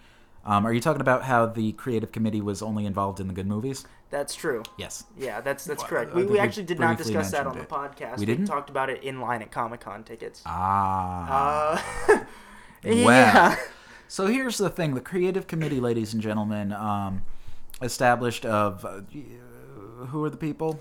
Um, 0.43 0.65
are 0.65 0.73
you 0.73 0.81
talking 0.81 1.01
about 1.01 1.23
how 1.23 1.45
the 1.45 1.71
creative 1.73 2.11
committee 2.11 2.41
was 2.41 2.63
only 2.63 2.85
involved 2.85 3.19
in 3.19 3.27
the 3.27 3.33
good 3.33 3.45
movies? 3.45 3.85
That's 4.09 4.33
true. 4.33 4.63
Yes. 4.77 5.03
Yeah, 5.17 5.39
that's 5.41 5.65
that's 5.65 5.83
Well, 5.83 5.89
correct. 5.89 6.13
We, 6.15 6.23
we 6.23 6.33
we 6.33 6.39
actually 6.39 6.63
did 6.63 6.79
not 6.79 6.97
discuss 6.97 7.31
that 7.31 7.45
on 7.45 7.57
the 7.57 7.63
podcast. 7.65 8.17
We 8.17 8.25
didn't? 8.25 8.47
talked 8.47 8.69
about 8.69 8.89
it 8.89 9.03
in 9.03 9.21
line 9.21 9.41
at 9.41 9.51
Comic 9.51 9.81
Con 9.81 10.03
tickets. 10.03 10.41
Ah. 10.45 12.07
Uh, 12.09 12.23
yeah. 12.83 13.05
Well. 13.05 13.57
So 14.07 14.27
here's 14.27 14.57
the 14.57 14.69
thing: 14.69 14.95
the 14.95 15.01
creative 15.01 15.47
committee, 15.47 15.79
ladies 15.79 16.13
and 16.13 16.21
gentlemen, 16.21 16.73
um, 16.73 17.21
established 17.81 18.45
of 18.45 18.83
uh, 18.83 19.01
who 20.07 20.23
are 20.25 20.29
the 20.29 20.37
people? 20.37 20.79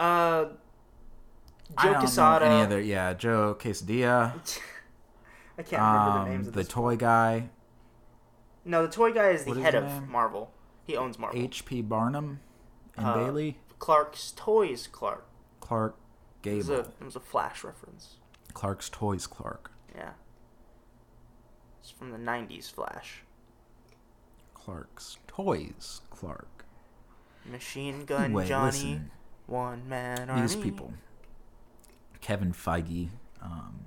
Uh, 0.00 0.48
I 1.76 1.84
Joe 1.92 1.98
Quesada. 1.98 2.46
any 2.46 2.62
other. 2.62 2.80
Yeah, 2.80 3.12
Joe 3.14 3.54
Quesadilla. 3.58 4.32
I 5.58 5.62
can't 5.62 5.72
remember 5.82 6.12
the 6.12 6.18
Um, 6.20 6.28
names 6.30 6.48
of 6.48 6.54
the 6.54 6.64
toy 6.64 6.96
guy, 6.96 7.50
no, 8.64 8.86
the 8.86 8.92
toy 8.92 9.12
guy 9.12 9.28
is 9.30 9.44
the 9.44 9.50
What 9.50 9.58
head 9.60 9.74
of? 9.74 10.08
Marvel. 10.08 10.52
He 10.84 10.96
owns 10.96 11.18
Marvel. 11.18 11.38
H.P. 11.40 11.82
Barnum, 11.82 12.40
and 12.96 13.06
Uh, 13.06 13.14
Bailey, 13.14 13.58
Clark's 13.78 14.32
Toys 14.34 14.86
Clark. 14.90 15.26
Clark 15.60 15.96
It 16.44 16.54
was, 16.56 16.68
a, 16.70 16.76
Gable, 16.76 16.88
it 17.00 17.04
was 17.04 17.16
a 17.16 17.20
Flash 17.20 17.62
reference. 17.62 18.16
Clark's 18.54 18.88
Toys 18.88 19.26
Clark, 19.26 19.70
Yeah. 19.94 20.12
It's 21.80 21.90
from 21.90 22.10
the 22.10 22.18
90s 22.18 22.70
Flash. 22.70 23.22
Clark's 24.54 25.18
Toys 25.26 26.00
Clark. 26.10 26.64
Machine 27.44 28.04
Gun 28.06 28.24
Anyway, 28.24 28.48
Johnny. 28.48 28.66
listen, 28.70 29.10
One 29.50 29.88
man 29.88 30.30
army. 30.30 30.42
these 30.42 30.56
people, 30.56 30.94
Kevin 32.20 32.52
Feige, 32.52 33.08
um, 33.42 33.80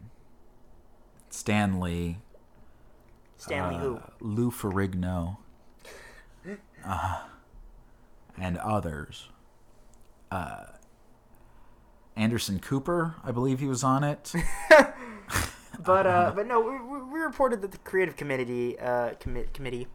Stanley 1.30 2.18
who? 3.47 3.97
uh, 3.97 3.99
Lou 4.20 4.51
Ferrigno, 4.51 5.38
uh, 6.86 7.22
and 8.38 8.57
others. 8.57 9.30
Uh, 10.30 10.66
Anderson 12.16 12.59
Cooper, 12.59 13.16
I 13.24 13.32
believe 13.32 13.59
he 13.59 13.68
was 13.68 13.84
on 13.84 14.03
it. 14.03 14.34
But 15.80 16.07
uh, 16.07 16.32
but 16.36 16.47
no, 16.47 16.59
we, 16.61 16.80
we 16.80 17.03
we 17.14 17.20
reported 17.20 17.61
that 17.61 17.72
the 17.72 17.78
creative 17.80 18.16
committee 18.16 18.80
uh, 18.80 19.11
commi- 19.20 19.51
committee. 19.53 19.88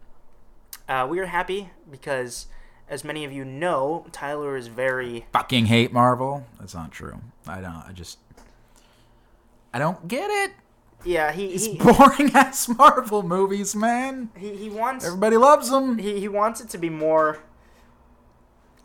Uh, 0.89 1.07
we 1.09 1.19
are 1.21 1.27
happy 1.27 1.71
because, 1.91 2.47
as 2.89 3.05
many 3.05 3.25
of 3.25 3.33
you 3.33 3.45
know, 3.45 4.07
Tyler 4.13 4.57
is 4.57 4.67
very 4.69 5.27
Fucking 5.33 5.67
hate 5.67 5.93
Marvel. 5.93 6.47
That's 6.59 6.75
not 6.75 6.91
true. 6.93 7.21
I 7.47 7.61
don't. 7.61 7.85
I 7.89 7.93
just. 7.93 8.19
I 9.75 9.79
don't 9.79 10.09
get 10.09 10.31
it. 10.31 10.53
yeah 11.05 11.31
he 11.33 11.49
These 11.49 11.67
he, 11.67 11.79
boring 11.79 12.31
ass 12.35 12.69
Marvel 12.69 13.23
movies, 13.23 13.77
man. 13.77 14.31
he, 14.37 14.57
he 14.57 14.71
wants 14.71 15.05
Everybody 15.07 15.37
loves 15.37 15.71
them. 15.71 15.99
he, 15.99 16.19
he 16.21 16.29
wants 16.29 16.61
it 16.61 16.69
to 16.71 16.79
be 16.79 16.89
more 16.89 17.39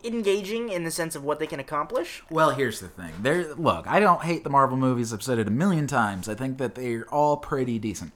engaging 0.03 0.67
in 0.69 0.83
the 0.83 0.91
sense 0.91 1.15
of 1.15 1.23
what 1.23 1.39
they 1.39 1.47
can 1.47 1.61
accomplish. 1.61 2.21
Well, 2.29 2.49
here's 2.51 2.81
the 2.81 2.89
thing. 2.89 3.13
There, 3.21 3.55
look, 3.55 3.87
I 3.87 4.01
don't 4.01 4.21
hate 4.23 4.43
the 4.43 4.49
Marvel 4.49 4.75
movies. 4.77 5.13
I've 5.13 5.23
said 5.23 5.39
it 5.39 5.47
a 5.47 5.51
million 5.51 5.87
times. 5.87 6.27
I 6.27 6.35
think 6.35 6.57
that 6.57 6.75
they're 6.75 7.05
all 7.09 7.37
pretty 7.37 7.79
decent. 7.79 8.11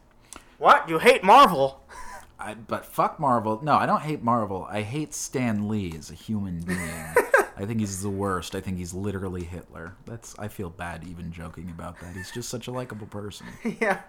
What 0.57 0.89
you 0.89 0.99
hate 0.99 1.23
Marvel? 1.23 1.81
I, 2.39 2.53
but 2.53 2.85
fuck 2.85 3.19
Marvel. 3.19 3.59
No, 3.63 3.75
I 3.75 3.85
don't 3.85 4.01
hate 4.01 4.21
Marvel. 4.21 4.67
I 4.69 4.81
hate 4.81 5.13
Stan 5.13 5.67
Lee 5.67 5.93
as 5.97 6.11
a 6.11 6.13
human 6.13 6.61
being. 6.61 6.79
I 7.59 7.65
think 7.65 7.79
he's 7.79 8.03
the 8.03 8.09
worst. 8.09 8.53
I 8.53 8.61
think 8.61 8.77
he's 8.77 8.93
literally 8.93 9.43
Hitler. 9.43 9.95
That's. 10.05 10.37
I 10.37 10.47
feel 10.47 10.69
bad 10.69 11.03
even 11.07 11.31
joking 11.31 11.71
about 11.71 11.99
that. 12.01 12.15
He's 12.15 12.29
just 12.29 12.49
such 12.49 12.67
a 12.67 12.71
likable 12.71 13.07
person. 13.07 13.47
yeah, 13.81 14.01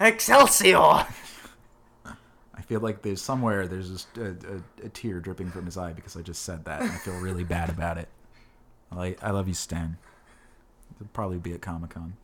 Excelsior. 0.00 0.76
I 0.78 2.62
feel 2.62 2.80
like 2.80 3.02
there's 3.02 3.22
somewhere 3.22 3.68
there's 3.68 3.90
just 3.90 4.16
a, 4.18 4.30
a, 4.30 4.86
a 4.86 4.88
tear 4.88 5.20
dripping 5.20 5.50
from 5.50 5.66
his 5.66 5.76
eye 5.76 5.92
because 5.92 6.16
I 6.16 6.22
just 6.22 6.42
said 6.42 6.64
that, 6.64 6.80
and 6.80 6.90
I 6.90 6.96
feel 6.96 7.14
really 7.20 7.44
bad 7.44 7.68
about 7.68 7.98
it. 7.98 8.08
I 8.90 9.14
I 9.22 9.30
love 9.30 9.46
you, 9.46 9.54
Stan. 9.54 9.98
He'll 10.98 11.08
probably 11.12 11.38
be 11.38 11.52
at 11.52 11.60
Comic 11.60 11.90
Con. 11.90 12.16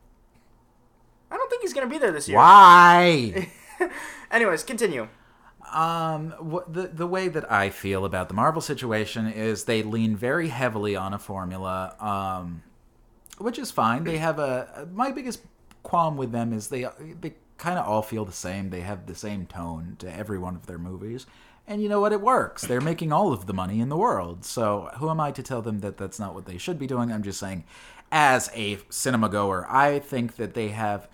I 1.31 1.37
don't 1.37 1.49
think 1.49 1.61
he's 1.61 1.73
gonna 1.73 1.87
be 1.87 1.97
there 1.97 2.11
this 2.11 2.27
year. 2.27 2.37
Why? 2.37 3.49
Anyways, 4.31 4.63
continue. 4.63 5.07
Um, 5.73 6.31
what, 6.39 6.71
the 6.71 6.87
the 6.87 7.07
way 7.07 7.27
that 7.29 7.51
I 7.51 7.69
feel 7.69 8.05
about 8.05 8.27
the 8.27 8.35
Marvel 8.35 8.61
situation 8.61 9.27
is 9.27 9.63
they 9.63 9.81
lean 9.81 10.15
very 10.15 10.49
heavily 10.49 10.95
on 10.95 11.13
a 11.13 11.19
formula, 11.19 11.95
um, 11.99 12.61
which 13.39 13.57
is 13.57 13.71
fine. 13.71 14.03
They 14.03 14.17
have 14.17 14.37
a 14.37 14.87
my 14.93 15.11
biggest 15.11 15.41
qualm 15.81 16.15
with 16.15 16.31
them 16.31 16.53
is 16.53 16.67
they 16.67 16.85
they 17.19 17.33
kind 17.57 17.79
of 17.79 17.87
all 17.87 18.03
feel 18.03 18.23
the 18.23 18.31
same. 18.31 18.69
They 18.69 18.81
have 18.81 19.07
the 19.07 19.15
same 19.15 19.47
tone 19.47 19.95
to 19.99 20.15
every 20.15 20.37
one 20.37 20.55
of 20.55 20.67
their 20.67 20.77
movies, 20.77 21.25
and 21.67 21.81
you 21.81 21.89
know 21.89 21.99
what? 21.99 22.13
It 22.13 22.21
works. 22.21 22.61
They're 22.61 22.81
making 22.81 23.11
all 23.11 23.33
of 23.33 23.47
the 23.47 23.53
money 23.53 23.79
in 23.79 23.89
the 23.89 23.97
world. 23.97 24.45
So 24.45 24.91
who 24.97 25.09
am 25.09 25.19
I 25.19 25.31
to 25.31 25.41
tell 25.41 25.63
them 25.63 25.79
that 25.79 25.97
that's 25.97 26.19
not 26.19 26.35
what 26.35 26.45
they 26.45 26.59
should 26.59 26.77
be 26.77 26.87
doing? 26.87 27.11
I'm 27.11 27.23
just 27.23 27.39
saying, 27.39 27.63
as 28.11 28.51
a 28.53 28.77
cinema 28.89 29.27
goer, 29.29 29.65
I 29.69 29.99
think 29.99 30.35
that 30.35 30.53
they 30.53 30.69
have 30.69 31.09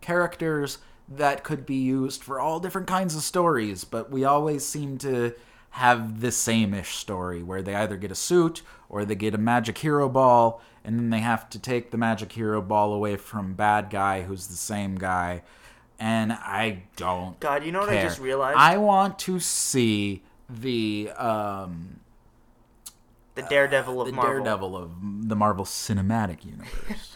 characters 0.00 0.78
that 1.08 1.44
could 1.44 1.66
be 1.66 1.76
used 1.76 2.22
for 2.22 2.40
all 2.40 2.60
different 2.60 2.86
kinds 2.86 3.14
of 3.14 3.22
stories, 3.22 3.84
but 3.84 4.10
we 4.10 4.24
always 4.24 4.64
seem 4.64 4.98
to 4.98 5.34
have 5.70 6.20
the 6.20 6.30
same-ish 6.30 6.96
story 6.96 7.42
where 7.42 7.60
they 7.60 7.74
either 7.74 7.96
get 7.96 8.10
a 8.10 8.14
suit 8.14 8.62
or 8.88 9.04
they 9.04 9.14
get 9.14 9.34
a 9.34 9.38
magic 9.38 9.76
hero 9.78 10.08
ball 10.08 10.62
and 10.84 10.98
then 10.98 11.10
they 11.10 11.18
have 11.18 11.50
to 11.50 11.58
take 11.58 11.90
the 11.90 11.96
magic 11.96 12.30
hero 12.32 12.62
ball 12.62 12.92
away 12.92 13.16
from 13.16 13.54
bad 13.54 13.90
guy 13.90 14.22
who's 14.22 14.46
the 14.46 14.56
same 14.56 14.94
guy 14.94 15.42
and 15.98 16.32
I 16.32 16.84
don't 16.96 17.38
God, 17.40 17.64
you 17.64 17.72
know 17.72 17.80
what 17.80 17.88
I 17.88 18.02
just 18.02 18.20
realized? 18.20 18.56
I 18.56 18.76
want 18.76 19.18
to 19.20 19.40
see 19.40 20.22
the 20.48 21.10
um 21.16 22.00
the 23.34 23.42
Daredevil 23.42 24.00
of 24.00 24.06
the 24.06 24.12
Marvel. 24.12 24.44
Daredevil 24.44 24.76
of 24.76 24.90
the 25.28 25.34
Marvel 25.34 25.64
Cinematic 25.64 26.44
Universe. 26.44 27.13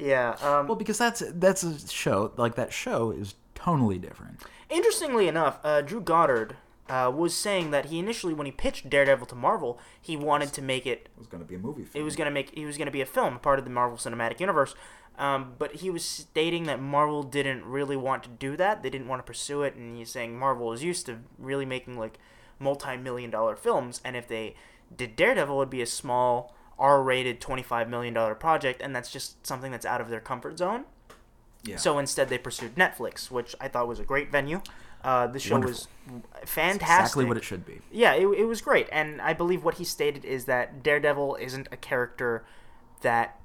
Yeah. 0.00 0.36
Um, 0.42 0.66
well, 0.66 0.76
because 0.76 0.98
that's 0.98 1.22
that's 1.34 1.62
a 1.62 1.88
show 1.88 2.32
like 2.36 2.54
that 2.56 2.72
show 2.72 3.10
is 3.10 3.34
totally 3.54 3.98
different. 3.98 4.42
Interestingly 4.68 5.28
enough, 5.28 5.58
uh, 5.64 5.80
Drew 5.82 6.00
Goddard 6.00 6.56
uh, 6.88 7.10
was 7.14 7.34
saying 7.36 7.70
that 7.70 7.86
he 7.86 7.98
initially, 7.98 8.34
when 8.34 8.46
he 8.46 8.52
pitched 8.52 8.88
Daredevil 8.88 9.26
to 9.26 9.34
Marvel, 9.34 9.78
he 10.00 10.16
wanted 10.16 10.52
to 10.54 10.62
make 10.62 10.86
it. 10.86 11.08
It 11.14 11.18
was 11.18 11.26
going 11.26 11.42
to 11.42 11.48
be 11.48 11.54
a 11.54 11.58
movie. 11.58 11.86
It 11.94 12.02
was 12.02 12.16
gonna 12.16 12.30
make. 12.30 12.52
It 12.56 12.66
was 12.66 12.78
gonna 12.78 12.90
be 12.90 13.00
a 13.00 13.06
film, 13.06 13.38
part 13.38 13.58
of 13.58 13.64
the 13.64 13.70
Marvel 13.70 13.96
Cinematic 13.96 14.40
Universe. 14.40 14.74
Um, 15.18 15.54
but 15.58 15.76
he 15.76 15.90
was 15.90 16.04
stating 16.04 16.64
that 16.64 16.80
Marvel 16.80 17.22
didn't 17.22 17.64
really 17.64 17.96
want 17.96 18.22
to 18.22 18.30
do 18.30 18.56
that. 18.56 18.82
They 18.82 18.88
didn't 18.88 19.06
want 19.08 19.20
to 19.20 19.24
pursue 19.24 19.62
it, 19.62 19.74
and 19.74 19.96
he's 19.98 20.10
saying 20.10 20.38
Marvel 20.38 20.72
is 20.72 20.82
used 20.82 21.04
to 21.06 21.18
really 21.38 21.66
making 21.66 21.98
like 21.98 22.18
multi-million 22.58 23.30
dollar 23.30 23.54
films, 23.54 24.00
and 24.04 24.16
if 24.16 24.26
they 24.26 24.54
did 24.96 25.16
Daredevil, 25.16 25.54
it 25.54 25.58
would 25.58 25.70
be 25.70 25.82
a 25.82 25.86
small 25.86 26.54
R-rated 26.80 27.40
twenty-five 27.40 27.88
million 27.88 28.12
dollar 28.14 28.34
project, 28.34 28.80
and 28.82 28.96
that's 28.96 29.12
just 29.12 29.46
something 29.46 29.70
that's 29.70 29.86
out 29.86 30.00
of 30.00 30.08
their 30.08 30.18
comfort 30.20 30.58
zone. 30.58 30.84
yeah. 31.62 31.76
So 31.76 31.98
instead, 31.98 32.28
they 32.28 32.38
pursued 32.38 32.74
Netflix, 32.74 33.30
which 33.30 33.54
I 33.60 33.68
thought 33.68 33.86
was 33.86 34.00
a 34.00 34.04
great 34.04 34.32
venue. 34.32 34.60
Uh, 35.04 35.26
the 35.28 35.38
show 35.38 35.54
Wonderful. 35.54 35.86
was 36.06 36.22
fantastic. 36.44 36.82
exactly 36.82 37.24
what 37.24 37.36
it 37.36 37.44
should 37.44 37.64
be. 37.64 37.80
Yeah, 37.90 38.14
it, 38.14 38.26
it 38.26 38.44
was 38.44 38.60
great, 38.60 38.88
and 38.92 39.20
I 39.22 39.32
believe 39.34 39.62
what 39.64 39.74
he 39.76 39.84
stated 39.84 40.24
is 40.24 40.46
that 40.46 40.82
Daredevil 40.82 41.36
isn't 41.40 41.68
a 41.72 41.76
character 41.76 42.44
that 43.02 43.38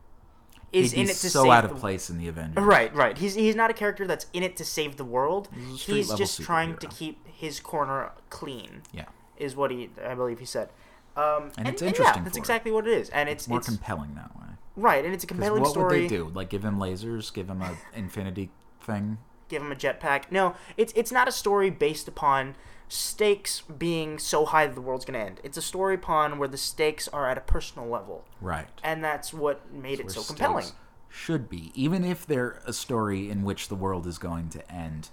is 0.73 0.91
in 0.91 1.03
it 1.03 1.07
to 1.15 1.29
so 1.29 1.43
save 1.43 1.51
out 1.51 1.63
the 1.67 1.73
of 1.73 1.79
place 1.79 2.09
in 2.09 2.17
the 2.17 2.27
Avengers. 2.27 2.61
Right, 2.63 2.93
right. 2.93 3.17
He's 3.17 3.35
he's 3.35 3.55
not 3.55 3.69
a 3.69 3.73
character 3.73 4.05
that's 4.05 4.25
in 4.33 4.43
it 4.43 4.57
to 4.57 4.65
save 4.65 4.97
the 4.97 5.05
world. 5.05 5.47
He's 5.55 5.83
He's 5.83 6.13
just 6.15 6.41
trying 6.41 6.75
to 6.77 6.87
keep 6.87 7.25
his 7.27 7.61
corner 7.61 8.11
clean. 8.29 8.81
Yeah. 8.91 9.05
Is 9.37 9.55
what 9.55 9.71
he 9.71 9.89
I 10.05 10.13
believe 10.15 10.39
he 10.39 10.45
said. 10.45 10.69
Um, 11.17 11.51
And 11.57 11.67
it's 11.67 11.81
yeah, 11.81 11.87
interesting 11.89 12.23
that's 12.23 12.35
for 12.35 12.39
it. 12.39 12.41
exactly 12.41 12.71
what 12.71 12.87
it 12.87 12.93
is, 12.93 13.09
and 13.09 13.29
it's 13.29 13.47
More 13.47 13.59
it's 13.59 13.67
compelling 13.67 14.15
that 14.15 14.35
way. 14.37 14.45
right, 14.75 15.03
and 15.05 15.13
it's 15.13 15.23
a 15.23 15.27
compelling 15.27 15.61
what 15.61 15.71
story. 15.71 16.01
would 16.01 16.09
they 16.09 16.15
do? 16.15 16.29
Like 16.33 16.49
give 16.49 16.63
him 16.65 16.77
lasers? 16.77 17.33
Give 17.33 17.49
him 17.49 17.61
a 17.61 17.75
infinity 17.95 18.51
thing? 18.81 19.17
give 19.47 19.61
him 19.61 19.71
a 19.71 19.75
jetpack. 19.75 20.23
No, 20.31 20.55
it's 20.75 20.91
it's 20.95 21.11
not 21.11 21.27
a 21.27 21.31
story 21.31 21.69
based 21.69 22.07
upon 22.07 22.55
stakes 22.87 23.61
being 23.61 24.17
so 24.19 24.45
high 24.45 24.65
that 24.67 24.73
the 24.75 24.81
world's 24.81 25.05
gonna 25.05 25.19
end. 25.19 25.39
It's 25.43 25.57
a 25.57 25.61
story 25.61 25.95
upon 25.95 26.37
where 26.39 26.47
the 26.47 26.57
stakes 26.57 27.07
are 27.09 27.29
at 27.29 27.37
a 27.37 27.41
personal 27.41 27.87
level, 27.87 28.25
Right. 28.41 28.67
and 28.83 29.03
that's 29.03 29.33
what 29.33 29.71
made 29.73 29.99
it 29.99 30.11
so 30.11 30.21
compelling. 30.23 30.65
Should 31.09 31.49
be. 31.49 31.71
Even 31.75 32.03
if 32.03 32.25
they're 32.25 32.59
a 32.65 32.73
story 32.73 33.29
in 33.29 33.43
which 33.43 33.69
the 33.69 33.75
world 33.75 34.05
is 34.05 34.17
going 34.17 34.49
to 34.49 34.71
end, 34.71 35.09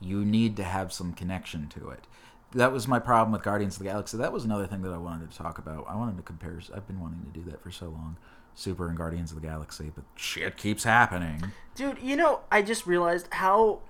you 0.00 0.24
need 0.24 0.56
to 0.56 0.64
have 0.64 0.92
some 0.92 1.12
connection 1.12 1.68
to 1.68 1.90
it. 1.90 2.06
That 2.54 2.72
was 2.72 2.86
my 2.86 2.98
problem 2.98 3.32
with 3.32 3.42
Guardians 3.42 3.74
of 3.74 3.80
the 3.80 3.86
Galaxy. 3.86 4.16
That 4.16 4.32
was 4.32 4.44
another 4.44 4.66
thing 4.66 4.82
that 4.82 4.92
I 4.92 4.96
wanted 4.96 5.30
to 5.30 5.36
talk 5.36 5.58
about. 5.58 5.86
I 5.88 5.96
wanted 5.96 6.16
to 6.18 6.22
compare. 6.22 6.60
I've 6.74 6.86
been 6.86 7.00
wanting 7.00 7.20
to 7.24 7.38
do 7.38 7.50
that 7.50 7.60
for 7.62 7.70
so 7.70 7.86
long. 7.86 8.16
Super 8.54 8.88
and 8.88 8.96
Guardians 8.96 9.32
of 9.32 9.40
the 9.40 9.46
Galaxy, 9.46 9.90
but 9.92 10.04
shit 10.14 10.56
keeps 10.56 10.84
happening. 10.84 11.50
Dude, 11.74 11.98
you 12.00 12.14
know, 12.14 12.40
I 12.52 12.62
just 12.62 12.86
realized 12.86 13.26
how 13.32 13.80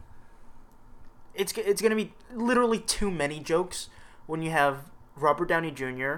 it's 1.35 1.53
it's 1.53 1.83
gonna 1.83 1.95
be 1.97 2.15
literally 2.33 2.79
too 2.79 3.11
many 3.11 3.41
jokes 3.41 3.91
when 4.27 4.41
you 4.41 4.51
have 4.51 4.91
Robert 5.17 5.49
Downey 5.49 5.71
Jr., 5.71 6.17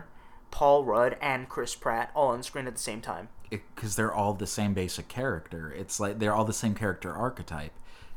Paul 0.52 0.84
Rudd, 0.84 1.16
and 1.20 1.48
Chris 1.48 1.74
Pratt 1.74 2.10
all 2.14 2.28
on 2.28 2.44
screen 2.44 2.68
at 2.68 2.74
the 2.76 2.82
same 2.82 3.00
time. 3.00 3.28
because 3.50 3.96
they're 3.96 4.14
all 4.14 4.32
the 4.34 4.46
same 4.46 4.74
basic 4.74 5.08
character. 5.08 5.72
It's 5.72 5.98
like 5.98 6.20
they're 6.20 6.34
all 6.34 6.44
the 6.44 6.52
same 6.52 6.74
character 6.74 7.12
archetype, 7.12 7.72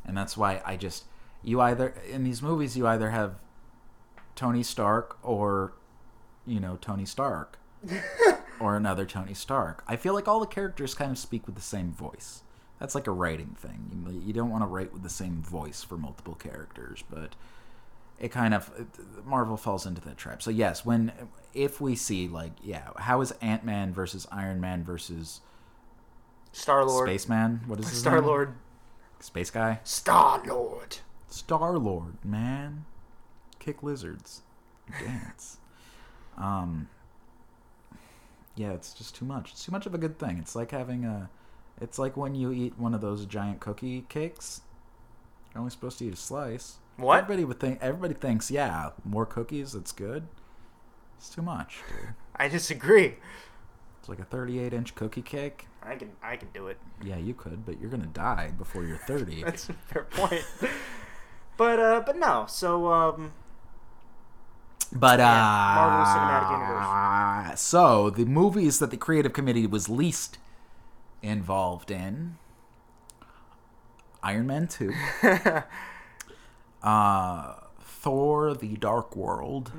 and 0.06 0.16
that's 0.16 0.38
why 0.38 0.62
I 0.64 0.78
just 0.78 1.06
you 1.42 1.60
either 1.60 1.96
in 2.08 2.24
these 2.24 2.42
movies 2.44 2.78
you 2.78 2.86
either 2.86 3.10
have 3.10 3.36
Tony 4.36 4.64
Stark 4.64 5.18
or 5.24 5.74
you 6.46 6.60
know 6.60 6.78
Tony 6.82 7.06
Stark 7.06 7.60
or 8.60 8.76
another 8.76 9.06
Tony 9.06 9.34
Stark. 9.34 9.84
I 9.88 9.96
feel 9.96 10.14
like 10.14 10.28
all 10.28 10.40
the 10.40 10.48
characters 10.48 10.94
kind 10.94 11.12
of 11.12 11.18
speak 11.18 11.46
with 11.46 11.56
the 11.56 11.62
same 11.62 11.92
voice. 11.92 12.44
That's 12.80 12.96
like 12.96 13.08
a 13.08 13.12
writing 13.12 13.56
thing. 13.60 14.06
You, 14.08 14.22
you 14.28 14.34
don't 14.34 14.50
want 14.50 14.64
to 14.64 14.68
write 14.68 14.94
with 14.94 15.04
the 15.04 15.10
same 15.10 15.42
voice 15.42 15.84
for 15.84 15.98
multiple 15.98 16.36
characters, 16.36 17.04
but 17.10 17.36
it 18.20 18.30
kind 18.32 18.54
of 18.54 18.72
Marvel 19.26 19.58
falls 19.58 19.86
into 19.86 20.02
that 20.02 20.18
trap. 20.18 20.42
So 20.42 20.52
yes, 20.52 20.86
when 20.86 21.12
if 21.54 21.82
we 21.82 21.96
see 21.96 22.28
like 22.28 22.54
yeah, 22.64 22.90
how 22.98 23.22
is 23.22 23.32
Ant 23.42 23.64
Man 23.64 23.94
versus 23.94 24.28
Iron 24.32 24.62
Man 24.62 24.84
versus 24.84 25.42
Star 26.52 26.86
Lord. 26.86 27.08
Spaceman. 27.08 27.62
What 27.68 27.80
is 27.80 27.90
his 27.90 28.00
Star? 28.00 28.22
Lord. 28.22 28.54
Space 29.20 29.52
guy. 29.52 29.80
Star 29.84 30.42
Lord. 30.46 30.98
Star 31.28 31.78
Lord, 31.78 32.24
man. 32.24 32.86
Kick 33.70 33.84
lizards. 33.84 34.42
Dance. 35.00 35.58
um. 36.38 36.90
Yeah, 38.56 38.72
it's 38.72 38.96
just 38.96 39.14
too 39.14 39.26
much. 39.26 39.52
It's 39.52 39.64
too 39.64 39.72
much 39.72 39.86
of 39.86 39.94
a 39.94 40.00
good 40.00 40.18
thing. 40.18 40.40
It's 40.40 40.56
like 40.56 40.72
having 40.72 41.06
a. 41.06 41.30
It's 41.80 42.00
like 42.00 42.18
when 42.18 42.34
you 42.34 42.52
eat 42.52 42.74
one 42.80 42.96
of 42.96 43.02
those 43.02 43.28
giant 43.28 43.60
cookie 43.60 44.06
cakes. 44.10 44.62
You're 45.54 45.60
only 45.60 45.70
supposed 45.70 46.00
to 46.00 46.06
eat 46.08 46.14
a 46.14 46.18
slice. 46.18 46.78
What? 46.98 47.20
Everybody 47.20 47.46
would 47.46 47.60
think. 47.60 47.78
Everybody 47.80 48.16
thinks, 48.16 48.50
yeah, 48.50 48.90
more 49.06 49.28
cookies. 49.28 49.74
That's 49.74 49.92
good. 49.92 50.28
It's 51.20 51.30
too 51.30 51.44
much, 51.44 51.78
dude. 51.90 52.16
I 52.36 52.48
disagree. 52.48 53.18
It's 54.00 54.10
like 54.10 54.20
a 54.20 54.26
38 54.26 54.74
inch 54.74 54.96
cookie 54.96 55.22
cake. 55.22 55.68
I 55.84 55.96
can 55.96 56.10
I 56.24 56.38
can 56.38 56.48
do 56.56 56.68
it. 56.70 56.78
Yeah, 57.04 57.18
you 57.18 57.36
could, 57.36 57.68
but 57.68 57.80
you're 57.80 57.92
gonna 57.92 58.08
die 58.08 58.52
before 58.58 58.84
you're 58.84 58.98
30. 58.98 59.44
That's 59.46 59.70
a 59.70 59.74
fair 59.74 60.06
point. 60.06 60.44
but 61.56 61.80
uh, 61.80 62.02
but 62.04 62.18
no. 62.18 62.46
So 62.50 62.92
um, 62.92 63.34
But 64.92 65.20
uh, 65.20 65.24
Yeah, 65.24 65.76
Marvel 65.76 66.06
Cinematic 66.14 66.52
Universe. 66.52 67.62
So 67.62 68.10
the 68.10 68.26
movies 68.26 68.80
that 68.80 68.92
the 68.92 68.98
creative 68.98 69.34
committee 69.34 69.68
was 69.68 69.88
least 69.90 70.38
involved 71.22 71.92
in: 71.92 72.38
Iron 74.24 74.48
Man 74.48 74.68
two, 74.68 74.94
uh, 76.84 77.54
Thor: 77.82 78.54
The 78.56 78.78
Dark 78.78 79.16
World, 79.16 79.72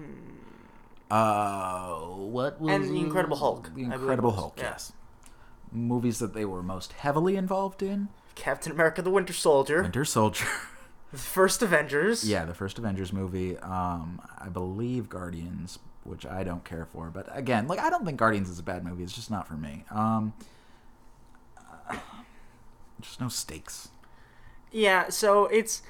uh, 1.11 1.95
what 1.97 2.61
was 2.61 2.69
Hmm. 2.69 2.83
And 2.83 2.85
The 2.95 3.01
Incredible 3.01 3.37
Hulk, 3.39 3.75
The 3.75 3.83
Incredible 3.83 4.33
Hulk, 4.33 4.55
yeah. 4.59 4.65
yes. 4.65 4.93
Movies 5.73 6.19
that 6.19 6.35
they 6.35 6.45
were 6.45 6.63
most 6.63 6.93
heavily 6.93 7.37
involved 7.37 7.83
in: 7.83 8.09
Captain 8.37 8.71
America: 8.73 9.03
The 9.03 9.11
Winter 9.11 9.33
Soldier, 9.33 9.83
Winter 9.83 10.05
Soldier. 10.05 10.47
the 11.13 11.19
first 11.19 11.63
Avengers. 11.63 12.29
Yeah, 12.29 12.45
the 12.45 12.55
first 12.55 12.79
Avengers 12.79 13.13
movie. 13.13 13.57
Um, 13.59 14.21
I 14.39 14.49
believe 14.49 15.09
Guardians, 15.09 15.79
which 16.05 16.25
I 16.27 16.45
don't 16.45 16.65
care 16.65 16.85
for, 16.85 17.11
but 17.11 17.29
again, 17.37 17.67
like 17.69 17.79
I 17.79 17.91
don't 17.91 18.05
think 18.05 18.19
Guardians 18.19 18.49
is 18.49 18.59
a 18.59 18.63
bad 18.63 18.85
movie. 18.85 19.03
It's 19.03 19.15
just 19.15 19.31
not 19.31 19.47
for 19.47 19.55
me. 19.55 19.85
Um, 19.91 20.33
just 23.01 23.21
no 23.21 23.29
stakes. 23.29 23.89
Yeah. 24.71 25.09
So 25.09 25.47
it's 25.47 25.83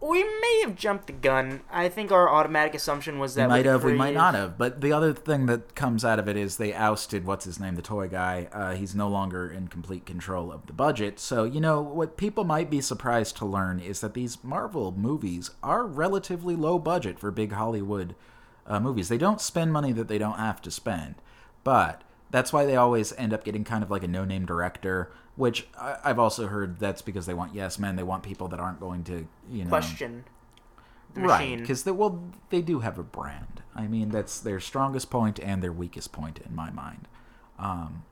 we 0.00 0.22
may 0.22 0.60
have 0.62 0.76
jumped 0.76 1.06
the 1.06 1.12
gun. 1.12 1.62
I 1.70 1.88
think 1.88 2.12
our 2.12 2.28
automatic 2.28 2.74
assumption 2.74 3.18
was 3.18 3.34
that 3.34 3.48
We 3.48 3.48
might 3.48 3.66
have, 3.66 3.82
we 3.82 3.94
might 3.94 4.14
not 4.14 4.34
have. 4.34 4.58
But 4.58 4.82
the 4.82 4.92
other 4.92 5.14
thing 5.14 5.46
that 5.46 5.74
comes 5.74 6.04
out 6.04 6.18
of 6.18 6.28
it 6.28 6.36
is 6.36 6.56
they 6.56 6.74
ousted 6.74 7.24
what's 7.24 7.46
his 7.46 7.58
name, 7.58 7.76
the 7.76 7.82
toy 7.82 8.06
guy. 8.08 8.48
Uh, 8.52 8.74
he's 8.74 8.94
no 8.94 9.08
longer 9.08 9.50
in 9.50 9.68
complete 9.68 10.04
control 10.04 10.52
of 10.52 10.66
the 10.66 10.74
budget. 10.74 11.18
So 11.18 11.44
you 11.44 11.60
know 11.60 11.80
what 11.80 12.18
people 12.18 12.44
might 12.44 12.68
be 12.68 12.82
surprised 12.82 13.36
to 13.38 13.46
learn 13.46 13.80
is 13.80 14.00
that 14.00 14.14
these 14.14 14.44
Marvel 14.44 14.92
movies 14.92 15.50
are 15.62 15.86
relatively 15.86 16.56
low 16.56 16.78
budget 16.78 17.18
for 17.18 17.30
big 17.30 17.52
Hollywood 17.52 18.14
uh, 18.66 18.78
movies. 18.78 19.08
They 19.08 19.18
don't 19.18 19.40
spend 19.40 19.72
money 19.72 19.92
that 19.92 20.08
they 20.08 20.18
don't 20.18 20.38
have 20.38 20.60
to 20.62 20.70
spend, 20.70 21.14
but 21.64 22.02
that's 22.30 22.52
why 22.52 22.66
they 22.66 22.76
always 22.76 23.14
end 23.14 23.32
up 23.32 23.44
getting 23.44 23.64
kind 23.64 23.82
of 23.82 23.90
like 23.90 24.02
a 24.02 24.08
no-name 24.08 24.44
director. 24.44 25.10
Which 25.36 25.66
I, 25.78 25.96
I've 26.04 26.18
also 26.18 26.46
heard 26.46 26.78
that's 26.78 27.02
because 27.02 27.26
they 27.26 27.34
want 27.34 27.54
yes 27.54 27.78
men. 27.78 27.96
They 27.96 28.02
want 28.02 28.22
people 28.22 28.48
that 28.48 28.58
aren't 28.60 28.80
going 28.80 29.04
to 29.04 29.28
you 29.50 29.64
know 29.64 29.68
question 29.70 30.24
the 31.14 31.20
right 31.22 31.40
machine. 31.40 31.60
because 31.60 31.84
they 31.84 31.90
well 31.92 32.22
they 32.50 32.60
do 32.60 32.80
have 32.80 32.98
a 32.98 33.02
brand 33.02 33.62
i 33.74 33.86
mean 33.86 34.10
that's 34.10 34.38
their 34.40 34.60
strongest 34.60 35.08
point 35.08 35.38
and 35.40 35.62
their 35.62 35.72
weakest 35.72 36.12
point 36.12 36.38
in 36.44 36.54
my 36.54 36.70
mind 36.70 37.08
um 37.58 38.02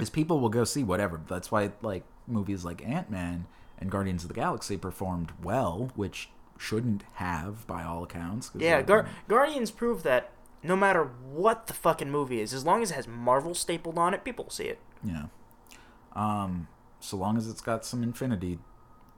is 0.00 0.10
people 0.10 0.40
will 0.40 0.48
go 0.48 0.64
see 0.64 0.82
whatever 0.82 1.20
that's 1.28 1.52
why 1.52 1.70
like 1.80 2.02
movies 2.26 2.64
like 2.64 2.84
ant-man 2.84 3.46
and 3.78 3.88
guardians 3.90 4.24
of 4.24 4.28
the 4.28 4.34
galaxy 4.34 4.76
performed 4.76 5.30
well 5.44 5.92
which 5.94 6.28
shouldn't 6.56 7.04
have 7.14 7.64
by 7.68 7.84
all 7.84 8.02
accounts 8.02 8.50
Yeah, 8.56 8.82
Gar- 8.82 9.08
Guardians 9.28 9.70
proved 9.70 10.02
that 10.02 10.30
no 10.60 10.74
matter 10.74 11.04
what 11.04 11.68
the 11.68 11.72
fucking 11.74 12.10
movie 12.10 12.40
is, 12.40 12.52
as 12.52 12.64
long 12.64 12.82
as 12.82 12.90
it 12.90 12.94
has 12.94 13.06
Marvel 13.06 13.54
stapled 13.54 13.96
on 13.96 14.12
it, 14.12 14.24
people 14.24 14.46
will 14.46 14.50
see 14.50 14.64
it. 14.64 14.80
yeah 15.04 15.26
um 16.14 16.66
so 17.00 17.16
long 17.16 17.36
as 17.36 17.48
it's 17.48 17.60
got 17.60 17.84
some 17.84 18.02
infinity 18.02 18.58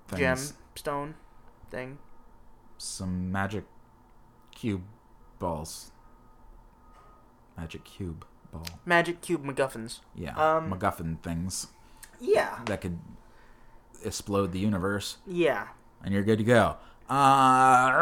things 0.08 0.52
Gemstone 0.76 1.14
thing. 1.70 1.98
some 2.78 3.30
magic 3.32 3.64
cube 4.54 4.82
balls 5.38 5.92
magic 7.56 7.84
cube 7.84 8.24
ball 8.52 8.66
Magic 8.84 9.20
Cube 9.20 9.44
MacGuffins. 9.44 10.00
yeah 10.14 10.34
Um, 10.36 10.70
macguffin 10.72 11.22
things 11.22 11.68
Yeah. 12.20 12.58
that 12.66 12.80
could 12.80 12.98
explode 14.04 14.52
the 14.52 14.58
universe, 14.58 15.18
Yeah. 15.26 15.68
and 16.02 16.12
you're 16.14 16.22
good 16.24 16.38
to 16.38 16.44
go. 16.44 16.76
Uh, 17.08 17.92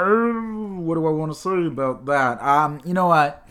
what 0.81 0.95
do 0.95 1.07
I 1.07 1.11
want 1.11 1.33
to 1.33 1.39
say 1.39 1.67
about 1.67 2.05
that? 2.07 2.41
Um, 2.43 2.81
you 2.85 2.95
know 2.95 3.07
what? 3.09 3.47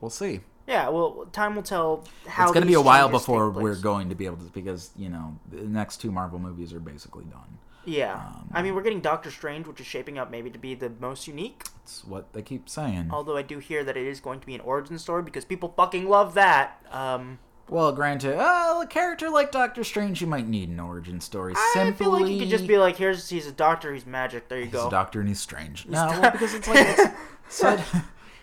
We'll 0.00 0.10
see. 0.10 0.40
Yeah, 0.66 0.88
well, 0.88 1.26
time 1.32 1.54
will 1.54 1.62
tell 1.62 2.04
how 2.26 2.44
it's 2.44 2.52
going 2.52 2.62
to 2.62 2.66
be 2.66 2.74
a 2.74 2.80
while 2.80 3.08
before 3.08 3.50
we're 3.50 3.76
going 3.76 4.08
to 4.08 4.14
be 4.16 4.26
able 4.26 4.38
to, 4.38 4.44
because 4.44 4.90
you 4.96 5.08
know 5.08 5.38
the 5.50 5.62
next 5.62 5.98
two 5.98 6.10
Marvel 6.10 6.38
movies 6.38 6.72
are 6.72 6.80
basically 6.80 7.24
done. 7.24 7.58
Yeah. 7.84 8.14
um, 8.14 8.50
I 8.52 8.62
mean, 8.62 8.74
we're 8.74 8.82
getting 8.82 9.00
Doctor 9.00 9.30
Strange, 9.30 9.68
which 9.68 9.80
is 9.80 9.86
shaping 9.86 10.18
up 10.18 10.28
maybe 10.28 10.50
to 10.50 10.58
be 10.58 10.74
the 10.74 10.90
most 10.98 11.28
unique. 11.28 11.62
It's 11.84 12.04
what 12.04 12.32
they 12.32 12.42
keep 12.42 12.68
saying. 12.68 13.10
Although 13.12 13.36
I 13.36 13.42
do 13.42 13.60
hear 13.60 13.84
that 13.84 13.96
it 13.96 14.06
is 14.08 14.18
going 14.18 14.40
to 14.40 14.46
be 14.46 14.56
an 14.56 14.60
origin 14.62 14.98
story 14.98 15.22
because 15.22 15.44
people 15.44 15.72
fucking 15.76 16.08
love 16.08 16.34
that. 16.34 16.84
Um, 16.90 17.38
Well, 17.68 17.92
granted, 17.92 18.36
uh, 18.36 18.80
a 18.82 18.86
character 18.88 19.30
like 19.30 19.52
Doctor 19.52 19.84
Strange, 19.84 20.20
you 20.20 20.26
might 20.26 20.48
need 20.48 20.68
an 20.68 20.80
origin 20.80 21.20
story. 21.20 21.54
I 21.56 21.70
Simply, 21.74 22.04
feel 22.04 22.12
like 22.12 22.26
you 22.26 22.40
could 22.40 22.48
just 22.48 22.66
be 22.66 22.76
like, 22.76 22.96
"Here's 22.96 23.28
he's 23.28 23.46
a 23.46 23.52
doctor, 23.52 23.94
he's 23.94 24.04
magic. 24.04 24.48
There 24.48 24.58
you 24.58 24.64
he's 24.64 24.72
go." 24.72 24.88
a 24.88 24.90
doctor 24.90 25.20
and 25.20 25.28
he's 25.28 25.40
strange. 25.40 25.86
No, 25.86 26.06
well, 26.08 26.30
because 26.32 26.54
it's 26.54 26.66
like 26.66 26.84
it's 26.88 27.02
said. 27.48 27.84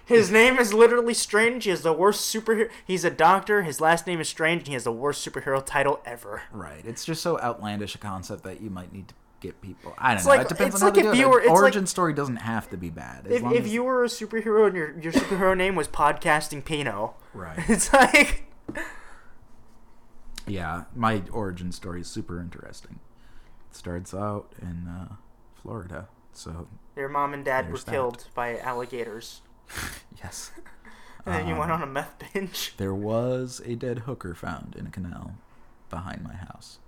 His 0.05 0.29
name 0.31 0.57
is 0.59 0.73
literally 0.73 1.13
Strange. 1.13 1.63
He 1.63 1.69
has 1.69 1.81
the 1.81 1.93
worst 1.93 2.33
superhero. 2.33 2.69
He's 2.85 3.05
a 3.05 3.09
doctor. 3.09 3.63
His 3.63 3.79
last 3.79 4.05
name 4.05 4.19
is 4.19 4.27
Strange, 4.27 4.59
and 4.61 4.67
he 4.67 4.73
has 4.73 4.83
the 4.83 4.91
worst 4.91 5.25
superhero 5.25 5.65
title 5.65 6.01
ever. 6.05 6.41
Right. 6.51 6.83
It's 6.85 7.05
just 7.05 7.21
so 7.21 7.39
outlandish 7.39 7.95
a 7.95 7.97
concept 7.99 8.43
that 8.43 8.59
you 8.61 8.69
might 8.69 8.91
need 8.91 9.07
to 9.09 9.13
get 9.39 9.61
people. 9.61 9.93
I 9.97 10.09
don't 10.09 10.17
It's 10.17 10.25
know. 10.25 10.31
like- 10.31 10.41
it 10.41 10.49
depends 10.49 10.75
it's 10.75 10.83
on 10.83 10.89
like 10.93 10.97
how 11.05 11.11
they 11.11 11.17
if 11.19 11.23
do 11.23 11.29
it. 11.29 11.29
were- 11.31 11.37
An 11.39 11.43
it's 11.45 11.49
like- 11.51 11.59
origin 11.61 11.85
story 11.87 12.13
doesn't 12.13 12.35
have 12.37 12.69
to 12.71 12.77
be 12.77 12.89
bad. 12.89 13.27
If, 13.27 13.43
if 13.43 13.63
as- 13.65 13.73
you 13.73 13.83
were 13.83 14.03
a 14.03 14.07
superhero 14.07 14.67
and 14.67 14.75
your 14.75 14.99
your 14.99 15.11
superhero 15.13 15.55
name 15.55 15.75
was 15.75 15.87
podcasting 15.87 16.63
Pino, 16.65 17.15
right. 17.33 17.57
it's 17.69 17.91
like 17.93 18.43
Yeah, 20.45 20.83
my 20.95 21.23
origin 21.31 21.71
story 21.71 22.01
is 22.01 22.07
super 22.07 22.39
interesting. 22.41 22.99
It 23.69 23.75
starts 23.77 24.13
out 24.13 24.51
in 24.61 24.87
uh, 24.87 25.15
Florida, 25.61 26.09
so 26.33 26.67
your 26.95 27.07
mom 27.09 27.33
and 27.33 27.43
dad 27.45 27.71
were 27.71 27.77
that. 27.77 27.89
killed 27.91 28.27
by 28.35 28.57
alligators, 28.59 29.41
yes. 30.23 30.51
and 31.25 31.35
then 31.35 31.47
you 31.47 31.55
went 31.55 31.71
Um, 31.71 31.81
on 31.81 31.87
a 31.87 31.91
meth 31.91 32.15
binge. 32.33 32.73
There 32.77 32.93
was 32.93 33.61
a 33.65 33.75
dead 33.75 33.99
hooker 33.99 34.35
found 34.35 34.75
in 34.77 34.87
a 34.87 34.89
canal 34.89 35.35
behind 35.89 36.23
my 36.23 36.33
house. 36.35 36.79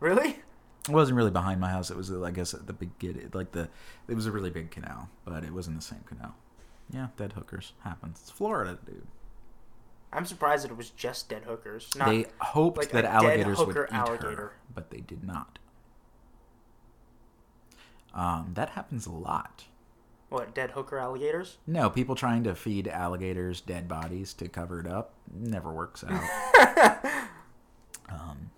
Really? 0.00 0.40
It 0.88 0.92
wasn't 0.92 1.16
really 1.16 1.30
behind 1.30 1.60
my 1.60 1.70
house. 1.70 1.90
It 1.90 1.96
was, 1.96 2.12
I 2.12 2.30
guess, 2.30 2.52
at 2.52 2.66
the 2.66 2.72
beginning. 2.74 3.30
Like 3.32 3.52
the, 3.52 3.68
it 4.06 4.14
was 4.14 4.26
a 4.26 4.30
really 4.32 4.50
big 4.50 4.70
canal, 4.70 5.08
but 5.24 5.42
it 5.44 5.52
wasn't 5.52 5.76
the 5.78 5.82
same 5.84 6.04
canal. 6.06 6.34
Yeah, 6.92 7.08
dead 7.16 7.32
hookers 7.32 7.72
happens. 7.80 8.18
It's 8.20 8.30
Florida, 8.30 8.78
dude. 8.84 9.06
I'm 10.12 10.26
surprised 10.26 10.64
that 10.64 10.70
it 10.70 10.76
was 10.76 10.90
just 10.90 11.28
dead 11.30 11.42
hookers. 11.44 11.88
Not 11.96 12.08
they 12.08 12.26
hoped 12.38 12.76
like 12.78 12.90
that 12.90 13.04
alligators 13.06 13.58
would 13.58 13.74
eat 13.76 13.86
alligator. 13.90 14.36
her, 14.36 14.52
but 14.74 14.90
they 14.90 15.00
did 15.00 15.24
not. 15.24 15.58
Um, 18.12 18.50
that 18.54 18.70
happens 18.70 19.06
a 19.06 19.12
lot. 19.12 19.64
What 20.28 20.54
dead 20.54 20.72
hooker 20.72 20.98
alligators. 20.98 21.58
No, 21.66 21.90
people 21.90 22.14
trying 22.14 22.44
to 22.44 22.54
feed 22.54 22.88
alligators 22.88 23.60
dead 23.60 23.88
bodies 23.88 24.32
to 24.34 24.48
cover 24.48 24.80
it 24.80 24.86
up 24.86 25.12
never 25.32 25.72
works 25.72 26.04
out. 26.08 27.04
um, 28.08 28.50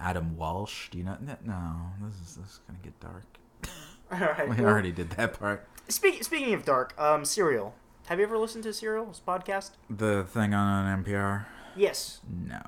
Adam 0.00 0.36
Walsh, 0.36 0.90
do 0.90 0.98
you 0.98 1.04
know? 1.04 1.16
No, 1.44 1.74
this 2.02 2.14
is 2.14 2.36
this 2.36 2.50
is 2.50 2.60
gonna 2.66 2.78
get 2.82 2.98
dark. 3.00 3.24
All 4.12 4.18
right. 4.18 4.48
We 4.48 4.56
well, 4.56 4.66
already 4.66 4.92
did 4.92 5.10
that 5.10 5.38
part. 5.38 5.66
Speak, 5.88 6.22
speaking 6.24 6.54
of 6.54 6.64
dark, 6.64 6.94
um, 6.98 7.24
Serial. 7.24 7.74
Have 8.06 8.18
you 8.18 8.24
ever 8.24 8.36
listened 8.36 8.64
to 8.64 8.72
Serial's 8.72 9.20
podcast? 9.26 9.70
The 9.88 10.24
thing 10.24 10.52
on 10.52 11.04
NPR. 11.04 11.46
Yes. 11.74 12.20
No. 12.28 12.60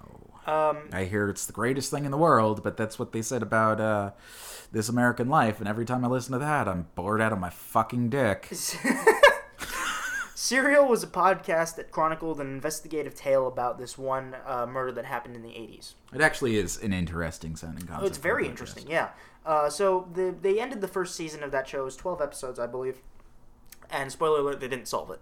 Um, 0.47 0.89
I 0.93 1.05
hear 1.05 1.28
it's 1.28 1.44
the 1.47 1.52
greatest 1.52 1.90
thing 1.90 2.05
in 2.05 2.10
the 2.10 2.16
world, 2.16 2.62
but 2.62 2.77
that's 2.77 2.98
what 2.98 3.12
they 3.12 3.20
said 3.20 3.43
about 3.43 3.81
uh, 3.81 4.12
this 4.70 4.89
American 4.89 5.28
life. 5.28 5.59
And 5.59 5.68
every 5.68 5.85
time 5.85 6.05
I 6.05 6.09
listen 6.09 6.32
to 6.32 6.39
that, 6.39 6.68
I'm 6.68 6.86
bored 6.94 7.20
out 7.20 7.32
of 7.32 7.39
my 7.39 7.51
fucking 7.51 8.10
dick. 8.10 8.52
Serial 10.35 10.86
was 10.86 11.02
a 11.02 11.09
podcast 11.09 11.74
that 11.77 11.90
chronicled 11.90 12.40
an 12.40 12.47
investigative 12.47 13.14
tale 13.14 13.48
about 13.48 13.78
this 13.78 13.98
one 13.98 14.36
uh, 14.47 14.66
murder 14.66 14.93
that 14.93 15.05
happened 15.05 15.35
in 15.35 15.43
the 15.43 15.48
80s. 15.48 15.94
It 16.14 16.20
actually 16.20 16.56
is 16.56 16.81
an 16.81 16.93
interesting 16.93 17.56
sounding 17.56 17.86
concept. 17.86 18.05
Oh, 18.05 18.06
it's 18.06 18.18
very 18.18 18.47
interesting, 18.47 18.86
yeah. 18.86 19.09
Uh, 19.44 19.68
so 19.70 20.09
the, 20.12 20.35
they 20.40 20.60
ended 20.60 20.81
the 20.81 20.89
first 20.89 21.16
season 21.16 21.43
of 21.43 21.51
that 21.51 21.66
show. 21.66 21.81
It 21.81 21.85
was 21.86 21.97
12 21.97 22.20
episodes, 22.20 22.59
I 22.60 22.66
believe. 22.66 23.01
And 23.90 24.12
spoiler 24.12 24.40
alert, 24.40 24.60
they 24.60 24.68
didn't 24.68 24.89
solve 24.89 25.10
it. 25.10 25.20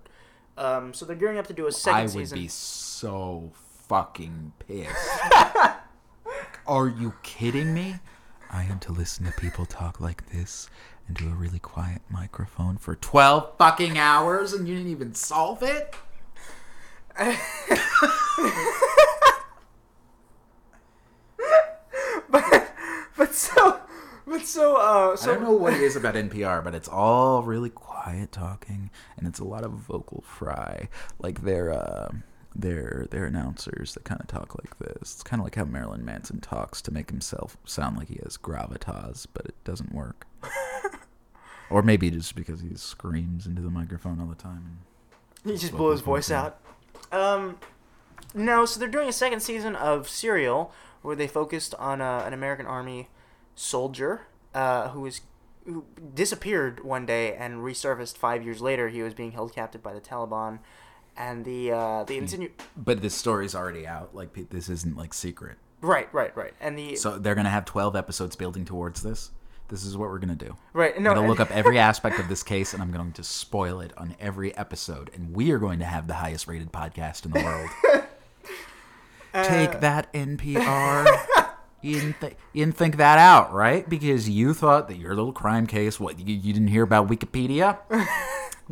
Um, 0.59 0.93
so 0.93 1.07
they're 1.07 1.17
gearing 1.17 1.39
up 1.39 1.47
to 1.47 1.53
do 1.53 1.67
a 1.67 1.73
second 1.73 2.09
season. 2.09 2.19
I 2.19 2.21
would 2.21 2.29
season. 2.29 2.39
be 2.39 2.49
so 2.49 3.53
fucking 3.89 4.53
pissed 4.59 5.11
Are 6.67 6.89
you 6.89 7.13
kidding 7.23 7.75
me? 7.75 7.97
I 8.51 8.63
had 8.63 8.81
to 8.83 8.93
listen 8.93 9.27
to 9.27 9.33
people 9.33 9.67
talk 9.67 10.01
like 10.01 10.31
this 10.31 10.71
into 11.09 11.27
a 11.27 11.35
really 11.35 11.59
quiet 11.59 12.01
microphone 12.09 12.79
for 12.79 12.97
12 12.97 13.59
fucking 13.59 13.99
hours 13.99 14.55
and 14.55 14.67
you 14.67 14.75
didn't 14.77 14.91
even 14.91 15.15
solve 15.15 15.63
it? 15.63 15.95
but 22.31 22.73
but 23.17 23.35
so 23.35 23.81
but 24.27 24.47
so 24.47 24.77
uh 24.77 25.17
I 25.21 25.27
don't 25.27 25.43
know 25.43 25.53
what 25.53 25.75
it 25.75 25.81
is 25.81 25.95
about 25.97 26.15
NPR, 26.15 26.65
but 26.65 26.75
it's 26.75 26.89
all 26.89 27.43
really 27.43 27.71
quiet 27.71 28.33
talking, 28.33 28.91
and 29.17 29.29
it's 29.29 29.39
a 29.39 29.45
lot 29.45 29.63
of 29.65 29.73
vocal 29.73 30.25
fry. 30.27 30.89
Like 31.21 31.43
they're 31.43 31.73
uh, 31.73 32.09
they're 32.55 33.07
they're 33.11 33.27
announcers 33.27 33.95
that 33.95 34.05
kind 34.05 34.21
of 34.21 34.27
talk 34.27 34.55
like 34.57 34.79
this. 34.79 35.15
It's 35.15 35.23
kind 35.23 35.41
of 35.41 35.45
like 35.45 35.57
how 35.57 35.65
Marilyn 35.65 36.05
Manson 36.05 36.41
talks 36.41 36.81
to 36.83 36.93
make 36.93 37.11
himself 37.11 37.57
sound 37.65 37.97
like 37.97 38.09
he 38.09 38.19
has 38.23 38.37
gravitas, 38.37 39.27
but 39.33 39.47
it 39.47 39.55
doesn't 39.65 39.95
work. 39.95 40.27
or 41.71 41.83
maybe 41.83 42.11
just 42.11 42.35
because 42.35 42.61
he 42.61 42.75
screams 42.75 43.47
into 43.47 43.63
the 43.63 43.71
microphone 43.71 44.21
all 44.21 44.27
the 44.27 44.35
time. 44.35 44.79
he 45.45 45.57
just 45.57 45.73
blew 45.73 45.91
his 45.91 46.01
voice 46.01 46.31
out. 46.31 46.61
Um, 47.11 47.59
no, 48.35 48.65
so 48.65 48.81
they're 48.81 48.89
doing 48.89 49.09
a 49.09 49.13
second 49.13 49.41
season 49.41 49.77
of 49.77 50.09
Serial 50.09 50.73
where 51.03 51.17
they 51.17 51.27
focused 51.27 51.75
on 51.75 52.01
uh, 52.01 52.25
an 52.27 52.33
American 52.33 52.67
Army 52.67 53.09
soldier 53.55 54.23
uh, 54.55 54.89
who 54.89 55.03
was 55.03 55.21
who 55.67 55.85
disappeared 56.15 56.85
one 56.85 57.07
day 57.07 57.35
and 57.35 57.59
resurfaced 57.59 58.19
five 58.19 58.45
years 58.45 58.61
later. 58.61 58.89
He 58.89 59.03
was 59.03 59.15
being 59.15 59.33
held 59.33 59.55
captive 59.55 59.83
by 59.83 59.95
the 59.95 60.01
Taliban, 60.01 60.59
and 61.17 61.45
the 61.45 61.73
uh, 61.73 62.05
the 62.05 62.19
insinu- 62.19 62.51
But 62.77 63.01
this 63.03 63.15
story's 63.15 63.55
already 63.55 63.87
out. 63.87 64.15
Like 64.15 64.51
this 64.51 64.69
isn't 64.69 64.97
like 64.97 65.15
secret. 65.15 65.57
right, 65.81 66.13
right, 66.15 66.37
right, 66.37 66.55
and 66.61 66.79
the 66.79 66.97
So 66.97 67.19
they're 67.19 67.35
gonna 67.35 67.51
have 67.51 67.65
12 67.65 67.95
episodes 67.97 68.37
building 68.37 68.65
towards 68.65 69.03
this. 69.03 69.31
This 69.69 69.85
is 69.85 69.97
what 69.97 70.11
we're 70.11 70.19
gonna 70.19 70.35
do. 70.35 70.57
right. 70.75 70.99
No, 71.01 71.11
I'm 71.11 71.17
gonna 71.17 71.29
look 71.29 71.41
up 71.41 71.51
every 71.55 71.79
aspect 71.79 72.19
of 72.19 72.29
this 72.29 72.43
case 72.43 72.75
and 72.75 72.83
I'm 72.83 72.93
going 72.93 73.13
to 73.13 73.23
spoil 73.25 73.81
it 73.81 73.93
on 73.97 74.15
every 74.21 74.55
episode. 74.57 75.11
And 75.15 75.35
we 75.35 75.51
are 75.53 75.59
going 75.59 75.79
to 75.79 75.87
have 75.87 76.07
the 76.07 76.15
highest 76.15 76.47
rated 76.47 76.71
podcast 76.73 77.25
in 77.25 77.31
the 77.33 77.43
world. 77.43 77.71
Take 79.45 79.81
that, 79.81 80.13
NPR. 80.13 81.07
You 81.83 81.95
didn't, 82.01 82.21
th- 82.21 82.37
you 82.53 82.65
didn't 82.65 82.77
think 82.79 82.97
that 82.99 83.19
out, 83.19 83.53
right? 83.53 83.87
Because 83.89 84.29
you 84.29 84.55
thought 84.55 84.87
that 84.89 84.97
your 84.97 85.15
little 85.15 85.33
crime 85.33 85.67
case, 85.67 85.99
what, 85.99 86.19
you, 86.19 86.35
you 86.35 86.53
didn't 86.53 86.69
hear 86.69 86.83
about 86.85 87.09
Wikipedia? 87.09 87.79
I'm 87.91 88.07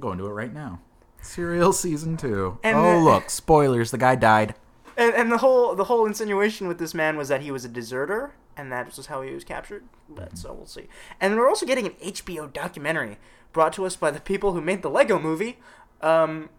going 0.01 0.19
to 0.19 0.27
it 0.27 0.31
right 0.31 0.53
now. 0.55 0.81
Serial 1.23 1.73
season 1.73 2.17
two. 2.17 2.59
And 2.63 2.77
oh, 2.77 2.99
the- 2.99 2.99
look, 2.99 3.31
spoilers. 3.31 3.91
The 3.91 3.99
guy 3.99 4.15
died. 4.15 4.55
And, 4.97 5.15
and 5.15 5.33
the 5.33 5.39
whole 5.39 5.75
the 5.75 5.85
whole 5.85 6.05
insinuation 6.05 6.69
with 6.69 6.79
this 6.79 6.93
man 6.93 7.17
was 7.17 7.29
that 7.29 7.41
he 7.41 7.51
was 7.51 7.65
a 7.65 7.69
deserter, 7.69 8.35
and 8.57 8.71
that 8.71 8.95
was 8.95 9.07
how 9.07 9.23
he 9.23 9.33
was 9.33 9.45
captured. 9.45 9.85
But 10.09 10.37
so 10.37 10.53
we'll 10.53 10.67
see. 10.67 10.89
And 11.21 11.37
we're 11.37 11.49
also 11.49 11.65
getting 11.65 11.87
an 11.87 11.95
HBO 11.95 12.53
documentary 12.53 13.17
brought 13.53 13.73
to 13.75 13.87
us 13.87 13.97
by 13.97 14.11
the 14.11 14.21
people 14.21 14.53
who 14.53 14.61
made 14.61 14.83
the 14.83 14.91
Lego 14.91 15.19
Movie, 15.19 15.59
um, 16.03 16.51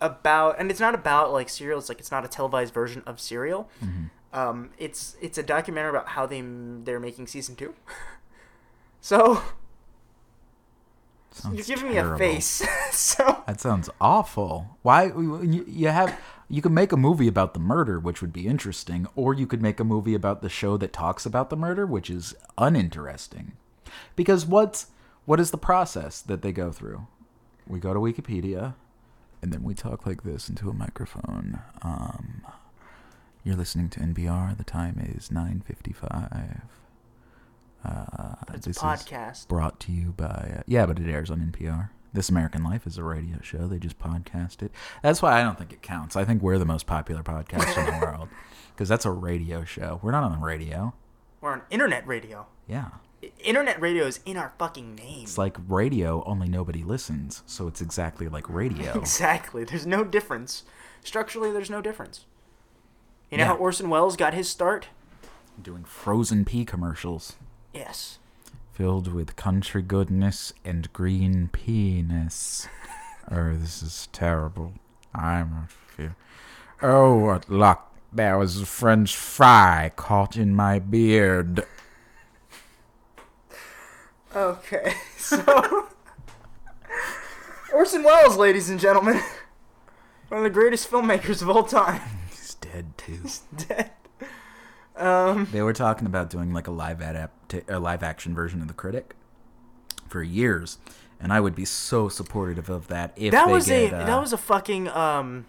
about 0.00 0.58
and 0.58 0.70
it's 0.70 0.80
not 0.80 0.94
about 0.94 1.32
like 1.32 1.48
serial. 1.48 1.78
It's 1.78 1.88
like 1.88 2.00
it's 2.00 2.10
not 2.10 2.24
a 2.24 2.28
televised 2.28 2.74
version 2.74 3.02
of 3.06 3.20
Serial. 3.20 3.68
Um, 4.32 4.70
it's 4.78 5.16
it's 5.20 5.38
a 5.38 5.42
documentary 5.42 5.90
about 5.90 6.08
how 6.08 6.26
they 6.26 6.42
they're 6.42 7.00
making 7.00 7.28
season 7.28 7.56
two. 7.56 7.74
so 9.00 9.42
Sounds 11.36 11.68
you're 11.68 11.76
giving 11.76 11.92
me 11.92 11.98
a 11.98 12.16
face. 12.16 12.66
so 12.92 13.42
That 13.46 13.60
sounds 13.60 13.90
awful. 14.00 14.78
Why 14.82 15.04
you, 15.04 15.64
you 15.68 15.88
have 15.88 16.18
you 16.48 16.62
could 16.62 16.72
make 16.72 16.92
a 16.92 16.96
movie 16.96 17.28
about 17.28 17.52
the 17.54 17.60
murder, 17.60 17.98
which 18.00 18.20
would 18.22 18.32
be 18.32 18.46
interesting, 18.46 19.06
or 19.14 19.34
you 19.34 19.46
could 19.46 19.60
make 19.60 19.78
a 19.78 19.84
movie 19.84 20.14
about 20.14 20.40
the 20.40 20.48
show 20.48 20.76
that 20.78 20.92
talks 20.92 21.26
about 21.26 21.50
the 21.50 21.56
murder, 21.56 21.84
which 21.84 22.08
is 22.08 22.34
uninteresting. 22.56 23.52
Because 24.14 24.46
what's 24.46 24.86
what 25.26 25.38
is 25.40 25.50
the 25.50 25.58
process 25.58 26.20
that 26.22 26.40
they 26.40 26.52
go 26.52 26.72
through? 26.72 27.06
We 27.66 27.80
go 27.80 27.92
to 27.92 28.00
Wikipedia, 28.00 28.74
and 29.42 29.52
then 29.52 29.62
we 29.62 29.74
talk 29.74 30.06
like 30.06 30.22
this 30.22 30.48
into 30.48 30.70
a 30.70 30.74
microphone. 30.74 31.60
Um, 31.82 32.46
you're 33.44 33.56
listening 33.56 33.90
to 33.90 34.00
NPR. 34.00 34.56
The 34.56 34.64
time 34.64 34.98
is 35.16 35.30
nine 35.30 35.62
fifty-five. 35.66 36.62
Uh, 37.86 38.34
it's 38.54 38.66
a 38.66 38.70
podcast. 38.70 39.46
brought 39.48 39.78
to 39.80 39.92
you 39.92 40.12
by 40.16 40.24
uh, 40.58 40.62
yeah 40.66 40.84
but 40.86 40.98
it 40.98 41.08
airs 41.10 41.30
on 41.30 41.38
npr 41.52 41.90
this 42.12 42.28
american 42.28 42.64
life 42.64 42.86
is 42.86 42.98
a 42.98 43.02
radio 43.04 43.38
show 43.42 43.66
they 43.68 43.78
just 43.78 43.98
podcast 43.98 44.60
it 44.62 44.72
that's 45.02 45.22
why 45.22 45.38
i 45.38 45.42
don't 45.42 45.56
think 45.58 45.72
it 45.72 45.82
counts 45.82 46.16
i 46.16 46.24
think 46.24 46.42
we're 46.42 46.58
the 46.58 46.64
most 46.64 46.86
popular 46.86 47.22
podcast 47.22 47.76
in 47.78 47.86
the 47.86 47.98
world 48.06 48.28
because 48.74 48.88
that's 48.88 49.04
a 49.04 49.10
radio 49.10 49.62
show 49.64 50.00
we're 50.02 50.10
not 50.10 50.24
on 50.24 50.32
the 50.32 50.44
radio 50.44 50.92
We're 51.40 51.52
on 51.52 51.62
internet 51.70 52.06
radio. 52.06 52.46
yeah 52.66 52.88
Internet 53.42 53.80
radio 53.80 54.04
is 54.04 54.20
in 54.26 54.36
our 54.36 54.52
fucking 54.58 54.94
name. 54.94 55.22
it's 55.22 55.38
like 55.38 55.56
radio 55.68 56.22
only 56.24 56.48
nobody 56.48 56.82
listens 56.84 57.42
so 57.46 57.66
it's 57.66 57.80
exactly 57.80 58.28
like 58.28 58.48
radio 58.48 58.92
Exactly. 58.98 59.64
There's 59.64 59.86
no 59.86 60.04
difference. 60.04 60.64
Structurally, 61.02 61.50
there's 61.50 61.70
no 61.70 61.80
difference. 61.80 62.26
You 63.30 63.38
know 63.38 63.44
Yeah. 63.44 63.48
how 63.48 63.56
Orson 63.56 63.88
Welles 63.90 64.16
got 64.16 64.34
his 64.34 64.48
start? 64.48 64.88
doing 65.60 65.82
frozen 65.84 66.44
pea 66.44 66.64
commercials 66.66 67.36
Yes. 67.76 68.18
filled 68.72 69.12
with 69.12 69.36
country 69.36 69.82
goodness 69.82 70.52
and 70.64 70.92
green 70.92 71.48
penis. 71.52 72.68
oh, 73.30 73.54
this 73.54 73.82
is 73.82 74.08
terrible. 74.12 74.72
I'm 75.14 75.52
a 75.52 75.68
fear. 75.96 76.16
Oh, 76.82 77.16
what 77.16 77.48
luck. 77.50 77.92
There 78.12 78.38
was 78.38 78.60
a 78.62 78.66
French 78.66 79.14
fry 79.16 79.92
caught 79.96 80.36
in 80.36 80.54
my 80.54 80.78
beard. 80.78 81.64
Okay. 84.34 84.94
So 85.18 85.88
Orson 87.74 88.04
Welles, 88.04 88.36
ladies 88.36 88.70
and 88.70 88.78
gentlemen, 88.78 89.20
one 90.28 90.38
of 90.38 90.44
the 90.44 90.50
greatest 90.50 90.88
filmmakers 90.88 91.42
of 91.42 91.50
all 91.50 91.64
time, 91.64 92.00
He's 92.30 92.54
dead, 92.54 92.96
too. 92.96 93.18
He's 93.24 93.40
dead. 93.66 93.90
Um, 94.96 95.48
they 95.52 95.62
were 95.62 95.72
talking 95.72 96.06
about 96.06 96.30
doing 96.30 96.52
like 96.52 96.66
a 96.66 96.70
live 96.70 97.00
adapt- 97.00 97.54
a 97.68 97.78
live 97.78 98.02
action 98.02 98.34
version 98.34 98.60
of 98.62 98.68
The 98.68 98.74
Critic 98.74 99.14
for 100.08 100.22
years. 100.22 100.78
And 101.20 101.32
I 101.32 101.40
would 101.40 101.54
be 101.54 101.64
so 101.64 102.08
supportive 102.08 102.68
of 102.68 102.88
that 102.88 103.12
if 103.16 103.32
that 103.32 103.46
they 103.46 103.52
was 103.52 103.66
get, 103.66 103.92
a 103.92 103.96
uh, 103.96 104.06
that 104.06 104.20
was 104.20 104.32
a 104.32 104.36
fucking 104.36 104.88
um, 104.88 105.46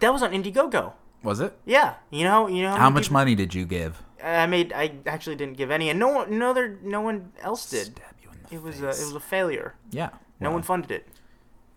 that 0.00 0.12
was 0.12 0.22
on 0.22 0.32
Indiegogo. 0.32 0.92
was 1.22 1.38
it? 1.40 1.56
Yeah, 1.64 1.94
you 2.10 2.24
know, 2.24 2.48
you 2.48 2.62
know 2.62 2.70
How 2.72 2.84
many 2.90 2.94
much 2.94 3.04
people- 3.04 3.14
money 3.14 3.34
did 3.36 3.54
you 3.54 3.64
give? 3.64 4.02
I 4.22 4.46
made. 4.46 4.72
I 4.72 4.92
actually 5.06 5.36
didn't 5.36 5.56
give 5.56 5.70
any, 5.72 5.88
and 5.90 5.98
no 5.98 6.08
one, 6.08 6.38
no 6.38 6.50
other, 6.50 6.78
no 6.82 7.00
one 7.00 7.32
else 7.40 7.68
did. 7.70 7.86
Stab 7.86 8.14
you 8.22 8.30
in 8.30 8.38
the 8.48 8.54
It 8.54 8.62
was 8.62 8.80
a, 8.80 8.86
it 8.88 9.06
was 9.06 9.14
a 9.14 9.20
failure. 9.20 9.74
yeah. 9.90 10.10
No 10.40 10.48
well. 10.48 10.54
one 10.54 10.62
funded 10.62 10.90
it. 10.90 11.08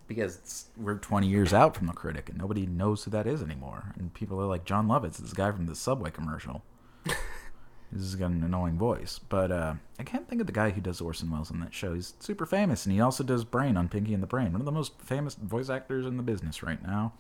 because 0.08 0.38
it's, 0.38 0.66
we're 0.78 0.96
20 0.98 1.28
years 1.28 1.54
out 1.54 1.76
from 1.76 1.86
the 1.88 1.94
critic 1.94 2.30
and 2.30 2.38
nobody 2.40 2.66
knows 2.66 3.04
who 3.04 3.12
that 3.12 3.28
is 3.28 3.42
anymore 3.44 3.94
and 3.98 4.12
people 4.16 4.40
are 4.42 4.46
like 4.48 4.66
jon 4.66 4.88
lovitz 4.88 5.12
is 5.12 5.18
this 5.18 5.34
guy 5.34 5.52
from 5.52 5.66
the 5.68 5.76
subway 5.76 6.10
commercial 6.12 6.64
this 7.06 8.02
has 8.02 8.16
got 8.16 8.32
an 8.32 8.44
annoying 8.44 8.78
voice 8.78 9.20
but 9.30 9.52
uh, 9.52 9.74
i 10.00 10.04
can't 10.04 10.28
think 10.28 10.42
of 10.42 10.48
the 10.48 10.54
guy 10.54 10.70
who 10.72 10.82
does 10.82 11.00
orson 11.02 11.30
welles 11.32 11.52
in 11.52 11.60
that 11.60 11.74
show 11.74 11.94
he's 11.94 12.14
super 12.20 12.46
famous 12.46 12.86
and 12.86 12.94
he 12.94 13.00
also 13.02 13.24
does 13.24 13.44
brain 13.44 13.78
on 13.78 13.88
pinky 13.88 14.14
and 14.14 14.22
the 14.24 14.28
brain 14.28 14.52
one 14.52 14.62
of 14.62 14.66
the 14.66 14.72
most 14.72 15.00
famous 15.02 15.36
voice 15.36 15.70
actors 15.70 16.06
in 16.06 16.18
the 16.18 16.24
business 16.24 16.62
right 16.64 16.82
now 16.84 17.14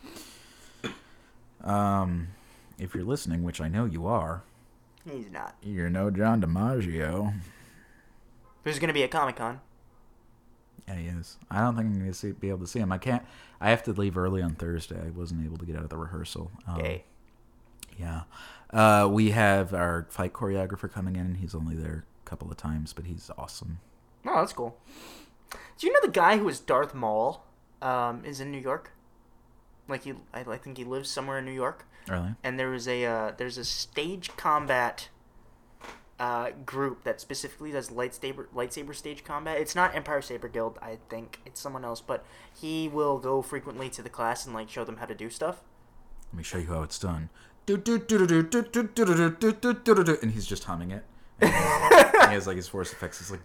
um, 1.63 2.27
if 2.77 2.93
you're 2.93 3.03
listening 3.03 3.43
which 3.43 3.61
i 3.61 3.67
know 3.67 3.85
you 3.85 4.05
are 4.07 4.43
He's 5.09 5.29
not. 5.31 5.55
you're 5.61 5.89
no 5.89 6.09
john 6.11 6.41
dimaggio 6.41 7.33
There's 8.63 8.79
gonna 8.79 8.93
be 8.93 9.03
a 9.03 9.07
Comic 9.07 9.35
Con. 9.35 9.59
Yeah, 10.87 10.95
he 10.95 11.07
is. 11.07 11.37
I 11.49 11.61
don't 11.61 11.75
think 11.75 11.87
I'm 11.87 11.93
going 11.99 12.11
to 12.11 12.13
see, 12.13 12.31
be 12.31 12.49
able 12.49 12.59
to 12.59 12.67
see 12.67 12.77
him. 12.77 12.91
I 12.91 12.99
can't. 12.99 13.23
I 13.59 13.71
have 13.71 13.81
to 13.83 13.91
leave 13.91 14.17
early 14.19 14.43
on 14.43 14.53
Thursday. 14.53 14.99
I 15.03 15.09
wasn't 15.09 15.43
able 15.43 15.57
to 15.57 15.65
get 15.65 15.75
out 15.75 15.81
of 15.83 15.89
the 15.89 15.97
rehearsal. 15.97 16.51
Um. 16.67 16.79
Yeah. 17.99 18.21
Uh, 18.71 19.07
we 19.09 19.31
have 19.31 19.73
our 19.73 20.07
fight 20.09 20.33
choreographer 20.33 20.91
coming 20.91 21.15
in. 21.15 21.35
He's 21.35 21.55
only 21.55 21.75
there 21.75 22.05
a 22.25 22.29
couple 22.29 22.49
of 22.49 22.57
times, 22.57 22.93
but 22.93 23.05
he's 23.05 23.31
awesome. 23.37 23.79
Oh, 24.25 24.35
that's 24.35 24.53
cool. 24.53 24.77
Do 25.77 25.87
you 25.87 25.93
know 25.93 25.99
the 26.01 26.11
guy 26.11 26.37
who 26.37 26.45
was 26.45 26.59
Darth 26.59 26.93
Maul? 26.93 27.45
Um, 27.81 28.23
is 28.25 28.39
in 28.39 28.51
New 28.51 28.59
York. 28.59 28.91
Like 29.87 30.03
he, 30.03 30.13
I, 30.33 30.39
I 30.41 30.57
think 30.57 30.77
he 30.77 30.83
lives 30.83 31.09
somewhere 31.09 31.37
in 31.37 31.45
New 31.45 31.51
York. 31.51 31.85
Really? 32.07 32.35
And 32.43 32.57
there 32.57 32.69
was 32.69 32.87
a 32.87 33.05
uh, 33.05 33.31
there's 33.37 33.57
a 33.57 33.65
stage 33.65 34.35
combat 34.37 35.09
uh, 36.19 36.51
group 36.65 37.03
that 37.03 37.19
specifically 37.19 37.71
does 37.71 37.89
lightsaber 37.89 38.47
lightsaber 38.55 38.95
stage 38.95 39.23
combat. 39.23 39.57
It's 39.57 39.75
not 39.75 39.93
Empire 39.95 40.21
Saber 40.21 40.47
Guild, 40.47 40.79
I 40.81 40.97
think. 41.09 41.41
It's 41.45 41.59
someone 41.59 41.83
else, 41.85 42.01
but 42.01 42.25
he 42.53 42.87
will 42.87 43.19
go 43.19 43.41
frequently 43.41 43.89
to 43.89 44.01
the 44.01 44.09
class 44.09 44.45
and 44.45 44.55
like 44.55 44.69
show 44.69 44.83
them 44.83 44.97
how 44.97 45.05
to 45.05 45.15
do 45.15 45.29
stuff. 45.29 45.61
Let 46.31 46.37
me 46.37 46.43
show 46.43 46.57
you 46.57 46.67
how 46.67 46.81
it's 46.81 46.97
done. 46.97 47.29
And 50.21 50.31
he's 50.31 50.45
just 50.45 50.65
humming 50.65 50.91
it. 50.91 51.03
And 51.41 51.51
he 52.29 52.33
has 52.35 52.45
like 52.47 52.57
his 52.57 52.67
force 52.67 52.91
effects. 52.93 53.19
It's 53.21 53.31
like. 53.31 53.41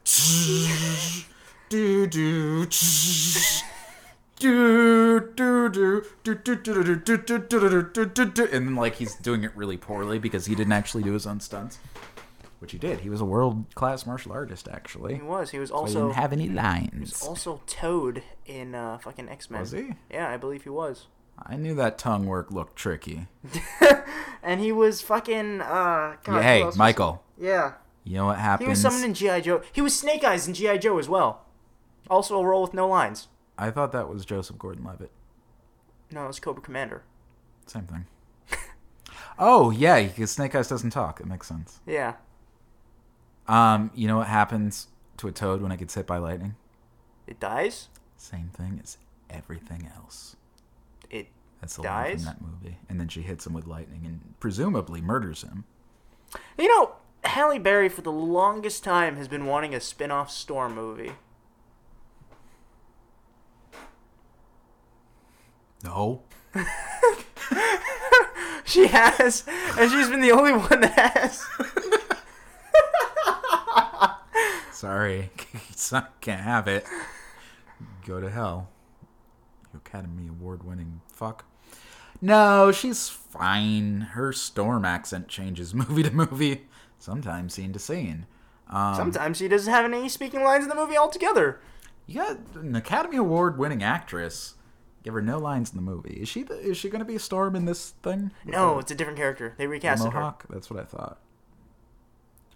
Do, 1.69 2.07
do, 2.07 2.67
do, 2.67 2.71
do, 4.39 5.21
do, 5.21 6.05
do 6.25 6.35
do 6.57 6.57
do 6.57 7.83
do 7.83 8.07
do 8.07 8.25
do 8.25 8.45
and 8.45 8.67
then 8.67 8.75
like 8.75 8.95
he's 8.97 9.15
doing 9.17 9.45
it 9.45 9.53
really 9.55 9.77
poorly 9.77 10.19
because 10.19 10.47
he 10.47 10.55
didn't 10.55 10.73
actually 10.73 11.03
do 11.03 11.13
his 11.13 11.27
own 11.27 11.41
stunts, 11.41 11.79
which 12.59 12.73
he 12.73 12.79
did. 12.79 13.01
He 13.01 13.11
was 13.11 13.21
a 13.21 13.25
world 13.25 13.67
class 13.75 14.07
martial 14.07 14.33
artist 14.33 14.69
actually. 14.73 15.17
He 15.17 15.23
was. 15.23 15.51
He 15.51 15.59
was 15.59 15.69
He 15.71 15.75
also 15.75 16.07
didn't 16.09 16.17
have 16.17 16.33
any 16.33 16.49
lines. 16.49 17.23
also 17.23 17.61
Toad 17.67 18.23
in 18.47 18.75
uh, 18.75 18.99
fucking 18.99 19.29
X 19.29 19.51
Men. 19.51 19.61
Was 19.61 19.73
he? 19.73 19.95
Yeah, 20.11 20.31
I 20.31 20.37
believe 20.39 20.65
he 20.65 20.71
was. 20.71 21.07
I 21.45 21.57
knew 21.57 21.75
that 21.77 21.99
tongue 21.99 22.27
work 22.27 22.51
looked 22.51 22.77
tricky. 22.77 23.27
And 24.43 24.59
he 24.61 24.73
was 24.73 25.03
fucking. 25.03 25.61
Uh, 25.61 26.17
God, 26.25 26.37
Yeah, 26.37 26.43
hey, 26.43 26.65
was- 26.65 26.77
Michael, 26.77 27.23
Yeah, 27.39 27.75
you 28.05 28.17
know 28.17 28.25
what 28.27 28.39
happened? 28.39 28.69
he 28.69 28.71
was 28.71 28.81
summoned 28.81 29.05
in 29.05 29.13
GI 29.13 29.43
Joe. 29.43 29.61
He 29.71 29.83
was 29.83 29.95
Snake 29.99 30.25
Eyes 30.25 30.49
in 30.49 30.55
GI 30.55 30.79
Joe 30.79 30.99
as 30.99 31.11
well. 31.11 31.45
Also 32.09 32.39
a 32.41 32.45
role 32.45 32.63
with 32.63 32.73
no 32.73 32.89
lines. 32.89 33.29
I 33.59 33.71
thought 33.71 33.93
that 33.93 34.09
was 34.09 34.25
Joseph 34.25 34.57
Gordon-Levitt. 34.59 35.11
No, 36.11 36.25
it 36.25 36.29
was 36.29 36.41
Cobra 36.41 36.63
Commander. 36.63 37.03
Same 37.67 37.85
thing. 37.85 38.07
oh 39.39 39.71
yeah, 39.71 40.03
because 40.03 40.31
Snake 40.31 40.55
Eyes 40.55 40.69
doesn't 40.69 40.91
talk. 40.91 41.21
It 41.21 41.27
makes 41.27 41.47
sense. 41.47 41.81
Yeah. 41.87 42.15
Um, 43.47 43.91
you 43.95 44.09
know 44.09 44.17
what 44.17 44.27
happens 44.29 44.89
to 45.19 45.29
a 45.29 45.33
toad 45.33 45.61
when 45.61 45.71
it 45.71 45.79
gets 45.79 45.95
hit 45.95 46.07
by 46.07 46.17
lightning? 46.17 46.55
It 47.27 47.39
dies. 47.39 47.89
Same 48.17 48.51
thing 48.55 48.81
as 48.83 48.97
everything 49.29 49.91
else. 49.95 50.37
That's 51.61 51.77
the 51.77 51.83
line 51.83 52.11
Dies? 52.11 52.25
from 52.25 52.25
that 52.25 52.41
movie. 52.41 52.79
And 52.89 52.99
then 52.99 53.09
she 53.09 53.23
hits 53.23 53.47
him 53.47 53.53
with 53.53 53.67
lightning 53.67 54.03
and 54.05 54.35
presumably 54.41 55.01
murders 55.01 55.43
him. 55.43 55.65
You 56.59 56.69
know, 56.69 56.93
Halle 57.25 57.59
Berry 57.59 57.89
for 57.89 58.03
the 58.03 58.13
longest 58.13 58.85
time 58.85 59.17
has 59.17 59.29
been 59.29 59.47
wanting 59.47 59.75
a 59.75 59.81
spin-off 59.81 60.31
Storm 60.31 60.75
movie. 60.75 61.13
No. 65.85 66.23
She 68.71 68.87
has, 68.87 69.43
and 69.77 69.91
she's 69.91 70.09
been 70.09 70.21
the 70.21 70.31
only 70.31 70.53
one 70.53 70.81
that 70.81 70.93
has. 71.17 71.45
Sorry, 74.73 75.31
can't 76.21 76.41
have 76.43 76.69
it. 76.69 76.87
Go 78.07 78.21
to 78.21 78.31
hell, 78.31 78.69
you 79.73 79.81
Academy 79.85 80.29
Award-winning 80.29 81.01
fuck. 81.13 81.47
No, 82.21 82.71
she's 82.73 83.09
fine. 83.09 84.03
Her 84.13 84.33
storm 84.33 84.85
accent 84.85 85.29
changes 85.29 85.75
movie 85.75 86.03
to 86.03 86.11
movie, 86.11 86.67
sometimes 86.99 87.55
scene 87.55 87.73
to 87.73 87.79
scene. 87.79 88.27
Um, 88.69 88.95
Sometimes 88.95 89.39
she 89.39 89.49
doesn't 89.49 89.73
have 89.73 89.85
any 89.85 90.09
speaking 90.09 90.45
lines 90.45 90.63
in 90.63 90.69
the 90.69 90.77
movie 90.77 90.97
altogether. 90.97 91.61
You 92.07 92.17
got 92.17 92.39
an 92.55 92.77
Academy 92.77 93.17
Award-winning 93.17 93.83
actress. 93.83 94.55
Give 95.03 95.15
her 95.15 95.23
no 95.23 95.39
lines 95.39 95.71
in 95.71 95.77
the 95.77 95.83
movie. 95.83 96.19
Is 96.21 96.29
she? 96.29 96.43
The, 96.43 96.59
is 96.59 96.77
she 96.77 96.91
going 96.91 96.99
to 97.01 97.05
be 97.07 97.17
a 97.17 97.21
storm 97.21 97.57
in 97.57 97.65
this 97.65 97.91
thing? 98.03 98.33
No, 98.45 98.79
it's 98.79 98.91
a 98.91 98.95
different 98.95 99.19
character. 99.19 99.55
They 99.57 99.65
the 99.65 99.71
recasted 99.79 100.13
her. 100.13 100.35
That's 100.51 100.71
what 100.71 100.79
I 100.79 100.85
thought. 100.85 101.19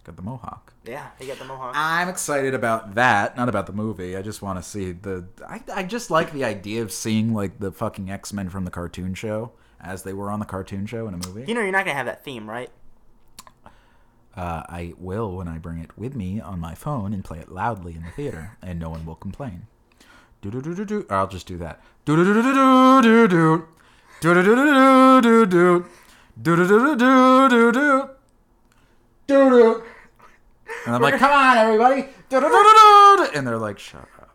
Got 0.05 0.17
the 0.17 0.23
mohawk. 0.23 0.75
Yeah, 0.85 1.09
they 1.19 1.27
got 1.27 1.39
the 1.39 1.47
mohawk. 1.47 1.73
I'm 1.75 2.11
excited 2.11 2.53
about 2.53 2.95
that, 2.95 3.39
not 3.39 3.49
about 3.49 3.67
the 3.67 3.73
movie. 3.73 4.17
I 4.17 4.23
just 4.23 4.43
want 4.43 4.59
to 4.59 4.63
see 4.63 4.93
the. 4.93 5.25
I, 5.49 5.63
I 5.75 5.83
just 5.83 6.11
like 6.11 6.33
the 6.33 6.45
idea 6.45 6.83
of 6.83 6.93
seeing 6.93 7.33
like 7.33 7.59
the 7.59 7.73
fucking 7.73 8.11
X 8.11 8.33
Men 8.35 8.51
from 8.51 8.67
the 8.67 8.71
cartoon 8.71 9.15
show 9.15 9.53
as 9.81 10.03
they 10.03 10.13
were 10.13 10.31
on 10.31 10.41
the 10.41 10.45
cartoon 10.45 10.85
show 10.85 11.09
in 11.09 11.15
a 11.15 11.17
movie. 11.17 11.45
You 11.49 11.55
know, 11.55 11.63
you're 11.63 11.73
not 11.73 11.87
gonna 11.87 11.97
have 11.97 12.05
that 12.05 12.23
theme, 12.23 12.49
right? 12.51 12.71
Uh, 14.37 14.65
I 14.69 14.93
will 14.99 15.37
when 15.37 15.49
I 15.49 15.59
bring 15.59 15.79
it 15.79 15.97
with 15.97 16.15
me 16.15 16.39
on 16.41 16.59
my 16.61 16.75
phone 16.75 17.15
and 17.15 17.25
play 17.25 17.39
it 17.39 17.51
loudly 17.51 17.95
in 17.95 18.03
the 18.03 18.11
theater, 18.11 18.59
and 18.61 18.79
no 18.79 18.91
one 18.91 19.07
will 19.07 19.15
complain. 19.15 19.67
Do 20.43 20.51
do 20.51 20.61
do 20.61 20.75
do 20.75 20.85
do. 20.85 21.07
I'll 21.09 21.29
just 21.29 21.47
do 21.47 21.57
that. 21.59 21.81
Do 22.05 22.17
do 22.17 22.25
do 22.25 22.43
do 22.43 22.43
do 22.43 23.03
do 23.03 23.29
do. 23.29 23.69
Do 24.21 24.35
do 24.35 24.43
do 24.43 24.55
do 24.55 25.21
do 25.23 25.47
do. 25.47 25.87
Do 26.43 26.57
do 26.57 26.67
do 26.69 26.97
do 26.97 26.97
do 26.97 27.49
do 27.49 27.73
do. 27.73 28.11
Do 29.27 29.51
do. 29.51 29.83
And 30.87 30.95
I'm 30.95 31.03
like, 31.03 31.19
come 31.19 31.31
on, 31.33 31.57
everybody. 31.59 32.09
And 32.31 33.47
they're 33.47 33.59
like, 33.59 33.79
shut 33.79 34.09
up. 34.21 34.31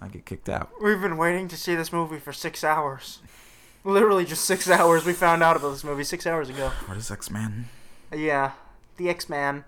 I 0.00 0.08
get 0.08 0.26
kicked 0.26 0.48
out. 0.48 0.70
We've 0.82 1.00
been 1.00 1.16
waiting 1.16 1.48
to 1.48 1.56
see 1.56 1.74
this 1.74 1.92
movie 1.92 2.18
for 2.18 2.32
six 2.32 2.62
hours. 2.64 3.20
Literally 3.84 4.24
just 4.24 4.44
six 4.44 4.68
hours. 4.68 5.04
We 5.04 5.12
found 5.12 5.42
out 5.42 5.56
about 5.56 5.70
this 5.70 5.84
movie 5.84 6.04
six 6.04 6.26
hours 6.26 6.48
ago. 6.48 6.68
What 6.86 6.96
is 6.96 7.10
X 7.10 7.30
Men? 7.30 7.66
Yeah, 8.14 8.52
the 8.96 9.08
X 9.08 9.28
Man. 9.28 9.64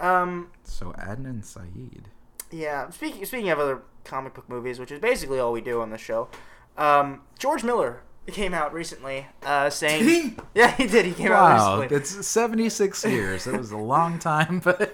Um, 0.00 0.50
So 0.64 0.92
Adnan 0.98 1.44
Syed. 1.44 2.08
yeah. 2.50 2.90
Speaking 2.90 3.24
speaking 3.24 3.50
of 3.50 3.58
other 3.58 3.82
comic 4.04 4.34
book 4.34 4.48
movies, 4.48 4.78
which 4.78 4.90
is 4.90 4.98
basically 5.00 5.38
all 5.38 5.52
we 5.52 5.60
do 5.60 5.80
on 5.80 5.90
the 5.90 5.98
show, 5.98 6.28
um, 6.76 7.20
George 7.38 7.62
Miller 7.64 8.00
came 8.26 8.54
out 8.54 8.72
recently, 8.72 9.26
uh, 9.44 9.68
saying, 9.70 10.04
Did 10.04 10.08
he? 10.24 10.36
"Yeah, 10.54 10.70
he 10.74 10.86
did. 10.86 11.04
He 11.06 11.12
came 11.12 11.30
Wow, 11.30 11.44
out 11.46 11.80
recently. 11.82 11.96
it's 11.98 12.26
76 12.26 13.04
years. 13.04 13.46
It 13.46 13.56
was 13.58 13.70
a 13.70 13.76
long 13.76 14.18
time, 14.18 14.60
but 14.64 14.93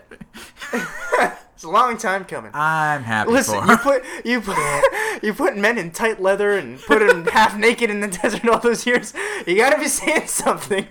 It's 1.61 1.65
a 1.67 1.69
long 1.69 1.99
time 1.99 2.25
coming." 2.25 2.53
I'm 2.55 3.03
happy 3.03 3.33
Listen, 3.33 3.61
for 3.61 3.71
you 3.71 3.77
put 3.77 4.05
you 4.25 4.41
put 4.41 5.23
you 5.23 5.35
put 5.35 5.59
men 5.59 5.77
in 5.77 5.91
tight 5.91 6.19
leather 6.19 6.53
and 6.57 6.81
put 6.81 7.07
them 7.07 7.27
half 7.35 7.55
naked 7.55 7.91
in 7.91 8.01
the 8.01 8.09
desert 8.09 8.49
all 8.49 8.61
those 8.61 8.87
years. 8.87 9.13
You 9.47 9.57
gotta 9.57 9.79
be 9.79 9.87
saying 9.87 10.27
something. 10.27 10.87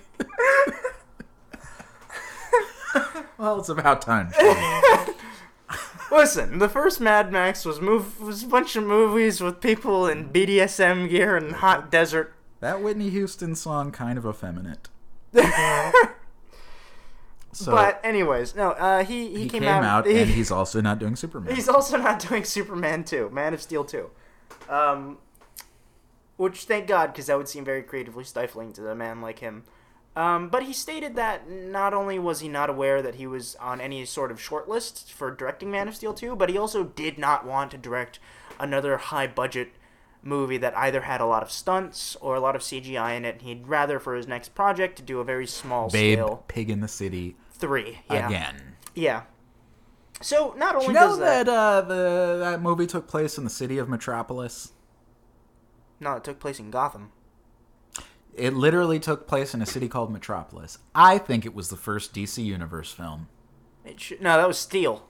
Well, 3.39 3.57
it's 3.57 3.69
about 3.69 4.03
time. 4.03 4.31
Listen, 6.11 6.59
the 6.59 6.69
first 6.69 7.01
Mad 7.01 7.31
Max 7.31 7.65
was 7.65 7.81
move 7.81 8.21
was 8.21 8.43
a 8.43 8.47
bunch 8.47 8.75
of 8.75 8.83
movies 8.83 9.41
with 9.41 9.61
people 9.61 10.05
in 10.05 10.29
BDSM 10.29 11.09
gear 11.09 11.35
and 11.35 11.53
hot 11.53 11.89
desert. 11.89 12.35
that 12.59 12.83
Whitney 12.83 13.09
Houston 13.09 13.55
song 13.55 13.91
kind 13.91 14.19
of 14.19 14.25
effeminate. 14.27 14.89
So 17.51 17.71
but 17.71 17.99
anyways, 18.03 18.55
no, 18.55 18.71
uh, 18.71 19.03
he, 19.03 19.29
he, 19.29 19.43
he 19.43 19.49
came, 19.49 19.61
came, 19.61 19.69
out, 19.69 19.83
out, 19.83 20.07
he- 20.07 20.19
and 20.19 20.29
he's 20.29 20.51
also 20.51 20.81
not 20.81 20.99
doing 20.99 21.15
Superman. 21.15 21.55
He's 21.55 21.67
also 21.69 21.97
not 21.97 22.19
doing 22.19 22.43
Superman 22.43 23.03
2, 23.03 23.29
Man 23.31 23.53
of 23.53 23.61
Steel 23.61 23.83
2. 23.83 24.09
Um, 24.69 25.17
which, 26.37 26.65
thank 26.65 26.87
God, 26.87 27.07
because 27.07 27.25
that 27.25 27.37
would 27.37 27.49
seem 27.49 27.65
very 27.65 27.81
creatively 27.83 28.23
stifling 28.23 28.71
to 28.73 28.89
a 28.89 28.95
man 28.95 29.19
like 29.21 29.39
him. 29.39 29.63
Um, 30.15 30.49
but 30.49 30.63
he 30.63 30.73
stated 30.73 31.15
that 31.15 31.49
not 31.49 31.93
only 31.93 32.19
was 32.19 32.39
he 32.39 32.49
not 32.49 32.69
aware 32.69 33.01
that 33.01 33.15
he 33.15 33.27
was 33.27 33.55
on 33.55 33.79
any 33.81 34.05
sort 34.05 34.31
of 34.31 34.39
shortlist 34.39 35.11
for 35.11 35.31
directing 35.31 35.71
Man 35.71 35.87
of 35.87 35.95
Steel 35.95 36.13
2, 36.13 36.35
but 36.35 36.49
he 36.49 36.57
also 36.57 36.83
did 36.83 37.17
not 37.17 37.45
want 37.45 37.71
to 37.71 37.77
direct 37.77 38.19
another 38.59 38.97
high 38.97 39.27
budget 39.27 39.69
movie 40.21 40.57
that 40.57 40.75
either 40.77 41.01
had 41.01 41.21
a 41.21 41.25
lot 41.25 41.43
of 41.43 41.51
stunts 41.51 42.15
or 42.21 42.35
a 42.35 42.39
lot 42.39 42.55
of 42.55 42.61
CGI 42.61 43.15
in 43.15 43.25
it. 43.25 43.41
He'd 43.41 43.67
rather, 43.67 43.99
for 43.99 44.15
his 44.15 44.27
next 44.27 44.53
project, 44.55 44.97
to 44.97 45.03
do 45.03 45.19
a 45.19 45.23
very 45.23 45.47
small 45.47 45.89
Babe, 45.89 46.17
scale 46.17 46.43
Pig 46.47 46.69
in 46.69 46.81
the 46.81 46.87
City 46.87 47.35
three. 47.51 47.99
Yeah. 48.09 48.27
again. 48.27 48.75
Yeah. 48.95 49.23
So 50.21 50.53
not 50.57 50.75
only 50.75 50.87
Do 50.87 50.93
you 50.93 50.99
know 50.99 51.07
does 51.07 51.19
that, 51.19 51.45
that 51.45 51.51
uh, 51.51 51.81
the 51.81 52.37
that 52.39 52.61
movie 52.61 52.87
took 52.87 53.07
place 53.07 53.37
in 53.37 53.43
the 53.43 53.49
city 53.49 53.77
of 53.77 53.87
Metropolis? 53.87 54.73
no, 56.01 56.15
it 56.15 56.23
took 56.23 56.39
place 56.39 56.59
in 56.59 56.71
Gotham. 56.71 57.11
It 58.33 58.53
literally 58.53 58.99
took 58.99 59.27
place 59.27 59.53
in 59.53 59.61
a 59.61 59.65
city 59.65 59.89
called 59.89 60.11
Metropolis. 60.11 60.77
I 60.95 61.17
think 61.17 61.45
it 61.45 61.53
was 61.53 61.69
the 61.69 61.75
first 61.75 62.13
DC 62.13 62.43
Universe 62.43 62.91
film. 62.93 63.27
It 63.83 63.99
should, 63.99 64.21
no, 64.21 64.37
that 64.37 64.47
was 64.47 64.57
Steel. 64.57 65.05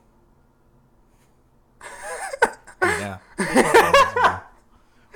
Yeah. 2.81 3.17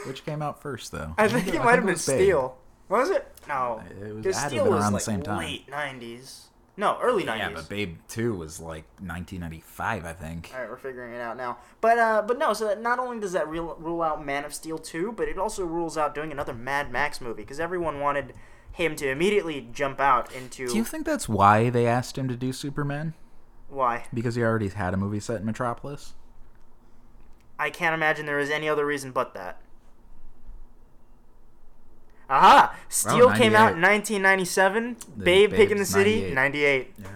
Which 0.06 0.26
came 0.26 0.42
out 0.42 0.62
first, 0.62 0.92
though? 0.92 1.14
I 1.18 1.28
think 1.28 1.48
it 1.48 1.64
might 1.64 1.76
have 1.76 1.86
been 1.86 1.94
was 1.94 2.06
Babe. 2.06 2.18
Steel. 2.22 2.58
Was 2.90 3.10
it? 3.10 3.28
No, 3.48 3.82
It 3.90 4.14
was- 4.16 4.26
it 4.26 4.36
had 4.36 4.48
Steel 4.50 4.60
have 4.60 4.66
been 4.66 4.74
was 4.74 4.84
around 4.84 4.92
the 4.92 4.96
like 4.98 5.02
same 5.04 5.22
time. 5.22 5.38
late 5.40 5.68
'90s. 5.70 6.40
No, 6.76 6.98
early 7.02 7.24
'90s. 7.24 7.38
Yeah, 7.38 7.50
but 7.54 7.70
Babe 7.70 7.98
2 8.08 8.34
was 8.36 8.60
like 8.60 8.86
1995, 9.00 10.06
I 10.06 10.14
think. 10.14 10.52
All 10.54 10.60
right, 10.62 10.70
we're 10.70 10.78
figuring 10.78 11.14
it 11.14 11.22
out 11.22 11.38
now. 11.38 11.58
But 11.82 12.00
uh, 12.00 12.24
but 12.26 12.38
no. 12.40 12.54
So 12.54 12.66
that 12.68 12.82
not 12.82 13.00
only 13.00 13.20
does 13.20 13.32
that 13.34 13.48
rule, 13.48 13.76
rule 13.80 14.02
out 14.02 14.26
Man 14.26 14.44
of 14.44 14.54
Steel 14.54 14.78
2, 14.78 15.12
but 15.14 15.28
it 15.28 15.38
also 15.38 15.66
rules 15.66 15.98
out 15.98 16.16
doing 16.16 16.32
another 16.32 16.54
Mad 16.54 16.92
Max 16.92 17.22
movie 17.22 17.44
because 17.44 17.60
everyone 17.60 18.00
wanted 18.00 18.34
him 18.72 18.96
to 18.96 19.08
immediately 19.10 19.68
jump 19.72 20.00
out 20.00 20.32
into 20.34 20.68
Do 20.68 20.76
you 20.76 20.84
think 20.84 21.06
that's 21.06 21.30
why 21.30 21.70
they 21.70 21.86
asked 21.86 22.18
him 22.18 22.28
to 22.28 22.36
do 22.36 22.52
Superman? 22.52 23.14
why. 23.70 24.06
Because 24.14 24.36
he 24.36 24.42
already 24.44 24.70
had 24.70 24.94
a 24.94 24.98
movie 24.98 25.20
set 25.20 25.40
in 25.42 25.46
Metropolis? 25.46 26.14
I 27.60 27.70
can't 27.70 27.94
imagine 27.94 28.26
there 28.26 28.40
is 28.40 28.50
any 28.50 28.68
other 28.70 28.86
reason 28.86 29.12
but 29.12 29.34
that. 29.36 29.60
Aha! 32.30 32.76
Steel 32.90 33.32
came 33.32 33.56
out 33.56 33.74
in 33.74 33.82
1997. 33.82 34.98
The 35.18 35.24
Babe 35.24 35.54
Pig 35.54 35.72
in 35.72 35.78
the 35.78 35.86
City, 35.86 36.32
98. 36.34 36.34
98. 36.34 36.94
Yeah. 37.00 37.08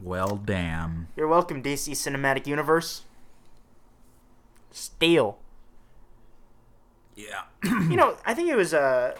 Well, 0.00 0.40
damn. 0.44 1.08
You're 1.16 1.28
welcome, 1.28 1.62
DC 1.62 1.92
Cinematic 1.92 2.46
Universe. 2.46 3.02
Steel. 4.70 5.38
Yeah. 7.16 7.42
you 7.64 7.96
know, 7.96 8.16
I 8.26 8.34
think 8.34 8.48
it 8.50 8.56
was 8.56 8.74
uh, 8.74 9.14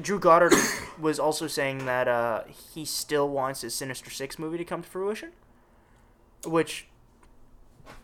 Drew 0.00 0.18
Goddard 0.18 0.54
was 1.00 1.18
also 1.18 1.46
saying 1.46 1.84
that 1.86 2.08
uh, 2.08 2.42
he 2.72 2.84
still 2.84 3.28
wants 3.28 3.60
his 3.62 3.74
Sinister 3.74 4.10
Six 4.10 4.38
movie 4.38 4.58
to 4.58 4.64
come 4.64 4.82
to 4.82 4.88
fruition, 4.88 5.32
which 6.46 6.86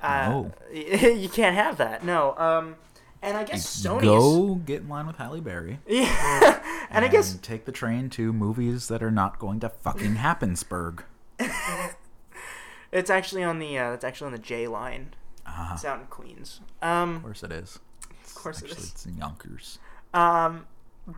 uh, 0.03 0.29
No. 0.29 0.53
you 0.73 1.29
can't 1.29 1.55
have 1.57 1.77
that. 1.79 2.05
No, 2.05 2.37
um, 2.37 2.77
And 3.23 3.37
I 3.37 3.45
guess 3.45 3.65
Sony's 3.65 4.03
Go 4.03 4.57
get 4.57 4.83
in 4.83 4.89
line 4.89 5.07
with 5.07 5.17
Halle 5.17 5.41
Berry. 5.41 5.79
yeah, 5.87 6.61
and 6.91 7.05
I 7.05 7.09
guess 7.09 7.35
take 7.41 7.65
the 7.67 7.73
train 7.73 8.11
to 8.11 8.33
movies 8.33 8.89
that 8.89 9.03
are 9.03 9.13
not 9.13 9.39
going 9.39 9.61
to 9.61 9.69
fucking 9.69 10.17
happensburg. 10.17 11.05
it's 12.93 13.11
actually 13.11 13.45
on 13.45 13.59
the 13.61 13.79
uh, 13.79 13.93
it's 13.93 14.05
actually 14.05 14.27
on 14.27 14.33
the 14.33 14.39
J 14.39 14.67
line. 14.67 15.15
Uh-huh. 15.47 15.75
It's 15.75 15.85
out 15.85 16.01
in 16.01 16.07
Queens. 16.07 16.61
Um, 16.83 17.17
Of 17.17 17.23
course 17.23 17.43
it 17.43 17.53
is. 17.53 17.79
of 18.25 18.35
course 18.35 18.59
Actually, 18.59 18.73
it 18.73 18.79
is. 18.79 18.91
it's 18.91 19.07
in 19.07 19.17
Yonkers. 19.17 19.79
Um, 20.15 20.67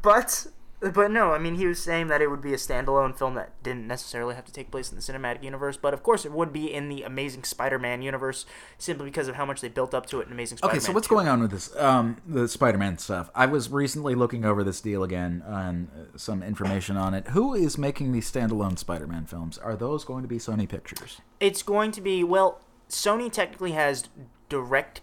but 0.03 0.47
but 0.93 1.11
no, 1.11 1.32
I 1.32 1.39
mean 1.39 1.55
he 1.55 1.66
was 1.66 1.82
saying 1.82 2.09
that 2.09 2.20
it 2.20 2.28
would 2.28 2.43
be 2.43 2.52
a 2.52 2.56
standalone 2.56 3.16
film 3.16 3.35
that 3.35 3.62
didn't 3.62 3.86
necessarily 3.86 4.35
have 4.35 4.44
to 4.44 4.52
take 4.52 4.70
place 4.70 4.90
in 4.90 4.97
the 4.97 5.02
cinematic 5.02 5.43
universe, 5.43 5.77
but 5.77 5.94
of 5.94 6.02
course 6.02 6.24
it 6.24 6.32
would 6.32 6.52
be 6.52 6.73
in 6.73 6.89
the 6.89 7.02
Amazing 7.02 7.44
Spider-Man 7.44 8.02
universe 8.02 8.44
simply 8.77 9.06
because 9.06 9.28
of 9.28 9.36
how 9.36 9.47
much 9.47 9.61
they 9.61 9.69
built 9.69 9.94
up 9.94 10.06
to 10.06 10.20
it 10.20 10.27
in 10.27 10.32
Amazing 10.32 10.59
Spider-Man. 10.59 10.77
Okay, 10.77 10.85
so 10.85 10.93
what's 10.93 11.09
2. 11.09 11.15
going 11.15 11.28
on 11.28 11.40
with 11.40 11.51
this? 11.52 11.74
Um, 11.77 12.16
the 12.27 12.48
Spider-Man 12.48 12.98
stuff. 12.98 13.31
I 13.35 13.47
was 13.47 13.70
recently 13.70 14.15
looking 14.15 14.44
over 14.44 14.65
this 14.65 14.81
deal 14.81 15.02
again 15.02 15.43
and 15.47 15.89
uh, 15.89 16.19
some 16.19 16.43
information 16.43 16.97
on 16.97 17.15
it. 17.15 17.28
Who 17.28 17.55
is 17.55 17.78
making 17.78 18.12
these 18.12 18.31
standalone 18.31 18.78
Spider-Man 18.78 19.27
films? 19.27 19.59
Are 19.59 19.77
those 19.77 20.05
going 20.05 20.23
to 20.23 20.28
be 20.28 20.39
Sony 20.39 20.69
Pictures? 20.69 21.20
It's 21.40 21.62
going 21.62 21.93
to 21.93 22.01
be 22.01 22.24
well, 22.24 22.61
Sony 22.89 23.31
technically 23.31 23.73
has 23.73 24.09
direct 24.48 25.01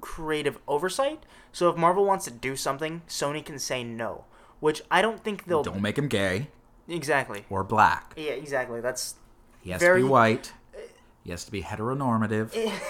creative 0.00 0.58
oversight. 0.68 1.24
So 1.52 1.68
if 1.68 1.76
Marvel 1.76 2.04
wants 2.04 2.24
to 2.26 2.30
do 2.30 2.56
something, 2.56 3.02
Sony 3.08 3.44
can 3.44 3.58
say 3.58 3.82
no, 3.82 4.24
which 4.60 4.82
I 4.90 5.02
don't 5.02 5.22
think 5.22 5.44
they'll 5.44 5.62
Don't 5.62 5.82
make 5.82 5.96
him 5.98 6.08
gay 6.08 6.48
exactly. 6.88 7.44
or 7.50 7.64
black. 7.64 8.12
Yeah, 8.16 8.32
exactly. 8.32 8.80
That's 8.80 9.14
He 9.62 9.70
has 9.70 9.80
Very- 9.80 10.00
to 10.00 10.06
be 10.06 10.10
white. 10.10 10.52
He 11.24 11.30
has 11.30 11.44
to 11.44 11.50
be 11.52 11.62
heteronormative. 11.62 12.52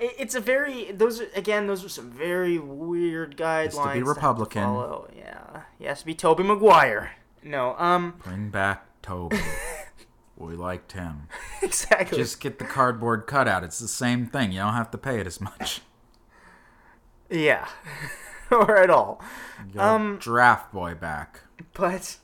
It's 0.00 0.36
a 0.36 0.40
very 0.40 0.92
those 0.92 1.20
are, 1.20 1.26
again 1.34 1.66
those 1.66 1.84
are 1.84 1.88
some 1.88 2.08
very 2.12 2.56
weird 2.56 3.36
guidelines. 3.36 3.74
has 3.74 3.74
to 3.78 3.92
be 3.94 4.02
Republican. 4.04 4.62
follow. 4.62 5.10
Yeah, 5.16 5.62
he 5.76 5.86
has 5.86 5.98
to 6.00 6.06
be 6.06 6.14
Tobey 6.14 6.44
Maguire. 6.44 7.16
No, 7.42 7.74
um, 7.78 8.14
Bring 8.22 8.50
back 8.50 8.86
Tobey. 9.02 9.40
we 10.36 10.54
liked 10.54 10.92
him. 10.92 11.26
exactly. 11.62 12.16
Just 12.16 12.40
get 12.40 12.60
the 12.60 12.64
cardboard 12.64 13.26
cutout. 13.26 13.64
It's 13.64 13.80
the 13.80 13.88
same 13.88 14.26
thing. 14.26 14.52
You 14.52 14.60
don't 14.60 14.74
have 14.74 14.92
to 14.92 14.98
pay 14.98 15.18
it 15.18 15.26
as 15.26 15.40
much. 15.40 15.80
yeah, 17.28 17.66
or 18.50 18.76
at 18.76 18.90
all. 18.90 19.20
Um, 19.76 20.18
Draft 20.20 20.72
Boy 20.72 20.94
back. 20.94 21.40
But, 21.74 22.16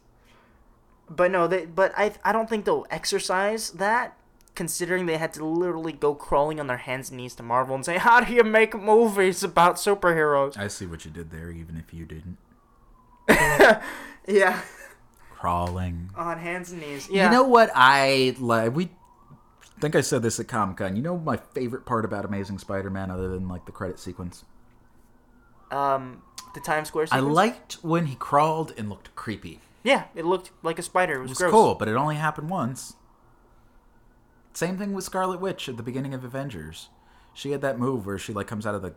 but 1.09 1.30
no, 1.30 1.46
they. 1.46 1.66
But 1.66 1.92
I 1.96 2.12
I 2.24 2.32
don't 2.32 2.48
think 2.48 2.64
they'll 2.64 2.86
exercise 2.90 3.70
that. 3.72 4.16
Considering 4.55 5.06
they 5.06 5.16
had 5.16 5.32
to 5.32 5.44
literally 5.44 5.90
go 5.92 6.14
crawling 6.14 6.60
on 6.60 6.68
their 6.68 6.76
hands 6.76 7.10
and 7.10 7.16
knees 7.16 7.34
to 7.34 7.42
Marvel 7.42 7.74
and 7.74 7.84
say, 7.84 7.98
"How 7.98 8.20
do 8.20 8.32
you 8.32 8.44
make 8.44 8.72
movies 8.78 9.42
about 9.42 9.76
superheroes?" 9.76 10.56
I 10.56 10.68
see 10.68 10.86
what 10.86 11.05
you 11.05 11.10
did 11.10 11.32
there, 11.32 11.51
even 11.51 11.76
if 11.76 11.92
you 11.92 12.06
didn't. 12.06 12.38
Yeah, 14.26 14.62
Crawling. 15.32 16.10
on 16.16 16.38
hands 16.38 16.72
and 16.72 16.80
knees. 16.80 17.09
Yeah. 17.10 17.26
You 17.26 17.30
know 17.32 17.42
what 17.42 17.70
I 17.74 18.34
like? 18.38 18.74
We 18.74 18.90
think 19.80 19.94
I 19.94 20.01
said 20.01 20.22
this 20.22 20.40
at 20.40 20.48
Comic 20.48 20.78
Con. 20.78 20.96
You 20.96 21.02
know 21.02 21.18
my 21.18 21.36
favorite 21.36 21.84
part 21.84 22.05
about 22.06 22.24
Amazing 22.24 22.59
Spider-Man, 22.59 23.10
other 23.10 23.28
than 23.28 23.48
like 23.48 23.66
the 23.66 23.72
credit 23.72 23.98
sequence. 23.98 24.44
Um, 25.74 26.22
the 26.55 26.60
Times 26.60 26.88
Square. 26.88 27.09
I 27.12 27.20
liked 27.20 27.74
when 27.82 28.06
he 28.06 28.14
crawled 28.14 28.72
and 28.76 28.88
looked 28.88 29.14
creepy. 29.16 29.60
Yeah, 29.82 30.05
it 30.14 30.24
looked 30.24 30.51
like 30.62 30.78
a 30.78 30.82
spider. 30.82 31.14
It 31.16 31.22
was, 31.22 31.30
It 31.30 31.32
was 31.32 31.38
gross. 31.38 31.51
cool, 31.51 31.74
but 31.74 31.88
it 31.88 31.94
only 31.94 32.14
happened 32.16 32.48
once. 32.48 32.94
Same 34.52 34.78
thing 34.78 34.92
with 34.92 35.05
Scarlet 35.05 35.40
Witch 35.40 35.68
at 35.68 35.76
the 35.76 35.82
beginning 35.82 36.14
of 36.14 36.24
Avengers. 36.24 36.88
She 37.32 37.51
had 37.51 37.60
that 37.62 37.78
move 37.78 38.06
where 38.06 38.18
she 38.18 38.32
like 38.32 38.46
comes 38.46 38.66
out 38.66 38.74
of 38.76 38.82
the 38.82 38.94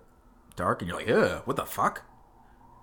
dark 0.55 0.81
and 0.81 0.87
you're 0.89 0.97
like, 0.99 1.09
"Ugh, 1.09 1.41
what 1.45 1.57
the 1.57 1.65
fuck?" 1.65 2.03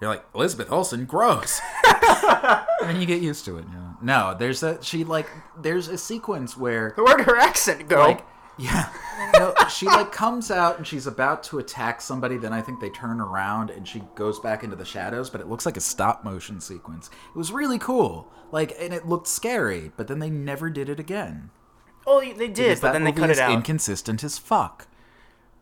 You're 0.00 0.10
like, 0.10 0.24
"Elizabeth 0.34 0.70
Olsen, 0.72 1.04
gross." 1.04 1.60
and 2.02 2.88
then 2.90 3.00
you 3.00 3.06
get 3.06 3.22
used 3.22 3.44
to 3.44 3.58
it. 3.58 3.64
You 3.68 3.74
know? 3.74 3.96
No, 4.02 4.36
there's 4.36 4.64
a 4.64 4.82
she 4.82 5.04
like 5.04 5.28
there's 5.56 5.86
a 5.86 5.96
sequence 5.96 6.56
where 6.56 6.90
Where'd 6.96 7.20
her 7.22 7.36
accent 7.38 7.88
go? 7.88 8.00
like 8.00 8.24
yeah 8.59 8.89
no 9.39 9.52
she 9.68 9.86
like 9.86 10.12
comes 10.12 10.51
out 10.51 10.76
and 10.78 10.86
she's 10.86 11.06
about 11.06 11.43
to 11.43 11.59
attack 11.59 12.01
somebody 12.01 12.36
then 12.36 12.52
i 12.52 12.60
think 12.62 12.81
they 12.81 12.90
turn 12.90 13.20
around 13.20 13.70
and 13.70 13.86
she 13.89 14.02
goes 14.14 14.39
back 14.39 14.62
into 14.62 14.76
the 14.76 14.85
shadows 14.85 15.28
but 15.31 15.40
it 15.40 15.48
looks 15.48 15.66
like 15.66 15.76
a 15.76 15.81
stop 15.81 16.24
motion 16.24 16.60
sequence 16.60 17.10
it 17.35 17.39
was 17.39 17.51
really 17.52 17.78
cool 17.78 18.28
like 18.52 18.72
and 18.78 18.94
it 18.94 19.06
looked 19.06 19.26
scary 19.26 19.90
but 19.97 20.06
then 20.09 20.18
they 20.20 20.31
never 20.31 20.70
did 20.70 20.89
it 20.89 21.01
again 21.01 21.51
oh, 22.06 22.20
they 22.20 22.48
did, 22.48 22.55
Because 22.55 22.81
but 22.81 22.93
then 22.93 23.05
they 23.05 23.12
cut 23.12 23.31
it 23.31 23.39
out. 23.39 23.51
inconsistent 23.52 24.22
as 24.22 24.39
fuck 24.39 24.86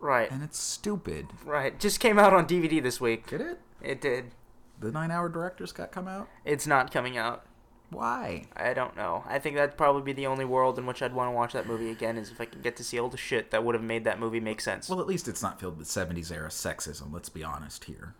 right, 0.00 0.30
and 0.30 0.42
it's 0.42 0.58
stupid 0.58 1.28
right. 1.44 1.78
Just 1.78 2.00
came 2.00 2.18
out 2.18 2.34
on 2.34 2.46
DVD 2.46 2.82
this 2.82 3.00
week. 3.00 3.26
did 3.28 3.40
it 3.40 3.60
It 3.80 4.00
did. 4.00 4.32
the 4.80 4.90
nine 4.90 5.10
hour 5.12 5.28
director's 5.28 5.72
cut 5.72 5.92
come 5.92 6.08
out 6.08 6.28
It's 6.44 6.66
not 6.66 6.90
coming 6.92 7.16
out. 7.16 7.46
Why 7.92 8.46
I 8.56 8.74
don't 8.74 8.96
know. 8.96 9.24
I 9.26 9.38
think 9.38 9.56
that'd 9.56 9.76
probably 9.76 10.02
be 10.02 10.12
the 10.12 10.26
only 10.26 10.44
world 10.44 10.78
in 10.78 10.86
which 10.86 11.02
I'd 11.02 11.14
want 11.14 11.28
to 11.28 11.32
watch 11.32 11.52
that 11.52 11.66
movie 11.66 11.90
again 11.90 12.16
is 12.16 12.30
if 12.30 12.40
I 12.40 12.46
could 12.46 12.62
get 12.62 12.76
to 12.76 12.84
see 12.84 12.98
all 12.98 13.08
the 13.08 13.16
shit 13.16 13.50
that 13.50 13.64
would 13.64 13.74
have 13.74 13.84
made 13.84 14.04
that 14.04 14.18
movie 14.18 14.40
make 14.40 14.60
sense. 14.60 14.88
well 14.88 15.00
at 15.00 15.06
least 15.06 15.28
it's 15.28 15.42
not 15.42 15.60
filled 15.60 15.78
with 15.78 15.86
70s 15.86 16.32
era 16.32 16.48
sexism 16.48 17.12
let's 17.12 17.28
be 17.28 17.44
honest 17.44 17.84
here 17.84 18.14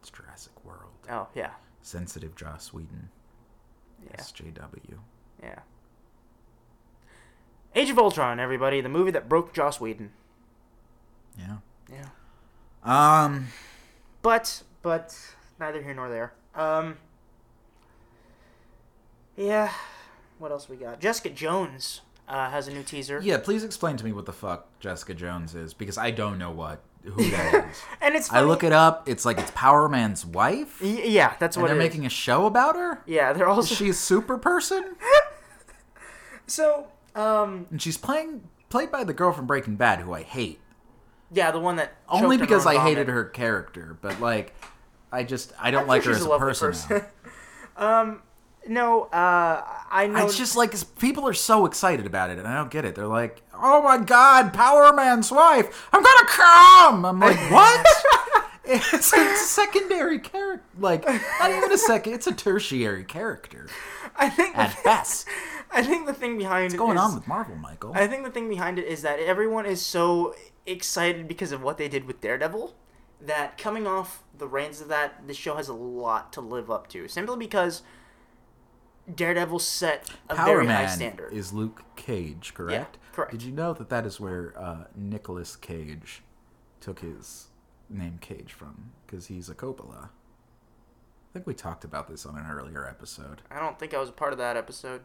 it's 0.00 0.10
jurassic 0.10 0.64
world 0.64 0.92
oh 1.10 1.28
yeah, 1.34 1.50
sensitive 1.82 2.34
joss 2.34 2.72
whedon 2.72 3.08
yeah, 4.04 4.16
sjw 4.16 4.98
yeah. 5.42 5.58
Age 7.76 7.90
of 7.90 7.98
Ultron, 7.98 8.38
everybody, 8.38 8.80
the 8.80 8.88
movie 8.88 9.10
that 9.10 9.28
broke 9.28 9.52
Joss 9.52 9.80
Whedon. 9.80 10.12
Yeah. 11.36 11.56
Yeah. 11.90 12.06
Um. 12.84 13.48
But 14.22 14.62
but 14.82 15.18
neither 15.58 15.82
here 15.82 15.94
nor 15.94 16.08
there. 16.08 16.34
Um. 16.56 16.96
Yeah. 19.36 19.72
What 20.38 20.50
else 20.52 20.68
we 20.68 20.76
got? 20.76 21.00
Jessica 21.00 21.30
Jones 21.30 22.00
uh, 22.28 22.50
has 22.50 22.68
a 22.68 22.72
new 22.72 22.82
teaser. 22.82 23.20
Yeah. 23.22 23.38
Please 23.38 23.64
explain 23.64 23.96
to 23.96 24.04
me 24.04 24.12
what 24.12 24.26
the 24.26 24.32
fuck 24.32 24.66
Jessica 24.80 25.14
Jones 25.14 25.54
is 25.54 25.74
because 25.74 25.98
I 25.98 26.10
don't 26.10 26.38
know 26.38 26.50
what 26.50 26.80
who 27.04 27.30
that 27.30 27.66
is. 27.70 27.82
And 28.00 28.14
it's 28.14 28.32
I 28.32 28.40
look 28.42 28.62
it 28.64 28.72
up. 28.72 29.08
It's 29.08 29.24
like 29.24 29.38
it's 29.38 29.50
Power 29.54 29.88
Man's 29.88 30.24
wife. 30.24 30.80
Y- 30.82 31.02
yeah, 31.04 31.34
that's 31.38 31.56
And 31.56 31.62
what 31.62 31.68
they're 31.68 31.76
it 31.80 31.84
is. 31.84 31.90
making 31.90 32.06
a 32.06 32.10
show 32.10 32.46
about 32.46 32.76
her. 32.76 33.02
Yeah, 33.06 33.32
they're 33.32 33.48
Is 33.50 33.56
also 33.56 33.74
she 33.74 33.88
a 33.90 33.94
super 33.94 34.38
person? 34.38 34.96
so. 36.46 36.86
Um. 37.14 37.66
And 37.70 37.80
she's 37.80 37.96
playing 37.96 38.42
played 38.70 38.90
by 38.90 39.04
the 39.04 39.12
girl 39.14 39.32
from 39.32 39.46
Breaking 39.46 39.76
Bad, 39.76 40.00
who 40.00 40.12
I 40.12 40.22
hate. 40.22 40.58
Yeah, 41.32 41.50
the 41.50 41.60
one 41.60 41.76
that 41.76 41.94
Only 42.08 42.36
because 42.36 42.66
I 42.66 42.74
own 42.76 42.82
hated 42.86 43.08
her 43.08 43.24
character, 43.24 43.96
but 44.00 44.20
like, 44.20 44.54
I 45.14 45.22
just 45.24 45.52
I 45.60 45.70
don't 45.70 45.82
I'm 45.82 45.88
like 45.88 46.02
sure 46.02 46.12
her 46.12 46.18
as 46.18 46.24
a 46.24 46.28
lovely 46.28 46.52
person. 46.52 47.02
um. 47.76 48.22
No. 48.66 49.04
Uh. 49.04 49.62
I 49.90 50.06
know. 50.08 50.24
It's 50.26 50.36
just 50.36 50.56
like 50.56 50.74
people 50.98 51.26
are 51.28 51.34
so 51.34 51.66
excited 51.66 52.06
about 52.06 52.30
it, 52.30 52.38
and 52.38 52.48
I 52.48 52.54
don't 52.56 52.70
get 52.70 52.84
it. 52.84 52.94
They're 52.94 53.06
like, 53.06 53.42
"Oh 53.54 53.82
my 53.82 53.98
god, 53.98 54.52
Power 54.52 54.92
Man's 54.92 55.30
wife! 55.30 55.88
I'm 55.92 56.02
gonna 56.02 56.26
come!" 56.28 57.04
I'm 57.04 57.20
like, 57.20 57.38
"What?" 57.50 57.86
it's, 58.64 58.92
it's 58.92 59.12
a 59.12 59.36
secondary 59.36 60.18
character, 60.18 60.64
like 60.78 61.04
not 61.06 61.50
even 61.50 61.70
a 61.70 61.78
second. 61.78 62.14
It's 62.14 62.26
a 62.26 62.32
tertiary 62.32 63.04
character 63.04 63.68
I 64.16 64.30
think. 64.30 64.56
at 64.56 64.76
best. 64.84 65.28
I 65.70 65.82
think 65.82 66.06
the 66.06 66.14
thing 66.14 66.38
behind 66.38 66.64
What's 66.72 66.74
going 66.76 66.96
is- 66.96 67.02
on 67.02 67.14
with 67.14 67.28
Marvel, 67.28 67.56
Michael? 67.56 67.92
I 67.94 68.06
think 68.06 68.24
the 68.24 68.30
thing 68.30 68.48
behind 68.48 68.78
it 68.78 68.86
is 68.86 69.02
that 69.02 69.18
everyone 69.20 69.66
is 69.66 69.82
so 69.82 70.34
excited 70.66 71.28
because 71.28 71.52
of 71.52 71.62
what 71.62 71.78
they 71.78 71.88
did 71.88 72.04
with 72.06 72.20
Daredevil 72.20 72.74
that 73.26 73.58
coming 73.58 73.86
off 73.86 74.22
the 74.36 74.46
reins 74.46 74.80
of 74.80 74.88
that, 74.88 75.26
the 75.26 75.34
show 75.34 75.56
has 75.56 75.68
a 75.68 75.74
lot 75.74 76.32
to 76.34 76.40
live 76.40 76.70
up 76.70 76.88
to. 76.88 77.08
Simply 77.08 77.36
because 77.36 77.82
Daredevil 79.12 79.58
set 79.58 80.10
a 80.28 80.34
Power 80.34 80.46
very 80.46 80.66
high 80.66 80.86
standard. 80.86 81.32
is 81.32 81.52
Luke 81.52 81.82
Cage, 81.96 82.54
correct? 82.54 82.98
correct. 83.12 83.32
Did 83.32 83.42
you 83.42 83.52
know 83.52 83.72
that 83.72 83.88
that 83.90 84.06
is 84.06 84.18
where 84.18 84.54
uh, 84.56 84.84
Nicolas 84.96 85.56
Cage 85.56 86.22
took 86.80 87.00
his 87.00 87.48
name 87.90 88.18
Cage 88.20 88.52
from? 88.52 88.92
Because 89.06 89.26
he's 89.26 89.48
a 89.48 89.54
Coppola. 89.54 90.04
I 90.04 91.32
think 91.32 91.46
we 91.46 91.54
talked 91.54 91.84
about 91.84 92.08
this 92.08 92.24
on 92.24 92.36
an 92.36 92.46
earlier 92.50 92.88
episode. 92.88 93.42
I 93.50 93.58
don't 93.58 93.78
think 93.78 93.92
I 93.92 93.98
was 93.98 94.08
a 94.08 94.12
part 94.12 94.32
of 94.32 94.38
that 94.38 94.56
episode. 94.56 95.02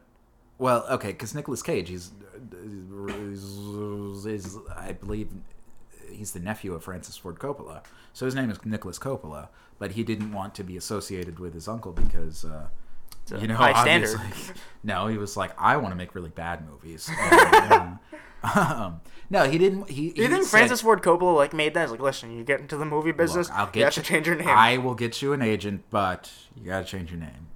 Well, 0.59 0.85
okay, 0.89 1.07
because 1.07 1.33
Nicolas 1.33 1.63
Cage, 1.63 1.89
he's, 1.89 2.11
is, 2.51 4.25
is, 4.25 4.57
I 4.75 4.91
believe, 4.91 5.29
he's 6.11 6.31
the 6.33 6.39
nephew 6.39 6.73
of 6.73 6.83
Francis 6.83 7.17
Ford 7.17 7.39
Coppola. 7.39 7.83
So 8.13 8.25
his 8.25 8.35
name 8.35 8.49
is 8.49 8.63
Nicolas 8.65 8.99
Coppola, 8.99 9.49
but 9.77 9.91
he 9.91 10.03
didn't 10.03 10.31
want 10.33 10.55
to 10.55 10.63
be 10.63 10.75
associated 10.77 11.39
with 11.39 11.53
his 11.53 11.67
uncle 11.67 11.91
because, 11.91 12.43
uh, 12.45 12.67
you 13.39 13.47
know, 13.47 13.55
high 13.55 13.81
standard. 13.81 14.15
obviously- 14.19 14.55
no, 14.83 15.07
he 15.07 15.17
was 15.17 15.37
like, 15.37 15.51
I 15.59 15.77
want 15.77 15.91
to 15.91 15.95
make 15.95 16.15
really 16.15 16.29
bad 16.29 16.67
movies. 16.67 17.09
Um, 17.71 17.99
um, 18.55 19.01
no, 19.29 19.43
he 19.49 19.57
didn't. 19.57 19.89
He, 19.89 20.09
Do 20.11 20.21
you 20.23 20.27
think 20.29 20.45
Francis 20.47 20.81
Ford 20.81 21.01
Coppola 21.01 21.35
like 21.35 21.53
made 21.53 21.73
that? 21.75 21.81
He's 21.83 21.91
like, 21.91 21.99
listen, 22.01 22.31
you 22.35 22.43
get 22.43 22.59
into 22.59 22.77
the 22.77 22.85
movie 22.85 23.11
business, 23.11 23.49
I'll 23.51 23.67
get 23.67 23.75
you 23.77 23.83
have 23.85 23.93
to 23.95 24.01
change 24.01 24.25
your 24.27 24.35
name. 24.35 24.47
I 24.47 24.77
will 24.77 24.95
get 24.95 25.21
you 25.21 25.33
an 25.33 25.41
agent, 25.41 25.83
but 25.89 26.31
you 26.55 26.65
got 26.65 26.79
to 26.79 26.85
change 26.85 27.11
your 27.11 27.19
name. 27.19 27.47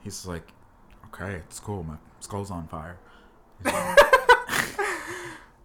He's 0.00 0.26
like, 0.26 0.46
okay, 1.06 1.36
it's 1.48 1.60
cool. 1.60 1.82
My 1.84 1.96
skull's 2.20 2.50
on 2.50 2.68
fire. 2.68 2.98
He's 3.64 3.72
like, 3.72 3.98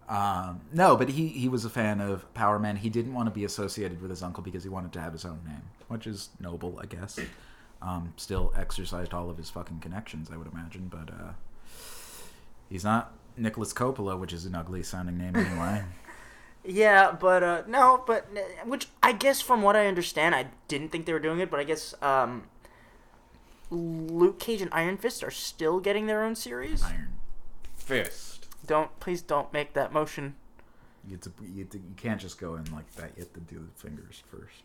Um, 0.08 0.60
no, 0.72 0.96
but 0.96 1.08
he 1.10 1.28
he 1.28 1.48
was 1.48 1.64
a 1.64 1.70
fan 1.70 2.00
of 2.00 2.32
Power 2.34 2.58
Man. 2.58 2.76
He 2.76 2.90
didn't 2.90 3.14
want 3.14 3.26
to 3.26 3.30
be 3.30 3.44
associated 3.44 4.02
with 4.02 4.10
his 4.10 4.22
uncle 4.22 4.42
because 4.42 4.62
he 4.62 4.68
wanted 4.68 4.92
to 4.92 5.00
have 5.00 5.12
his 5.12 5.24
own 5.24 5.40
name, 5.46 5.62
which 5.88 6.06
is 6.06 6.28
noble, 6.38 6.78
I 6.82 6.86
guess. 6.86 7.18
Um, 7.80 8.12
still 8.16 8.52
exercised 8.56 9.12
all 9.12 9.30
of 9.30 9.36
his 9.36 9.50
fucking 9.50 9.80
connections, 9.80 10.30
I 10.32 10.36
would 10.36 10.50
imagine, 10.50 10.88
but 10.88 11.10
uh, 11.10 11.32
he's 12.70 12.84
not 12.84 13.12
Nicolas 13.36 13.72
Coppola, 13.72 14.18
which 14.18 14.32
is 14.32 14.46
an 14.46 14.54
ugly 14.54 14.82
sounding 14.82 15.18
name 15.18 15.36
anyway. 15.36 15.84
Yeah, 16.66 17.12
but 17.12 17.42
uh, 17.42 17.62
no, 17.68 18.02
but 18.06 18.26
which 18.64 18.88
I 19.02 19.12
guess 19.12 19.42
from 19.42 19.60
what 19.60 19.76
I 19.76 19.86
understand, 19.86 20.34
I 20.34 20.46
didn't 20.66 20.88
think 20.88 21.04
they 21.04 21.12
were 21.12 21.18
doing 21.18 21.40
it, 21.40 21.50
but 21.50 21.60
I 21.60 21.64
guess 21.64 21.94
um, 22.00 22.44
Luke 23.70 24.38
Cage 24.40 24.62
and 24.62 24.70
Iron 24.72 24.96
Fist 24.96 25.22
are 25.22 25.30
still 25.30 25.78
getting 25.78 26.06
their 26.06 26.24
own 26.24 26.34
series. 26.34 26.82
Iron 26.82 27.12
Fist. 27.76 28.33
Don't 28.66 28.98
please 29.00 29.22
don't 29.22 29.52
make 29.52 29.74
that 29.74 29.92
motion. 29.92 30.34
You, 31.06 31.12
have 31.16 31.20
to, 31.22 31.32
you, 31.42 31.60
have 31.60 31.70
to, 31.70 31.78
you 31.78 31.94
can't 31.96 32.20
just 32.20 32.40
go 32.40 32.54
in 32.54 32.64
like 32.72 32.90
that. 32.94 33.10
You 33.16 33.24
have 33.24 33.32
to 33.34 33.40
do 33.40 33.56
the 33.56 33.80
fingers 33.80 34.22
first. 34.30 34.62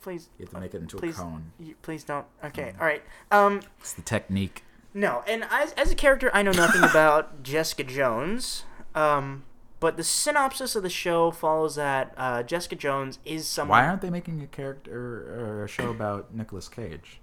Please. 0.00 0.30
You 0.38 0.46
have 0.46 0.54
to 0.54 0.60
make 0.60 0.74
it 0.74 0.80
into 0.80 0.96
please, 0.96 1.18
a 1.18 1.22
cone. 1.22 1.52
You, 1.60 1.74
please 1.82 2.02
don't. 2.02 2.26
Okay. 2.44 2.72
All 2.80 2.86
right. 2.86 3.02
Um. 3.30 3.60
It's 3.80 3.92
the 3.92 4.02
technique. 4.02 4.64
No, 4.94 5.22
and 5.26 5.44
as, 5.50 5.72
as 5.72 5.90
a 5.90 5.94
character, 5.94 6.30
I 6.34 6.42
know 6.42 6.52
nothing 6.52 6.82
about 6.90 7.42
Jessica 7.42 7.84
Jones. 7.84 8.64
Um, 8.94 9.44
but 9.80 9.96
the 9.96 10.04
synopsis 10.04 10.76
of 10.76 10.82
the 10.82 10.90
show 10.90 11.30
follows 11.30 11.76
that 11.76 12.14
uh, 12.16 12.42
Jessica 12.42 12.76
Jones 12.76 13.18
is 13.24 13.48
someone. 13.48 13.78
Why 13.78 13.88
aren't 13.88 14.02
they 14.02 14.10
making 14.10 14.40
a 14.42 14.46
character 14.46 15.34
or 15.34 15.64
a 15.64 15.68
show 15.68 15.90
about 15.90 16.34
Nicolas 16.34 16.68
Cage? 16.68 17.20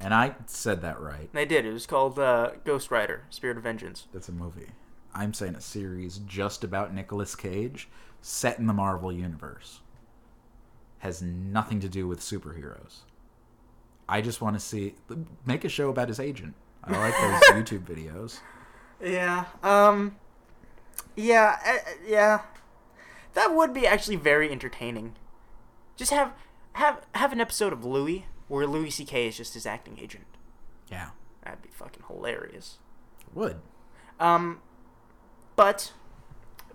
And 0.00 0.14
I 0.14 0.34
said 0.46 0.80
that 0.80 0.98
right. 0.98 1.30
They 1.32 1.44
did. 1.44 1.66
It 1.66 1.72
was 1.72 1.86
called 1.86 2.18
uh, 2.18 2.52
Ghost 2.64 2.90
Rider: 2.90 3.24
Spirit 3.28 3.58
of 3.58 3.62
Vengeance. 3.62 4.06
That's 4.12 4.28
a 4.28 4.32
movie. 4.32 4.70
I'm 5.14 5.34
saying 5.34 5.54
a 5.54 5.60
series 5.60 6.18
just 6.18 6.62
about 6.64 6.94
Nicolas 6.94 7.34
Cage, 7.34 7.88
set 8.20 8.58
in 8.58 8.66
the 8.66 8.72
Marvel 8.72 9.12
universe. 9.12 9.80
Has 10.98 11.22
nothing 11.22 11.80
to 11.80 11.88
do 11.88 12.06
with 12.06 12.20
superheroes. 12.20 12.98
I 14.08 14.20
just 14.20 14.40
want 14.40 14.56
to 14.56 14.60
see 14.60 14.94
make 15.46 15.64
a 15.64 15.68
show 15.68 15.88
about 15.88 16.08
his 16.08 16.20
agent. 16.20 16.54
I 16.84 16.96
like 16.98 17.14
those 17.14 17.42
YouTube 17.62 17.84
videos. 17.84 18.40
Yeah. 19.02 19.44
Um. 19.62 20.16
Yeah. 21.16 21.58
Uh, 21.66 21.90
yeah. 22.06 22.40
That 23.34 23.54
would 23.54 23.72
be 23.72 23.86
actually 23.86 24.16
very 24.16 24.50
entertaining. 24.50 25.14
Just 25.96 26.10
have 26.10 26.32
have 26.72 27.06
have 27.14 27.32
an 27.32 27.40
episode 27.40 27.72
of 27.72 27.84
Louis 27.84 28.26
where 28.48 28.66
Louis 28.66 28.90
C.K. 28.90 29.28
is 29.28 29.36
just 29.36 29.54
his 29.54 29.64
acting 29.64 29.98
agent. 30.00 30.24
Yeah, 30.90 31.10
That'd 31.44 31.62
be 31.62 31.68
fucking 31.68 32.02
hilarious. 32.08 32.78
would. 33.32 33.60
Um, 34.18 34.60
but 35.60 35.92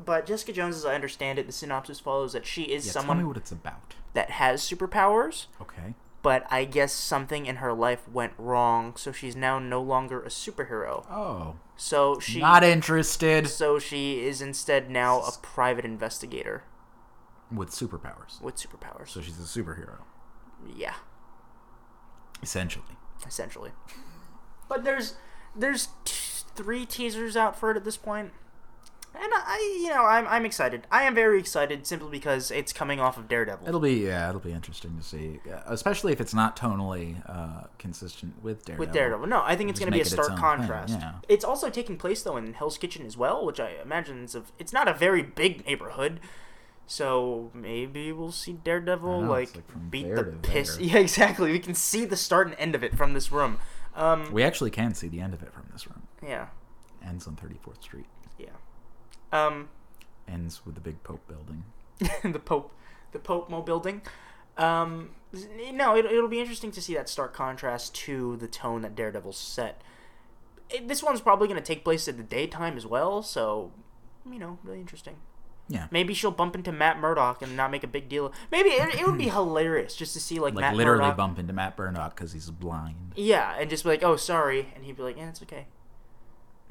but 0.03 0.25
Jessica 0.25 0.51
Jones, 0.53 0.75
as 0.75 0.85
I 0.85 0.93
understand 0.93 1.39
it, 1.39 1.47
the 1.47 1.51
synopsis 1.53 1.99
follows 1.99 2.33
that 2.33 2.45
she 2.45 2.63
is 2.63 2.85
Yeah, 2.85 2.91
someone 2.91 3.17
tell 3.17 3.23
me 3.23 3.27
what 3.27 3.37
it's 3.37 3.51
about. 3.51 3.95
that 4.13 4.29
has 4.31 4.61
superpowers, 4.61 5.45
Okay. 5.61 5.95
but 6.21 6.45
I 6.51 6.65
guess 6.65 6.91
something 6.93 7.45
in 7.45 7.55
her 7.57 7.73
life 7.73 8.07
went 8.09 8.33
wrong, 8.37 8.95
so 8.97 9.11
she's 9.11 9.35
now 9.35 9.57
no 9.57 9.81
longer 9.81 10.21
a 10.21 10.27
superhero. 10.27 11.05
Oh, 11.09 11.55
So 11.77 12.19
she 12.19 12.39
not 12.39 12.63
interested 12.63 13.47
so 13.47 13.79
she 13.79 14.23
is 14.25 14.41
instead 14.41 14.89
now 14.89 15.21
a 15.21 15.31
private 15.41 15.85
investigator 15.85 16.63
with 17.51 17.69
superpowers. 17.69 18.41
with 18.41 18.55
superpowers. 18.57 19.09
So 19.09 19.21
she's 19.21 19.39
a 19.39 19.43
superhero, 19.43 19.99
yeah, 20.75 20.95
essentially. 22.43 22.97
essentially. 23.25 23.71
But 24.67 24.83
there's 24.83 25.15
there's 25.55 25.87
t- 26.03 26.43
three 26.55 26.85
teasers 26.85 27.37
out 27.37 27.57
for 27.57 27.71
it 27.71 27.77
at 27.77 27.85
this 27.85 27.97
point. 27.97 28.31
And 29.17 29.31
I, 29.33 29.79
you 29.81 29.89
know, 29.89 30.03
I'm, 30.05 30.27
I'm 30.27 30.45
excited. 30.45 30.85
I 30.91 31.03
am 31.03 31.15
very 31.15 31.39
excited 31.39 31.87
simply 31.87 32.09
because 32.11 32.51
it's 32.51 32.73
coming 32.73 32.99
off 32.99 33.17
of 33.17 33.27
Daredevil. 33.27 33.67
It'll 33.67 33.79
be 33.79 33.93
yeah, 33.93 34.27
it'll 34.29 34.41
be 34.41 34.51
interesting 34.51 34.97
to 34.97 35.03
see, 35.03 35.39
uh, 35.51 35.61
especially 35.67 36.11
if 36.13 36.19
it's 36.21 36.33
not 36.33 36.55
tonally 36.57 37.21
uh, 37.29 37.67
consistent 37.77 38.43
with 38.43 38.65
Daredevil. 38.65 38.85
with 38.85 38.93
Daredevil. 38.93 39.27
No, 39.27 39.41
I 39.43 39.55
think 39.55 39.69
it's 39.69 39.79
going 39.79 39.91
to 39.91 39.95
be 39.95 40.01
a 40.01 40.03
make 40.03 40.11
it 40.11 40.13
its 40.17 40.25
stark 40.25 40.39
contrast. 40.39 40.93
thing, 40.93 41.01
yeah. 41.01 41.13
It's 41.29 41.45
also 41.45 41.69
taking 41.69 41.97
place 41.97 42.23
though 42.23 42.37
in 42.37 42.53
Hell's 42.53 42.77
Kitchen 42.77 43.05
as 43.05 43.15
well, 43.17 43.45
which 43.45 43.59
I 43.59 43.73
imagine 43.81 44.23
is 44.25 44.35
a, 44.35 44.43
it's 44.59 44.73
not 44.73 44.87
a 44.87 44.93
very 44.93 45.23
big 45.23 45.65
neighborhood. 45.65 46.19
So 46.87 47.49
maybe 47.53 48.11
we'll 48.11 48.31
see 48.31 48.53
Daredevil 48.53 49.21
know, 49.21 49.29
like, 49.29 49.55
like 49.55 49.91
beat 49.91 50.13
the 50.13 50.23
piss. 50.41 50.77
there. 50.77 50.85
Yeah, 50.87 50.97
exactly. 50.99 51.51
We 51.51 51.59
can 51.59 51.73
see 51.73 52.05
the 52.05 52.15
start 52.17 52.47
and 52.47 52.55
end 52.59 52.75
of 52.75 52.83
it 52.83 52.95
from 52.95 53.13
this 53.13 53.31
room. 53.31 53.57
Um, 53.95 54.31
We 54.31 54.43
actually 54.43 54.71
can 54.71 54.93
see 54.93 55.07
the 55.07 55.19
end 55.21 55.33
of 55.33 55.41
it 55.41 55.51
from 55.53 55.63
this 55.71 55.87
room. 55.87 56.03
yeah, 56.21 56.47
Ends 57.03 57.27
on 57.27 57.35
34th 57.37 57.81
Street. 57.81 58.05
Um, 59.35 59.69
Ends 60.27 60.65
with 60.65 60.75
the 60.75 60.81
big 60.81 61.03
Pope 61.03 61.21
building. 61.27 61.63
the 62.33 62.39
Pope, 62.39 62.71
the 63.11 63.19
Pope 63.19 63.49
Mo 63.49 63.61
building. 63.61 64.01
Um, 64.57 65.09
no, 65.73 65.95
it, 65.95 66.05
it'll 66.05 66.27
be 66.29 66.39
interesting 66.39 66.71
to 66.71 66.81
see 66.81 66.93
that 66.95 67.09
stark 67.09 67.33
contrast 67.33 67.93
to 67.95 68.37
the 68.37 68.47
tone 68.47 68.81
that 68.81 68.95
Daredevil 68.95 69.33
set. 69.33 69.81
It, 70.69 70.87
this 70.87 71.03
one's 71.03 71.21
probably 71.21 71.47
going 71.47 71.59
to 71.59 71.65
take 71.65 71.83
place 71.83 72.07
at 72.07 72.17
the 72.17 72.23
daytime 72.23 72.77
as 72.77 72.85
well, 72.85 73.21
so 73.21 73.71
you 74.29 74.39
know, 74.39 74.57
really 74.63 74.79
interesting. 74.79 75.17
Yeah. 75.67 75.87
Maybe 75.89 76.13
she'll 76.13 76.31
bump 76.31 76.55
into 76.55 76.71
Matt 76.71 76.99
Murdock 76.99 77.41
and 77.41 77.57
not 77.57 77.71
make 77.71 77.83
a 77.83 77.87
big 77.87 78.07
deal. 78.07 78.31
Maybe 78.51 78.69
it, 78.69 78.95
it 78.99 79.05
would 79.07 79.17
be 79.17 79.29
hilarious 79.29 79.95
just 79.95 80.13
to 80.13 80.19
see 80.19 80.39
like, 80.39 80.53
Like 80.53 80.61
Matt 80.61 80.75
literally 80.75 81.01
Murdock. 81.01 81.17
bump 81.17 81.39
into 81.39 81.53
Matt 81.53 81.75
Burnock 81.75 82.15
because 82.15 82.33
he's 82.33 82.49
blind. 82.51 83.13
Yeah, 83.15 83.55
and 83.59 83.69
just 83.69 83.83
be 83.83 83.89
like, 83.89 84.03
"Oh, 84.03 84.15
sorry," 84.15 84.67
and 84.75 84.85
he'd 84.85 84.95
be 84.97 85.03
like, 85.03 85.17
"Yeah, 85.17 85.29
it's 85.29 85.41
okay." 85.41 85.65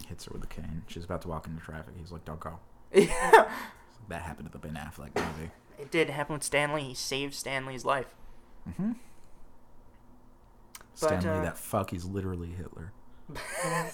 Hits 0.09 0.25
her 0.27 0.33
with 0.33 0.45
a 0.45 0.47
cane. 0.47 0.83
She's 0.87 1.05
about 1.05 1.23
to 1.23 1.29
walk 1.29 1.47
into 1.47 1.63
traffic. 1.63 1.95
He's 1.99 2.13
like, 2.13 2.25
"Don't 2.25 2.41
go." 2.41 2.59
Yeah, 2.93 3.51
That 4.09 4.23
happened 4.23 4.47
to 4.49 4.53
the 4.53 4.59
Ben 4.59 4.75
Affleck 4.75 5.15
movie. 5.17 5.51
it 5.79 5.91
did 5.91 6.11
happen 6.11 6.35
with 6.35 6.43
Stanley. 6.43 6.83
He 6.83 6.95
saved 6.95 7.35
Stanley's 7.35 7.85
life. 7.85 8.15
Mm-hmm. 8.69 8.93
But, 11.01 11.09
Stanley, 11.21 11.29
uh, 11.29 11.43
that 11.43 11.59
fuck, 11.59 11.91
he's 11.91 12.05
literally 12.05 12.51
Hitler. 12.51 12.93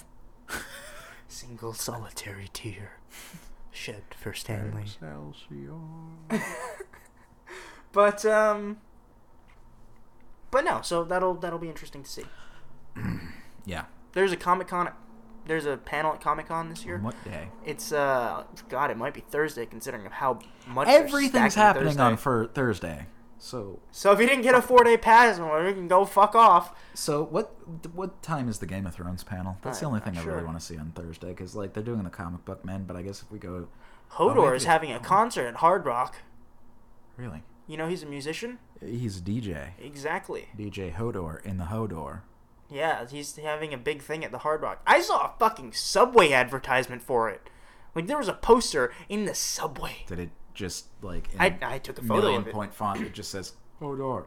Single 1.28 1.72
solitary 1.74 2.48
tear 2.52 2.98
shed 3.70 4.02
for 4.18 4.32
Stanley. 4.32 4.84
But 7.92 8.24
um, 8.24 8.78
but 10.50 10.64
no. 10.64 10.80
So 10.82 11.02
that'll 11.04 11.34
that'll 11.34 11.58
be 11.58 11.68
interesting 11.68 12.02
to 12.02 12.10
see. 12.10 12.24
Yeah. 13.66 13.84
There's 14.12 14.32
a 14.32 14.38
Comic 14.38 14.68
Con. 14.68 14.90
There's 15.50 15.66
a 15.66 15.76
panel 15.78 16.12
at 16.12 16.20
Comic 16.20 16.46
Con 16.46 16.68
this 16.68 16.84
year. 16.84 16.98
What 16.98 17.16
day? 17.24 17.48
It's 17.66 17.90
uh, 17.90 18.44
God, 18.68 18.92
it 18.92 18.96
might 18.96 19.14
be 19.14 19.20
Thursday 19.20 19.66
considering 19.66 20.06
of 20.06 20.12
how 20.12 20.38
much 20.68 20.86
Everything's 20.86 21.56
happening 21.56 21.86
Thursday. 21.88 22.02
on 22.04 22.16
for 22.18 22.46
Thursday. 22.54 23.06
So, 23.36 23.80
So 23.90 24.12
if 24.12 24.20
you 24.20 24.28
didn't 24.28 24.42
get 24.42 24.54
a 24.54 24.62
four 24.62 24.84
day 24.84 24.96
pass, 24.96 25.40
well, 25.40 25.66
you 25.66 25.72
can 25.74 25.88
go 25.88 26.04
fuck 26.04 26.36
off. 26.36 26.72
so 26.94 27.24
what? 27.24 27.52
What 27.96 28.22
time 28.22 28.48
is 28.48 28.60
the 28.60 28.66
Game 28.66 28.86
of 28.86 28.94
Thrones 28.94 29.24
panel? 29.24 29.56
That's 29.62 29.80
the 29.80 29.86
I'm 29.86 29.94
only 29.94 30.00
thing 30.02 30.16
I 30.16 30.22
really 30.22 30.38
sure. 30.38 30.46
want 30.46 30.60
to 30.60 30.64
see 30.64 30.78
on 30.78 30.92
Thursday 30.94 31.30
because 31.30 31.56
like 31.56 31.72
they're 31.72 31.82
doing 31.82 32.04
the 32.04 32.10
comic 32.10 32.44
book 32.44 32.64
men, 32.64 32.84
but 32.84 32.94
I 32.94 33.02
guess 33.02 33.20
if 33.22 33.32
we 33.32 33.40
go, 33.40 33.66
Hodor 34.12 34.44
maybe 34.44 34.56
is 34.56 34.64
having 34.66 34.92
a 34.92 35.00
concert 35.00 35.48
at 35.48 35.56
Hard 35.56 35.84
Rock. 35.84 36.18
really, 37.16 37.42
You 37.66 37.76
know 37.76 37.88
he's 37.88 38.04
a 38.04 38.06
musician. 38.06 38.60
he's 38.80 39.18
a 39.18 39.20
DJ, 39.20 39.70
Exactly. 39.80 40.46
DJ 40.56 40.94
Hodor 40.94 41.44
in 41.44 41.56
the 41.58 41.64
Hodor. 41.64 42.20
Yeah, 42.70 43.06
he's 43.08 43.34
having 43.36 43.74
a 43.74 43.78
big 43.78 44.00
thing 44.02 44.24
at 44.24 44.30
the 44.30 44.38
Hard 44.38 44.62
Rock. 44.62 44.80
I 44.86 45.00
saw 45.00 45.26
a 45.26 45.34
fucking 45.38 45.72
Subway 45.72 46.32
advertisement 46.32 47.02
for 47.02 47.28
it. 47.28 47.50
Like 47.94 48.06
there 48.06 48.18
was 48.18 48.28
a 48.28 48.32
poster 48.34 48.92
in 49.08 49.24
the 49.24 49.34
Subway. 49.34 50.04
Did 50.06 50.20
it 50.20 50.30
just 50.54 50.86
like 51.02 51.32
in 51.34 51.40
I, 51.40 51.58
I 51.62 51.78
took 51.78 51.98
a 51.98 52.02
photo 52.02 52.20
million 52.22 52.42
of 52.42 52.48
it. 52.48 52.54
point 52.54 52.72
font? 52.74 53.00
It 53.00 53.12
just 53.12 53.30
says 53.30 53.54
Hodor. 53.80 54.26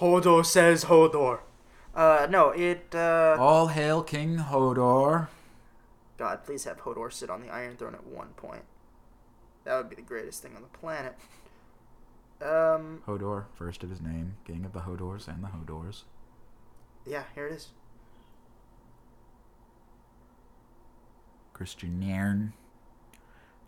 Hodor 0.00 0.46
says 0.46 0.84
Hodor. 0.84 1.40
Uh, 1.94 2.28
no, 2.30 2.50
it. 2.50 2.94
Uh, 2.94 3.36
All 3.38 3.66
hail 3.66 4.02
King 4.02 4.36
Hodor. 4.38 5.26
God, 6.16 6.44
please 6.44 6.64
have 6.64 6.82
Hodor 6.82 7.12
sit 7.12 7.30
on 7.30 7.40
the 7.40 7.48
Iron 7.48 7.76
Throne 7.76 7.94
at 7.94 8.06
one 8.06 8.28
point. 8.36 8.62
That 9.64 9.76
would 9.76 9.88
be 9.90 9.96
the 9.96 10.02
greatest 10.02 10.42
thing 10.42 10.54
on 10.54 10.62
the 10.62 10.68
planet. 10.78 11.16
Um, 12.40 13.02
Hodor, 13.06 13.44
first 13.54 13.82
of 13.82 13.90
his 13.90 14.00
name, 14.00 14.36
king 14.46 14.64
of 14.64 14.72
the 14.72 14.80
Hodors 14.80 15.28
and 15.28 15.42
the 15.44 15.48
Hodors. 15.48 16.04
Yeah, 17.06 17.24
here 17.34 17.46
it 17.46 17.52
is. 17.52 17.68
Kristian 21.54 21.98
Nairn. 21.98 22.52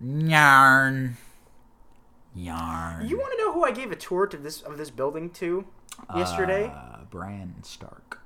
Yarn. 0.00 1.16
Yarn. 2.34 3.06
You 3.08 3.18
want 3.18 3.32
to 3.32 3.38
know 3.38 3.52
who 3.52 3.64
I 3.64 3.70
gave 3.72 3.92
a 3.92 3.96
tour 3.96 4.26
to 4.26 4.36
this 4.36 4.62
of 4.62 4.78
this 4.78 4.90
building 4.90 5.30
to 5.30 5.66
yesterday? 6.16 6.72
Uh, 6.74 7.04
Bran 7.10 7.56
Stark. 7.62 8.20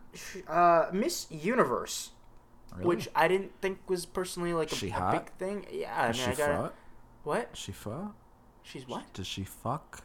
Uh, 0.48 0.86
Miss 0.92 1.26
Universe, 1.30 2.12
Really? 2.74 2.86
which 2.86 3.08
I 3.14 3.28
didn't 3.28 3.52
think 3.60 3.80
was 3.90 4.06
personally 4.06 4.54
like 4.54 4.70
a, 4.72 4.90
a 4.90 5.12
big 5.12 5.30
thing. 5.36 5.66
Yeah, 5.70 5.94
I 5.94 6.04
mean, 6.06 6.14
she 6.14 6.30
I 6.30 6.34
got 6.34 6.74
what? 7.24 7.50
She 7.54 7.72
fuck? 7.72 8.14
She's 8.62 8.86
what? 8.88 9.12
Does 9.12 9.26
she 9.26 9.44
fuck? 9.44 10.04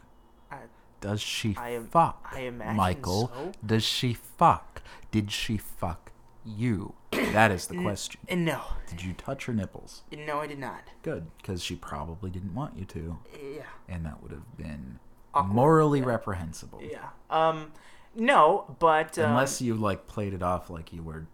I, 0.50 0.58
Does 1.02 1.20
she 1.20 1.54
I 1.58 1.78
fuck? 1.90 2.26
I 2.32 2.40
imagine 2.40 2.76
Michael, 2.76 3.30
so. 3.34 3.52
does 3.64 3.84
she 3.84 4.14
fuck? 4.14 4.80
Did 5.10 5.30
she 5.30 5.58
fuck? 5.58 6.08
you? 6.44 6.94
That 7.12 7.52
is 7.52 7.68
the 7.68 7.76
question. 7.80 8.20
And 8.28 8.44
no, 8.44 8.60
Did 8.88 9.02
you 9.04 9.12
touch 9.12 9.44
her 9.44 9.52
nipples? 9.52 10.02
no, 10.26 10.40
I 10.40 10.48
did 10.48 10.58
not. 10.58 10.88
Good, 11.02 11.26
because 11.36 11.62
she 11.62 11.76
probably 11.76 12.30
didn't 12.30 12.52
want 12.54 12.76
you 12.76 12.84
to, 12.86 13.18
Yeah, 13.40 13.62
and 13.88 14.04
that 14.06 14.20
would 14.22 14.32
have 14.32 14.56
been 14.56 14.98
Awkward. 15.34 15.54
morally 15.54 16.02
reprehensible. 16.02 16.80
yeah. 16.82 17.10
Um, 17.30 17.70
no, 18.16 18.74
but 18.80 19.16
um, 19.20 19.30
Unless 19.30 19.62
you 19.62 19.74
like 19.76 20.08
played 20.08 20.34
it 20.34 20.42
off 20.42 20.68
like 20.68 20.92
you 20.92 21.02
were 21.04 21.26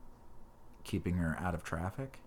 keeping 0.84 1.14
her 1.16 1.38
out 1.40 1.54
of 1.54 1.64
traffic. 1.64 2.18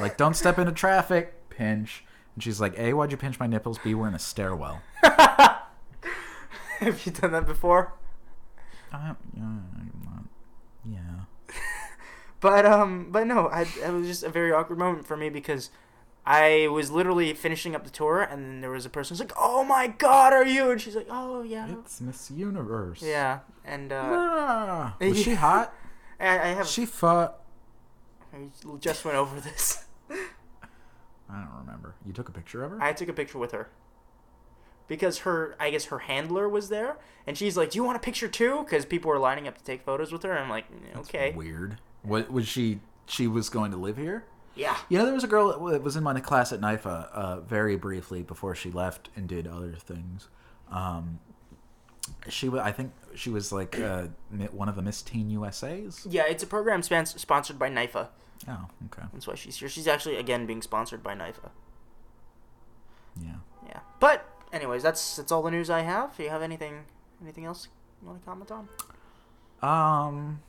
like, 0.00 0.16
don't 0.16 0.34
step 0.34 0.58
into 0.58 0.72
traffic, 0.72 1.48
pinch. 1.48 2.04
And 2.34 2.42
she's 2.42 2.60
like, 2.60 2.76
A, 2.76 2.92
why'd 2.92 3.12
you 3.12 3.16
pinch 3.16 3.38
my 3.38 3.46
nipples? 3.46 3.78
B, 3.84 3.94
we're 3.94 4.08
in 4.08 4.14
a 4.14 4.18
stairwell. 4.18 4.82
have 6.80 7.04
you 7.06 7.12
done 7.12 7.32
that 7.32 7.46
before? 7.46 7.92
Uh, 8.92 9.14
yeah, 9.36 9.42
I'm 9.42 9.90
not- 10.04 10.24
yeah. 10.84 11.54
But 12.40 12.66
um, 12.66 13.08
but 13.10 13.26
no, 13.26 13.48
I, 13.48 13.62
it 13.82 13.90
was 13.92 14.06
just 14.06 14.22
a 14.22 14.28
very 14.28 14.52
awkward 14.52 14.78
moment 14.78 15.06
for 15.06 15.16
me 15.16 15.30
because 15.30 15.70
I 16.26 16.68
was 16.70 16.90
literally 16.90 17.32
finishing 17.32 17.74
up 17.74 17.82
the 17.84 17.90
tour, 17.90 18.20
and 18.20 18.44
then 18.44 18.60
there 18.60 18.70
was 18.70 18.84
a 18.84 18.90
person 18.90 19.14
who's 19.14 19.20
like, 19.20 19.32
"Oh 19.38 19.64
my 19.64 19.86
God, 19.88 20.32
are 20.34 20.44
you?" 20.46 20.70
And 20.70 20.80
she's 20.80 20.94
like, 20.94 21.06
"Oh 21.10 21.42
yeah, 21.42 21.66
It's 21.80 22.00
Miss 22.00 22.30
Universe. 22.30 23.00
yeah." 23.02 23.40
And 23.64 23.90
uh, 23.90 24.02
Ah, 24.04 24.96
was 25.00 25.20
she 25.20 25.34
hot? 25.34 25.72
I, 26.20 26.26
I 26.38 26.46
have 26.48 26.66
She 26.68 26.84
fought. 26.84 27.40
I 28.34 28.48
just 28.80 29.04
went 29.04 29.16
over 29.16 29.40
this. 29.40 29.84
I 30.10 30.14
don't 31.40 31.50
remember. 31.60 31.94
You 32.04 32.12
took 32.12 32.28
a 32.28 32.32
picture 32.32 32.62
of 32.64 32.72
her? 32.72 32.82
I 32.82 32.92
took 32.92 33.08
a 33.08 33.12
picture 33.14 33.38
with 33.38 33.52
her 33.52 33.68
because 34.88 35.18
her, 35.18 35.56
I 35.58 35.70
guess 35.70 35.86
her 35.86 35.98
handler 36.00 36.48
was 36.48 36.68
there, 36.68 36.96
and 37.26 37.36
she's 37.36 37.56
like, 37.56 37.70
"Do 37.70 37.76
you 37.78 37.84
want 37.84 37.96
a 37.96 38.00
picture 38.00 38.28
too?" 38.28 38.62
Because 38.64 38.84
people 38.84 39.10
were 39.10 39.18
lining 39.18 39.46
up 39.48 39.56
to 39.58 39.64
take 39.64 39.82
photos 39.82 40.12
with 40.12 40.22
her. 40.22 40.30
And 40.32 40.44
I'm 40.44 40.50
like, 40.50 40.66
"Okay, 40.96 41.32
Weird. 41.36 41.78
What 42.02 42.30
was 42.30 42.46
she? 42.48 42.80
She 43.06 43.26
was 43.26 43.48
going 43.48 43.70
to 43.72 43.76
live 43.76 43.96
here. 43.96 44.24
yeah." 44.54 44.76
You 44.88 44.98
know, 44.98 45.04
there 45.04 45.14
was 45.14 45.24
a 45.24 45.28
girl 45.28 45.48
that 45.70 45.82
was 45.82 45.96
in 45.96 46.02
my 46.04 46.18
class 46.20 46.52
at 46.52 46.60
NYFA 46.60 47.10
uh, 47.12 47.40
very 47.40 47.76
briefly 47.76 48.22
before 48.22 48.54
she 48.54 48.70
left 48.70 49.08
and 49.16 49.28
did 49.28 49.46
other 49.46 49.72
things. 49.72 50.28
Um, 50.70 51.20
she, 52.28 52.48
wa- 52.48 52.62
I 52.62 52.70
think, 52.72 52.92
she 53.16 53.30
was 53.30 53.50
like 53.52 53.78
uh, 53.80 54.06
one 54.52 54.68
of 54.68 54.76
the 54.76 54.82
Miss 54.82 55.02
Teen 55.02 55.28
USA's. 55.30 56.06
Yeah, 56.08 56.22
it's 56.28 56.42
a 56.42 56.46
program 56.46 56.82
span- 56.82 57.06
sponsored 57.06 57.58
by 57.58 57.68
NYFA. 57.70 58.08
Oh, 58.48 58.66
okay, 58.86 59.02
That's 59.12 59.26
why 59.26 59.34
she's 59.34 59.56
here. 59.56 59.68
She's 59.68 59.88
actually 59.88 60.16
again 60.16 60.46
being 60.46 60.62
sponsored 60.62 61.02
by 61.02 61.14
NYFA. 61.14 61.50
yeah. 63.22 63.36
Yeah. 63.66 63.80
But 63.98 64.28
anyways, 64.56 64.82
that's 64.82 65.16
that's 65.16 65.30
all 65.30 65.42
the 65.42 65.50
news 65.50 65.70
I 65.70 65.80
have. 65.82 66.16
Do 66.16 66.22
you 66.24 66.30
have 66.30 66.42
anything 66.42 66.84
anything 67.22 67.44
else 67.44 67.68
you 68.02 68.08
want 68.08 68.20
to 68.20 68.26
comment 68.26 68.50
on? 68.50 68.68
Um, 69.62 70.40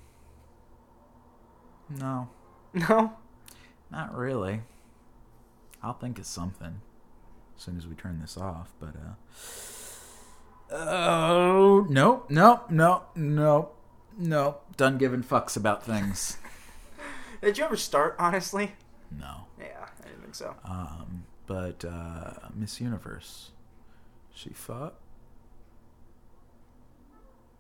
no, 1.90 2.30
No. 2.74 3.14
not 3.92 4.16
really. 4.16 4.62
I'll 5.84 5.94
think 5.94 6.18
of 6.20 6.26
something 6.26 6.82
as 7.56 7.64
soon 7.64 7.78
as 7.78 7.88
we 7.88 7.96
turn 7.96 8.20
this 8.20 8.38
off. 8.38 8.74
But 8.80 8.96
uh, 8.96 10.76
oh 10.76 11.86
no, 11.90 12.24
no, 12.30 12.62
no, 12.70 13.04
no, 13.16 13.70
no. 14.18 14.58
Done 14.76 14.98
giving 14.98 15.24
fucks 15.24 15.56
about 15.56 15.84
things. 15.84 16.38
Did 17.42 17.58
you 17.58 17.64
ever 17.64 17.78
start? 17.78 18.16
Honestly. 18.20 18.74
No. 19.12 19.46
Yeah, 19.60 19.86
I 20.04 20.08
didn't 20.08 20.22
think 20.24 20.36
so. 20.36 20.56
Um, 20.66 21.24
but 21.46 21.86
uh, 21.86 22.32
Miss 22.54 22.82
Universe, 22.82 23.52
she 24.38 24.52
fought. 24.52 24.94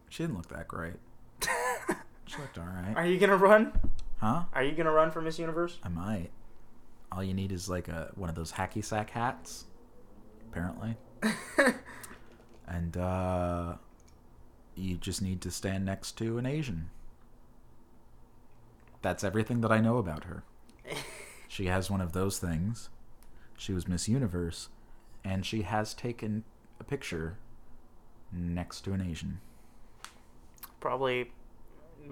She 0.10 0.24
didn't 0.24 0.38
look 0.38 0.50
that 0.50 0.68
great. 0.68 0.94
she 2.26 2.38
looked 2.40 2.58
all 2.58 2.66
right, 2.66 2.94
Are 2.96 3.06
you 3.06 3.18
gonna 3.20 3.36
run? 3.38 3.74
huh? 4.18 4.44
Are 4.54 4.64
you 4.64 4.74
gonna 4.74 4.92
run 4.92 5.12
for 5.12 5.22
Miss 5.22 5.40
Universe? 5.40 5.80
I 5.84 5.90
might. 5.90 6.30
All 7.12 7.24
you 7.24 7.34
need 7.34 7.52
is 7.52 7.68
like 7.68 7.88
a 7.88 8.12
one 8.16 8.30
of 8.30 8.36
those 8.36 8.52
hacky 8.54 8.84
sack 8.84 9.10
hats, 9.12 9.66
apparently, 10.50 10.96
and 12.68 12.96
uh, 12.98 13.76
you 14.76 14.96
just 14.98 15.22
need 15.22 15.42
to 15.42 15.52
stand 15.52 15.86
next 15.86 16.18
to 16.20 16.38
an 16.38 16.46
Asian. 16.46 16.90
That's 19.02 19.24
everything 19.24 19.62
that 19.62 19.72
I 19.72 19.80
know 19.80 19.98
about 19.98 20.26
her. 20.26 20.44
She 21.50 21.68
has 21.68 21.90
one 21.90 22.02
of 22.02 22.12
those 22.12 22.40
things. 22.40 22.90
She 23.58 23.72
was 23.72 23.88
Miss 23.88 24.10
Universe, 24.10 24.68
and 25.24 25.46
she 25.46 25.62
has 25.62 25.94
taken 25.94 26.44
a 26.80 26.84
picture 26.84 27.38
next 28.32 28.82
to 28.82 28.94
an 28.94 29.02
Asian. 29.02 29.40
Probably. 30.80 31.32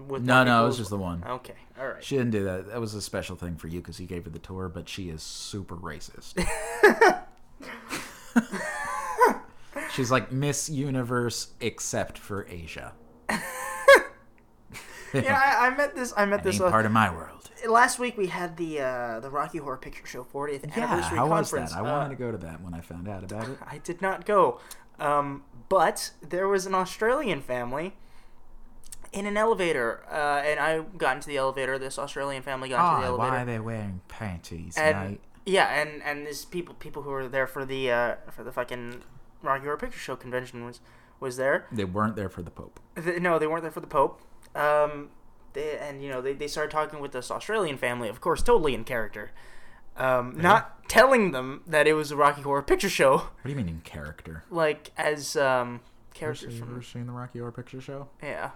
With 0.08 0.24
No, 0.24 0.44
no, 0.44 0.64
it 0.64 0.68
was 0.68 0.78
just 0.78 0.90
the 0.90 0.98
one. 0.98 1.24
Okay. 1.26 1.54
All 1.80 1.88
right. 1.88 2.04
She 2.04 2.18
didn't 2.18 2.32
do 2.32 2.44
that. 2.46 2.68
That 2.68 2.82
was 2.82 2.94
a 2.96 3.02
special 3.02 3.36
thing 3.36 3.56
for 3.56 3.68
you 3.68 3.80
because 3.80 4.00
you 4.00 4.08
gave 4.08 4.26
her 4.26 4.30
the 4.30 4.40
tour, 4.40 4.68
but 4.68 4.90
she 4.90 5.10
is 5.10 5.24
super 5.24 5.76
racist. 5.76 6.36
She's 9.94 10.12
like 10.12 10.32
Miss 10.32 10.70
Universe 10.70 11.50
except 11.62 12.18
for 12.18 12.46
Asia. 12.50 12.94
yeah, 15.24 15.58
I, 15.60 15.68
I 15.68 15.76
met 15.76 15.96
this. 15.96 16.14
I 16.16 16.26
met 16.26 16.44
That 16.44 16.52
this 16.52 16.62
uh, 16.62 16.70
part 16.70 16.86
of 16.86 16.92
my 16.92 17.14
world. 17.14 17.50
last 17.68 18.00
week. 18.00 18.18
We 18.18 18.28
had 18.28 18.58
the 18.58 18.80
uh, 18.82 19.20
the 19.20 19.30
Rocky 19.30 19.58
Horror 19.60 19.78
Picture 19.78 20.06
Show 20.06 20.24
40th 20.24 20.66
Yeah, 20.76 20.84
anniversary 20.86 21.18
how 21.18 21.28
was 21.28 21.50
conference. 21.52 21.72
that? 21.72 21.78
I 21.78 21.88
Uh, 21.88 21.92
wanted 21.92 22.10
to 22.10 22.16
go 22.16 22.32
to 22.32 22.38
that 22.38 22.62
when 22.62 22.74
I 22.74 22.82
found 22.82 23.08
out 23.08 23.24
about 23.24 23.48
it. 23.50 23.58
I 23.66 23.78
did 23.80 24.02
not 24.02 24.26
go. 24.26 24.60
Um, 25.00 25.44
but 25.70 26.12
there 26.22 26.48
was 26.48 26.66
an 26.66 26.74
Australian 26.76 27.42
family 27.42 27.96
in 29.12 29.26
an 29.26 29.38
elevator, 29.38 30.04
uh, 30.12 30.42
and 30.46 30.60
I 30.60 30.82
got 30.98 31.16
into 31.18 31.28
the 31.28 31.38
elevator. 31.38 31.78
This 31.80 31.98
Australian 31.98 32.44
family 32.44 32.70
got 32.70 32.90
into 32.94 33.02
the 33.02 33.08
elevator. 33.08 33.32
why 33.32 33.42
are 33.42 33.46
they 33.46 33.60
wearing 33.60 34.02
panties, 34.08 34.78
and 34.78 35.12
mate? 35.12 35.22
yeah, 35.46 35.68
and 35.82 36.02
and 36.04 36.26
these 36.28 36.46
people 36.46 36.76
people 36.76 37.02
who 37.04 37.10
were 37.10 37.28
there 37.28 37.48
for 37.48 37.66
the 37.66 37.92
uh, 37.92 38.16
for 38.32 38.44
the 38.44 38.52
fucking 38.52 39.04
Rocky 39.42 39.64
Horror 39.66 39.78
Picture 39.78 40.00
Show 40.00 40.16
convention 40.16 40.66
was 40.66 40.80
was 41.20 41.38
there. 41.38 41.66
They 41.72 41.86
weren't 41.86 42.16
there 42.16 42.30
for 42.30 42.42
the 42.42 42.52
Pope. 42.52 42.80
Th 43.02 43.22
no, 43.22 43.40
they 43.40 43.48
weren't 43.48 43.64
there 43.64 43.72
for 43.72 43.80
the 43.82 43.88
Pope. 43.88 44.22
Um, 44.56 45.10
they, 45.54 45.78
and 45.78 46.02
you 46.04 46.10
know 46.10 46.22
they, 46.22 46.34
they 46.34 46.48
started 46.48 46.72
talking 46.72 47.00
with 47.00 47.12
this 47.12 47.30
Australian 47.30 47.78
family, 47.78 48.10
of 48.10 48.22
course, 48.22 48.42
totally 48.42 48.74
in 48.74 48.84
character. 48.84 49.32
Um, 49.98 50.36
Not 50.38 50.90
telling 50.90 51.32
them 51.32 51.62
that 51.68 51.88
it 51.88 51.94
was 51.94 52.12
a 52.12 52.18
Rocky 52.18 52.42
Horror 52.42 52.62
Picture 52.64 52.90
Show, 52.90 53.18
What 53.18 53.44
do 53.46 53.50
you 53.50 53.56
mean 53.56 53.70
in 53.70 53.80
character? 53.82 54.44
like 54.50 54.92
as 54.98 55.38
um, 55.38 55.80
Have 56.10 56.14
characters 56.14 56.56
you 56.56 56.62
ever 56.64 56.74
from 56.74 56.84
seen 56.84 57.06
the 57.06 57.14
Rocky 57.14 57.40
Horror 57.40 57.54
Picture 57.54 57.80
Show? 57.80 58.10
yeah. 58.22 58.52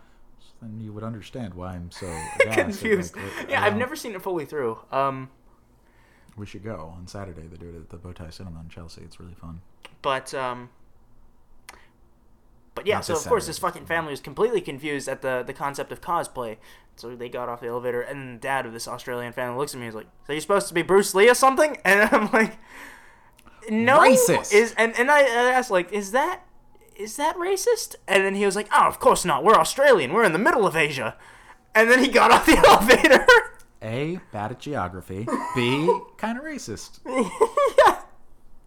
Then 0.61 0.81
you 0.81 0.91
would 0.91 1.03
understand 1.05 1.53
why 1.53 1.75
I'm 1.75 1.91
so 1.91 2.13
confused. 2.51 3.15
like, 3.15 3.49
Yeah, 3.49 3.63
I've 3.63 3.75
uh, 3.75 3.77
never 3.77 3.95
seen 3.95 4.13
it 4.15 4.21
fully 4.21 4.43
through. 4.45 4.79
Um, 4.91 5.29
We 6.35 6.45
should 6.45 6.63
go 6.65 6.93
on 6.97 7.07
Saturday. 7.07 7.43
They 7.47 7.55
do 7.55 7.69
it 7.69 7.75
at 7.75 7.89
the 7.89 7.97
Bowtie 7.97 8.33
Cinema 8.33 8.59
in 8.59 8.67
Chelsea. 8.67 9.01
It's 9.03 9.21
really 9.21 9.35
fun. 9.35 9.61
but 10.01 10.33
um, 10.33 10.69
but 12.79 12.87
yeah. 12.87 12.95
Not 12.95 13.05
so 13.05 13.15
of 13.15 13.25
course, 13.25 13.45
this 13.45 13.59
fucking 13.59 13.85
family 13.87 14.11
was 14.11 14.21
completely 14.21 14.61
confused 14.61 15.09
at 15.09 15.21
the 15.21 15.43
the 15.45 15.51
concept 15.51 15.91
of 15.91 15.99
cosplay. 15.99 16.55
So 16.95 17.13
they 17.13 17.27
got 17.27 17.49
off 17.49 17.59
the 17.59 17.67
elevator, 17.67 17.99
and 18.01 18.37
the 18.37 18.39
dad 18.41 18.65
of 18.65 18.71
this 18.71 18.87
Australian 18.87 19.33
family 19.33 19.57
looks 19.57 19.73
at 19.73 19.79
me. 19.81 19.87
and 19.87 19.89
is 19.89 19.95
like, 19.95 20.07
"So 20.25 20.31
you're 20.31 20.39
supposed 20.41 20.69
to 20.69 20.73
be 20.73 20.81
Bruce 20.81 21.13
Lee 21.13 21.29
or 21.29 21.33
something?" 21.33 21.75
And 21.85 22.09
I'm 22.13 22.31
like, 22.31 22.57
"No." 23.69 23.99
Racist. 23.99 24.53
Is 24.53 24.73
and 24.77 24.97
and 24.97 25.11
I, 25.11 25.19
I 25.19 25.51
asked 25.51 25.71
like, 25.71 25.91
"Is 25.91 26.11
that?" 26.11 26.41
Is 26.95 27.17
that 27.17 27.35
racist? 27.35 27.95
And 28.07 28.23
then 28.23 28.35
he 28.35 28.45
was 28.45 28.55
like, 28.55 28.69
"Oh, 28.73 28.87
of 28.87 28.99
course 28.99 29.25
not. 29.25 29.43
We're 29.43 29.55
Australian. 29.55 30.13
We're 30.13 30.23
in 30.23 30.31
the 30.33 30.39
middle 30.39 30.65
of 30.65 30.75
Asia." 30.77 31.17
And 31.75 31.91
then 31.91 31.99
he 31.99 32.07
got 32.09 32.31
off 32.31 32.45
the 32.45 32.57
elevator. 32.67 33.25
A, 33.81 34.19
bad 34.31 34.51
at 34.51 34.59
geography. 34.59 35.27
B, 35.55 35.99
kind 36.17 36.37
of 36.37 36.45
racist. 36.45 36.99
yeah. 37.05 38.01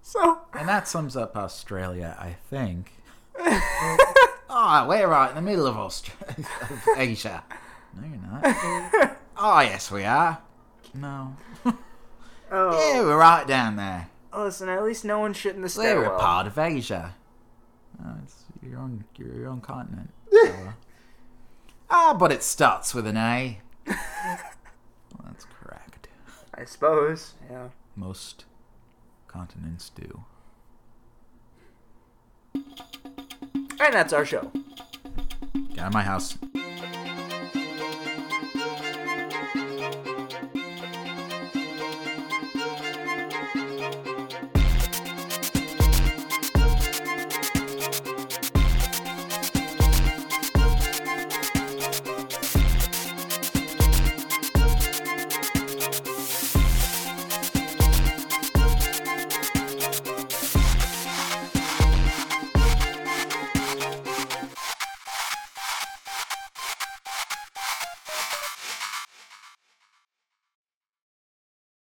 So 0.02 0.42
And 0.52 0.68
that 0.68 0.86
sums 0.88 1.16
up 1.16 1.36
Australia, 1.36 2.16
I 2.18 2.36
think. 2.50 2.92
Oh, 3.38 4.86
we're 4.88 5.08
right 5.08 5.28
in 5.30 5.36
the 5.36 5.42
middle 5.42 5.66
of, 5.66 5.76
Austra- 5.76 6.38
of 6.38 6.88
Asia. 6.96 7.42
No, 8.00 8.06
you're 8.06 8.18
not. 8.18 9.16
oh, 9.36 9.60
yes, 9.62 9.90
we 9.90 10.04
are. 10.04 10.38
No. 10.94 11.36
Oh. 12.54 12.92
Yeah, 12.92 13.00
we're 13.00 13.16
right 13.16 13.46
down 13.46 13.76
there. 13.76 14.10
Listen, 14.36 14.68
at 14.68 14.84
least 14.84 15.06
no 15.06 15.20
one's 15.20 15.38
shit 15.38 15.56
in 15.56 15.62
the 15.62 15.74
We're 15.74 16.04
a 16.04 16.18
part 16.18 16.46
of 16.46 16.58
Asia. 16.58 17.14
Oh, 18.04 18.12
it's 18.22 18.44
your 18.62 18.78
own, 18.78 19.04
your, 19.16 19.48
own 19.48 19.62
continent. 19.62 20.10
Ah, 21.88 22.12
but 22.12 22.30
it 22.30 22.42
starts 22.42 22.94
with 22.94 23.06
an 23.06 23.16
A. 23.16 23.58
well, 23.86 23.96
that's 25.24 25.46
correct. 25.46 26.08
I 26.54 26.66
suppose. 26.66 27.32
Yeah. 27.50 27.68
Most 27.96 28.44
continents 29.28 29.90
do. 29.94 30.24
And 33.84 33.94
that's 33.94 34.12
our 34.12 34.24
show. 34.24 34.50
Get 35.70 35.80
out 35.80 35.88
of 35.88 35.92
my 35.92 36.02
house. 36.02 36.38